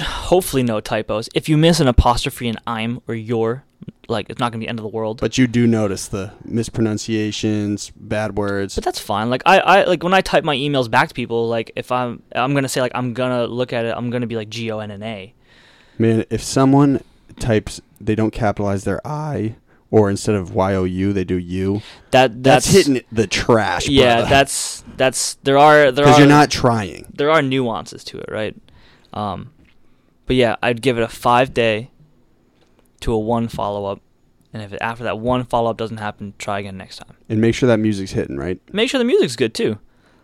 hopefully, 0.00 0.62
no 0.62 0.80
typos. 0.80 1.28
If 1.34 1.48
you 1.48 1.56
miss 1.56 1.80
an 1.80 1.88
apostrophe 1.88 2.48
in 2.48 2.56
I'm 2.66 3.00
or 3.08 3.14
your, 3.14 3.64
like, 4.08 4.30
it's 4.30 4.38
not 4.38 4.52
going 4.52 4.60
to 4.60 4.64
be 4.64 4.66
the 4.66 4.70
end 4.70 4.78
of 4.78 4.84
the 4.84 4.88
world. 4.88 5.20
But 5.20 5.36
you 5.36 5.46
do 5.46 5.66
notice 5.66 6.06
the 6.08 6.32
mispronunciations, 6.44 7.90
bad 7.96 8.36
words. 8.36 8.74
But 8.76 8.84
that's 8.84 9.00
fine. 9.00 9.30
Like 9.30 9.42
I, 9.46 9.58
I 9.58 9.84
like 9.84 10.02
when 10.02 10.14
I 10.14 10.20
type 10.20 10.44
my 10.44 10.56
emails 10.56 10.90
back 10.90 11.08
to 11.08 11.14
people, 11.14 11.48
like 11.48 11.72
if 11.76 11.90
I'm 11.92 12.22
I'm 12.34 12.54
gonna 12.54 12.68
say 12.68 12.80
like 12.80 12.92
I'm 12.94 13.14
gonna 13.14 13.46
look 13.46 13.72
at 13.72 13.84
it, 13.84 13.94
I'm 13.96 14.10
gonna 14.10 14.26
be 14.26 14.36
like 14.36 14.48
G 14.48 14.70
O 14.70 14.78
N 14.78 14.90
N 14.90 15.02
A. 15.02 15.34
Man, 15.98 16.24
if 16.30 16.42
someone 16.42 17.02
types, 17.40 17.80
they 18.00 18.14
don't 18.14 18.30
capitalize 18.32 18.84
their 18.84 19.04
I, 19.06 19.56
or 19.90 20.10
instead 20.10 20.34
of 20.34 20.54
Y 20.54 20.74
O 20.74 20.84
U, 20.84 21.12
they 21.12 21.24
do 21.24 21.36
U. 21.36 21.82
That 22.10 22.42
That's, 22.42 22.66
that's, 22.66 22.86
hitting 22.86 23.02
the 23.12 23.26
trash. 23.26 23.88
Yeah, 23.88 24.16
brother. 24.16 24.30
that's 24.30 24.84
that's 24.96 25.34
there 25.42 25.58
are 25.58 25.92
there 25.92 26.04
because 26.04 26.16
are 26.16 26.20
you're 26.20 26.28
not 26.28 26.50
trying. 26.50 27.12
there 27.14 27.30
are 27.30 27.42
nuances 27.42 28.04
to 28.04 28.18
it, 28.18 28.28
right? 28.30 28.56
Um, 29.12 29.52
but 30.26 30.36
yeah, 30.36 30.56
I'd 30.62 30.82
give 30.82 30.98
it 30.98 31.02
a 31.02 31.08
five 31.08 31.54
day 31.54 31.90
to 33.00 33.12
a 33.12 33.18
one 33.18 33.48
follow 33.48 33.84
up, 33.86 34.00
and 34.52 34.62
if 34.62 34.72
it, 34.72 34.78
after 34.82 35.04
that 35.04 35.18
one 35.18 35.44
follow 35.44 35.70
up 35.70 35.76
doesn't 35.76 35.98
happen, 35.98 36.34
try 36.38 36.58
again 36.60 36.76
next 36.76 36.96
time. 36.96 37.16
And 37.28 37.40
make 37.40 37.54
sure 37.54 37.66
that 37.68 37.78
music's 37.78 38.12
hitting, 38.12 38.36
right? 38.36 38.60
Make 38.72 38.90
sure 38.90 38.98
the 38.98 39.04
music's 39.04 39.36
good 39.36 39.54
too. 39.54 39.78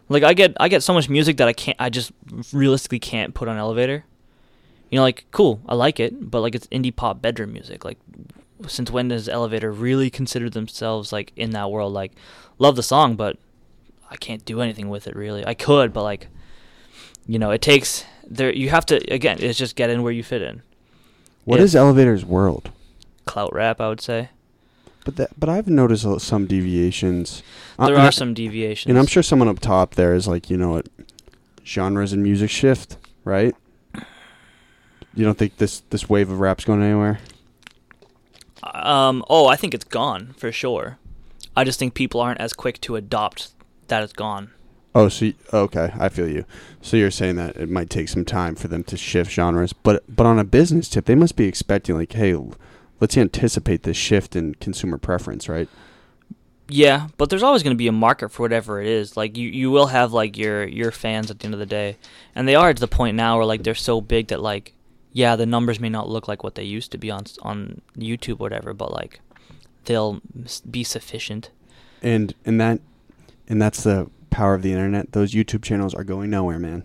Like 0.08 0.24
I 0.24 0.34
get 0.34 0.54
I 0.58 0.68
get 0.68 0.82
so 0.82 0.92
much 0.92 1.08
music 1.08 1.36
that 1.38 1.48
I 1.48 1.52
can't 1.52 1.76
I 1.80 1.88
just 1.88 2.12
realistically 2.52 2.98
can't 2.98 3.34
put 3.34 3.48
on 3.48 3.56
elevator. 3.56 4.04
You 4.90 4.96
know, 4.96 5.02
like 5.02 5.24
cool, 5.30 5.62
I 5.66 5.74
like 5.74 6.00
it, 6.00 6.30
but 6.30 6.40
like 6.40 6.54
it's 6.54 6.66
indie 6.66 6.94
pop 6.94 7.22
bedroom 7.22 7.52
music. 7.52 7.84
Like 7.84 7.98
since 8.68 8.90
when 8.90 9.08
does 9.08 9.28
Elevator 9.28 9.70
really 9.72 10.10
consider 10.10 10.48
themselves 10.50 11.12
like 11.12 11.32
in 11.36 11.50
that 11.50 11.70
world? 11.70 11.92
Like 11.92 12.12
love 12.58 12.76
the 12.76 12.82
song, 12.82 13.16
but 13.16 13.36
I 14.10 14.16
can't 14.16 14.44
do 14.44 14.60
anything 14.60 14.88
with 14.88 15.06
it 15.06 15.16
really. 15.16 15.46
I 15.46 15.54
could, 15.54 15.92
but 15.92 16.02
like 16.02 16.28
you 17.26 17.38
know, 17.38 17.50
it 17.50 17.62
takes 17.62 18.04
there 18.28 18.52
you 18.52 18.70
have 18.70 18.86
to 18.86 18.96
again, 19.12 19.38
it's 19.40 19.58
just 19.58 19.76
get 19.76 19.90
in 19.90 20.02
where 20.02 20.12
you 20.12 20.22
fit 20.22 20.42
in. 20.42 20.62
What 21.44 21.58
Yeah. 21.58 21.64
is 21.64 21.74
Elevator's 21.76 22.24
world? 22.24 22.70
Clout 23.26 23.52
rap, 23.54 23.80
I 23.80 23.88
would 23.88 24.00
say. 24.00 24.28
But 25.04 25.16
that, 25.16 25.30
but 25.38 25.48
I've 25.48 25.66
noticed 25.66 26.06
some 26.20 26.46
deviations. 26.46 27.42
Uh, 27.78 27.86
There 27.88 27.96
I- 27.98 28.06
are 28.06 28.12
some 28.12 28.34
deviations. 28.34 28.88
and 28.90 28.96
I'm 28.98 29.06
sure 29.06 29.22
someone 29.22 29.48
up 29.48 29.58
top 29.58 29.96
there 29.96 30.14
is 30.14 30.28
like, 30.28 30.48
you 30.50 30.56
know 30.56 30.70
what, 30.70 30.86
genres 31.64 32.12
and 32.12 32.22
music 32.22 32.50
shift, 32.50 32.96
right? 33.24 33.54
You 35.14 35.24
don't 35.24 35.36
think 35.36 35.56
this 35.58 35.82
this 35.90 36.08
wave 36.08 36.30
of 36.30 36.38
rap's 36.40 36.64
going 36.64 36.82
anywhere? 36.82 37.18
Um. 38.62 39.24
Oh, 39.28 39.46
I 39.46 39.56
think 39.56 39.74
it's 39.74 39.84
gone 39.84 40.34
for 40.36 40.52
sure. 40.52 40.98
I 41.56 41.64
just 41.64 41.78
think 41.78 41.94
people 41.94 42.20
aren't 42.20 42.40
as 42.40 42.52
quick 42.52 42.80
to 42.82 42.96
adopt 42.96 43.52
that 43.88 44.02
it's 44.02 44.12
gone. 44.12 44.52
Oh, 44.94 45.08
so 45.08 45.26
y- 45.26 45.34
okay, 45.52 45.92
I 45.98 46.08
feel 46.08 46.28
you. 46.28 46.44
So 46.80 46.96
you're 46.96 47.10
saying 47.10 47.36
that 47.36 47.56
it 47.56 47.68
might 47.70 47.90
take 47.90 48.08
some 48.08 48.24
time 48.24 48.54
for 48.54 48.68
them 48.68 48.84
to 48.84 48.96
shift 48.96 49.30
genres, 49.30 49.72
but 49.72 50.04
but 50.08 50.26
on 50.26 50.38
a 50.38 50.44
business 50.44 50.88
tip, 50.88 51.06
they 51.06 51.14
must 51.14 51.36
be 51.36 51.46
expecting 51.46 51.96
like, 51.96 52.12
hey, 52.12 52.36
let's 53.00 53.16
anticipate 53.16 53.82
this 53.82 53.96
shift 53.96 54.36
in 54.36 54.54
consumer 54.56 54.98
preference, 54.98 55.48
right? 55.48 55.68
Yeah, 56.68 57.08
but 57.18 57.28
there's 57.28 57.42
always 57.42 57.62
going 57.62 57.74
to 57.74 57.78
be 57.78 57.88
a 57.88 57.92
market 57.92 58.30
for 58.30 58.42
whatever 58.42 58.80
it 58.80 58.86
is. 58.86 59.16
Like 59.16 59.36
you, 59.36 59.48
you 59.48 59.70
will 59.70 59.88
have 59.88 60.12
like 60.12 60.38
your 60.38 60.66
your 60.66 60.90
fans 60.90 61.30
at 61.30 61.38
the 61.38 61.44
end 61.46 61.54
of 61.54 61.60
the 61.60 61.66
day, 61.66 61.96
and 62.34 62.46
they 62.46 62.54
are 62.54 62.72
to 62.72 62.80
the 62.80 62.88
point 62.88 63.16
now 63.16 63.36
where 63.36 63.46
like 63.46 63.62
they're 63.62 63.74
so 63.74 64.00
big 64.00 64.28
that 64.28 64.40
like, 64.40 64.72
yeah, 65.12 65.36
the 65.36 65.46
numbers 65.46 65.78
may 65.80 65.88
not 65.88 66.08
look 66.08 66.28
like 66.28 66.42
what 66.42 66.54
they 66.54 66.64
used 66.64 66.90
to 66.92 66.98
be 66.98 67.10
on 67.10 67.22
s- 67.22 67.38
on 67.42 67.80
YouTube 67.96 68.34
or 68.40 68.44
whatever, 68.44 68.72
but 68.74 68.92
like, 68.92 69.20
they'll 69.84 70.20
be 70.70 70.84
sufficient. 70.84 71.50
And 72.02 72.34
and 72.44 72.60
that 72.60 72.80
and 73.48 73.60
that's 73.60 73.82
the 73.84 74.08
power 74.30 74.54
of 74.54 74.62
the 74.62 74.72
internet. 74.72 75.12
Those 75.12 75.32
YouTube 75.32 75.62
channels 75.62 75.94
are 75.94 76.04
going 76.04 76.30
nowhere, 76.30 76.58
man. 76.58 76.84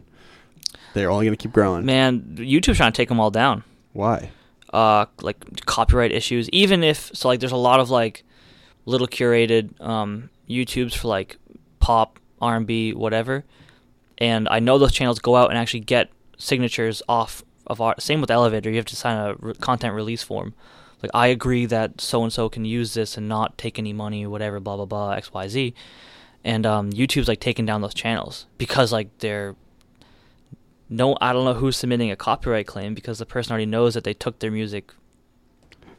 They're 0.94 1.12
only 1.12 1.26
going 1.26 1.38
to 1.38 1.42
keep 1.42 1.54
growing. 1.54 1.86
Man, 1.86 2.22
YouTube's 2.38 2.78
trying 2.78 2.92
to 2.92 2.98
take 2.98 3.10
them 3.10 3.20
all 3.20 3.32
down. 3.32 3.64
Why? 3.94 4.32
uh, 4.74 5.06
like 5.22 5.66
copyright 5.66 6.12
issues. 6.12 6.50
Even 6.50 6.84
if 6.84 7.10
so, 7.14 7.30
like 7.30 7.40
there's 7.40 7.52
a 7.54 7.56
lot 7.58 7.80
of 7.80 7.90
like 7.90 8.24
little 8.86 9.08
curated 9.08 9.80
um, 9.82 10.30
YouTubes 10.50 10.94
for 10.96 11.08
like 11.08 11.38
pop, 11.80 12.20
R 12.42 12.58
and 12.58 12.68
B, 12.68 12.94
whatever. 12.94 13.46
And 14.18 14.48
I 14.50 14.60
know 14.60 14.78
those 14.78 14.92
channels 14.92 15.20
go 15.20 15.36
out 15.36 15.50
and 15.50 15.58
actually 15.58 15.80
get 15.82 16.10
signatures 16.38 17.02
off 17.08 17.44
of 17.68 17.80
our. 17.82 17.96
Same 18.00 18.22
with 18.22 18.32
Elevator, 18.32 18.70
you 18.70 18.78
have 18.78 18.86
to 18.86 18.96
sign 18.96 19.18
a 19.18 19.36
re- 19.36 19.54
content 19.56 19.94
release 19.94 20.24
form. 20.24 20.54
Like 21.02 21.12
I 21.14 21.28
agree 21.28 21.66
that 21.68 22.02
so 22.02 22.24
and 22.24 22.34
so 22.34 22.50
can 22.50 22.66
use 22.66 22.94
this 22.96 23.18
and 23.18 23.28
not 23.30 23.58
take 23.58 23.78
any 23.78 23.94
money, 23.94 24.26
whatever, 24.26 24.60
blah 24.60 24.76
blah 24.78 24.86
blah, 24.86 25.12
X 25.12 25.32
Y 25.32 25.48
Z. 25.48 25.74
And 26.44 26.66
um, 26.66 26.92
YouTube's 26.92 27.28
like 27.28 27.40
taking 27.40 27.66
down 27.66 27.82
those 27.82 27.94
channels 27.94 28.48
because 28.58 28.92
like 28.92 29.10
they're 29.20 29.56
no, 30.90 31.18
I 31.20 31.34
don't 31.34 31.46
know 31.46 31.54
who's 31.54 31.76
submitting 31.78 32.12
a 32.12 32.16
copyright 32.16 32.66
claim 32.66 32.94
because 32.94 33.20
the 33.20 33.26
person 33.26 33.52
already 33.52 33.66
knows 33.66 33.94
that 33.94 34.04
they 34.04 34.14
took 34.14 34.40
their 34.40 34.52
music. 34.52 34.92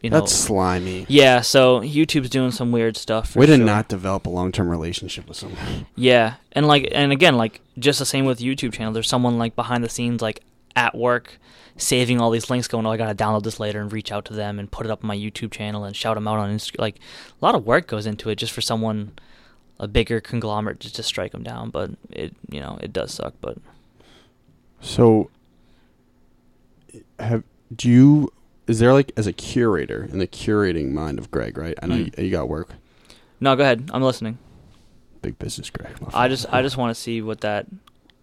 You 0.00 0.10
know, 0.10 0.20
That's 0.20 0.32
slimy. 0.32 1.06
yeah. 1.08 1.40
So 1.40 1.80
YouTube's 1.80 2.30
doing 2.30 2.52
some 2.52 2.70
weird 2.70 2.96
stuff. 2.96 3.30
For 3.32 3.40
Way 3.40 3.46
to 3.46 3.56
sure. 3.56 3.64
not 3.64 3.88
develop 3.88 4.26
a 4.26 4.30
long 4.30 4.52
term 4.52 4.68
relationship 4.70 5.26
with 5.28 5.36
someone. 5.36 5.86
Yeah, 5.96 6.34
and 6.52 6.68
like, 6.68 6.88
and 6.92 7.10
again, 7.10 7.36
like, 7.36 7.60
just 7.78 7.98
the 7.98 8.06
same 8.06 8.24
with 8.24 8.38
YouTube 8.38 8.72
channel. 8.72 8.92
There's 8.92 9.08
someone 9.08 9.38
like 9.38 9.56
behind 9.56 9.82
the 9.82 9.88
scenes, 9.88 10.22
like 10.22 10.40
at 10.76 10.94
work, 10.96 11.38
saving 11.76 12.20
all 12.20 12.30
these 12.30 12.50
links, 12.50 12.68
going, 12.68 12.86
"Oh, 12.86 12.90
I 12.90 12.96
gotta 12.96 13.14
download 13.14 13.42
this 13.44 13.58
later 13.60 13.80
and 13.80 13.92
reach 13.92 14.10
out 14.12 14.24
to 14.26 14.32
them 14.34 14.58
and 14.58 14.70
put 14.70 14.86
it 14.86 14.90
up 14.90 15.02
on 15.04 15.08
my 15.08 15.16
YouTube 15.16 15.50
channel 15.50 15.84
and 15.84 15.94
shout 15.96 16.16
them 16.16 16.28
out 16.28 16.38
on 16.38 16.50
Instagram." 16.56 16.78
Like, 16.80 16.96
a 17.40 17.44
lot 17.44 17.54
of 17.54 17.64
work 17.66 17.86
goes 17.86 18.06
into 18.06 18.30
it 18.30 18.36
just 18.36 18.52
for 18.52 18.60
someone, 18.60 19.12
a 19.80 19.86
bigger 19.88 20.20
conglomerate, 20.20 20.80
just 20.80 20.96
to 20.96 21.02
strike 21.02 21.32
them 21.32 21.42
down. 21.42 21.70
But 21.70 21.90
it, 22.10 22.34
you 22.50 22.60
know, 22.60 22.78
it 22.82 22.92
does 22.92 23.12
suck. 23.14 23.34
But 23.40 23.58
So, 24.80 25.30
have 27.18 27.42
do 27.74 27.88
you? 27.88 28.32
Is 28.66 28.78
there 28.80 28.92
like 28.92 29.12
as 29.16 29.26
a 29.26 29.32
curator 29.32 30.04
in 30.10 30.18
the 30.18 30.26
curating 30.26 30.92
mind 30.92 31.18
of 31.18 31.30
Greg? 31.30 31.56
Right. 31.56 31.74
I 31.82 31.86
know 31.86 31.94
Mm. 31.96 32.18
you, 32.18 32.24
you 32.24 32.30
got 32.30 32.48
work. 32.48 32.70
no, 33.40 33.54
go 33.56 33.62
ahead. 33.62 33.90
I'm 33.94 34.02
listening. 34.02 34.38
Big 35.22 35.38
business, 35.38 35.70
Greg. 35.70 35.92
I 36.14 36.28
just, 36.28 36.46
I 36.52 36.62
just 36.62 36.76
want 36.76 36.94
to 36.94 37.00
see 37.00 37.22
what 37.22 37.40
that, 37.40 37.66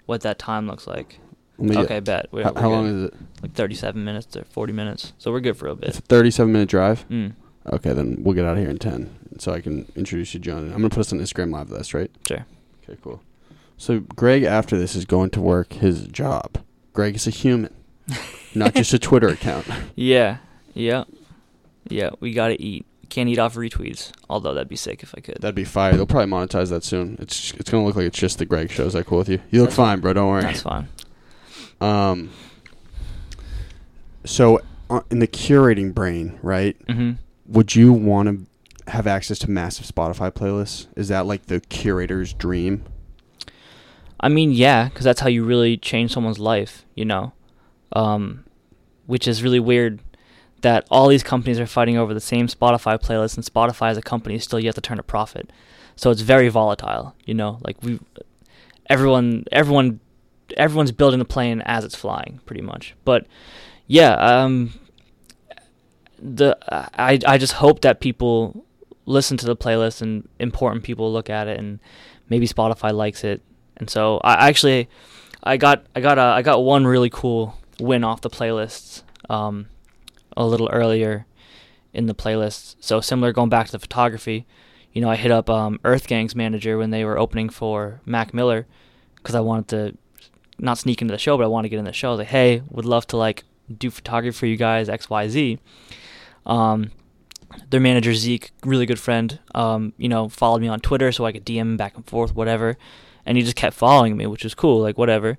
what 0.06 0.22
that 0.22 0.40
time 0.40 0.66
looks 0.68 0.88
like. 0.88 1.20
Okay, 1.62 2.00
bet. 2.02 2.28
We're, 2.32 2.44
How, 2.44 2.52
we're 2.54 2.62
how 2.62 2.70
long 2.70 2.86
is 2.88 3.04
it? 3.06 3.14
Like 3.42 3.54
37 3.54 4.04
minutes 4.04 4.36
or 4.36 4.44
40 4.44 4.74
minutes, 4.74 5.14
so 5.18 5.32
we're 5.32 5.40
good 5.40 5.56
for 5.58 5.68
a 5.68 5.76
bit. 5.76 5.90
It's 5.90 6.00
a 6.00 6.02
bit. 6.02 6.08
thirty-seven 6.10 6.52
minute 6.52 6.70
drive. 6.70 7.08
Mm, 7.10 7.34
Okay, 7.72 7.94
then 7.94 8.18
we'll 8.20 8.36
get 8.36 8.46
out 8.46 8.58
of 8.58 8.60
here 8.60 8.70
in 8.70 8.78
ten, 8.78 9.10
so 9.40 9.52
I 9.54 9.60
can 9.62 9.92
introduce 9.96 10.34
you, 10.36 10.40
John. 10.40 10.66
I'm 10.66 10.72
gonna 10.74 10.90
put 10.90 11.00
us 11.00 11.12
on 11.14 11.20
Instagram 11.20 11.52
live. 11.52 11.70
With 11.72 11.80
us, 11.80 11.94
right? 11.94 12.12
sure. 12.28 12.46
Okay, 12.84 12.98
cool. 13.04 13.22
So 13.78 14.02
Greg, 14.02 14.44
after 14.44 14.78
this, 14.78 14.96
is 14.96 15.06
going 15.06 15.32
to 15.32 15.42
work 15.42 15.74
his 15.74 16.08
job. 16.08 16.60
Greg 16.94 17.16
is 17.16 17.26
a 17.26 17.32
human, 17.32 17.74
not 18.56 18.76
just 18.76 18.94
a 18.94 19.00
Twitter 19.00 19.28
account. 19.30 19.66
Yeah, 19.96 20.38
yeah, 20.74 21.06
yeah. 21.90 22.12
We 22.20 22.34
gotta 22.34 22.62
eat. 22.62 22.86
Can't 23.10 23.30
eat 23.30 23.38
off 23.40 23.56
retweets. 23.56 24.12
Although 24.30 24.54
that'd 24.54 24.68
be 24.70 24.76
sick 24.76 25.02
if 25.04 25.14
I 25.18 25.22
could. 25.22 25.38
That'd 25.40 25.56
be 25.56 25.64
fire. 25.64 25.96
They'll 25.96 26.06
probably 26.08 26.32
monetize 26.32 26.70
that 26.70 26.84
soon. 26.84 27.18
It's 27.20 27.52
it's 27.56 27.70
gonna 27.70 27.86
look 27.86 27.96
like 27.96 28.06
it's 28.06 28.18
just 28.20 28.38
the 28.40 28.46
Greg 28.46 28.70
show. 28.72 28.86
Is 28.86 28.94
that 28.94 29.06
cool 29.08 29.20
with 29.20 29.30
you? 29.30 29.40
You 29.52 29.62
look 29.62 29.70
That's 29.70 29.78
fine, 29.78 30.00
bro. 30.02 30.14
Don't 30.14 30.28
worry. 30.30 30.42
That's 30.42 30.62
fine. 30.62 30.88
Um. 31.82 32.32
So, 34.26 34.60
uh, 34.90 35.02
in 35.12 35.20
the 35.20 35.28
curating 35.28 35.94
brain, 35.94 36.40
right? 36.42 36.76
hmm 36.90 37.12
Would 37.48 37.76
you 37.76 37.94
want 37.94 38.30
to 38.30 38.92
have 38.92 39.08
access 39.08 39.40
to 39.40 39.50
massive 39.50 39.86
Spotify 39.86 40.32
playlists? 40.32 40.88
Is 40.96 41.08
that 41.10 41.26
like 41.26 41.46
the 41.48 41.60
curator's 41.60 42.34
dream? 42.34 42.84
I 44.20 44.30
mean, 44.30 44.52
yeah, 44.52 44.86
because 44.86 45.04
that's 45.04 45.20
how 45.20 45.28
you 45.28 45.44
really 45.44 45.78
change 45.78 46.12
someone's 46.12 46.40
life. 46.40 46.86
You 46.96 47.06
know, 47.06 47.34
um, 47.94 48.46
which 49.06 49.28
is 49.28 49.44
really 49.44 49.60
weird 49.60 50.00
that 50.62 50.88
all 50.90 51.08
these 51.08 51.22
companies 51.22 51.60
are 51.60 51.68
fighting 51.68 51.98
over 51.98 52.14
the 52.14 52.20
same 52.20 52.48
Spotify 52.48 53.00
playlist, 53.00 53.36
and 53.36 53.46
Spotify 53.46 53.92
as 53.92 53.98
a 53.98 54.02
company 54.02 54.36
is 54.36 54.44
still 54.44 54.60
yet 54.60 54.74
to 54.76 54.82
turn 54.82 54.98
a 54.98 55.04
profit. 55.04 55.52
So 55.96 56.10
it's 56.10 56.22
very 56.22 56.50
volatile. 56.50 57.14
You 57.26 57.36
know, 57.36 57.60
like 57.62 57.82
we, 57.84 58.00
everyone, 58.90 59.46
everyone, 59.52 60.00
everyone's 60.58 60.92
building 60.92 61.20
the 61.20 61.26
plane 61.26 61.62
as 61.62 61.84
it's 61.84 61.96
flying, 61.96 62.40
pretty 62.46 62.62
much. 62.62 62.96
But 63.04 63.28
yeah, 63.88 64.14
um, 64.14 64.74
the 66.20 66.58
I 66.70 67.20
I 67.26 67.38
just 67.38 67.54
hope 67.54 67.82
that 67.82 68.00
people 68.00 68.66
listen 69.06 69.38
to 69.38 69.46
the 69.46 69.56
playlist 69.56 70.02
and 70.02 70.28
important 70.40 70.84
people 70.84 71.12
look 71.12 71.30
at 71.30 71.48
it 71.48 71.60
and 71.60 71.80
maybe 72.30 72.48
Spotify 72.48 72.94
likes 72.94 73.24
it. 73.24 73.42
And 73.78 73.90
so 73.90 74.20
I 74.24 74.48
actually 74.48 74.90
I 75.44 75.58
got 75.58 75.86
I 75.96 76.02
got 76.02 76.18
a, 76.18 76.22
I 76.22 76.42
got 76.42 76.64
one 76.64 76.88
really 76.88 77.10
cool 77.10 77.60
win 77.80 78.04
off 78.04 78.22
the 78.22 78.30
playlists 78.30 79.04
um, 79.30 79.68
a 80.36 80.46
little 80.46 80.70
earlier 80.72 81.26
in 81.94 82.08
the 82.08 82.16
playlist. 82.16 82.76
So 82.80 83.02
similar 83.02 83.32
going 83.32 83.50
back 83.50 83.68
to 83.68 83.72
the 83.72 83.80
photography, 83.80 84.46
you 84.92 85.02
know, 85.02 85.10
I 85.10 85.16
hit 85.16 85.32
up 85.32 85.50
um, 85.50 85.80
Earth 85.84 86.08
Gang's 86.08 86.36
manager 86.36 86.78
when 86.78 86.90
they 86.90 87.06
were 87.06 87.20
opening 87.20 87.50
for 87.50 88.02
Mac 88.06 88.34
Miller 88.34 88.66
because 89.18 89.36
I 89.36 89.42
wanted 89.42 89.68
to 89.70 89.98
not 90.60 90.78
sneak 90.78 91.02
into 91.02 91.12
the 91.12 91.18
show, 91.18 91.38
but 91.38 91.44
I 91.44 91.48
want 91.48 91.66
to 91.66 91.70
get 91.70 91.80
in 91.80 91.86
the 91.86 91.94
show. 91.94 92.10
I 92.10 92.12
was 92.12 92.20
like, 92.20 92.28
hey, 92.28 92.62
would 92.70 92.86
love 92.86 93.08
to 93.08 93.18
like 93.18 93.44
do 93.76 93.90
photography 93.90 94.38
for 94.38 94.46
you 94.46 94.58
guys 94.58 94.90
X 94.90 95.10
Y 95.10 95.28
Z. 95.28 95.60
Um, 96.46 96.92
their 97.70 97.80
manager 97.80 98.14
Zeke, 98.14 98.52
really 98.64 98.86
good 98.86 99.00
friend, 99.00 99.40
um, 99.54 99.94
you 99.98 100.10
know, 100.10 100.30
followed 100.30 100.62
me 100.62 100.68
on 100.68 100.80
Twitter 100.80 101.12
so 101.12 101.26
I 101.26 101.32
could 101.32 101.46
DM 101.46 101.62
him 101.62 101.78
back 101.78 101.96
and 101.96 102.06
forth, 102.06 102.36
whatever. 102.36 102.78
And 103.26 103.38
he 103.38 103.44
just 103.44 103.56
kept 103.56 103.76
following 103.76 104.18
me, 104.18 104.26
which 104.28 104.44
was 104.44 104.54
cool, 104.54 104.82
like 104.82 104.98
whatever. 104.98 105.38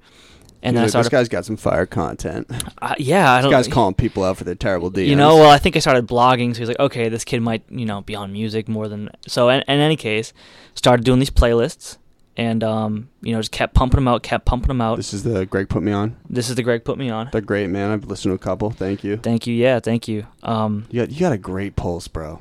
And 0.63 0.77
then 0.77 0.83
I 0.83 0.87
He's 0.87 0.95
like, 0.95 1.05
started, 1.05 1.05
this 1.05 1.29
guy's 1.29 1.29
got 1.29 1.45
some 1.45 1.57
fire 1.57 1.87
content. 1.87 2.51
Uh, 2.83 2.95
yeah, 2.99 3.33
I 3.33 3.41
don't. 3.41 3.51
guy's 3.51 3.69
calling 3.69 3.95
people 3.95 4.25
out 4.25 4.37
for 4.37 4.45
their 4.45 4.55
terrible 4.55 4.91
deeds. 4.91 5.09
You 5.09 5.17
know, 5.17 5.37
well, 5.37 5.51
I 5.51 5.59
think 5.59 5.77
I 5.77 5.79
started 5.79 6.07
blogging, 6.07 6.55
so 6.55 6.59
he's 6.59 6.69
like, 6.69 6.79
okay, 6.79 7.09
this 7.09 7.25
kid 7.25 7.41
might, 7.41 7.63
you 7.71 7.87
know, 7.87 8.01
be 8.01 8.15
on 8.15 8.33
music 8.33 8.69
more 8.69 8.89
than. 8.89 9.11
So, 9.27 9.49
in, 9.49 9.63
in 9.63 9.81
any 9.81 9.97
case, 9.97 10.33
started 10.75 11.05
doing 11.05 11.19
these 11.19 11.31
playlists, 11.31 11.99
and 12.37 12.63
um, 12.65 13.09
you 13.23 13.33
know, 13.33 13.41
just 13.41 13.53
kept 13.53 13.75
pumping 13.75 13.97
them 13.99 14.09
out, 14.09 14.23
kept 14.23 14.45
pumping 14.45 14.69
them 14.69 14.81
out. 14.81 14.97
this 14.97 15.13
is 15.15 15.23
the 15.23 15.47
Greg 15.47 15.69
put 15.69 15.83
me 15.83 15.93
on. 15.93 16.17
This 16.29 16.49
is 16.51 16.57
the 16.57 16.63
Greg 16.63 16.85
put 16.85 16.99
me 16.99 17.11
on. 17.11 17.29
They're 17.33 17.41
great, 17.41 17.69
man. 17.69 17.91
I've 17.91 18.05
listened 18.07 18.31
to 18.31 18.35
a 18.35 18.39
couple. 18.39 18.71
Thank 18.71 19.03
you. 19.05 19.17
Thank 19.17 19.47
you, 19.47 19.55
yeah, 19.55 19.81
thank 19.81 20.07
you. 20.09 20.27
Um, 20.43 20.87
You 20.91 21.01
got 21.03 21.11
you 21.11 21.21
got 21.21 21.33
a 21.33 21.39
great 21.39 21.77
pulse, 21.77 22.09
bro. 22.09 22.41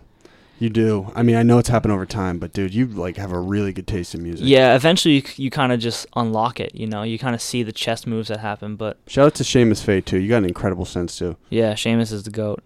You 0.57 0.69
do. 0.69 1.11
I 1.13 1.21
mean, 1.21 1.35
I 1.35 1.43
know 1.43 1.57
it's 1.57 1.67
happened 1.67 1.91
over 1.91 2.05
time, 2.05 2.39
but 2.39 2.53
dude, 2.53 2.73
you 2.73 2.85
like 2.87 3.17
have 3.17 3.33
a 3.33 3.39
really 3.39 3.73
good 3.73 3.87
taste 3.87 4.15
in 4.15 4.23
music. 4.23 4.47
yeah, 4.47 4.73
eventually 4.73 5.15
you, 5.15 5.23
you 5.35 5.49
kind 5.51 5.73
of 5.73 5.81
just 5.81 6.07
unlock 6.15 6.61
it. 6.61 6.73
You 6.73 6.87
know, 6.87 7.03
you 7.03 7.19
kind 7.19 7.35
of 7.35 7.41
see 7.41 7.61
the 7.61 7.73
chess 7.73 8.07
moves 8.07 8.29
that 8.29 8.39
happen. 8.39 8.77
But 8.77 8.97
Shout 9.07 9.25
out 9.25 9.35
to 9.35 9.43
Seamus 9.43 9.83
Faye 9.83 9.99
too. 9.99 10.17
You 10.17 10.29
got 10.29 10.37
an 10.37 10.45
incredible 10.45 10.85
sense 10.85 11.17
too. 11.17 11.35
yeah, 11.49 11.73
Seamus 11.73 12.13
is 12.13 12.23
the 12.23 12.31
goat. 12.31 12.63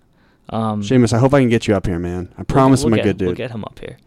Um, 0.50 0.82
Seamus, 0.84 1.14
I 1.14 1.18
hope 1.20 1.34
I 1.34 1.40
can 1.40 1.50
get 1.50 1.68
you 1.68 1.76
up 1.76 1.88
here, 1.88 1.98
man. 2.00 2.32
I 2.38 2.44
promise 2.44 2.84
we'll 2.84 2.94
I'm 2.94 3.00
a 3.00 3.04
get, 3.04 3.04
good 3.06 3.18
dude. 3.18 3.28
We'll 3.30 3.36
get 3.36 3.52
him 3.52 3.64
up 3.64 3.80
here. 3.80 3.98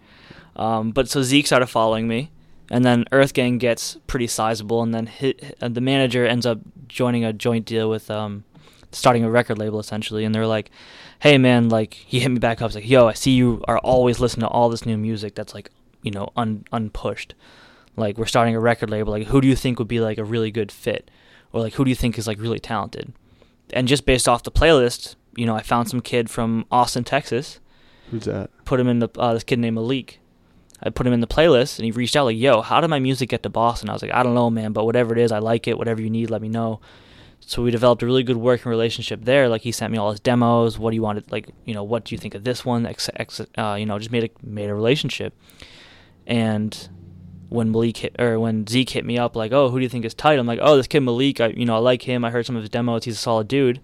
Um, 0.55 0.91
but 0.93 1.09
so 1.09 1.23
Zeke 1.23 1.47
started 1.47 1.67
following 1.67 2.07
me, 2.07 2.31
and 2.73 2.87
then 2.87 3.05
Earth 3.13 3.35
Gang 3.35 3.59
gets 3.59 3.99
pretty 4.07 4.27
sizable, 4.27 4.83
and 4.83 4.95
then 4.95 5.07
hit, 5.07 5.57
uh, 5.61 5.69
the 5.69 5.83
manager 5.83 6.27
ends 6.27 6.47
up 6.47 6.59
joining 6.89 7.23
a 7.23 7.33
joint 7.33 7.67
deal 7.67 7.91
with 7.91 8.11
um, 8.11 8.45
starting 8.91 9.25
a 9.25 9.31
record 9.31 9.59
label 9.59 9.79
essentially, 9.79 10.25
and 10.25 10.35
they're 10.35 10.47
like, 10.47 10.71
"Hey 11.21 11.37
man, 11.37 11.69
like 11.69 11.93
he 11.93 12.19
hit 12.21 12.31
me 12.31 12.39
back 12.39 12.63
up, 12.63 12.71
he's 12.71 12.77
like, 12.77 12.89
yo, 12.89 13.09
I 13.09 13.13
see 13.13 13.33
you 13.33 13.63
are 13.69 13.77
always 13.79 14.21
listening 14.21 14.47
to 14.47 14.49
all 14.49 14.71
this 14.71 14.87
new 14.87 14.97
music 14.97 15.35
that's 15.35 15.53
like, 15.53 15.69
you 16.01 16.11
know, 16.11 16.31
un 16.35 16.65
unpushed. 16.73 17.35
Like 17.95 18.17
we're 18.17 18.25
starting 18.25 18.57
a 18.57 18.61
record 18.61 18.89
label. 18.89 19.13
Like 19.13 19.27
who 19.27 19.43
do 19.43 19.49
you 19.49 19.55
think 19.57 19.79
would 19.79 19.87
be 19.87 20.01
like 20.01 20.17
a 20.17 20.25
really 20.25 20.51
good 20.51 20.73
fit, 20.73 21.11
or 21.53 21.61
like 21.61 21.75
who 21.75 21.85
do 21.85 21.91
you 21.91 21.95
think 21.95 22.17
is 22.17 22.27
like 22.27 22.41
really 22.41 22.59
talented?" 22.59 23.13
And 23.75 23.87
just 23.87 24.07
based 24.07 24.27
off 24.27 24.45
the 24.45 24.51
playlist, 24.51 25.17
you 25.37 25.45
know, 25.45 25.55
I 25.55 25.61
found 25.63 25.91
some 25.91 26.01
kid 26.01 26.31
from 26.31 26.65
Austin, 26.71 27.05
Texas 27.05 27.61
Who's 28.11 28.25
that? 28.25 28.51
put 28.65 28.81
him 28.81 28.89
in 28.89 28.99
the 29.01 29.09
uh, 29.19 29.35
this 29.35 29.45
kid 29.45 29.59
named 29.59 29.75
Malik. 29.75 30.21
I 30.83 30.91
put 30.91 31.07
him 31.07 31.13
in 31.13 31.21
the 31.21 31.27
playlist, 31.27 31.79
and 31.79 31.85
he 31.85 31.91
reached 31.91 32.17
out 32.17 32.25
like, 32.25 32.37
"Yo, 32.37 32.61
how 32.61 32.81
did 32.81 32.89
my 32.89 32.99
music 32.99 33.29
get 33.29 33.43
to 33.45 33.49
Boston?" 33.49 33.89
I 33.89 33.93
was 33.93 34.03
like, 34.03 34.13
"I 34.13 34.23
don't 34.23 34.35
know, 34.35 34.51
man, 34.51 34.73
but 34.73 34.85
whatever 34.85 35.13
it 35.13 35.19
is, 35.21 35.33
I 35.33 35.39
like 35.39 35.69
it. 35.69 35.79
Whatever 35.79 36.03
you 36.03 36.11
need, 36.11 36.31
let 36.31 36.43
me 36.43 36.49
know." 36.49 36.81
So 37.41 37.63
we 37.63 37.71
developed 37.71 38.03
a 38.03 38.07
really 38.07 38.23
good 38.23 38.37
working 38.37 38.71
relationship 38.71 39.25
there. 39.25 39.49
Like 39.49 39.63
he 39.63 39.73
sent 39.73 39.93
me 39.93 39.99
all 39.99 40.11
his 40.11 40.21
demos. 40.21 40.79
What 40.79 40.91
do 40.91 40.97
you 40.97 41.03
want? 41.03 41.25
To, 41.25 41.33
like 41.33 41.49
you 41.65 41.75
know, 41.75 41.83
what 41.85 42.05
do 42.05 42.15
you 42.15 42.19
think 42.19 42.35
of 42.35 42.45
this 42.45 42.65
one? 42.65 42.87
Uh, 42.87 43.77
you 43.79 43.87
know, 43.87 43.99
just 43.99 44.13
made 44.13 44.25
a 44.25 44.31
made 44.47 44.71
a 44.71 44.75
relationship. 44.75 45.35
And 46.27 46.89
when 47.49 47.71
Malik 47.71 47.99
hit 47.99 48.17
or 48.19 48.39
when 48.41 48.67
Zeke 48.67 48.91
hit 48.91 49.05
me 49.05 49.19
up, 49.19 49.37
like, 49.37 49.53
"Oh, 49.53 49.71
who 49.71 49.79
do 49.79 49.83
you 49.83 49.89
think 49.89 50.05
is 50.05 50.15
tight?" 50.15 50.39
I'm 50.39 50.47
like, 50.47 50.61
"Oh, 50.63 50.77
this 50.77 50.87
kid 50.87 51.01
Malik. 51.01 51.41
I 51.41 51.49
you 51.49 51.65
know 51.65 51.75
I 51.75 51.79
like 51.79 52.03
him. 52.03 52.25
I 52.25 52.31
heard 52.31 52.47
some 52.47 52.57
of 52.57 52.63
his 52.63 52.71
demos. 52.71 53.05
He's 53.05 53.17
a 53.17 53.19
solid 53.19 53.49
dude." 53.49 53.81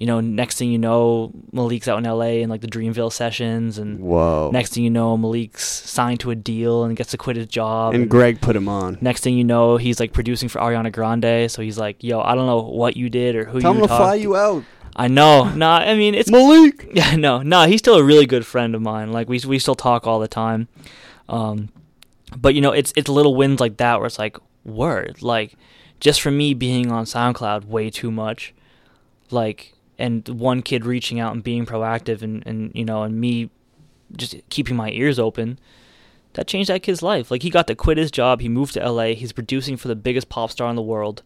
You 0.00 0.06
know, 0.06 0.20
next 0.20 0.56
thing 0.56 0.72
you 0.72 0.78
know, 0.78 1.30
Malik's 1.52 1.86
out 1.86 1.98
in 1.98 2.06
L.A. 2.06 2.40
in 2.40 2.48
like 2.48 2.62
the 2.62 2.66
Dreamville 2.66 3.12
sessions, 3.12 3.76
and 3.76 4.00
Whoa. 4.00 4.50
Next 4.50 4.72
thing 4.72 4.82
you 4.82 4.88
know, 4.88 5.16
Malik's 5.16 5.62
signed 5.62 6.20
to 6.20 6.30
a 6.30 6.34
deal 6.34 6.84
and 6.84 6.96
gets 6.96 7.10
to 7.10 7.18
quit 7.18 7.36
his 7.36 7.46
job. 7.46 7.94
and 7.94 8.08
Greg 8.08 8.40
put 8.40 8.56
him 8.56 8.66
on. 8.66 8.96
next 9.02 9.22
thing 9.22 9.36
you 9.36 9.44
know, 9.44 9.76
he's 9.76 10.00
like 10.00 10.14
producing 10.14 10.48
for 10.48 10.58
Ariana 10.58 10.90
Grande. 10.90 11.50
So 11.50 11.60
he's 11.60 11.78
like, 11.78 12.02
"Yo, 12.02 12.18
I 12.20 12.34
don't 12.34 12.46
know 12.46 12.62
what 12.62 12.96
you 12.96 13.10
did 13.10 13.36
or 13.36 13.44
who 13.44 13.58
you 13.58 13.60
talked." 13.60 13.62
Tell 13.62 13.72
him 13.72 13.80
you 13.82 13.88
to 13.88 13.96
fly 13.96 14.14
you 14.14 14.36
out. 14.36 14.64
I 14.96 15.06
know. 15.08 15.44
Nah, 15.54 15.76
I 15.76 15.94
mean 15.94 16.14
it's 16.14 16.30
Malik. 16.30 16.88
yeah, 16.94 17.14
no, 17.16 17.42
no. 17.42 17.66
He's 17.66 17.80
still 17.80 17.96
a 17.96 18.02
really 18.02 18.26
good 18.26 18.46
friend 18.46 18.74
of 18.74 18.80
mine. 18.80 19.12
Like 19.12 19.28
we 19.28 19.38
we 19.46 19.58
still 19.58 19.74
talk 19.76 20.06
all 20.06 20.18
the 20.18 20.28
time. 20.28 20.68
Um, 21.28 21.68
but 22.36 22.54
you 22.54 22.62
know, 22.62 22.72
it's 22.72 22.92
it's 22.96 23.08
little 23.08 23.34
wins 23.36 23.60
like 23.60 23.76
that 23.76 23.98
where 23.98 24.06
it's 24.06 24.18
like 24.18 24.38
word, 24.64 25.20
like 25.20 25.56
just 26.00 26.22
for 26.22 26.30
me 26.30 26.54
being 26.54 26.90
on 26.90 27.04
SoundCloud 27.04 27.66
way 27.66 27.90
too 27.90 28.10
much, 28.10 28.54
like 29.30 29.74
and 30.00 30.28
one 30.28 30.62
kid 30.62 30.84
reaching 30.84 31.20
out 31.20 31.32
and 31.32 31.42
being 31.44 31.64
proactive 31.66 32.22
and 32.22 32.42
and 32.46 32.72
you 32.74 32.84
know 32.84 33.02
and 33.02 33.20
me 33.20 33.50
just 34.16 34.34
keeping 34.48 34.76
my 34.76 34.90
ears 34.90 35.18
open 35.18 35.58
that 36.32 36.46
changed 36.46 36.68
that 36.70 36.82
kid's 36.82 37.02
life 37.02 37.30
like 37.30 37.42
he 37.42 37.50
got 37.50 37.66
to 37.66 37.74
quit 37.74 37.98
his 37.98 38.10
job 38.10 38.40
he 38.40 38.48
moved 38.48 38.74
to 38.74 38.80
LA 38.90 39.14
he's 39.14 39.32
producing 39.32 39.76
for 39.76 39.88
the 39.88 39.96
biggest 39.96 40.28
pop 40.28 40.50
star 40.50 40.68
in 40.70 40.76
the 40.76 40.82
world 40.82 41.22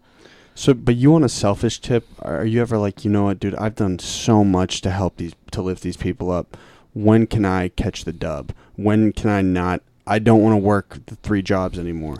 So, 0.54 0.72
but 0.72 0.94
you 0.96 1.14
on 1.16 1.24
a 1.24 1.28
selfish 1.28 1.80
tip, 1.80 2.06
are 2.22 2.44
you 2.44 2.60
ever 2.60 2.78
like, 2.78 3.04
you 3.04 3.10
know 3.10 3.24
what, 3.24 3.40
dude? 3.40 3.56
I've 3.56 3.74
done 3.74 3.98
so 3.98 4.44
much 4.44 4.82
to 4.82 4.90
help 4.90 5.16
these, 5.16 5.34
to 5.50 5.60
lift 5.62 5.82
these 5.82 5.96
people 5.96 6.30
up. 6.30 6.56
When 6.92 7.26
can 7.26 7.44
I 7.44 7.70
catch 7.70 8.04
the 8.04 8.12
dub? 8.12 8.52
When 8.76 9.12
can 9.12 9.30
I 9.30 9.42
not? 9.42 9.82
I 10.06 10.20
don't 10.20 10.42
want 10.42 10.52
to 10.54 10.58
work 10.58 10.98
the 11.06 11.16
three 11.16 11.42
jobs 11.42 11.76
anymore. 11.76 12.18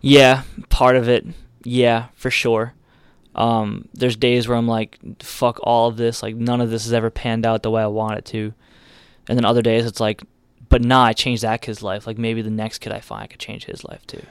Yeah, 0.00 0.44
part 0.70 0.96
of 0.96 1.06
it. 1.06 1.26
Yeah, 1.64 2.06
for 2.14 2.30
sure. 2.30 2.72
Um, 3.36 3.88
there's 3.94 4.16
days 4.16 4.48
where 4.48 4.56
I'm 4.56 4.66
like, 4.66 4.98
fuck 5.22 5.60
all 5.62 5.88
of 5.88 5.96
this. 5.96 6.22
Like 6.22 6.34
none 6.34 6.60
of 6.60 6.70
this 6.70 6.84
has 6.84 6.92
ever 6.92 7.10
panned 7.10 7.46
out 7.46 7.62
the 7.62 7.70
way 7.70 7.82
I 7.82 7.86
want 7.86 8.18
it 8.18 8.24
to. 8.26 8.52
And 9.28 9.38
then 9.38 9.44
other 9.44 9.62
days 9.62 9.84
it's 9.86 10.00
like, 10.00 10.22
but 10.68 10.82
nah, 10.82 11.04
I 11.04 11.12
changed 11.12 11.42
that 11.42 11.60
kid's 11.62 11.82
life. 11.82 12.06
Like 12.06 12.16
maybe 12.18 12.42
the 12.42 12.50
next 12.50 12.78
kid 12.78 12.92
I 12.92 13.00
find 13.00 13.22
I 13.22 13.26
could 13.26 13.38
change 13.38 13.66
his 13.66 13.84
life 13.84 14.04
too. 14.06 14.22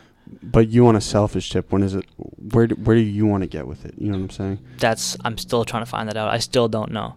But 0.42 0.70
you 0.70 0.84
want 0.84 0.98
a 0.98 1.02
selfish 1.02 1.52
tip, 1.52 1.72
when 1.72 1.84
is 1.84 1.94
it? 1.94 2.06
Where 2.52 2.66
do, 2.66 2.76
where 2.76 2.96
do 2.96 3.02
you 3.04 3.28
want 3.28 3.44
to 3.44 3.48
get 3.48 3.68
with 3.68 3.86
it? 3.86 3.94
You 4.00 4.08
know 4.12 4.18
what 4.18 4.24
I'm 4.24 4.30
saying? 4.32 4.60
That's 4.80 5.16
I'm 5.24 5.38
still 5.38 5.64
trying 5.66 5.84
to 5.84 5.90
find 5.90 6.10
that 6.10 6.18
out. 6.18 6.30
I 6.30 6.40
still 6.40 6.68
don't 6.68 6.92
know. 6.92 7.16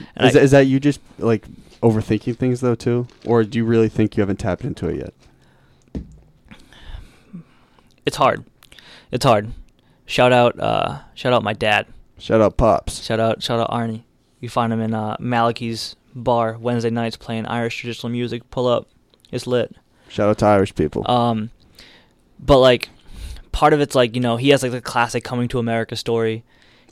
Is, 0.00 0.06
I- 0.16 0.30
that, 0.32 0.42
is 0.42 0.50
that 0.50 0.66
you 0.66 0.80
just 0.80 1.00
like 1.18 1.46
overthinking 1.82 2.36
things 2.36 2.60
though 2.60 2.74
too, 2.74 3.06
or 3.24 3.44
do 3.44 3.58
you 3.58 3.64
really 3.64 3.88
think 3.88 4.16
you 4.16 4.22
haven't 4.22 4.38
tapped 4.40 4.64
into 4.64 4.88
it 4.88 4.96
yet? 4.96 6.02
it's 8.04 8.16
hard. 8.16 8.44
It's 9.12 9.24
hard. 9.24 9.52
Shout 10.08 10.32
out, 10.32 10.58
uh, 10.58 11.00
shout 11.14 11.32
out 11.32 11.42
my 11.44 11.52
dad. 11.52 11.86
Shout 12.18 12.40
out 12.40 12.56
pops. 12.56 13.04
Shout 13.04 13.20
out, 13.20 13.42
shout 13.42 13.60
out 13.60 13.70
Arnie. 13.70 14.02
You 14.40 14.48
find 14.48 14.72
him 14.72 14.80
in 14.80 14.94
uh, 14.94 15.16
Malachi's 15.20 15.94
bar 16.14 16.56
Wednesday 16.58 16.90
nights 16.90 17.16
playing 17.16 17.46
Irish 17.46 17.76
traditional 17.78 18.10
music. 18.10 18.48
Pull 18.50 18.66
up, 18.66 18.88
it's 19.30 19.46
lit. 19.46 19.76
Shout 20.08 20.28
out 20.30 20.38
to 20.38 20.46
Irish 20.46 20.74
people. 20.74 21.08
Um, 21.10 21.50
but 22.40 22.58
like, 22.58 22.88
part 23.52 23.72
of 23.74 23.80
it's 23.80 23.94
like 23.94 24.14
you 24.14 24.20
know 24.22 24.36
he 24.36 24.48
has 24.48 24.62
like 24.62 24.72
the 24.72 24.80
classic 24.80 25.22
coming 25.24 25.46
to 25.48 25.58
America 25.58 25.94
story. 25.94 26.42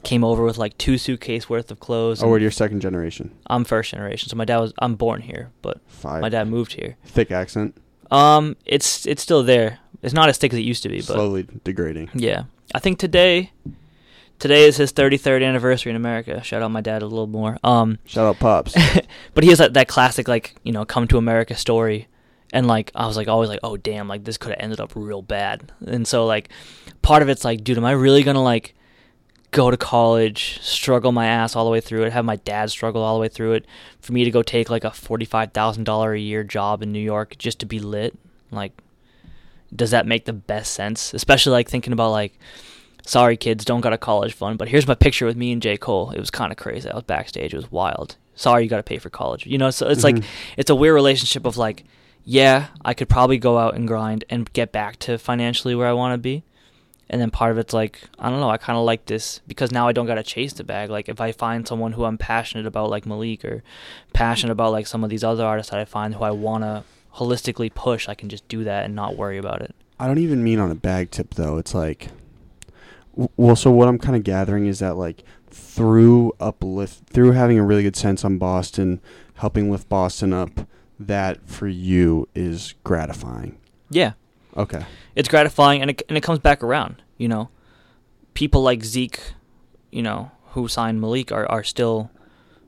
Came 0.02 0.22
over 0.22 0.44
with 0.44 0.58
like 0.58 0.76
two 0.78 0.98
suitcase 0.98 1.48
worth 1.48 1.70
of 1.70 1.80
clothes. 1.80 2.20
oh, 2.20 2.24
and 2.26 2.30
we're 2.30 2.38
your 2.38 2.50
second 2.50 2.80
generation. 2.80 3.34
I'm 3.46 3.64
first 3.64 3.90
generation, 3.90 4.28
so 4.28 4.36
my 4.36 4.44
dad 4.44 4.58
was 4.58 4.72
I'm 4.78 4.94
born 4.94 5.22
here, 5.22 5.50
but 5.62 5.80
Five. 5.88 6.20
my 6.20 6.28
dad 6.28 6.46
moved 6.48 6.74
here. 6.74 6.96
Thick 7.06 7.30
accent, 7.32 7.74
Um, 8.10 8.56
it's 8.66 9.06
it's 9.06 9.22
still 9.22 9.42
there. 9.42 9.78
It's 10.02 10.12
not 10.14 10.28
as 10.28 10.36
thick 10.38 10.52
as 10.52 10.58
it 10.58 10.62
used 10.62 10.82
to 10.84 10.88
be, 10.90 10.98
but 10.98 11.14
slowly 11.14 11.48
degrading. 11.64 12.10
yeah, 12.14 12.44
I 12.74 12.78
think 12.78 12.98
today, 12.98 13.52
today 14.38 14.64
is 14.64 14.76
his 14.76 14.92
33rd 14.92 15.44
anniversary 15.44 15.90
in 15.90 15.96
America. 15.96 16.42
Shout 16.42 16.62
out 16.62 16.70
my 16.70 16.80
dad 16.80 17.02
a 17.02 17.06
little 17.06 17.26
more. 17.26 17.58
Um, 17.62 17.98
Shout 18.04 18.26
out 18.26 18.38
pops. 18.38 18.74
but 19.34 19.44
he 19.44 19.50
has 19.50 19.58
that, 19.58 19.74
that 19.74 19.88
classic 19.88 20.28
like 20.28 20.56
you 20.62 20.72
know 20.72 20.84
come 20.84 21.06
to 21.08 21.18
America 21.18 21.54
story, 21.54 22.08
and 22.52 22.66
like 22.66 22.90
I 22.94 23.06
was 23.06 23.16
like 23.16 23.28
always 23.28 23.48
like 23.48 23.60
oh 23.62 23.76
damn 23.76 24.08
like 24.08 24.24
this 24.24 24.38
could 24.38 24.50
have 24.50 24.60
ended 24.60 24.80
up 24.80 24.92
real 24.94 25.22
bad, 25.22 25.72
and 25.86 26.06
so 26.06 26.26
like 26.26 26.48
part 27.02 27.22
of 27.22 27.28
it's 27.28 27.44
like 27.44 27.64
dude 27.64 27.78
am 27.78 27.84
I 27.84 27.92
really 27.92 28.22
gonna 28.22 28.42
like 28.42 28.74
go 29.52 29.70
to 29.70 29.76
college, 29.76 30.58
struggle 30.60 31.12
my 31.12 31.26
ass 31.26 31.56
all 31.56 31.64
the 31.64 31.70
way 31.70 31.80
through 31.80 32.02
it, 32.02 32.12
have 32.12 32.24
my 32.24 32.36
dad 32.36 32.70
struggle 32.70 33.02
all 33.02 33.14
the 33.14 33.20
way 33.20 33.28
through 33.28 33.52
it, 33.52 33.66
for 34.00 34.12
me 34.12 34.24
to 34.24 34.30
go 34.30 34.42
take 34.42 34.68
like 34.68 34.84
a 34.84 34.90
forty 34.90 35.24
five 35.24 35.52
thousand 35.52 35.84
dollar 35.84 36.12
a 36.12 36.20
year 36.20 36.44
job 36.44 36.82
in 36.82 36.92
New 36.92 37.00
York 37.00 37.38
just 37.38 37.60
to 37.60 37.66
be 37.66 37.78
lit, 37.78 38.18
like 38.50 38.72
does 39.74 39.90
that 39.90 40.06
make 40.06 40.24
the 40.24 40.32
best 40.32 40.72
sense? 40.74 41.12
Especially 41.14 41.52
like 41.52 41.68
thinking 41.68 41.92
about 41.92 42.10
like 42.10 42.38
sorry 43.04 43.36
kids 43.36 43.64
don't 43.64 43.82
got 43.82 43.92
a 43.92 43.98
college 43.98 44.32
fund 44.34 44.58
but 44.58 44.66
here's 44.68 44.88
my 44.88 44.94
picture 44.94 45.26
with 45.26 45.36
me 45.36 45.52
and 45.52 45.62
j. 45.62 45.76
Cole. 45.76 46.10
It 46.10 46.18
was 46.20 46.30
kind 46.30 46.50
of 46.52 46.58
crazy. 46.58 46.88
I 46.90 46.94
was 46.94 47.04
backstage. 47.04 47.52
It 47.54 47.56
was 47.56 47.70
wild. 47.70 48.16
Sorry 48.34 48.64
you 48.64 48.68
got 48.68 48.78
to 48.78 48.82
pay 48.82 48.98
for 48.98 49.10
college. 49.10 49.46
You 49.46 49.58
know 49.58 49.70
so 49.70 49.88
it's 49.88 50.02
like 50.04 50.16
Mhm. 50.16 50.24
it's 50.56 50.70
a 50.70 50.74
weird 50.74 50.94
relationship 50.94 51.44
of 51.46 51.56
like 51.56 51.84
yeah 52.28 52.66
i 52.84 52.92
could 52.92 53.08
probably 53.08 53.38
go 53.38 53.56
out 53.56 53.76
and 53.76 53.86
grind 53.86 54.24
and 54.28 54.52
get 54.52 54.72
back 54.72 54.98
to 54.98 55.16
financially 55.16 55.74
where 55.76 55.86
i 55.86 55.92
want 55.92 56.12
to 56.14 56.18
be. 56.18 56.42
And 57.08 57.20
then 57.20 57.30
part 57.30 57.52
of 57.52 57.58
it's 57.58 57.72
like 57.72 58.00
i 58.18 58.28
don't 58.28 58.40
know 58.40 58.50
i 58.50 58.56
kind 58.56 58.76
of 58.76 58.84
like 58.84 59.06
this 59.06 59.40
because 59.46 59.70
now 59.70 59.86
i 59.86 59.92
don't 59.92 60.06
got 60.06 60.16
to 60.16 60.24
chase 60.24 60.52
the 60.54 60.64
bag. 60.64 60.90
Like 60.90 61.08
if 61.08 61.20
i 61.20 61.30
find 61.30 61.66
someone 61.68 61.92
who 61.92 62.04
i'm 62.04 62.18
passionate 62.18 62.66
about 62.66 62.90
like 62.90 63.06
malik 63.06 63.44
or 63.44 63.62
passionate 64.12 64.50
about 64.52 64.72
like 64.72 64.88
some 64.88 65.04
of 65.04 65.10
these 65.10 65.22
other 65.22 65.44
artists 65.44 65.70
that 65.70 65.78
i 65.78 65.84
find 65.84 66.14
who 66.16 66.24
i 66.24 66.32
want 66.32 66.64
to 66.64 66.82
holistically 67.16 67.72
push 67.74 68.08
i 68.08 68.14
can 68.14 68.28
just 68.28 68.46
do 68.48 68.64
that 68.64 68.84
and 68.84 68.94
not 68.94 69.16
worry 69.16 69.38
about 69.38 69.60
it 69.62 69.74
I 69.98 70.06
don't 70.06 70.18
even 70.18 70.44
mean 70.44 70.58
on 70.60 70.70
a 70.70 70.74
bag 70.74 71.10
tip 71.10 71.32
though. 71.36 71.56
It's 71.56 71.72
like, 71.74 72.08
w- 73.12 73.30
well, 73.38 73.56
so 73.56 73.70
what 73.70 73.88
I'm 73.88 73.98
kind 73.98 74.14
of 74.14 74.24
gathering 74.24 74.66
is 74.66 74.80
that 74.80 74.98
like 74.98 75.24
through 75.48 76.34
uplift, 76.38 77.06
through 77.08 77.32
having 77.32 77.58
a 77.58 77.64
really 77.64 77.82
good 77.82 77.96
sense 77.96 78.22
on 78.22 78.36
Boston, 78.36 79.00
helping 79.36 79.70
lift 79.70 79.88
Boston 79.88 80.34
up, 80.34 80.50
that 81.00 81.48
for 81.48 81.66
you 81.66 82.28
is 82.34 82.74
gratifying. 82.84 83.56
yeah 83.88 84.12
Okay. 84.54 84.84
it's 85.14 85.30
gratifying 85.30 85.80
and 85.80 85.90
it, 85.92 86.02
and 86.10 86.18
it 86.18 86.22
comes 86.22 86.40
back 86.40 86.62
around 86.62 87.00
you 87.16 87.28
know 87.28 87.48
people 88.34 88.60
like 88.62 88.84
zeke 88.84 89.32
you 89.90 90.02
know 90.02 90.30
who 90.52 90.68
signed 90.68 91.00
malik 91.00 91.32
are, 91.32 91.46
are 91.50 91.64
still 91.64 92.10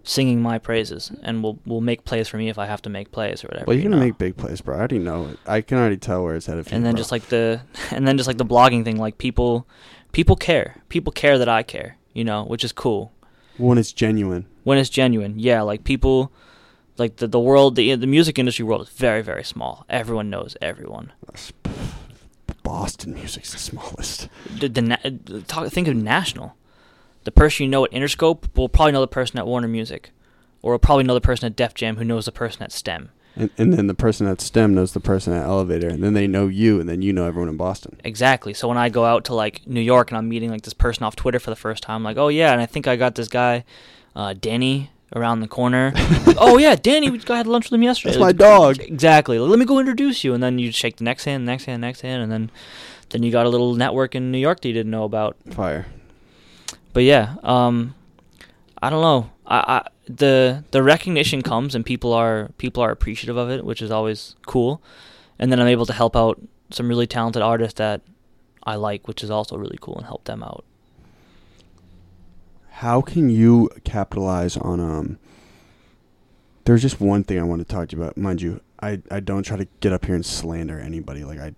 singing 0.09 0.41
my 0.41 0.57
praises 0.59 1.13
and 1.23 1.43
will 1.43 1.59
will 1.67 1.83
make 1.83 2.03
plays 2.03 2.27
for 2.29 2.39
me 2.39 2.49
if 2.49 2.59
i 2.59 2.65
have 2.65 2.81
to 2.81 2.89
make 2.89 3.13
plays 3.13 3.45
or 3.45 3.49
whatever 3.49 3.67
Well, 3.67 3.77
you're 3.77 3.83
gonna 3.85 3.97
know? 3.97 4.07
make 4.07 4.17
big 4.17 4.39
plays, 4.39 4.63
bro. 4.63 4.75
I 4.75 4.79
already 4.79 4.99
know 4.99 5.27
it. 5.27 5.39
I 5.47 5.61
can 5.61 5.77
already 5.77 5.99
tell 5.99 6.25
where 6.25 6.35
it's 6.35 6.47
headed. 6.47 6.67
And 6.73 6.81
you, 6.81 6.85
then 6.85 6.95
bro. 6.95 6.99
just 7.03 7.13
like 7.13 7.27
the 7.29 7.61
and 7.91 8.09
then 8.09 8.17
just 8.17 8.27
like 8.27 8.39
the 8.39 8.47
blogging 8.55 8.85
thing 8.85 8.97
like 8.97 9.19
people 9.19 9.69
people 10.13 10.35
care 10.35 10.77
people 10.89 11.13
care 11.13 11.37
that 11.37 11.49
i 11.49 11.63
care 11.63 11.99
you 12.15 12.25
know 12.25 12.43
which 12.45 12.65
is 12.65 12.73
cool 12.73 13.13
when 13.59 13.77
it's 13.77 13.93
genuine. 13.93 14.47
when 14.65 14.79
it's 14.79 14.89
genuine 14.89 15.35
yeah 15.39 15.61
like 15.61 15.85
people 15.85 16.33
like 16.97 17.17
the, 17.17 17.27
the 17.27 17.39
world 17.41 17.77
the, 17.77 17.95
the 17.95 18.07
music 18.07 18.39
industry 18.39 18.65
world 18.65 18.81
is 18.81 18.89
very 18.89 19.21
very 19.23 19.45
small 19.45 19.85
everyone 19.91 20.31
knows 20.31 20.57
everyone 20.63 21.13
Boston 22.63 23.15
music's 23.15 23.53
the 23.53 23.59
smallest. 23.59 24.29
the, 24.59 24.69
the 24.69 24.83
na- 24.83 25.43
talk, 25.47 25.69
think 25.71 25.89
of 25.89 25.97
national. 25.97 26.55
The 27.29 27.33
person 27.33 27.64
you 27.64 27.68
know 27.68 27.85
at 27.85 27.91
Interscope 27.91 28.57
will 28.57 28.70
probably 28.70 28.93
know 28.93 29.03
the 29.03 29.07
person 29.07 29.39
at 29.39 29.47
Warner 29.47 29.68
Music, 29.68 30.12
or 30.62 30.72
will 30.72 30.79
probably 30.79 31.05
know 31.05 31.12
the 31.12 31.20
person 31.20 31.45
at 31.45 31.57
Def 31.57 31.74
Jam 31.74 31.97
who 31.97 32.05
knows 32.05 32.24
the 32.24 32.33
person 32.33 32.62
at 32.62 32.72
STEM. 32.72 33.11
And, 33.37 33.51
and 33.59 33.74
then 33.74 33.87
the 33.87 33.93
person 33.93 34.26
at 34.26 34.41
STEM 34.41 34.74
knows 34.74 34.95
the 34.95 35.01
person 35.01 35.35
at 35.35 35.45
Elevator, 35.45 35.89
and 35.89 36.03
then 36.03 36.14
they 36.14 36.26
know 36.26 36.47
you, 36.47 36.81
and 36.81 36.89
then 36.89 37.03
you 37.03 37.12
know 37.12 37.26
everyone 37.26 37.51
in 37.51 37.59
Boston. 37.59 38.01
Exactly. 38.03 38.55
So 38.55 38.66
when 38.66 38.79
I 38.79 38.89
go 38.89 39.05
out 39.05 39.26
to 39.26 39.35
like 39.35 39.66
New 39.66 39.83
York 39.83 40.11
and 40.11 40.16
I'm 40.16 40.26
meeting 40.26 40.51
like 40.51 40.62
this 40.62 40.72
person 40.72 41.03
off 41.03 41.16
Twitter 41.16 41.39
for 41.39 41.51
the 41.51 41.55
first 41.55 41.83
time, 41.83 42.03
like, 42.03 42.16
oh 42.16 42.29
yeah, 42.29 42.51
and 42.51 42.62
I 42.62 42.66
think 42.66 42.87
I 42.87 42.97
got 42.97 43.14
this 43.14 43.29
guy, 43.29 43.66
uh, 44.16 44.33
Danny, 44.33 44.91
around 45.14 45.41
the 45.41 45.49
corner. 45.49 45.93
oh 46.39 46.57
yeah, 46.57 46.76
Danny, 46.76 47.11
we 47.11 47.20
had 47.29 47.47
lunch 47.47 47.66
with 47.66 47.74
him 47.74 47.83
yesterday. 47.83 48.12
That's 48.12 48.22
my 48.22 48.33
dog. 48.33 48.81
Exactly. 48.81 49.39
Let 49.39 49.59
me 49.59 49.66
go 49.66 49.79
introduce 49.79 50.24
you, 50.24 50.33
and 50.33 50.43
then 50.43 50.59
you 50.59 50.72
shake 50.72 50.97
the 50.97 51.05
next 51.05 51.24
hand, 51.24 51.45
next 51.45 51.66
hand, 51.66 51.83
next 51.83 52.01
hand, 52.01 52.22
and 52.22 52.33
then 52.33 52.51
then 53.11 53.22
you 53.22 53.31
got 53.31 53.45
a 53.45 53.51
little 53.51 53.74
network 53.74 54.14
in 54.14 54.33
New 54.33 54.39
York 54.39 54.62
that 54.62 54.68
you 54.68 54.72
didn't 54.72 54.91
know 54.91 55.05
about. 55.05 55.37
Fire. 55.51 55.85
But 56.99 57.05
yeah, 57.05 57.37
um, 57.45 57.95
I 58.83 58.91
don't 58.91 59.03
know. 59.03 59.31
I, 59.47 59.57
I 59.57 59.89
the 60.09 60.65
the 60.73 60.83
recognition 60.83 61.43
comes 61.43 61.77
and 61.77 61.87
people 61.87 62.13
are 62.13 62.49
people 62.59 62.83
are 62.83 62.91
appreciative 62.91 63.37
of 63.37 63.51
it, 63.51 63.65
which 63.65 63.81
is 63.81 63.93
always 63.93 64.35
cool. 64.49 64.83
And 65.39 65.53
then 65.53 65.61
I'm 65.61 65.69
able 65.69 65.87
to 65.87 65.93
help 65.93 66.17
out 66.17 66.41
some 66.73 66.89
really 66.89 67.07
talented 67.07 67.41
artists 67.41 67.79
that 67.79 68.01
I 68.65 68.75
like, 68.75 69.07
which 69.07 69.23
is 69.23 69.31
also 69.31 69.57
really 69.57 69.79
cool, 69.81 69.95
and 69.95 70.07
help 70.07 70.25
them 70.25 70.43
out. 70.43 70.65
How 72.69 73.01
can 73.01 73.31
you 73.31 73.71
capitalize 73.85 74.57
on 74.57 74.81
um 74.81 75.21
There's 76.65 76.83
just 76.83 77.01
one 77.01 77.23
thing 77.23 77.39
I 77.39 77.45
want 77.45 77.61
to 77.61 77.65
talk 77.65 77.91
to 77.91 77.97
you 77.97 78.03
about. 78.03 78.16
Mind 78.16 78.43
you, 78.43 78.61
I 78.83 79.01
I 79.09 79.20
don't 79.20 79.45
try 79.45 79.57
to 79.57 79.69
get 79.79 79.93
up 79.93 80.05
here 80.05 80.16
and 80.16 80.27
slander 80.27 80.81
anybody. 80.81 81.23
Like 81.23 81.39
I 81.39 81.55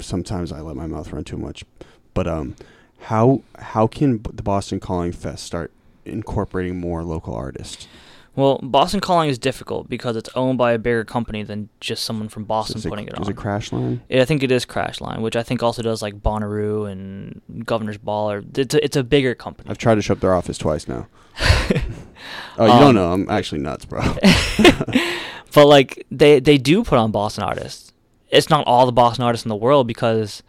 sometimes 0.00 0.52
I 0.52 0.60
let 0.60 0.76
my 0.76 0.86
mouth 0.86 1.10
run 1.14 1.24
too 1.24 1.38
much. 1.38 1.64
But 2.12 2.26
um 2.26 2.56
how 3.02 3.42
how 3.58 3.86
can 3.86 4.22
the 4.32 4.42
Boston 4.42 4.80
Calling 4.80 5.12
Fest 5.12 5.44
start 5.44 5.70
incorporating 6.04 6.78
more 6.80 7.02
local 7.04 7.34
artists? 7.34 7.86
Well, 8.34 8.58
Boston 8.62 9.00
Calling 9.00 9.28
is 9.28 9.38
difficult 9.38 9.90
because 9.90 10.16
it's 10.16 10.30
owned 10.34 10.56
by 10.56 10.72
a 10.72 10.78
bigger 10.78 11.04
company 11.04 11.42
than 11.42 11.68
just 11.80 12.02
someone 12.02 12.30
from 12.30 12.44
Boston 12.44 12.78
is 12.78 12.86
it, 12.86 12.88
putting 12.88 13.06
it 13.06 13.12
is 13.20 13.26
on. 13.26 13.30
it 13.30 13.36
Crash 13.36 13.72
Line? 13.72 14.00
I 14.10 14.24
think 14.24 14.42
it 14.42 14.50
is 14.50 14.64
Crashline, 14.64 15.20
which 15.20 15.36
I 15.36 15.42
think 15.42 15.62
also 15.62 15.82
does 15.82 16.00
like 16.00 16.14
Bonnaroo 16.22 16.90
and 16.90 17.42
Governor's 17.66 17.98
Ball. 17.98 18.30
Or 18.32 18.44
it's 18.56 18.74
a, 18.74 18.82
it's 18.82 18.96
a 18.96 19.04
bigger 19.04 19.34
company. 19.34 19.68
I've 19.68 19.76
tried 19.76 19.96
to 19.96 20.02
show 20.02 20.14
up 20.14 20.20
their 20.20 20.34
office 20.34 20.56
twice 20.56 20.88
now. 20.88 21.08
oh, 22.56 22.64
you 22.66 22.72
Um, 22.72 22.80
don't 22.80 22.94
know. 22.94 23.12
I'm 23.12 23.28
actually 23.28 23.60
nuts, 23.60 23.84
bro. 23.84 24.00
but 25.54 25.66
like 25.66 26.06
they 26.10 26.40
they 26.40 26.56
do 26.58 26.84
put 26.84 26.98
on 26.98 27.10
Boston 27.10 27.44
artists. 27.44 27.92
It's 28.30 28.48
not 28.48 28.66
all 28.66 28.86
the 28.86 28.92
Boston 28.92 29.24
artists 29.24 29.44
in 29.44 29.50
the 29.50 29.56
world 29.56 29.86
because 29.86 30.42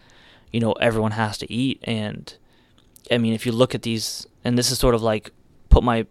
you 0.52 0.62
know 0.62 0.72
everyone 0.74 1.12
has 1.12 1.38
to 1.40 1.52
eat 1.52 1.80
and 1.84 2.34
I 3.12 3.18
mean 3.18 3.34
if 3.34 3.46
you 3.46 3.52
look 3.52 3.76
at 3.76 3.82
these 3.82 4.28
and 4.44 4.58
this 4.58 4.72
is 4.72 4.80
sort 4.80 4.96
of 4.96 5.02
like 5.02 5.32
put 5.70 5.84
my 5.84 6.06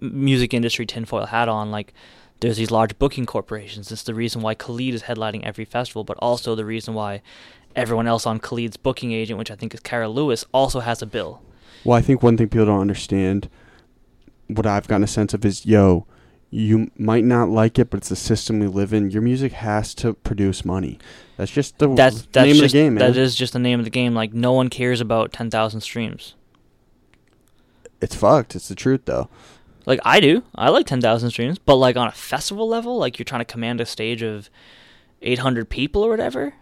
music 0.00 0.54
industry 0.54 0.86
tinfoil 0.86 1.26
hat 1.26 1.48
on 1.48 1.70
like 1.70 1.92
there's 2.40 2.56
these 2.56 2.70
large 2.70 2.98
booking 2.98 3.26
corporations. 3.26 3.90
It's 3.90 4.04
the 4.04 4.14
reason 4.14 4.42
why 4.42 4.54
Khalid 4.54 4.94
is 4.94 5.02
headlining 5.04 5.42
every 5.42 5.64
festival, 5.64 6.04
but 6.04 6.16
also 6.18 6.54
the 6.54 6.64
reason 6.64 6.94
why 6.94 7.22
everyone 7.74 8.06
else 8.06 8.26
on 8.26 8.38
Khalid's 8.38 8.76
booking 8.76 9.12
agent, 9.12 9.38
which 9.38 9.50
I 9.50 9.56
think 9.56 9.74
is 9.74 9.80
Cara 9.80 10.08
Lewis, 10.08 10.44
also 10.52 10.80
has 10.80 11.02
a 11.02 11.06
bill. 11.06 11.42
Well, 11.84 11.96
I 11.96 12.00
think 12.00 12.22
one 12.22 12.36
thing 12.36 12.48
people 12.48 12.66
don't 12.66 12.80
understand 12.80 13.48
what 14.46 14.66
I've 14.66 14.88
gotten 14.88 15.04
a 15.04 15.08
sense 15.08 15.34
of 15.34 15.44
is, 15.44 15.66
yo, 15.66 16.06
you 16.50 16.90
might 16.96 17.24
not 17.24 17.48
like 17.50 17.78
it, 17.78 17.90
but 17.90 17.98
it's 17.98 18.08
the 18.08 18.16
system 18.16 18.58
we 18.60 18.66
live 18.66 18.92
in. 18.92 19.10
Your 19.10 19.22
music 19.22 19.52
has 19.52 19.94
to 19.96 20.14
produce 20.14 20.64
money. 20.64 20.98
That's 21.36 21.50
just 21.52 21.78
the 21.78 21.88
That's 21.94 22.22
that's 22.32 22.46
name 22.46 22.54
just 22.54 22.64
of 22.66 22.72
the 22.72 22.78
game, 22.78 22.94
man. 22.94 23.12
that 23.12 23.20
is 23.20 23.34
just 23.36 23.52
the 23.52 23.58
name 23.58 23.78
of 23.78 23.84
the 23.84 23.90
game. 23.90 24.14
Like 24.14 24.32
no 24.32 24.52
one 24.52 24.68
cares 24.70 25.00
about 25.00 25.32
ten 25.32 25.50
thousand 25.50 25.80
streams. 25.82 26.34
it's 28.00 28.14
fucked. 28.14 28.54
It's 28.56 28.68
the 28.68 28.74
truth, 28.74 29.02
though. 29.04 29.28
Like 29.86 30.00
I 30.04 30.20
do. 30.20 30.42
I 30.54 30.68
like 30.68 30.84
10,000 30.86 31.30
streams, 31.30 31.58
but 31.58 31.76
like 31.76 31.96
on 31.96 32.08
a 32.08 32.12
festival 32.12 32.68
level, 32.68 32.98
like 32.98 33.18
you're 33.18 33.24
trying 33.24 33.40
to 33.40 33.44
command 33.46 33.80
a 33.80 33.86
stage 33.86 34.22
of 34.22 34.50
800 35.22 35.70
people 35.70 36.02
or 36.04 36.10
whatever, 36.10 36.52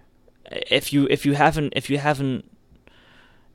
if 0.70 0.92
you 0.92 1.08
if 1.10 1.26
you 1.26 1.32
haven't 1.34 1.72
if 1.74 1.90
you 1.90 1.98
haven't 1.98 2.44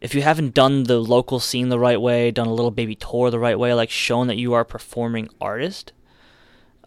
if 0.01 0.13
you 0.13 0.23
haven't 0.23 0.53
done 0.53 0.83
the 0.83 0.99
local 0.99 1.39
scene 1.39 1.69
the 1.69 1.79
right 1.79 2.01
way, 2.01 2.31
done 2.31 2.47
a 2.47 2.53
little 2.53 2.71
baby 2.71 2.95
tour 2.95 3.29
the 3.29 3.39
right 3.39 3.57
way, 3.57 3.73
like 3.73 3.89
shown 3.89 4.27
that 4.27 4.35
you 4.37 4.51
are 4.53 4.61
a 4.61 4.65
performing 4.65 5.29
artist, 5.39 5.93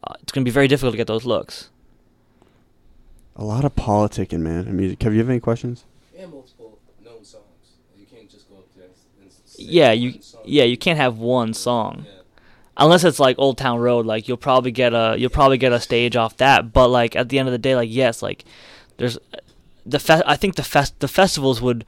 uh, 0.06 0.14
it's 0.22 0.32
going 0.32 0.44
to 0.44 0.48
be 0.48 0.52
very 0.52 0.68
difficult 0.68 0.92
to 0.92 0.96
get 0.96 1.06
those 1.06 1.24
looks. 1.24 1.70
A 3.36 3.44
lot 3.44 3.64
of 3.64 3.74
politicking, 3.74 4.40
man, 4.40 4.66
in 4.68 4.76
music. 4.76 5.02
Have 5.02 5.12
you 5.12 5.18
have 5.20 5.28
any 5.30 5.40
questions? 5.40 5.84
And 6.16 6.30
multiple 6.30 6.78
known 7.04 7.24
songs. 7.24 7.42
You 7.98 8.06
can't 8.06 8.30
just 8.30 8.48
go 8.48 8.56
up 8.56 8.64
there 8.76 8.86
and 9.20 9.30
Yeah, 9.58 9.90
you 9.92 10.20
song. 10.20 10.42
yeah, 10.44 10.64
you 10.64 10.76
can't 10.76 10.98
have 10.98 11.18
one 11.18 11.52
song. 11.54 12.04
Yeah. 12.06 12.12
unless 12.76 13.02
it's 13.04 13.18
like 13.20 13.36
Old 13.38 13.58
Town 13.58 13.78
Road, 13.80 14.06
like 14.06 14.28
you'll 14.28 14.36
probably 14.36 14.70
get 14.70 14.92
a 14.94 15.16
you'll 15.18 15.30
probably 15.30 15.58
get 15.58 15.72
a 15.72 15.80
stage 15.80 16.14
off 16.16 16.36
that. 16.36 16.72
But 16.72 16.88
like 16.88 17.16
at 17.16 17.28
the 17.28 17.38
end 17.40 17.48
of 17.48 17.52
the 17.52 17.58
day, 17.58 17.74
like 17.74 17.88
yes, 17.90 18.22
like 18.22 18.44
there's 18.98 19.18
the 19.84 19.98
fe- 19.98 20.22
I 20.26 20.36
think 20.36 20.54
the 20.54 20.62
fest 20.62 20.98
the 21.00 21.08
festivals 21.08 21.60
would 21.60 21.84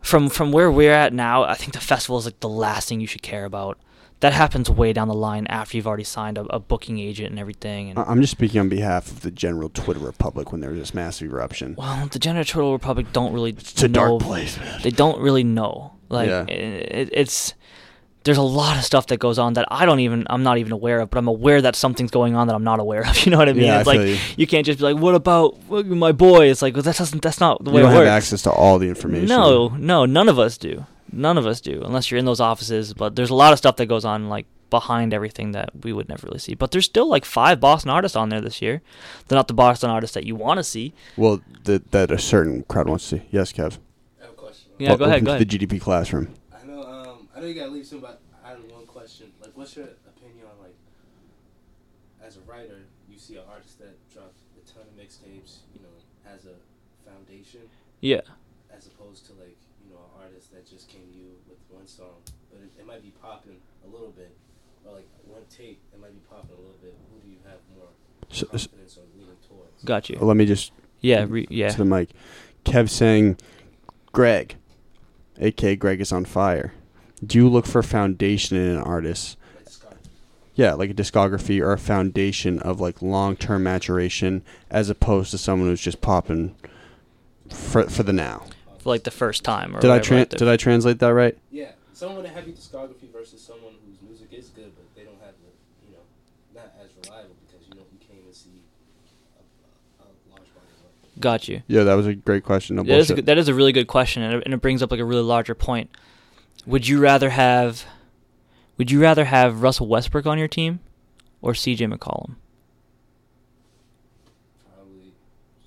from 0.00 0.28
from 0.28 0.52
where 0.52 0.70
we're 0.70 0.92
at 0.92 1.12
now. 1.12 1.42
I 1.42 1.54
think 1.54 1.72
the 1.72 1.80
festival 1.80 2.18
is 2.18 2.24
like 2.26 2.38
the 2.40 2.48
last 2.48 2.88
thing 2.88 3.00
you 3.00 3.06
should 3.08 3.22
care 3.22 3.44
about. 3.44 3.76
That 4.20 4.34
happens 4.34 4.68
way 4.68 4.92
down 4.92 5.08
the 5.08 5.14
line 5.14 5.46
after 5.46 5.76
you've 5.78 5.86
already 5.86 6.04
signed 6.04 6.36
a, 6.36 6.42
a 6.54 6.58
booking 6.58 6.98
agent 6.98 7.30
and 7.30 7.38
everything. 7.38 7.88
And 7.90 7.98
I- 7.98 8.02
I'm 8.04 8.20
just 8.20 8.32
speaking 8.32 8.60
on 8.60 8.68
behalf 8.68 9.10
of 9.10 9.22
the 9.22 9.30
general 9.30 9.70
Twitter 9.70 10.00
republic 10.00 10.52
when 10.52 10.60
there 10.60 10.70
was 10.70 10.78
this 10.78 10.92
massive 10.94 11.32
eruption. 11.32 11.74
well, 11.78 12.06
the 12.06 12.18
General 12.18 12.44
Turtle 12.44 12.72
Republic 12.72 13.06
don't 13.12 13.32
really 13.32 13.50
It's 13.52 13.82
a 13.82 13.88
know 13.88 14.18
dark 14.18 14.22
place, 14.22 14.58
man. 14.58 14.80
they 14.82 14.90
don't 14.90 15.20
really 15.20 15.42
know. 15.44 15.94
Like 16.10 16.28
Yeah. 16.28 16.44
it, 16.46 17.08
it's 17.12 17.54
there's 18.24 18.36
a 18.36 18.42
lot 18.42 18.76
of 18.76 18.84
stuff 18.84 19.06
that 19.06 19.16
goes 19.18 19.38
on 19.38 19.54
that 19.54 19.66
I 19.70 19.86
don't 19.86 20.00
even 20.00 20.26
I'm 20.28 20.42
not 20.42 20.58
even 20.58 20.72
aware 20.72 21.00
of, 21.00 21.08
but 21.08 21.18
I'm 21.18 21.26
aware 21.28 21.62
that 21.62 21.74
something's 21.74 22.10
going 22.10 22.34
on 22.34 22.48
that 22.48 22.54
I'm 22.54 22.64
not 22.64 22.78
aware 22.78 23.00
of. 23.08 23.16
You 23.24 23.30
know 23.30 23.38
what 23.38 23.48
I 23.48 23.54
mean? 23.54 23.64
Yeah, 23.64 23.76
I 23.76 23.78
it's 23.78 23.86
like 23.86 24.00
you. 24.00 24.18
you. 24.36 24.46
can't 24.46 24.66
just 24.66 24.78
be 24.80 24.84
like, 24.84 24.98
"What 24.98 25.14
about 25.14 25.56
my 25.70 26.12
boy?" 26.12 26.50
It's 26.50 26.60
like 26.60 26.74
well, 26.74 26.82
that 26.82 26.96
doesn't 26.96 27.22
that's 27.22 27.40
not 27.40 27.64
the 27.64 27.70
You 27.70 27.76
way 27.76 27.82
don't 27.84 27.92
have 27.92 28.00
works. 28.02 28.10
access 28.10 28.42
to 28.42 28.50
all 28.50 28.78
the 28.78 28.88
information. 28.90 29.28
No, 29.28 29.68
no, 29.68 30.04
none 30.04 30.28
of 30.28 30.38
us 30.38 30.58
do. 30.58 30.84
None 31.12 31.36
of 31.38 31.46
us 31.46 31.60
do, 31.60 31.82
unless 31.84 32.10
you're 32.10 32.18
in 32.18 32.24
those 32.24 32.40
offices. 32.40 32.94
But 32.94 33.16
there's 33.16 33.30
a 33.30 33.34
lot 33.34 33.52
of 33.52 33.58
stuff 33.58 33.76
that 33.76 33.86
goes 33.86 34.04
on 34.04 34.28
like 34.28 34.46
behind 34.70 35.12
everything 35.12 35.50
that 35.52 35.70
we 35.82 35.92
would 35.92 36.08
never 36.08 36.26
really 36.28 36.38
see. 36.38 36.54
But 36.54 36.70
there's 36.70 36.84
still 36.84 37.08
like 37.08 37.24
five 37.24 37.58
Boston 37.58 37.90
artists 37.90 38.14
on 38.16 38.28
there 38.28 38.40
this 38.40 38.62
year. 38.62 38.80
They're 39.26 39.36
not 39.36 39.48
the 39.48 39.54
Boston 39.54 39.90
artists 39.90 40.14
that 40.14 40.24
you 40.24 40.36
want 40.36 40.58
to 40.58 40.64
see. 40.64 40.94
Well, 41.16 41.40
that 41.64 41.90
that 41.90 42.10
a 42.12 42.18
certain 42.18 42.62
crowd 42.64 42.88
wants 42.88 43.08
to 43.10 43.18
see. 43.18 43.26
Yes, 43.30 43.52
Kev. 43.52 43.78
I 44.20 44.24
have 44.24 44.30
a 44.30 44.34
question. 44.34 44.70
Yeah, 44.78 44.96
go 44.96 45.04
ahead, 45.06 45.20
go 45.24 45.32
to 45.32 45.36
ahead. 45.36 45.48
the 45.48 45.58
GDP 45.66 45.80
classroom. 45.80 46.32
I 46.52 46.64
know. 46.66 46.82
Um, 46.84 47.28
I 47.36 47.40
know 47.40 47.46
you 47.46 47.54
gotta 47.54 47.70
leave 47.70 47.86
soon, 47.86 48.00
but 48.00 48.20
I 48.44 48.50
had 48.50 48.58
one 48.70 48.86
question. 48.86 49.32
Like, 49.42 49.50
what's 49.56 49.74
your 49.74 49.86
opinion 50.06 50.44
on 50.46 50.62
like, 50.64 50.74
as 52.24 52.36
a 52.36 52.40
writer, 52.40 52.78
you 53.10 53.18
see 53.18 53.36
an 53.36 53.42
artist 53.50 53.78
that 53.80 53.96
drops 54.12 54.38
a 54.56 54.60
ton 54.72 54.82
of 54.82 54.94
mixtapes, 54.96 55.58
you 55.74 55.80
know, 55.82 55.94
as 56.32 56.44
a 56.46 56.54
foundation, 57.08 57.60
Yeah. 58.00 58.20
as 58.72 58.86
opposed 58.86 59.26
to 59.26 59.32
like, 59.32 59.56
you 59.84 59.90
know, 59.90 59.98
an 59.98 60.22
artist 60.26 60.52
that 60.52 60.64
just 60.68 60.88
came 60.88 61.10
to 61.12 61.18
you 61.18 61.32
with 61.48 61.58
one 61.70 61.79
song, 61.90 62.16
but 62.52 62.60
it, 62.62 62.70
it 62.80 62.86
might 62.86 63.02
be 63.02 63.12
popping 63.22 63.56
a 63.84 63.88
little 63.90 64.10
bit, 64.10 64.34
or 64.86 64.94
like 64.94 65.06
one 65.26 65.42
tape, 65.50 65.80
it 65.92 66.00
might 66.00 66.12
be 66.12 66.20
popping 66.30 66.56
a 66.56 66.60
little 66.60 66.76
bit. 66.82 66.94
Who 67.12 67.20
do 67.20 67.28
you 67.30 67.38
have 67.44 67.58
more 67.76 67.88
So, 68.30 68.46
so 68.46 68.68
confidence 68.68 68.96
or 68.98 69.02
leaning 69.18 69.36
towards? 69.48 69.84
Got 69.84 70.08
you. 70.10 70.18
let 70.20 70.36
me 70.36 70.46
just 70.46 70.72
Yeah. 71.00 71.26
Re- 71.28 71.46
yeah. 71.50 71.70
to 71.70 71.78
the 71.78 71.84
mic. 71.84 72.10
Kev 72.64 72.88
saying, 72.90 73.38
Greg, 74.12 74.56
aka 75.38 75.76
Greg 75.76 76.00
is 76.00 76.12
on 76.12 76.24
fire. 76.24 76.72
Do 77.24 77.38
you 77.38 77.48
look 77.48 77.66
for 77.66 77.82
foundation 77.82 78.56
in 78.56 78.76
an 78.76 78.82
artist? 78.82 79.36
Yeah, 80.54 80.74
like 80.74 80.90
a 80.90 80.94
discography 80.94 81.62
or 81.62 81.72
a 81.72 81.78
foundation 81.78 82.58
of 82.58 82.80
like 82.80 83.00
long 83.00 83.36
term 83.36 83.62
maturation, 83.62 84.42
as 84.70 84.90
opposed 84.90 85.30
to 85.30 85.38
someone 85.38 85.68
who's 85.68 85.80
just 85.80 86.00
popping 86.02 86.54
for 87.48 87.84
for 87.84 88.02
the 88.02 88.12
now. 88.12 88.44
For 88.80 88.90
like 88.90 89.04
the 89.04 89.10
first 89.10 89.42
time. 89.44 89.74
Or 89.76 89.80
Did 89.80 89.90
I 89.90 89.94
whatever, 89.94 90.14
tran 90.14 90.18
like 90.18 90.30
the- 90.30 90.36
did 90.38 90.48
I 90.48 90.56
translate 90.56 90.98
that 90.98 91.14
right? 91.14 91.38
Yeah, 91.50 91.72
someone 92.00 92.22
with 92.22 92.30
a 92.30 92.34
heavy 92.34 92.50
discography 92.52 93.12
versus 93.12 93.42
someone 93.42 93.74
whose 93.86 94.00
music 94.00 94.32
is 94.32 94.48
good, 94.48 94.72
but 94.74 94.84
they 94.96 95.04
don't 95.04 95.20
have 95.20 95.34
the, 95.44 95.86
you 95.86 95.92
know, 95.92 96.00
not 96.54 96.72
as 96.82 96.88
reliable 97.04 97.36
because 97.46 97.68
you 97.68 97.74
know 97.74 97.82
you 97.92 97.98
can't 97.98 98.18
even 98.18 98.32
see 98.32 98.62
a, 99.36 100.02
a, 100.02 100.06
a 100.06 100.08
large 100.30 100.48
body 100.54 100.66
of 100.78 100.82
work. 100.82 101.20
Got 101.20 101.46
you. 101.46 101.62
Yeah, 101.66 101.84
that 101.84 101.94
was 101.94 102.06
a 102.06 102.14
great 102.14 102.42
question. 102.42 102.76
No 102.76 102.84
That 102.84 102.98
is, 103.00 103.10
a, 103.10 103.20
that 103.20 103.36
is 103.36 103.48
a 103.48 103.54
really 103.54 103.72
good 103.72 103.86
question, 103.86 104.22
and 104.22 104.36
it, 104.36 104.42
and 104.46 104.54
it 104.54 104.62
brings 104.62 104.82
up 104.82 104.90
like 104.90 104.98
a 105.00 105.04
really 105.04 105.22
larger 105.22 105.54
point. 105.54 105.90
Would 106.64 106.88
you 106.88 107.00
rather 107.00 107.28
have, 107.30 107.84
would 108.78 108.90
you 108.90 109.02
rather 109.02 109.26
have 109.26 109.60
Russell 109.60 109.86
Westbrook 109.86 110.24
on 110.24 110.38
your 110.38 110.48
team, 110.48 110.80
or 111.42 111.52
C.J. 111.54 111.84
McCollum? 111.86 112.36
Probably 114.74 115.12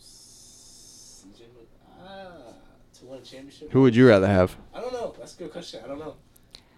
CJ 0.01 1.41
Mc- 1.41 1.67
ah 1.99 2.53
to 2.99 3.05
win 3.05 3.19
a 3.19 3.21
championship. 3.21 3.71
Who 3.71 3.81
would 3.83 3.95
you 3.95 4.07
rather 4.07 4.27
have? 4.27 4.57
I 4.73 4.81
don't 4.81 4.93
know. 4.93 5.13
That's 5.17 5.35
a 5.35 5.37
good 5.37 5.51
question. 5.51 5.81
I 5.83 5.87
don't 5.87 5.99
know. 5.99 6.15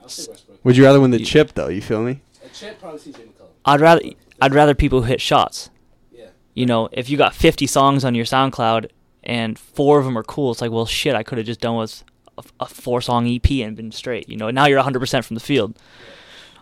I'll 0.05 0.09
say 0.09 0.29
Westbrook. 0.29 0.63
Would 0.63 0.77
you 0.77 0.83
rather 0.85 0.99
win 1.01 1.09
the 1.11 1.19
You- 1.19 1.25
chip 1.25 1.53
though? 1.55 1.67
You 1.67 1.81
feel 1.81 2.03
me? 2.03 2.21
A 2.43 2.49
champ 2.49 2.79
probably 2.79 2.99
CJ 2.99 3.13
McCollum. 3.21 3.47
I'd 3.65 3.81
rather, 3.81 4.01
I'd 4.39 4.53
rather 4.53 4.75
people 4.75 5.01
hit 5.01 5.19
shots. 5.19 5.71
Yeah. 6.11 6.27
You 6.53 6.67
know, 6.67 6.89
if 6.91 7.09
you 7.09 7.17
got 7.17 7.33
50 7.33 7.65
songs 7.65 8.05
on 8.05 8.13
your 8.13 8.25
SoundCloud 8.25 8.89
and 9.23 9.57
four 9.57 9.97
of 9.97 10.05
them 10.05 10.15
are 10.17 10.23
cool, 10.23 10.51
it's 10.51 10.61
like, 10.61 10.69
well, 10.71 10.85
shit, 10.85 11.15
I 11.15 11.23
could 11.23 11.39
have 11.39 11.47
just 11.47 11.59
done 11.61 11.77
with 11.77 12.03
a, 12.37 12.43
a 12.59 12.65
four 12.67 13.01
song 13.01 13.27
EP 13.27 13.49
and 13.65 13.75
been 13.75 13.91
straight. 13.91 14.29
You 14.29 14.37
know, 14.37 14.51
now 14.51 14.67
you're 14.67 14.81
100% 14.83 15.23
from 15.25 15.33
the 15.33 15.39
field. 15.39 15.75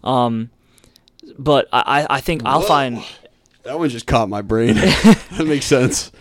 Um, 0.03 0.49
but 1.37 1.67
I, 1.73 2.03
I 2.03 2.07
I 2.17 2.21
think 2.21 2.41
I'll 2.45 2.61
Whoa. 2.61 2.67
find. 2.67 3.03
That 3.63 3.79
one 3.79 3.87
just 3.89 4.07
caught 4.07 4.27
my 4.29 4.41
brain. 4.41 4.75
that 4.75 5.45
makes 5.47 5.65
sense. 5.65 6.11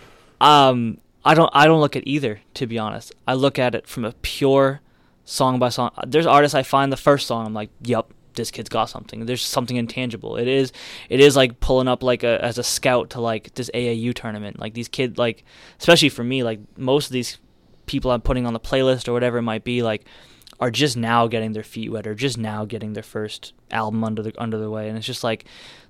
Um, 0.40 0.98
I 1.24 1.34
don't. 1.34 1.50
I 1.52 1.66
don't 1.66 1.80
look 1.80 1.96
at 1.96 2.06
either. 2.06 2.40
To 2.54 2.66
be 2.68 2.78
honest, 2.78 3.12
I 3.26 3.34
look 3.34 3.58
at 3.58 3.74
it 3.74 3.86
from 3.88 4.04
a 4.04 4.12
pure 4.22 4.80
song 5.24 5.58
by 5.58 5.68
song. 5.68 5.90
There's 6.06 6.26
artists 6.26 6.54
I 6.54 6.62
find 6.62 6.92
the 6.92 6.96
first 6.96 7.26
song. 7.26 7.46
I'm 7.46 7.54
like, 7.54 7.70
yep, 7.82 8.12
this 8.34 8.50
kid's 8.50 8.68
got 8.68 8.86
something. 8.86 9.26
There's 9.26 9.42
something 9.42 9.76
intangible. 9.76 10.36
It 10.36 10.48
is. 10.48 10.72
It 11.08 11.20
is 11.20 11.36
like 11.36 11.60
pulling 11.60 11.88
up 11.88 12.02
like 12.02 12.22
a 12.22 12.42
as 12.44 12.58
a 12.58 12.62
scout 12.62 13.10
to 13.10 13.20
like 13.20 13.54
this 13.54 13.70
AAU 13.74 14.14
tournament. 14.14 14.58
Like 14.58 14.74
these 14.74 14.88
kids, 14.88 15.18
like 15.18 15.44
especially 15.78 16.08
for 16.08 16.24
me, 16.24 16.42
like 16.42 16.60
most 16.76 17.06
of 17.06 17.12
these 17.12 17.38
people 17.86 18.10
I'm 18.10 18.20
putting 18.20 18.46
on 18.46 18.52
the 18.52 18.60
playlist 18.60 19.08
or 19.08 19.12
whatever 19.12 19.38
it 19.38 19.42
might 19.42 19.64
be, 19.64 19.82
like 19.82 20.04
are 20.60 20.70
just 20.70 20.96
now 20.96 21.26
getting 21.26 21.52
their 21.52 21.64
feet 21.64 21.90
wet 21.90 22.06
or 22.06 22.14
just 22.14 22.38
now 22.38 22.64
getting 22.64 22.92
their 22.92 23.02
first 23.02 23.52
album 23.70 24.04
under 24.04 24.22
the 24.22 24.32
under 24.40 24.58
the 24.58 24.70
way. 24.70 24.88
And 24.88 24.96
it's 24.96 25.06
just 25.06 25.24
like 25.24 25.44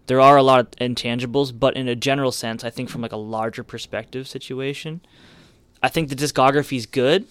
there 0.06 0.20
are 0.20 0.36
a 0.36 0.42
lot 0.42 0.60
of 0.60 0.70
intangibles, 0.72 1.56
but 1.56 1.76
in 1.76 1.88
a 1.88 1.94
general 1.94 2.32
sense, 2.32 2.64
I 2.64 2.70
think 2.70 2.88
from 2.88 3.02
like 3.02 3.12
a 3.12 3.16
larger 3.16 3.62
perspective 3.62 4.26
situation, 4.26 5.00
I 5.82 5.88
think 5.88 6.08
the 6.08 6.16
discography 6.16 6.76
is 6.76 6.86
good, 6.86 7.26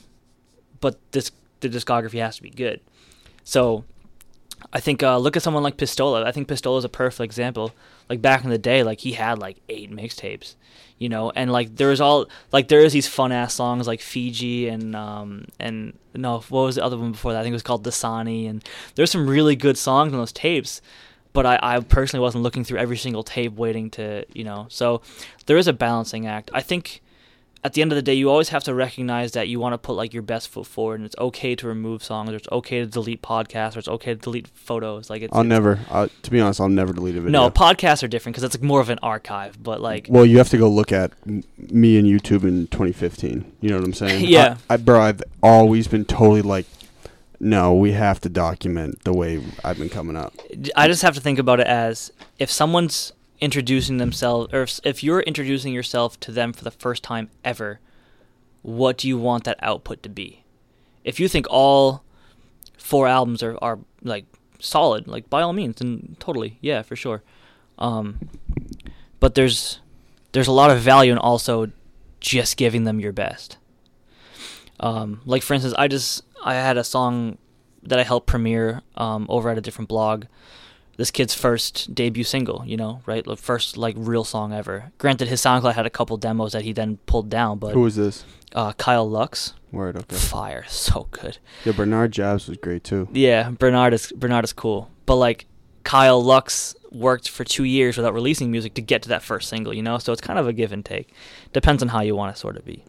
but 0.80 1.00
this 1.12 1.32
the 1.62 1.70
discography 1.70 2.20
has 2.20 2.36
to 2.38 2.44
be 2.44 2.50
good. 2.50 2.82
So 3.44 3.86
I 4.74 4.80
think 4.80 5.04
uh, 5.04 5.18
look 5.18 5.36
at 5.36 5.44
someone 5.44 5.64
like 5.64 5.78
Pistola. 5.78 6.24
I 6.24 6.32
think 6.32 6.48
Pistola 6.48 6.78
is 6.78 6.86
a 6.86 6.90
perfect 6.90 7.22
example. 7.22 7.74
Like 8.10 8.22
back 8.22 8.44
in 8.44 8.50
the 8.50 8.58
day, 8.58 8.84
like 8.84 9.00
he 9.00 9.14
had 9.14 9.40
like 9.40 9.58
eight 9.70 9.92
mixtapes, 9.92 10.56
you 10.98 11.10
know, 11.10 11.32
and 11.32 11.52
like 11.52 11.76
there 11.78 11.90
was 11.90 12.02
all 12.02 12.28
like 12.52 12.68
there 12.68 12.82
is 12.82 12.94
these 12.94 13.08
fun 13.08 13.32
ass 13.32 13.54
songs 13.54 13.88
like 13.88 14.02
Fiji 14.02 14.68
and 14.68 14.96
um 14.96 15.46
and 15.60 15.98
no 16.14 16.40
what 16.50 16.64
was 16.64 16.76
the 16.76 16.84
other 16.84 16.98
one 16.98 17.14
before 17.14 17.34
that? 17.34 17.40
I 17.40 17.44
think 17.44 17.54
it 17.54 17.56
was 17.56 17.64
called 17.64 17.86
Dasani 17.86 18.50
and 18.50 18.64
there's 18.96 19.12
some 19.12 19.30
really 19.30 19.56
good 19.56 19.78
songs 19.78 20.14
on 20.14 20.20
those 20.20 20.34
tapes. 20.34 20.82
But 21.34 21.46
I, 21.46 21.60
I 21.62 21.80
personally 21.80 22.22
wasn't 22.22 22.44
looking 22.44 22.66
through 22.66 22.80
every 22.80 22.98
single 22.98 23.24
tape 23.24 23.54
waiting 23.54 23.90
to 23.92 24.26
you 24.34 24.44
know. 24.44 24.66
So 24.70 25.02
there 25.46 25.58
is 25.58 25.68
a 25.68 25.74
balancing 25.74 26.28
act. 26.28 26.52
I 26.54 26.62
think 26.62 27.02
at 27.64 27.74
the 27.74 27.82
end 27.84 27.92
of 27.92 27.96
the 27.96 28.02
day, 28.02 28.14
you 28.16 28.30
always 28.30 28.50
have 28.50 28.64
to 28.64 28.74
recognize 28.74 29.34
that 29.34 29.48
you 29.48 29.60
want 29.60 29.74
to 29.74 29.78
put 29.78 29.94
like 29.94 30.14
your 30.14 30.24
best 30.24 30.50
foot 30.50 30.66
forward, 30.66 30.96
and 30.96 31.06
it's 31.06 31.16
okay 31.20 31.56
to 31.56 31.68
remove 31.68 32.04
songs, 32.04 32.32
or 32.32 32.36
it's 32.36 32.48
okay 32.52 32.80
to 32.80 32.86
delete 32.88 33.22
podcasts, 33.22 33.76
or 33.76 33.80
it's 33.80 33.88
okay 33.88 34.16
to 34.16 34.20
delete 34.20 34.48
photos. 34.48 35.10
Like 35.10 35.22
it's, 35.22 35.34
I'll 35.34 35.42
it's- 35.42 35.50
never. 35.50 35.80
Uh, 35.90 36.08
to 36.24 36.32
be 36.32 36.40
honest, 36.40 36.60
I'll 36.60 36.70
never 36.70 36.92
delete 36.94 37.16
a 37.18 37.22
video. 37.22 37.32
No, 37.40 37.50
podcasts 37.52 38.02
are 38.04 38.08
different 38.08 38.34
because 38.36 38.44
it's 38.44 38.56
like 38.56 38.64
more 38.64 38.82
of 38.82 38.90
an 38.90 38.98
archive. 39.04 39.62
But 39.62 39.80
like, 39.80 40.08
Well, 40.10 40.26
you 40.26 40.38
have 40.40 40.50
to 40.50 40.58
go 40.58 40.70
look 40.70 40.92
at 40.92 41.12
m- 41.28 41.44
me 41.58 41.98
and 42.00 42.08
YouTube 42.08 42.44
in 42.44 42.66
2015. 42.68 43.52
You 43.62 43.70
know 43.70 43.78
what 43.78 43.86
I'm 43.86 43.94
saying? 43.94 44.26
Yeah. 44.32 44.58
I, 44.70 44.74
I, 44.74 44.78
bro, 44.78 45.00
I've 45.02 45.22
always 45.44 45.88
been 45.88 46.06
totally 46.06 46.42
like, 46.42 46.66
no, 47.40 47.74
we 47.76 47.92
have 47.92 48.20
to 48.22 48.30
document 48.30 49.04
the 49.04 49.14
way 49.14 49.44
I've 49.64 49.78
been 49.78 49.90
coming 49.90 50.16
up. 50.16 50.34
I 50.76 50.88
just 50.88 51.02
have 51.02 51.16
to 51.16 51.22
think 51.22 51.38
about 51.40 51.60
it 51.60 51.68
as 51.68 52.12
if 52.40 52.50
someone's 52.52 53.14
introducing 53.42 53.98
themselves, 53.98 54.54
or 54.54 54.62
if, 54.62 54.80
if 54.84 55.04
you're 55.04 55.22
introducing 55.22 55.74
yourself 55.74 56.20
to 56.22 56.32
them 56.32 56.54
for 56.54 56.64
the 56.64 56.72
first 56.72 57.04
time 57.04 57.30
ever, 57.44 57.80
what 58.62 58.98
do 58.98 59.08
you 59.08 59.18
want 59.18 59.44
that 59.44 59.58
output 59.62 60.04
to 60.04 60.10
be? 60.10 60.44
If 61.04 61.20
you 61.20 61.28
think 61.28 61.48
all 61.50 62.04
four 62.78 63.08
albums 63.08 63.42
are, 63.42 63.58
are 63.62 63.80
like 64.04 64.26
solid, 64.60 65.08
like 65.08 65.30
by 65.30 65.42
all 65.42 65.54
means, 65.54 65.82
and 65.82 66.16
totally, 66.20 66.60
yeah, 66.62 66.84
for 66.84 66.96
sure. 66.96 67.24
Um, 67.80 68.30
but 69.20 69.36
there's 69.36 69.80
there's 70.34 70.48
a 70.48 70.52
lot 70.52 70.72
of 70.72 70.80
value 70.80 71.12
in 71.12 71.18
also 71.18 71.72
just 72.20 72.56
giving 72.56 72.84
them 72.84 73.00
your 73.00 73.12
best. 73.12 73.58
Um, 74.80 75.22
like 75.26 75.42
for 75.42 75.56
instance, 75.56 75.74
I 75.78 75.88
just 75.88 76.24
I 76.44 76.54
had 76.54 76.78
a 76.78 76.84
song 76.84 77.38
that 77.84 78.00
I 78.00 78.04
helped 78.04 78.28
premiere 78.28 78.82
um, 78.96 79.26
over 79.30 79.50
at 79.50 79.58
a 79.58 79.62
different 79.62 79.90
blog. 79.90 80.26
This 81.02 81.10
kid's 81.10 81.34
first 81.34 81.96
debut 81.96 82.24
single, 82.24 82.64
you 82.64 82.78
know, 82.78 83.02
right? 83.08 83.26
The 83.26 83.36
first 83.36 83.76
like 83.76 83.96
real 83.98 84.24
song 84.24 84.54
ever. 84.54 84.92
Granted, 85.00 85.30
his 85.30 85.42
SoundCloud 85.42 85.74
had 85.74 85.88
a 85.88 85.90
couple 85.90 86.16
demos 86.16 86.52
that 86.52 86.62
he 86.62 86.74
then 86.74 86.98
pulled 87.08 87.28
down, 87.28 87.58
but 87.58 87.74
Who 87.74 87.82
was 87.82 87.96
this? 87.96 88.24
uh, 88.54 88.74
Kyle 88.74 89.10
Lux, 89.10 89.56
Word. 89.72 89.98
Okay. 89.98 90.16
fire, 90.16 90.64
so 90.70 91.08
good. 91.10 91.40
Yeah, 91.66 91.72
Bernard 91.72 92.12
Jabs 92.12 92.48
was 92.48 92.60
great 92.60 92.84
too. 92.84 93.08
Yeah, 93.14 93.50
Bernard 93.50 93.96
is 93.96 94.12
Bernard 94.12 94.44
is 94.44 94.54
cool, 94.54 94.92
but 95.08 95.16
like 95.16 95.48
Kyle 95.84 96.24
Lux 96.24 96.76
worked 96.92 97.30
for 97.30 97.44
two 97.44 97.64
years 97.64 97.98
without 97.98 98.14
releasing 98.14 98.52
music 98.52 98.76
to 98.76 98.82
get 98.84 99.02
to 99.02 99.10
that 99.10 99.24
first 99.24 99.50
single, 99.50 99.74
you 99.74 99.82
know. 99.82 99.98
So 99.98 100.12
it's 100.14 100.22
kind 100.22 100.38
of 100.38 100.46
a 100.48 100.54
give 100.54 100.72
and 100.72 100.86
take. 100.86 101.12
Depends 101.52 101.82
on 101.82 101.90
how 101.90 102.02
you 102.02 102.16
want 102.16 102.36
to 102.36 102.40
sort 102.40 102.58
of 102.58 102.64
be. 102.64 102.84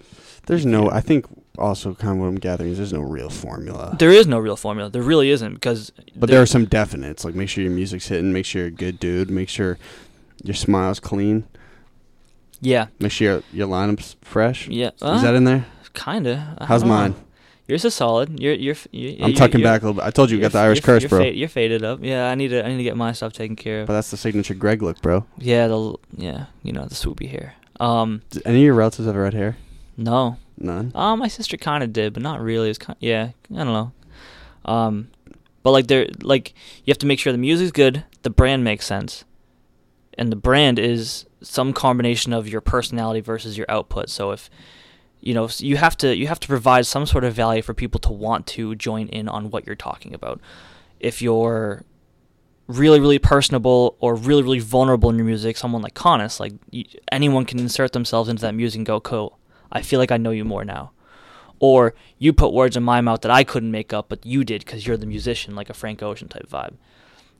There's 0.46 0.66
no. 0.66 0.90
I 0.90 1.00
think 1.00 1.26
also 1.58 1.94
kind 1.94 2.14
of 2.14 2.18
what 2.20 2.26
I'm 2.26 2.34
gathering 2.36 2.70
is 2.70 2.78
there's 2.78 2.92
no 2.92 3.00
real 3.02 3.30
formula. 3.30 3.96
There 3.98 4.10
is 4.10 4.26
no 4.26 4.38
real 4.38 4.56
formula. 4.56 4.90
There 4.90 5.02
really 5.02 5.30
isn't 5.30 5.54
because. 5.54 5.92
But 6.16 6.30
there 6.30 6.42
are 6.42 6.46
some 6.46 6.66
definites. 6.66 7.24
Like 7.24 7.34
make 7.34 7.48
sure 7.48 7.62
your 7.62 7.72
music's 7.72 8.08
hitting. 8.08 8.32
Make 8.32 8.46
sure 8.46 8.62
you're 8.62 8.68
a 8.68 8.70
good 8.72 8.98
dude. 8.98 9.30
Make 9.30 9.48
sure 9.48 9.78
your 10.42 10.54
smile's 10.54 10.98
clean. 11.00 11.44
Yeah, 12.60 12.86
Make 13.00 13.10
sure 13.10 13.32
your, 13.34 13.42
your 13.52 13.66
lineup's 13.68 14.14
fresh. 14.22 14.68
yeah. 14.68 14.90
Is 15.02 15.22
that 15.22 15.34
in 15.34 15.42
there? 15.44 15.66
kinda? 15.94 16.56
I 16.58 16.64
How's 16.66 16.82
don't 16.82 16.90
know. 16.90 16.94
mine? 16.96 17.14
Yours 17.68 17.84
is 17.84 17.92
solid. 17.94 18.38
You're 18.40 18.54
you're. 18.54 18.76
you're 18.92 19.12
I'm 19.14 19.18
you're- 19.18 19.32
tucking 19.34 19.60
you're- 19.60 19.64
back 19.70 19.82
a 19.82 19.86
little 19.86 20.00
bit. 20.00 20.06
I 20.06 20.10
told 20.10 20.30
you 20.30 20.36
we 20.36 20.40
you're 20.42 20.48
got 20.50 20.52
the 20.58 20.64
Irish 20.64 20.80
curse, 20.80 21.04
bro. 21.06 21.18
fa- 21.20 21.34
you're 21.36 21.48
faded 21.48 21.84
up. 21.84 22.00
Yeah, 22.02 22.28
I 22.30 22.34
need 22.34 22.48
to. 22.48 22.64
I 22.64 22.68
need 22.68 22.76
to 22.78 22.82
get 22.84 22.96
my 22.96 23.12
stuff 23.12 23.32
taken 23.32 23.56
care 23.56 23.80
of. 23.82 23.86
But 23.88 23.94
that's 23.94 24.10
the 24.10 24.16
signature 24.16 24.54
Greg 24.54 24.80
look, 24.82 25.00
bro. 25.02 25.26
yeah, 25.38 25.66
the 25.68 25.94
yeah, 26.16 26.46
you 26.62 26.72
know 26.72 26.84
the 26.86 26.94
swoopy 26.94 27.28
hair. 27.30 27.54
Um, 27.80 28.22
Do 28.30 28.40
any 28.44 28.58
of 28.58 28.64
your 28.64 28.74
relatives 28.74 29.06
have 29.06 29.16
red 29.16 29.34
hair? 29.34 29.56
No, 29.96 30.38
None. 30.62 30.92
Uh, 30.94 31.16
my 31.16 31.28
sister 31.28 31.56
kind 31.56 31.82
of 31.82 31.92
did, 31.92 32.12
but 32.12 32.22
not 32.22 32.40
really. 32.40 32.70
It's 32.70 32.78
kind 32.78 32.96
yeah, 33.00 33.30
I 33.52 33.64
don't 33.64 33.66
know. 33.66 33.92
Um, 34.64 35.08
but 35.62 35.72
like 35.72 35.88
there, 35.88 36.06
like 36.22 36.54
you 36.84 36.90
have 36.90 36.98
to 36.98 37.06
make 37.06 37.18
sure 37.18 37.32
the 37.32 37.38
music's 37.38 37.72
good, 37.72 38.04
the 38.22 38.30
brand 38.30 38.62
makes 38.62 38.86
sense, 38.86 39.24
and 40.16 40.30
the 40.30 40.36
brand 40.36 40.78
is 40.78 41.26
some 41.42 41.72
combination 41.72 42.32
of 42.32 42.48
your 42.48 42.60
personality 42.60 43.20
versus 43.20 43.58
your 43.58 43.66
output. 43.68 44.08
So 44.08 44.30
if 44.30 44.48
you 45.20 45.34
know, 45.34 45.48
you 45.58 45.76
have 45.76 45.96
to 45.98 46.14
you 46.14 46.28
have 46.28 46.40
to 46.40 46.48
provide 46.48 46.86
some 46.86 47.06
sort 47.06 47.24
of 47.24 47.34
value 47.34 47.62
for 47.62 47.74
people 47.74 48.00
to 48.00 48.12
want 48.12 48.46
to 48.48 48.74
join 48.74 49.08
in 49.08 49.28
on 49.28 49.50
what 49.50 49.66
you're 49.66 49.74
talking 49.74 50.14
about. 50.14 50.40
If 51.00 51.22
you're 51.22 51.84
really 52.68 53.00
really 53.00 53.18
personable 53.18 53.96
or 53.98 54.14
really 54.14 54.42
really 54.42 54.60
vulnerable 54.60 55.10
in 55.10 55.16
your 55.16 55.24
music, 55.24 55.56
someone 55.56 55.82
like 55.82 55.94
Connus, 55.94 56.38
like 56.38 56.52
y 56.72 56.84
anyone 57.10 57.44
can 57.44 57.58
insert 57.58 57.92
themselves 57.92 58.28
into 58.28 58.42
that 58.42 58.54
music 58.54 58.78
and 58.78 58.86
go, 58.86 59.00
"Cool, 59.00 59.38
I 59.72 59.82
feel 59.82 59.98
like 59.98 60.12
I 60.12 60.18
know 60.18 60.30
you 60.30 60.44
more 60.44 60.64
now." 60.64 60.92
Or 61.58 61.94
you 62.18 62.32
put 62.32 62.52
words 62.52 62.76
in 62.76 62.82
my 62.82 63.00
mouth 63.00 63.20
that 63.20 63.30
I 63.30 63.44
couldn't 63.44 63.70
make 63.70 63.92
up, 63.92 64.08
but 64.08 64.26
you 64.26 64.42
did 64.42 64.64
because 64.64 64.84
you're 64.84 64.96
the 64.96 65.06
musician, 65.06 65.54
like 65.54 65.70
a 65.70 65.74
Frank 65.74 66.02
Ocean 66.02 66.26
type 66.26 66.48
vibe. 66.48 66.74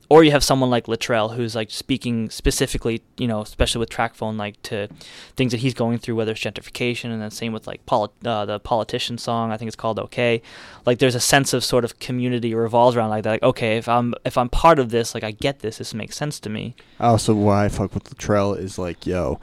Or 0.07 0.23
you 0.23 0.31
have 0.31 0.43
someone 0.43 0.69
like 0.69 0.85
Latrell 0.85 1.35
who's 1.35 1.55
like 1.55 1.71
speaking 1.71 2.29
specifically, 2.29 3.01
you 3.17 3.27
know, 3.27 3.41
especially 3.41 3.79
with 3.79 3.89
Trackphone, 3.89 4.37
like 4.37 4.61
to 4.63 4.87
things 5.35 5.51
that 5.51 5.59
he's 5.59 5.73
going 5.73 5.97
through, 5.97 6.15
whether 6.15 6.31
it's 6.31 6.41
gentrification, 6.41 7.11
and 7.11 7.21
then 7.21 7.31
same 7.31 7.51
with 7.51 7.67
like 7.67 7.85
poli- 7.85 8.11
uh, 8.23 8.45
the 8.45 8.59
politician 8.59 9.17
song. 9.17 9.51
I 9.51 9.57
think 9.57 9.67
it's 9.67 9.75
called 9.75 9.99
"Okay." 9.99 10.41
Like 10.85 10.99
there's 10.99 11.15
a 11.15 11.19
sense 11.19 11.51
of 11.51 11.63
sort 11.63 11.83
of 11.83 11.99
community 11.99 12.53
revolves 12.53 12.95
around 12.95 13.09
like 13.09 13.23
that. 13.23 13.31
Like 13.31 13.43
okay, 13.43 13.77
if 13.77 13.89
I'm 13.89 14.13
if 14.23 14.37
I'm 14.37 14.49
part 14.49 14.77
of 14.77 14.89
this, 14.89 15.13
like 15.15 15.23
I 15.23 15.31
get 15.31 15.59
this. 15.59 15.79
This 15.79 15.93
makes 15.93 16.15
sense 16.15 16.39
to 16.41 16.49
me. 16.49 16.75
Also, 16.99 17.33
why 17.33 17.65
I 17.65 17.69
fuck 17.69 17.93
with 17.93 18.03
Latrell 18.03 18.57
is 18.57 18.77
like, 18.77 19.07
yo, 19.07 19.39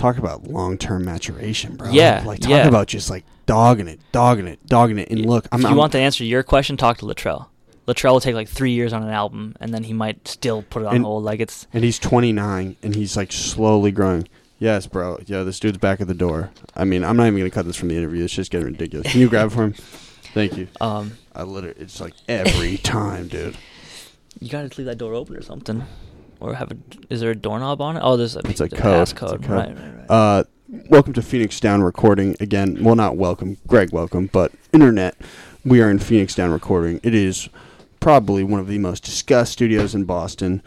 talk 0.00 0.18
about 0.18 0.44
long 0.48 0.78
term 0.78 1.04
maturation, 1.04 1.76
bro. 1.76 1.90
Yeah, 1.90 2.22
Like, 2.26 2.40
talk 2.40 2.50
yeah. 2.50 2.66
about 2.68 2.88
just 2.88 3.10
like 3.10 3.24
dogging 3.46 3.88
it, 3.88 4.00
dogging 4.12 4.46
it, 4.46 4.64
dogging 4.66 4.98
it. 4.98 5.10
And 5.10 5.26
look, 5.26 5.46
I'm, 5.52 5.60
if 5.60 5.64
you 5.64 5.70
I'm 5.70 5.76
want 5.76 5.92
to 5.92 5.98
answer 5.98 6.24
your 6.24 6.42
question, 6.42 6.76
talk 6.76 6.98
to 6.98 7.04
Latrell. 7.06 7.46
Latrell 7.86 8.12
will 8.12 8.20
take 8.20 8.34
like 8.34 8.48
three 8.48 8.70
years 8.72 8.92
on 8.92 9.02
an 9.02 9.10
album, 9.10 9.54
and 9.60 9.72
then 9.74 9.84
he 9.84 9.92
might 9.92 10.26
still 10.28 10.62
put 10.62 10.82
it 10.82 10.86
on 10.86 10.96
And- 10.96 11.04
hold. 11.04 11.24
Like 11.24 11.40
it's 11.40 11.66
and 11.72 11.82
he's 11.84 11.98
29 11.98 12.76
and 12.82 12.94
he's 12.94 13.16
like 13.16 13.32
slowly 13.32 13.90
growing. 13.92 14.28
Yes, 14.58 14.86
bro. 14.86 15.18
Yo, 15.26 15.42
this 15.44 15.58
dude's 15.58 15.78
back 15.78 16.00
at 16.02 16.06
the 16.06 16.14
door. 16.14 16.50
I 16.76 16.84
mean, 16.84 17.02
I'm 17.02 17.16
not 17.16 17.26
even 17.26 17.38
gonna 17.38 17.50
cut 17.50 17.64
this 17.66 17.76
from 17.76 17.88
the 17.88 17.96
interview. 17.96 18.24
It's 18.24 18.34
just 18.34 18.50
getting 18.50 18.66
ridiculous. 18.66 19.10
Can 19.10 19.20
you 19.20 19.28
grab 19.28 19.46
it 19.48 19.50
for 19.54 19.64
him? 19.64 19.72
Thank 20.34 20.56
you. 20.56 20.68
um, 20.80 21.12
I 21.34 21.42
literally, 21.44 21.76
it's 21.80 22.00
like 22.00 22.12
every 22.28 22.76
time, 22.96 23.28
dude. 23.28 23.56
you 24.38 24.48
gotta 24.50 24.68
leave 24.78 24.86
that 24.86 24.98
door 24.98 25.14
open 25.14 25.34
or 25.36 25.42
something, 25.42 25.82
or 26.40 26.54
have 26.54 26.70
a. 26.72 26.76
Is 27.08 27.20
there 27.20 27.30
a 27.30 27.34
doorknob 27.36 27.80
on 27.80 27.96
it? 27.96 28.00
Oh, 28.02 28.16
there's 28.16 28.36
a. 28.36 28.40
It's 28.44 28.60
a 28.60 28.68
code. 28.68 29.02
It's 29.02 29.12
a 29.12 29.14
passcode. 29.14 29.28
code. 29.42 29.46
Right, 29.46 29.68
right, 29.68 29.94
right. 29.96 30.10
Uh, 30.10 30.44
welcome 30.88 31.12
to 31.12 31.22
Phoenix 31.22 31.60
Down 31.60 31.82
Recording 31.82 32.36
again. 32.40 32.82
Well, 32.82 32.96
not 32.96 33.16
welcome, 33.16 33.58
Greg. 33.66 33.92
Welcome, 33.92 34.28
but 34.32 34.52
internet. 34.72 35.16
We 35.64 35.80
are 35.82 35.90
in 35.90 35.98
Phoenix 35.98 36.34
Down 36.34 36.50
Recording. 36.50 37.00
It 37.02 37.14
is 37.14 37.48
probably 38.00 38.42
one 38.42 38.60
of 38.60 38.66
the 38.66 38.78
most 38.78 39.04
discussed 39.04 39.52
studios 39.52 39.94
in 39.94 40.04
Boston. 40.04 40.62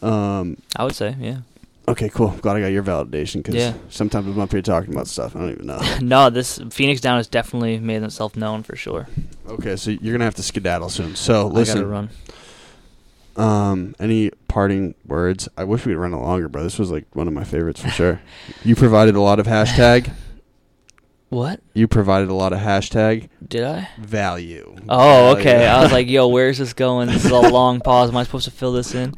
Um, 0.00 0.56
I 0.76 0.84
would 0.84 0.94
say, 0.94 1.14
yeah. 1.20 1.40
okay, 1.86 2.08
cool. 2.08 2.28
Glad 2.40 2.56
I 2.56 2.60
got 2.60 2.68
your 2.68 2.82
validation 2.82 3.36
because 3.42 3.56
Yeah. 3.56 3.74
sometimes 3.90 4.26
I'm 4.26 4.38
up 4.40 4.52
here 4.52 4.62
talking 4.62 4.94
about 4.94 5.06
stuff 5.08 5.36
I 5.36 5.40
don't 5.40 5.50
even 5.50 5.66
know. 5.66 5.80
no, 6.00 6.30
this 6.30 6.58
Phoenix 6.70 7.00
Down 7.02 7.18
has 7.18 7.26
definitely 7.26 7.78
made 7.78 7.98
themselves 8.00 8.36
known 8.36 8.62
for 8.62 8.74
sure. 8.76 9.06
okay, 9.48 9.76
so 9.76 9.90
you're 9.90 10.14
gonna 10.14 10.24
have 10.24 10.36
to 10.36 10.42
skedaddle 10.42 10.88
soon. 10.88 11.14
So 11.16 11.40
I 11.40 11.42
gotta 11.42 11.54
listen, 11.54 11.88
run. 11.90 12.10
Um, 13.38 13.94
any 14.00 14.30
parting 14.48 14.94
words? 15.06 15.48
I 15.56 15.64
wish 15.64 15.86
we'd 15.86 15.94
run 15.94 16.12
it 16.12 16.16
longer, 16.18 16.48
bro. 16.48 16.62
This 16.62 16.78
was 16.78 16.90
like 16.90 17.06
one 17.14 17.28
of 17.28 17.34
my 17.34 17.44
favorites 17.44 17.80
for 17.80 17.88
sure. 17.90 18.20
You 18.64 18.74
provided 18.74 19.14
a 19.14 19.20
lot 19.20 19.38
of 19.38 19.46
hashtag. 19.46 20.10
What 21.30 21.60
You 21.74 21.86
provided 21.88 22.30
a 22.30 22.34
lot 22.34 22.52
of 22.54 22.58
hashtag 22.60 23.28
did 23.46 23.62
I? 23.62 23.88
value. 23.98 24.74
Oh, 24.88 25.34
Value. 25.34 25.40
okay. 25.40 25.66
I 25.66 25.82
was 25.82 25.92
like, 25.92 26.08
yo, 26.08 26.26
where's 26.34 26.56
this 26.58 26.72
going? 26.72 27.08
This 27.08 27.24
is 27.26 27.30
a 27.30 27.38
long 27.38 27.80
pause. 27.80 28.08
Am 28.08 28.16
I 28.16 28.22
supposed 28.24 28.46
to 28.46 28.50
fill 28.50 28.72
this 28.72 28.94
in? 28.94 29.14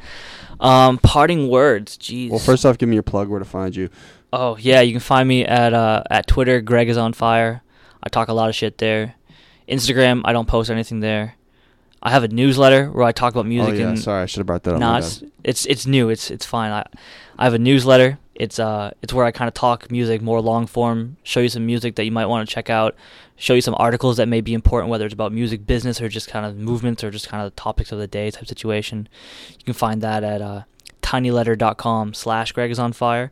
Um, 0.59 0.99
parting 0.99 1.49
words. 1.49 1.97
Jeez. 1.97 2.29
well, 2.31 2.41
first 2.41 2.67
off, 2.67 2.79
give 2.79 2.89
me 2.89 2.97
your 2.97 3.05
plug 3.05 3.29
where 3.29 3.39
to 3.39 3.45
find 3.45 3.75
you. 3.77 3.91
Oh 4.33 4.57
yeah, 4.59 4.81
you 4.81 4.93
can 4.93 5.01
find 5.01 5.29
me 5.29 5.45
at 5.45 5.73
uh 5.73 6.03
at 6.11 6.27
Twitter. 6.27 6.61
Greg 6.61 6.89
is 6.89 6.97
on 6.97 7.13
fire. 7.13 7.63
I 8.03 8.09
talk 8.09 8.29
a 8.29 8.33
lot 8.33 8.49
of 8.49 8.55
shit 8.55 8.79
there. 8.79 9.15
Instagram, 9.69 10.23
I 10.25 10.33
don't 10.33 10.49
post 10.49 10.69
anything 10.71 10.99
there. 11.01 11.37
I 12.03 12.11
have 12.11 12.25
a 12.25 12.29
newsletter 12.29 12.91
where 12.91 13.05
I 13.05 13.13
talk 13.13 13.33
about 13.33 13.47
music 13.47 13.75
oh 13.75 13.77
yeah, 13.77 13.89
and 13.89 13.99
sorry, 13.99 14.23
I 14.23 14.27
should 14.27 14.39
have 14.39 14.47
brought 14.47 14.63
that 14.63 14.75
up. 14.75 14.81
no, 14.81 14.97
it's, 14.97 15.23
it's 15.45 15.67
it's 15.67 15.87
new. 15.87 16.09
It's 16.09 16.31
it's 16.31 16.47
fine. 16.47 16.73
I 16.73 16.85
I 17.39 17.45
have 17.45 17.55
a 17.55 17.59
newsletter. 17.59 18.19
It's 18.35 18.59
uh 18.59 18.93
it's 19.03 19.13
where 19.13 19.27
I 19.27 19.33
kind 19.33 19.49
of 19.49 19.55
talk 19.55 19.91
music 19.91 20.23
more 20.23 20.41
long 20.41 20.67
form, 20.67 21.17
show 21.23 21.41
you 21.41 21.51
some 21.51 21.67
music 21.67 21.97
that 21.97 22.05
you 22.05 22.13
might 22.13 22.27
want 22.27 22.49
to 22.49 22.55
check 22.55 22.71
out, 22.71 22.95
show 23.37 23.53
you 23.53 23.61
some 23.61 23.75
articles 23.79 24.17
that 24.17 24.29
may 24.29 24.41
be 24.41 24.55
important, 24.55 24.91
whether 24.91 25.05
it's 25.05 25.13
about 25.13 25.33
music 25.33 25.67
business 25.67 26.01
or 26.01 26.09
just 26.09 26.29
kind 26.29 26.47
of 26.47 26.57
movements 26.57 27.05
or 27.05 27.11
just 27.11 27.29
kind 27.29 27.43
of 27.45 27.55
the 27.55 27.61
topics 27.61 27.93
of 27.93 27.99
the 27.99 28.07
day 28.07 28.31
type 28.31 28.47
situation. 28.47 29.07
You 29.59 29.65
can 29.65 29.75
find 29.75 30.01
that 30.01 30.25
at 30.25 30.41
uh, 30.41 30.63
tinyletter.com 31.03 32.15
slash 32.15 32.53
Greg 32.53 32.71
is 32.71 32.79
on 32.79 32.95
fire. 32.95 33.31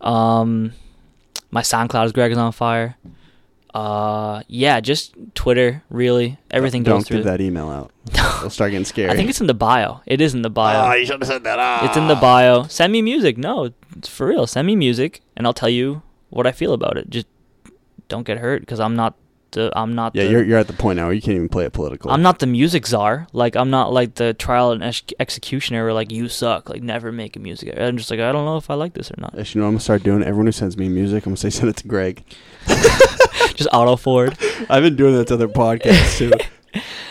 Um, 0.00 0.72
my 1.50 1.62
SoundCloud 1.62 2.06
is 2.06 2.12
Greg 2.12 2.30
is 2.30 2.38
on 2.38 2.52
fire. 2.52 2.96
Uh, 3.74 4.42
yeah, 4.48 4.80
just 4.80 5.14
Twitter. 5.34 5.82
Really, 5.90 6.38
everything 6.50 6.82
Don't 6.82 6.98
goes 6.98 7.08
through. 7.08 7.18
give 7.18 7.26
that 7.26 7.40
email 7.40 7.68
out. 7.68 7.92
They'll 8.40 8.50
start 8.50 8.72
getting 8.72 8.84
scared. 8.84 9.10
I 9.10 9.16
think 9.16 9.30
it's 9.30 9.40
in 9.40 9.46
the 9.46 9.54
bio. 9.54 10.00
It 10.06 10.20
is 10.20 10.34
in 10.34 10.42
the 10.42 10.50
bio. 10.50 10.90
Oh, 10.90 10.94
you 10.94 11.06
should 11.06 11.20
have 11.20 11.28
said 11.28 11.44
that. 11.44 11.58
Ah. 11.58 11.86
It's 11.86 11.96
in 11.96 12.08
the 12.08 12.16
bio. 12.16 12.64
Send 12.64 12.92
me 12.92 13.02
music. 13.02 13.38
No, 13.38 13.72
it's 13.96 14.08
for 14.08 14.26
real. 14.26 14.46
Send 14.46 14.66
me 14.66 14.74
music, 14.74 15.20
and 15.36 15.46
I'll 15.46 15.54
tell 15.54 15.68
you 15.68 16.02
what 16.30 16.46
I 16.46 16.52
feel 16.52 16.72
about 16.72 16.96
it. 16.96 17.10
Just 17.10 17.26
don't 18.08 18.24
get 18.24 18.38
hurt, 18.38 18.62
because 18.62 18.80
I'm 18.80 18.96
not 18.96 19.14
the. 19.52 19.70
I'm 19.78 19.94
not. 19.94 20.16
Yeah, 20.16 20.24
the, 20.24 20.30
you're 20.30 20.44
you're 20.44 20.58
at 20.58 20.66
the 20.66 20.72
point 20.72 20.96
now 20.96 21.06
where 21.06 21.14
you 21.14 21.22
can't 21.22 21.36
even 21.36 21.48
play 21.48 21.64
it 21.64 21.72
political. 21.72 22.10
I'm 22.10 22.22
not 22.22 22.40
the 22.40 22.46
music 22.46 22.88
czar. 22.88 23.28
Like 23.32 23.54
I'm 23.54 23.70
not 23.70 23.92
like 23.92 24.16
the 24.16 24.34
trial 24.34 24.72
and 24.72 24.82
ex- 24.82 25.02
executioner. 25.20 25.84
Where 25.84 25.92
like 25.92 26.10
you 26.10 26.28
suck. 26.28 26.68
Like 26.68 26.82
never 26.82 27.12
make 27.12 27.36
a 27.36 27.38
music. 27.38 27.72
I'm 27.78 27.96
just 27.98 28.10
like 28.10 28.18
I 28.18 28.32
don't 28.32 28.46
know 28.46 28.56
if 28.56 28.68
I 28.68 28.74
like 28.74 28.94
this 28.94 29.12
or 29.12 29.16
not. 29.18 29.34
Yes, 29.36 29.54
you 29.54 29.60
know 29.60 29.66
what 29.66 29.68
I'm 29.68 29.74
gonna 29.74 29.80
start 29.82 30.02
doing. 30.02 30.22
Everyone 30.22 30.46
who 30.46 30.52
sends 30.52 30.76
me 30.76 30.88
music, 30.88 31.24
I'm 31.24 31.30
gonna 31.30 31.36
say 31.36 31.50
send 31.56 31.68
it 31.68 31.76
to 31.76 31.86
Greg. 31.86 32.24
just 33.54 33.68
auto 33.72 33.96
forward. 33.96 34.36
I've 34.68 34.82
been 34.82 34.96
doing 34.96 35.14
that 35.16 35.28
to 35.28 35.34
other 35.34 35.48
podcasts 35.48 36.18
too. 36.18 36.32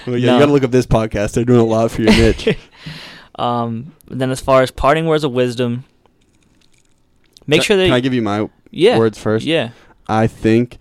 Well, 0.07 0.17
yeah, 0.17 0.27
No. 0.27 0.33
you 0.35 0.39
gotta 0.39 0.51
look 0.53 0.63
up 0.63 0.71
this 0.71 0.85
podcast. 0.87 1.33
They're 1.33 1.43
doing 1.43 1.59
a 1.59 1.65
lot 1.65 1.91
for 1.91 2.01
your 2.01 2.11
niche. 2.13 2.57
Um. 3.35 3.93
Then 4.07 4.31
as 4.31 4.39
far 4.41 4.61
as 4.61 4.71
parting 4.71 5.05
words 5.05 5.23
of 5.23 5.31
wisdom, 5.33 5.83
make 7.47 7.59
Can- 7.61 7.65
sure 7.65 7.77
that 7.77 7.85
Can 7.85 7.93
I 7.93 7.99
give 7.99 8.13
you 8.13 8.21
my 8.21 8.49
yeah 8.71 8.97
words 8.97 9.17
first? 9.17 9.45
yeah 9.45 9.69
I 10.07 10.27
think 10.27 10.77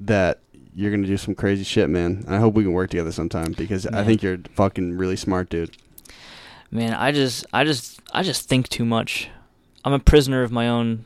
that 0.00 0.40
you're 0.74 0.90
gonna 0.90 1.06
do 1.06 1.16
some 1.16 1.34
crazy 1.34 1.64
shit, 1.64 1.88
man. 1.90 2.24
And 2.26 2.34
I 2.34 2.38
hope 2.38 2.54
we 2.54 2.62
can 2.62 2.72
work 2.72 2.90
together 2.90 3.12
sometime 3.12 3.52
because 3.52 3.86
I 3.86 4.04
think 4.04 4.22
you're 4.22 4.38
fucking 4.54 4.96
really 4.96 5.16
smart, 5.16 5.48
dude. 5.50 5.76
man. 6.70 6.94
I 6.94 7.12
just 7.12 7.44
I 7.52 7.64
just 7.64 8.00
I 8.12 8.22
just 8.22 8.48
think 8.48 8.68
too 8.68 8.84
much. 8.84 9.28
I'm 9.84 9.92
a 9.92 9.98
prisoner 9.98 10.42
of 10.42 10.50
my 10.52 10.68
own 10.68 11.04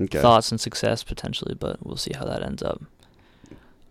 Okay. 0.00 0.20
thoughts 0.20 0.50
and 0.50 0.60
success 0.60 1.02
potentially, 1.02 1.54
but 1.54 1.84
we'll 1.84 1.96
see 1.96 2.12
how 2.16 2.24
that 2.26 2.42
ends 2.42 2.62
up. 2.62 2.82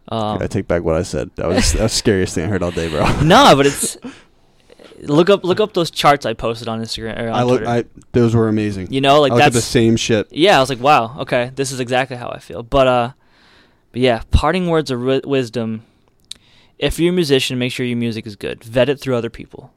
Um, 0.09 0.39
I 0.41 0.47
take 0.47 0.67
back 0.67 0.83
what 0.83 0.95
I 0.95 1.03
said. 1.03 1.31
That 1.35 1.47
was 1.47 1.73
that 1.73 1.83
was 1.83 1.91
the 1.93 1.97
scariest 1.97 2.35
thing 2.35 2.45
I 2.45 2.47
heard 2.47 2.61
all 2.63 2.71
day, 2.71 2.89
bro. 2.89 3.21
no, 3.23 3.53
but 3.55 3.65
it's 3.65 3.97
look 5.01 5.29
up 5.29 5.43
look 5.43 5.59
up 5.59 5.73
those 5.73 5.91
charts 5.91 6.25
I 6.25 6.33
posted 6.33 6.67
on 6.67 6.81
Instagram 6.81 7.19
or 7.19 7.29
on 7.29 7.33
I 7.33 7.43
look. 7.43 7.61
Twitter. 7.61 7.71
I 7.71 8.01
those 8.11 8.35
were 8.35 8.47
amazing. 8.47 8.91
you 8.91 9.01
know, 9.01 9.19
like 9.21 9.31
I 9.31 9.37
that's 9.37 9.55
the 9.55 9.61
same 9.61 9.95
shit. 9.97 10.27
yeah. 10.31 10.57
I 10.57 10.59
was 10.59 10.69
like, 10.69 10.79
wow, 10.79 11.19
okay, 11.21 11.51
this 11.55 11.71
is 11.71 11.79
exactly 11.79 12.17
how 12.17 12.29
I 12.29 12.39
feel. 12.39 12.61
But 12.63 12.87
uh, 12.87 13.11
but 13.91 14.01
yeah, 14.01 14.21
parting 14.31 14.67
words 14.69 14.91
of 14.91 14.99
wi- 14.99 15.21
wisdom. 15.25 15.83
If 16.77 16.99
you're 16.99 17.13
a 17.13 17.15
musician, 17.15 17.57
make 17.57 17.71
sure 17.71 17.85
your 17.85 17.97
music 17.97 18.27
is 18.27 18.35
good. 18.35 18.63
Vet 18.63 18.89
it 18.89 18.99
through 18.99 19.15
other 19.15 19.29
people. 19.29 19.71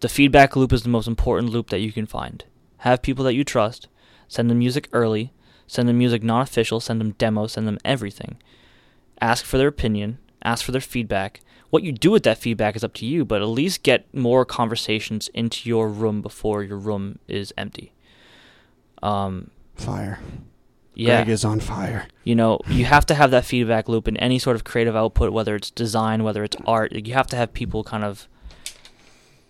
The 0.00 0.08
feedback 0.08 0.56
loop 0.56 0.72
is 0.72 0.82
the 0.82 0.88
most 0.88 1.06
important 1.06 1.52
loop 1.52 1.68
that 1.70 1.80
you 1.80 1.92
can 1.92 2.06
find. 2.06 2.44
Have 2.78 3.02
people 3.02 3.24
that 3.26 3.34
you 3.34 3.44
trust. 3.44 3.88
Send 4.26 4.50
them 4.50 4.58
music 4.58 4.88
early. 4.92 5.32
Send 5.66 5.88
them 5.88 5.98
music 5.98 6.22
non 6.22 6.40
official. 6.40 6.80
Send 6.80 7.00
them 7.00 7.12
demos. 7.12 7.52
Send 7.52 7.68
them 7.68 7.78
everything. 7.84 8.38
Ask 9.24 9.44
for 9.44 9.56
their 9.58 9.68
opinion. 9.68 10.18
Ask 10.42 10.64
for 10.64 10.72
their 10.72 10.80
feedback. 10.82 11.40
What 11.70 11.82
you 11.82 11.92
do 11.92 12.10
with 12.10 12.22
that 12.24 12.36
feedback 12.38 12.76
is 12.76 12.84
up 12.84 12.92
to 12.94 13.06
you, 13.06 13.24
but 13.24 13.40
at 13.40 13.48
least 13.48 13.82
get 13.82 14.12
more 14.14 14.44
conversations 14.44 15.28
into 15.28 15.68
your 15.68 15.88
room 15.88 16.20
before 16.22 16.62
your 16.62 16.76
room 16.78 17.18
is 17.26 17.52
empty. 17.56 17.92
Um, 19.02 19.50
Fire. 19.74 20.18
yeah, 20.94 21.18
Greg 21.24 21.28
is 21.30 21.44
on 21.44 21.60
fire. 21.60 22.06
you 22.22 22.34
know, 22.34 22.60
you 22.68 22.84
have 22.84 23.04
to 23.06 23.14
have 23.14 23.30
that 23.32 23.44
feedback 23.44 23.88
loop 23.88 24.06
in 24.06 24.16
any 24.18 24.38
sort 24.38 24.56
of 24.56 24.62
creative 24.64 24.94
output, 24.94 25.32
whether 25.32 25.56
it's 25.56 25.70
design, 25.70 26.22
whether 26.22 26.44
it's 26.44 26.56
art. 26.66 26.92
You 26.92 27.14
have 27.14 27.26
to 27.28 27.36
have 27.36 27.52
people 27.52 27.82
kind 27.82 28.04
of 28.04 28.28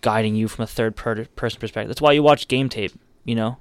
guiding 0.00 0.34
you 0.36 0.48
from 0.48 0.62
a 0.62 0.66
third 0.66 0.96
per- 0.96 1.24
person 1.36 1.60
perspective. 1.60 1.88
That's 1.88 2.00
why 2.00 2.12
you 2.12 2.22
watch 2.22 2.48
game 2.48 2.68
tape. 2.68 2.92
You 3.24 3.34
know, 3.34 3.56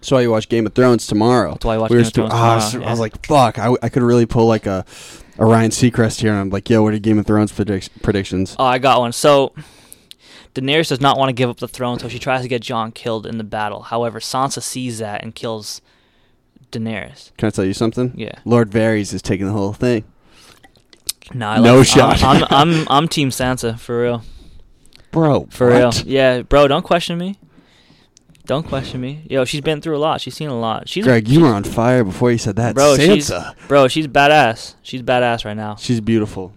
So 0.00 0.16
why 0.16 0.22
you 0.22 0.30
watch 0.30 0.48
Game 0.48 0.66
of 0.66 0.74
Thrones 0.74 1.06
tomorrow. 1.06 1.52
that's 1.52 1.64
why 1.66 1.74
I 1.74 1.78
watch 1.78 1.90
we 1.90 1.98
Game 1.98 2.06
of 2.06 2.12
Thrones 2.12 2.32
ah, 2.34 2.52
I 2.52 2.54
was- 2.56 2.70
tomorrow, 2.72 2.88
I 2.88 2.90
was 2.92 3.00
like, 3.00 3.26
fuck. 3.26 3.58
I, 3.58 3.74
I 3.82 3.88
could 3.90 4.02
really 4.02 4.26
pull 4.26 4.46
like 4.46 4.66
a, 4.66 4.84
Ryan 5.38 5.70
Seacrest 5.70 6.20
here, 6.20 6.30
and 6.30 6.40
I'm 6.40 6.50
like, 6.50 6.68
yo, 6.70 6.82
what 6.82 6.94
are 6.94 6.98
Game 6.98 7.18
of 7.18 7.26
Thrones 7.26 7.52
predict- 7.52 8.02
predictions? 8.02 8.56
Oh, 8.58 8.64
I 8.64 8.78
got 8.78 9.00
one. 9.00 9.12
So 9.12 9.52
Daenerys 10.54 10.88
does 10.88 11.00
not 11.00 11.18
want 11.18 11.28
to 11.28 11.32
give 11.34 11.50
up 11.50 11.58
the 11.58 11.68
throne, 11.68 11.98
so 11.98 12.08
she 12.08 12.18
tries 12.18 12.42
to 12.42 12.48
get 12.48 12.62
Jon 12.62 12.92
killed 12.92 13.26
in 13.26 13.36
the 13.38 13.44
battle. 13.44 13.82
However, 13.82 14.20
Sansa 14.20 14.62
sees 14.62 14.98
that 14.98 15.22
and 15.22 15.34
kills 15.34 15.82
Daenerys. 16.72 17.32
Can 17.36 17.48
I 17.48 17.50
tell 17.50 17.64
you 17.64 17.74
something? 17.74 18.12
Yeah. 18.16 18.32
Lord 18.44 18.70
Varys 18.70 19.12
is 19.12 19.20
taking 19.22 19.46
the 19.46 19.52
whole 19.52 19.72
thing. 19.72 20.04
No, 21.34 21.48
I 21.48 21.58
No 21.58 21.78
like, 21.78 21.86
shot. 21.86 22.22
I'm, 22.22 22.44
I'm 22.44 22.48
I'm 22.50 22.86
I'm 22.90 23.08
Team 23.08 23.30
Sansa 23.30 23.78
for 23.78 24.00
real. 24.02 24.22
Bro, 25.10 25.48
For 25.50 25.68
what? 25.70 25.96
real. 25.96 26.06
Yeah, 26.06 26.42
bro, 26.42 26.68
don't 26.68 26.82
question 26.84 27.18
me. 27.18 27.38
Don't 28.46 28.62
question 28.66 29.00
me. 29.00 29.22
Yo, 29.28 29.44
she's 29.44 29.60
been 29.60 29.80
through 29.80 29.96
a 29.96 29.98
lot. 29.98 30.20
She's 30.20 30.34
seen 30.34 30.48
a 30.48 30.58
lot. 30.58 30.88
She's 30.88 31.04
Greg, 31.04 31.26
you 31.28 31.40
were 31.40 31.48
on 31.48 31.64
fire 31.64 32.04
before 32.04 32.30
you 32.30 32.38
said 32.38 32.56
that. 32.56 32.74
Bro, 32.76 32.96
she's- 32.96 33.30
Sansa. 33.30 33.54
bro, 33.68 33.88
she's 33.88 34.06
badass. 34.06 34.74
She's 34.82 35.02
badass 35.02 35.44
right 35.44 35.56
now. 35.56 35.74
She's 35.76 36.00
beautiful. 36.00 36.52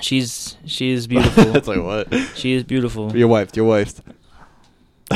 She's 0.00 0.56
she's 0.66 1.06
beautiful. 1.08 1.44
That's 1.46 1.66
like 1.68 1.80
what? 1.82 2.12
she 2.36 2.52
is 2.52 2.62
beautiful. 2.64 3.16
Your 3.16 3.28
wife, 3.28 3.56
your 3.56 3.64
wife. 3.64 4.00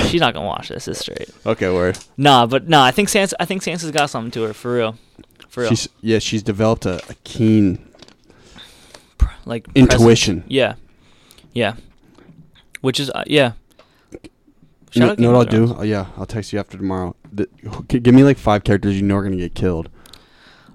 She's 0.08 0.20
not 0.20 0.34
gonna 0.34 0.46
watch 0.46 0.68
this. 0.68 0.88
It's 0.88 1.00
straight. 1.00 1.28
Okay, 1.44 1.68
word. 1.72 1.98
Nah, 2.16 2.46
but 2.46 2.68
nah. 2.68 2.84
I 2.84 2.90
think 2.90 3.08
Sansa. 3.08 3.34
I 3.38 3.44
think 3.44 3.62
Sansa's 3.62 3.90
got 3.90 4.08
something 4.10 4.30
to 4.32 4.42
her 4.42 4.52
for 4.52 4.74
real. 4.74 4.96
For 5.48 5.60
real. 5.62 5.70
She's 5.70 5.88
yeah, 6.00 6.18
she's 6.18 6.42
developed 6.42 6.86
a, 6.86 6.96
a 7.10 7.14
keen 7.24 7.78
like 9.44 9.64
presence. 9.64 9.92
intuition. 9.92 10.44
Yeah, 10.48 10.74
yeah. 11.52 11.74
Which 12.80 12.98
is 13.00 13.10
uh, 13.10 13.24
yeah. 13.26 13.52
You 14.92 15.00
Shout 15.02 15.06
know, 15.06 15.12
out 15.12 15.18
know 15.18 15.38
what 15.38 15.54
I'll 15.54 15.66
do? 15.66 15.74
Oh, 15.78 15.82
yeah, 15.82 16.06
I'll 16.16 16.26
text 16.26 16.52
you 16.52 16.58
after 16.58 16.76
tomorrow. 16.76 17.14
The, 17.32 17.46
give 17.88 18.12
me 18.14 18.24
like 18.24 18.38
five 18.38 18.64
characters 18.64 18.96
you 18.96 19.02
know 19.06 19.16
are 19.16 19.22
gonna 19.22 19.36
get 19.36 19.54
killed. 19.54 19.88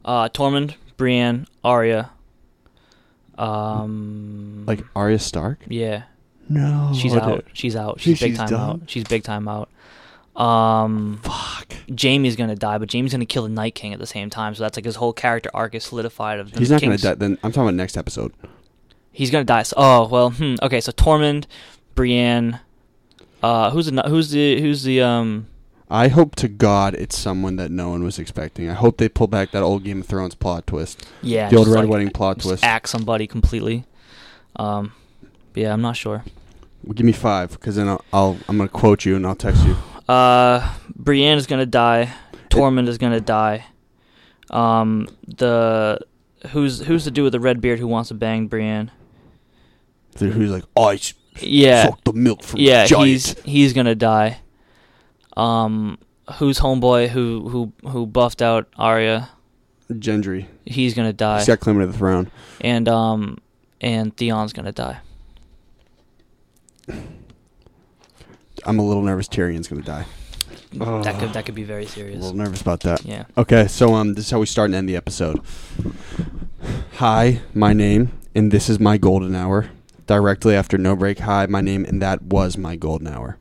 Uh, 0.06 0.30
Tormund, 0.30 0.76
Brienne, 0.98 1.48
Arya. 1.64 2.12
Um. 3.38 4.64
Like 4.66 4.84
Arya 4.96 5.20
Stark. 5.20 5.60
yeah, 5.68 6.04
No, 6.48 6.92
she's 6.96 7.12
dude. 7.14 7.22
out. 7.22 7.46
She's 7.54 7.76
out. 7.76 8.00
She's 8.00 8.20
big 8.20 8.36
time 8.38 8.50
done? 8.50 8.70
out. 8.70 8.82
She's 8.90 9.04
big 9.04 9.24
time 9.24 9.48
out. 9.48 9.70
Um. 10.42 11.20
Fuck. 11.24 11.74
Jaime's 12.00 12.36
gonna 12.36 12.56
die, 12.56 12.78
but 12.78 12.92
Jaime's 12.92 13.12
gonna 13.12 13.26
kill 13.26 13.44
the 13.44 13.50
Night 13.50 13.76
King 13.76 13.94
at 13.94 14.00
the 14.00 14.08
same 14.08 14.30
time. 14.30 14.56
So 14.56 14.64
that's 14.64 14.78
like 14.78 14.86
his 14.86 14.96
whole 14.96 15.14
character 15.14 15.50
arc 15.54 15.76
is 15.76 15.84
solidified. 15.84 16.40
Of 16.40 16.52
He's 16.56 16.72
not 16.72 16.82
gonna 16.82 16.98
die. 16.98 17.16
Then 17.16 17.38
I'm 17.44 17.52
talking 17.52 17.64
about 17.64 17.74
next 17.76 17.98
episode. 17.98 18.32
He's 19.12 19.32
gonna 19.32 19.44
die. 19.46 19.64
So, 19.64 19.76
oh 19.78 20.08
well. 20.08 20.32
Hmm, 20.32 20.56
okay, 20.62 20.80
so 20.82 20.92
Tormund, 20.94 21.46
Brienne. 21.96 22.60
Uh, 23.46 23.70
who's 23.70 23.86
the 23.86 24.02
who's 24.08 24.32
the 24.32 24.60
who's 24.60 24.82
the 24.82 25.02
um? 25.02 25.46
I 25.88 26.08
hope 26.08 26.34
to 26.38 26.48
God 26.48 26.96
it's 26.96 27.16
someone 27.16 27.58
that 27.58 27.70
no 27.70 27.90
one 27.90 28.04
was 28.04 28.18
expecting. 28.18 28.68
I 28.72 28.74
hope 28.74 28.98
they 28.98 29.08
pull 29.08 29.28
back 29.28 29.52
that 29.52 29.62
old 29.62 29.84
Game 29.84 30.02
of 30.02 30.08
Thrones 30.08 30.34
plot 30.34 30.66
twist. 30.66 31.08
Yeah, 31.22 31.50
the 31.50 31.58
old 31.58 31.68
Red 31.68 31.82
like, 31.82 31.90
Wedding 31.90 32.10
plot 32.10 32.38
just 32.38 32.48
twist. 32.48 32.64
axe 32.64 32.90
somebody 32.90 33.28
completely. 33.28 33.86
Um, 34.56 34.94
but 35.54 35.62
yeah, 35.62 35.74
I'm 35.74 35.82
not 35.84 35.96
sure. 35.96 36.24
Well, 36.84 36.94
give 36.94 37.06
me 37.06 37.12
five, 37.12 37.52
because 37.52 37.76
then 37.76 37.88
I'll, 37.88 38.04
I'll 38.12 38.38
I'm 38.50 38.58
gonna 38.58 38.68
quote 38.68 39.06
you 39.06 39.16
and 39.16 39.28
I'll 39.28 39.36
text 39.36 39.64
you. 39.66 39.76
Uh, 40.08 40.76
Brienne 40.96 41.36
is 41.40 41.48
gonna 41.48 41.66
die. 41.66 42.14
Tormund 42.50 42.88
is 42.88 43.00
gonna 43.00 43.20
die. 43.20 43.66
Um, 44.52 45.08
the 45.28 46.00
who's 46.52 46.82
who's 46.82 47.06
the 47.06 47.12
dude 47.12 47.24
with 47.24 47.34
the 47.34 47.40
red 47.40 47.60
beard 47.60 47.80
who 47.80 47.88
wants 47.88 48.10
to 48.10 48.14
bang 48.14 48.46
Brienne? 48.46 48.92
Dude, 50.16 50.34
Who's 50.34 50.52
like, 50.52 50.64
oh, 50.76 50.90
I 50.90 51.00
Yeah, 51.42 51.88
sucked 51.90 52.06
the 52.06 52.14
milk 52.14 52.44
from 52.44 52.60
yeah, 52.60 52.84
a 52.84 52.88
giant. 52.88 53.08
he's 53.08 53.42
he's 53.42 53.74
gonna 53.74 53.96
die. 53.96 54.40
Um, 55.36 55.98
who's 56.36 56.60
homeboy 56.60 57.10
who 57.10 57.50
who 57.50 57.74
who 57.90 58.06
buffed 58.06 58.42
out 58.42 58.68
Arya? 58.78 59.30
Gendry. 59.92 60.48
He's 60.66 60.94
gonna 60.94 61.14
die, 61.14 61.38
He's 61.40 61.48
got 61.48 61.60
claim 61.60 61.80
to 61.80 61.88
the 61.88 61.94
throne. 61.94 62.32
and 62.62 62.88
um, 62.88 63.38
and 63.82 64.16
Theon's 64.16 64.54
gonna 64.54 64.72
die. 64.72 65.00
I'm 68.66 68.80
a 68.80 68.86
little 68.86 69.04
nervous. 69.04 69.28
Tyrion's 69.28 69.68
gonna 69.68 69.82
die. 69.82 70.06
That 70.74 71.20
could 71.20 71.34
that 71.34 71.46
could 71.46 71.56
be 71.56 71.64
very 71.64 71.86
serious. 71.86 72.18
A 72.18 72.20
little 72.20 72.38
nervous 72.38 72.62
about 72.62 72.82
that. 72.82 73.06
Yeah. 73.06 73.26
Okay, 73.38 73.68
so 73.68 73.94
um, 73.94 74.14
this 74.14 74.26
is 74.26 74.32
how 74.32 74.40
we 74.40 74.46
start 74.46 74.68
and 74.68 74.76
end 74.76 74.90
the 74.90 74.96
episode. 74.96 75.40
Hi, 76.94 77.42
my 77.54 77.74
name, 77.74 78.12
and 78.34 78.52
this 78.52 78.70
is 78.70 78.80
my 78.80 78.98
golden 78.98 79.36
hour. 79.36 79.70
Directly 80.08 80.56
after 80.56 80.78
no 80.78 80.96
break. 80.96 81.20
Hi, 81.20 81.46
my 81.48 81.62
name, 81.62 81.86
and 81.86 82.02
that 82.02 82.22
was 82.22 82.58
my 82.58 82.76
golden 82.76 83.08
hour. 83.08 83.38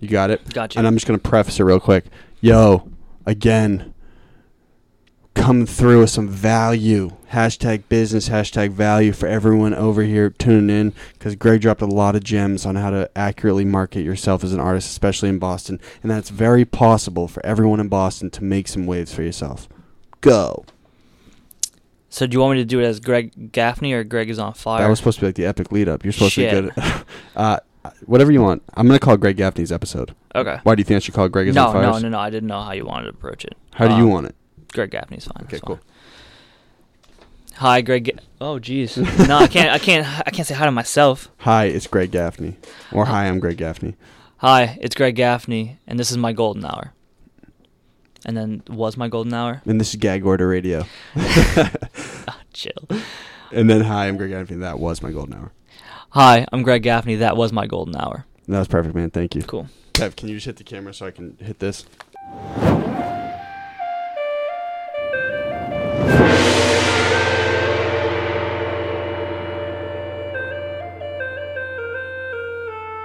You 0.00 0.08
got 0.08 0.30
it. 0.30 0.52
Gotcha. 0.52 0.78
And 0.78 0.86
I'm 0.86 0.94
just 0.94 1.06
gonna 1.06 1.18
preface 1.18 1.60
it 1.60 1.64
real 1.64 1.78
quick. 1.78 2.06
Yo, 2.40 2.88
again, 3.26 3.94
come 5.34 5.66
through 5.66 6.00
with 6.00 6.10
some 6.10 6.28
value. 6.28 7.10
Hashtag 7.32 7.84
business. 7.88 8.28
Hashtag 8.28 8.70
value 8.72 9.12
for 9.12 9.26
everyone 9.26 9.74
over 9.74 10.02
here 10.02 10.30
tuning 10.30 10.74
in 10.74 10.92
because 11.12 11.36
Greg 11.36 11.60
dropped 11.60 11.82
a 11.82 11.86
lot 11.86 12.16
of 12.16 12.24
gems 12.24 12.66
on 12.66 12.74
how 12.76 12.90
to 12.90 13.10
accurately 13.16 13.64
market 13.64 14.00
yourself 14.00 14.42
as 14.42 14.52
an 14.52 14.60
artist, 14.60 14.90
especially 14.90 15.28
in 15.28 15.38
Boston, 15.38 15.80
and 16.02 16.10
that's 16.10 16.30
very 16.30 16.64
possible 16.64 17.28
for 17.28 17.44
everyone 17.46 17.78
in 17.78 17.88
Boston 17.88 18.30
to 18.30 18.42
make 18.42 18.66
some 18.66 18.86
waves 18.86 19.14
for 19.14 19.22
yourself. 19.22 19.68
Go. 20.20 20.64
So 22.10 22.26
do 22.26 22.34
you 22.34 22.40
want 22.40 22.56
me 22.56 22.62
to 22.62 22.64
do 22.66 22.80
it 22.80 22.84
as 22.84 22.98
Greg 23.00 23.52
Gaffney 23.52 23.92
or 23.92 24.02
Greg 24.04 24.28
is 24.30 24.38
on 24.38 24.52
fire? 24.52 24.82
That 24.82 24.88
was 24.90 24.98
supposed 24.98 25.18
to 25.18 25.22
be 25.22 25.26
like 25.28 25.36
the 25.36 25.46
epic 25.46 25.70
lead 25.72 25.88
up. 25.88 26.04
You're 26.04 26.12
supposed 26.12 26.32
Shit. 26.32 26.50
to 26.52 26.62
be 26.62 26.68
good. 26.82 27.04
uh, 27.36 27.60
whatever 28.06 28.30
you 28.32 28.42
want. 28.42 28.62
I'm 28.74 28.86
gonna 28.86 28.98
call 28.98 29.16
Greg 29.16 29.36
Gaffney's 29.36 29.70
episode. 29.72 30.14
okay. 30.34 30.58
Why 30.64 30.74
do 30.74 30.80
you 30.80 30.84
think 30.84 30.96
I 30.96 30.98
should 30.98 31.14
call 31.14 31.28
Greg 31.28 31.48
is 31.48 31.54
No, 31.54 31.68
on 31.68 31.72
fire? 31.72 31.82
no, 31.82 31.98
no, 31.98 32.08
no. 32.10 32.18
I 32.18 32.28
didn't 32.30 32.48
know 32.48 32.60
how 32.60 32.72
you 32.72 32.84
wanted 32.84 33.04
to 33.04 33.10
approach 33.10 33.44
it. 33.44 33.56
How 33.74 33.86
do 33.88 33.94
you 33.96 34.04
Um, 34.04 34.10
want 34.10 34.26
it? 34.26 34.34
Greg 34.72 34.90
Gaffney's 34.90 35.24
fine. 35.26 35.44
Okay, 35.46 35.60
cool. 35.64 35.76
fine. 35.76 35.84
Hi, 37.56 37.80
Greg. 37.82 38.04
Ga- 38.04 38.18
oh, 38.40 38.58
jeez. 38.58 38.96
no, 39.28 39.36
I 39.36 39.46
can't. 39.46 39.70
I 39.70 39.78
can't. 39.78 40.06
I 40.26 40.30
can't 40.30 40.48
say 40.48 40.54
hi 40.54 40.64
to 40.64 40.70
myself. 40.72 41.30
Hi, 41.38 41.66
it's 41.66 41.86
Greg 41.86 42.10
Gaffney. 42.10 42.56
Or 42.90 43.04
hi, 43.06 43.26
I'm 43.26 43.38
Greg 43.38 43.58
Gaffney. 43.58 43.94
Hi, 44.38 44.78
it's 44.80 44.94
Greg 44.96 45.14
Gaffney, 45.16 45.78
and 45.86 45.98
this 45.98 46.10
is 46.10 46.16
my 46.16 46.32
golden 46.32 46.64
hour. 46.64 46.92
And 48.24 48.36
then 48.36 48.62
was 48.68 48.96
my 48.96 49.08
golden 49.08 49.32
hour? 49.32 49.62
And 49.64 49.80
this 49.80 49.90
is 49.90 49.96
Gag 49.96 50.24
Order 50.24 50.48
Radio. 50.48 50.84
Ah, 52.28 52.38
chill. 52.52 52.88
And 53.50 53.68
then 53.68 53.80
hi, 53.80 54.06
I'm 54.06 54.16
Greg 54.16 54.30
Gaffney. 54.30 54.56
That 54.58 54.78
was 54.78 55.02
my 55.02 55.10
golden 55.10 55.34
hour. 55.34 55.52
Hi, 56.10 56.46
I'm 56.52 56.62
Greg 56.62 56.82
Gaffney. 56.82 57.16
That 57.16 57.36
was 57.36 57.52
my 57.52 57.66
golden 57.66 57.96
hour. 57.96 58.26
That 58.46 58.58
was 58.58 58.68
perfect, 58.68 58.94
man. 58.94 59.10
Thank 59.10 59.34
you. 59.34 59.42
Cool. 59.42 59.68
Kev, 59.94 60.16
can 60.16 60.28
you 60.28 60.34
just 60.34 60.46
hit 60.46 60.56
the 60.56 60.64
camera 60.64 60.94
so 60.94 61.06
I 61.06 61.10
can 61.10 61.36
hit 61.40 61.58
this? 61.58 61.84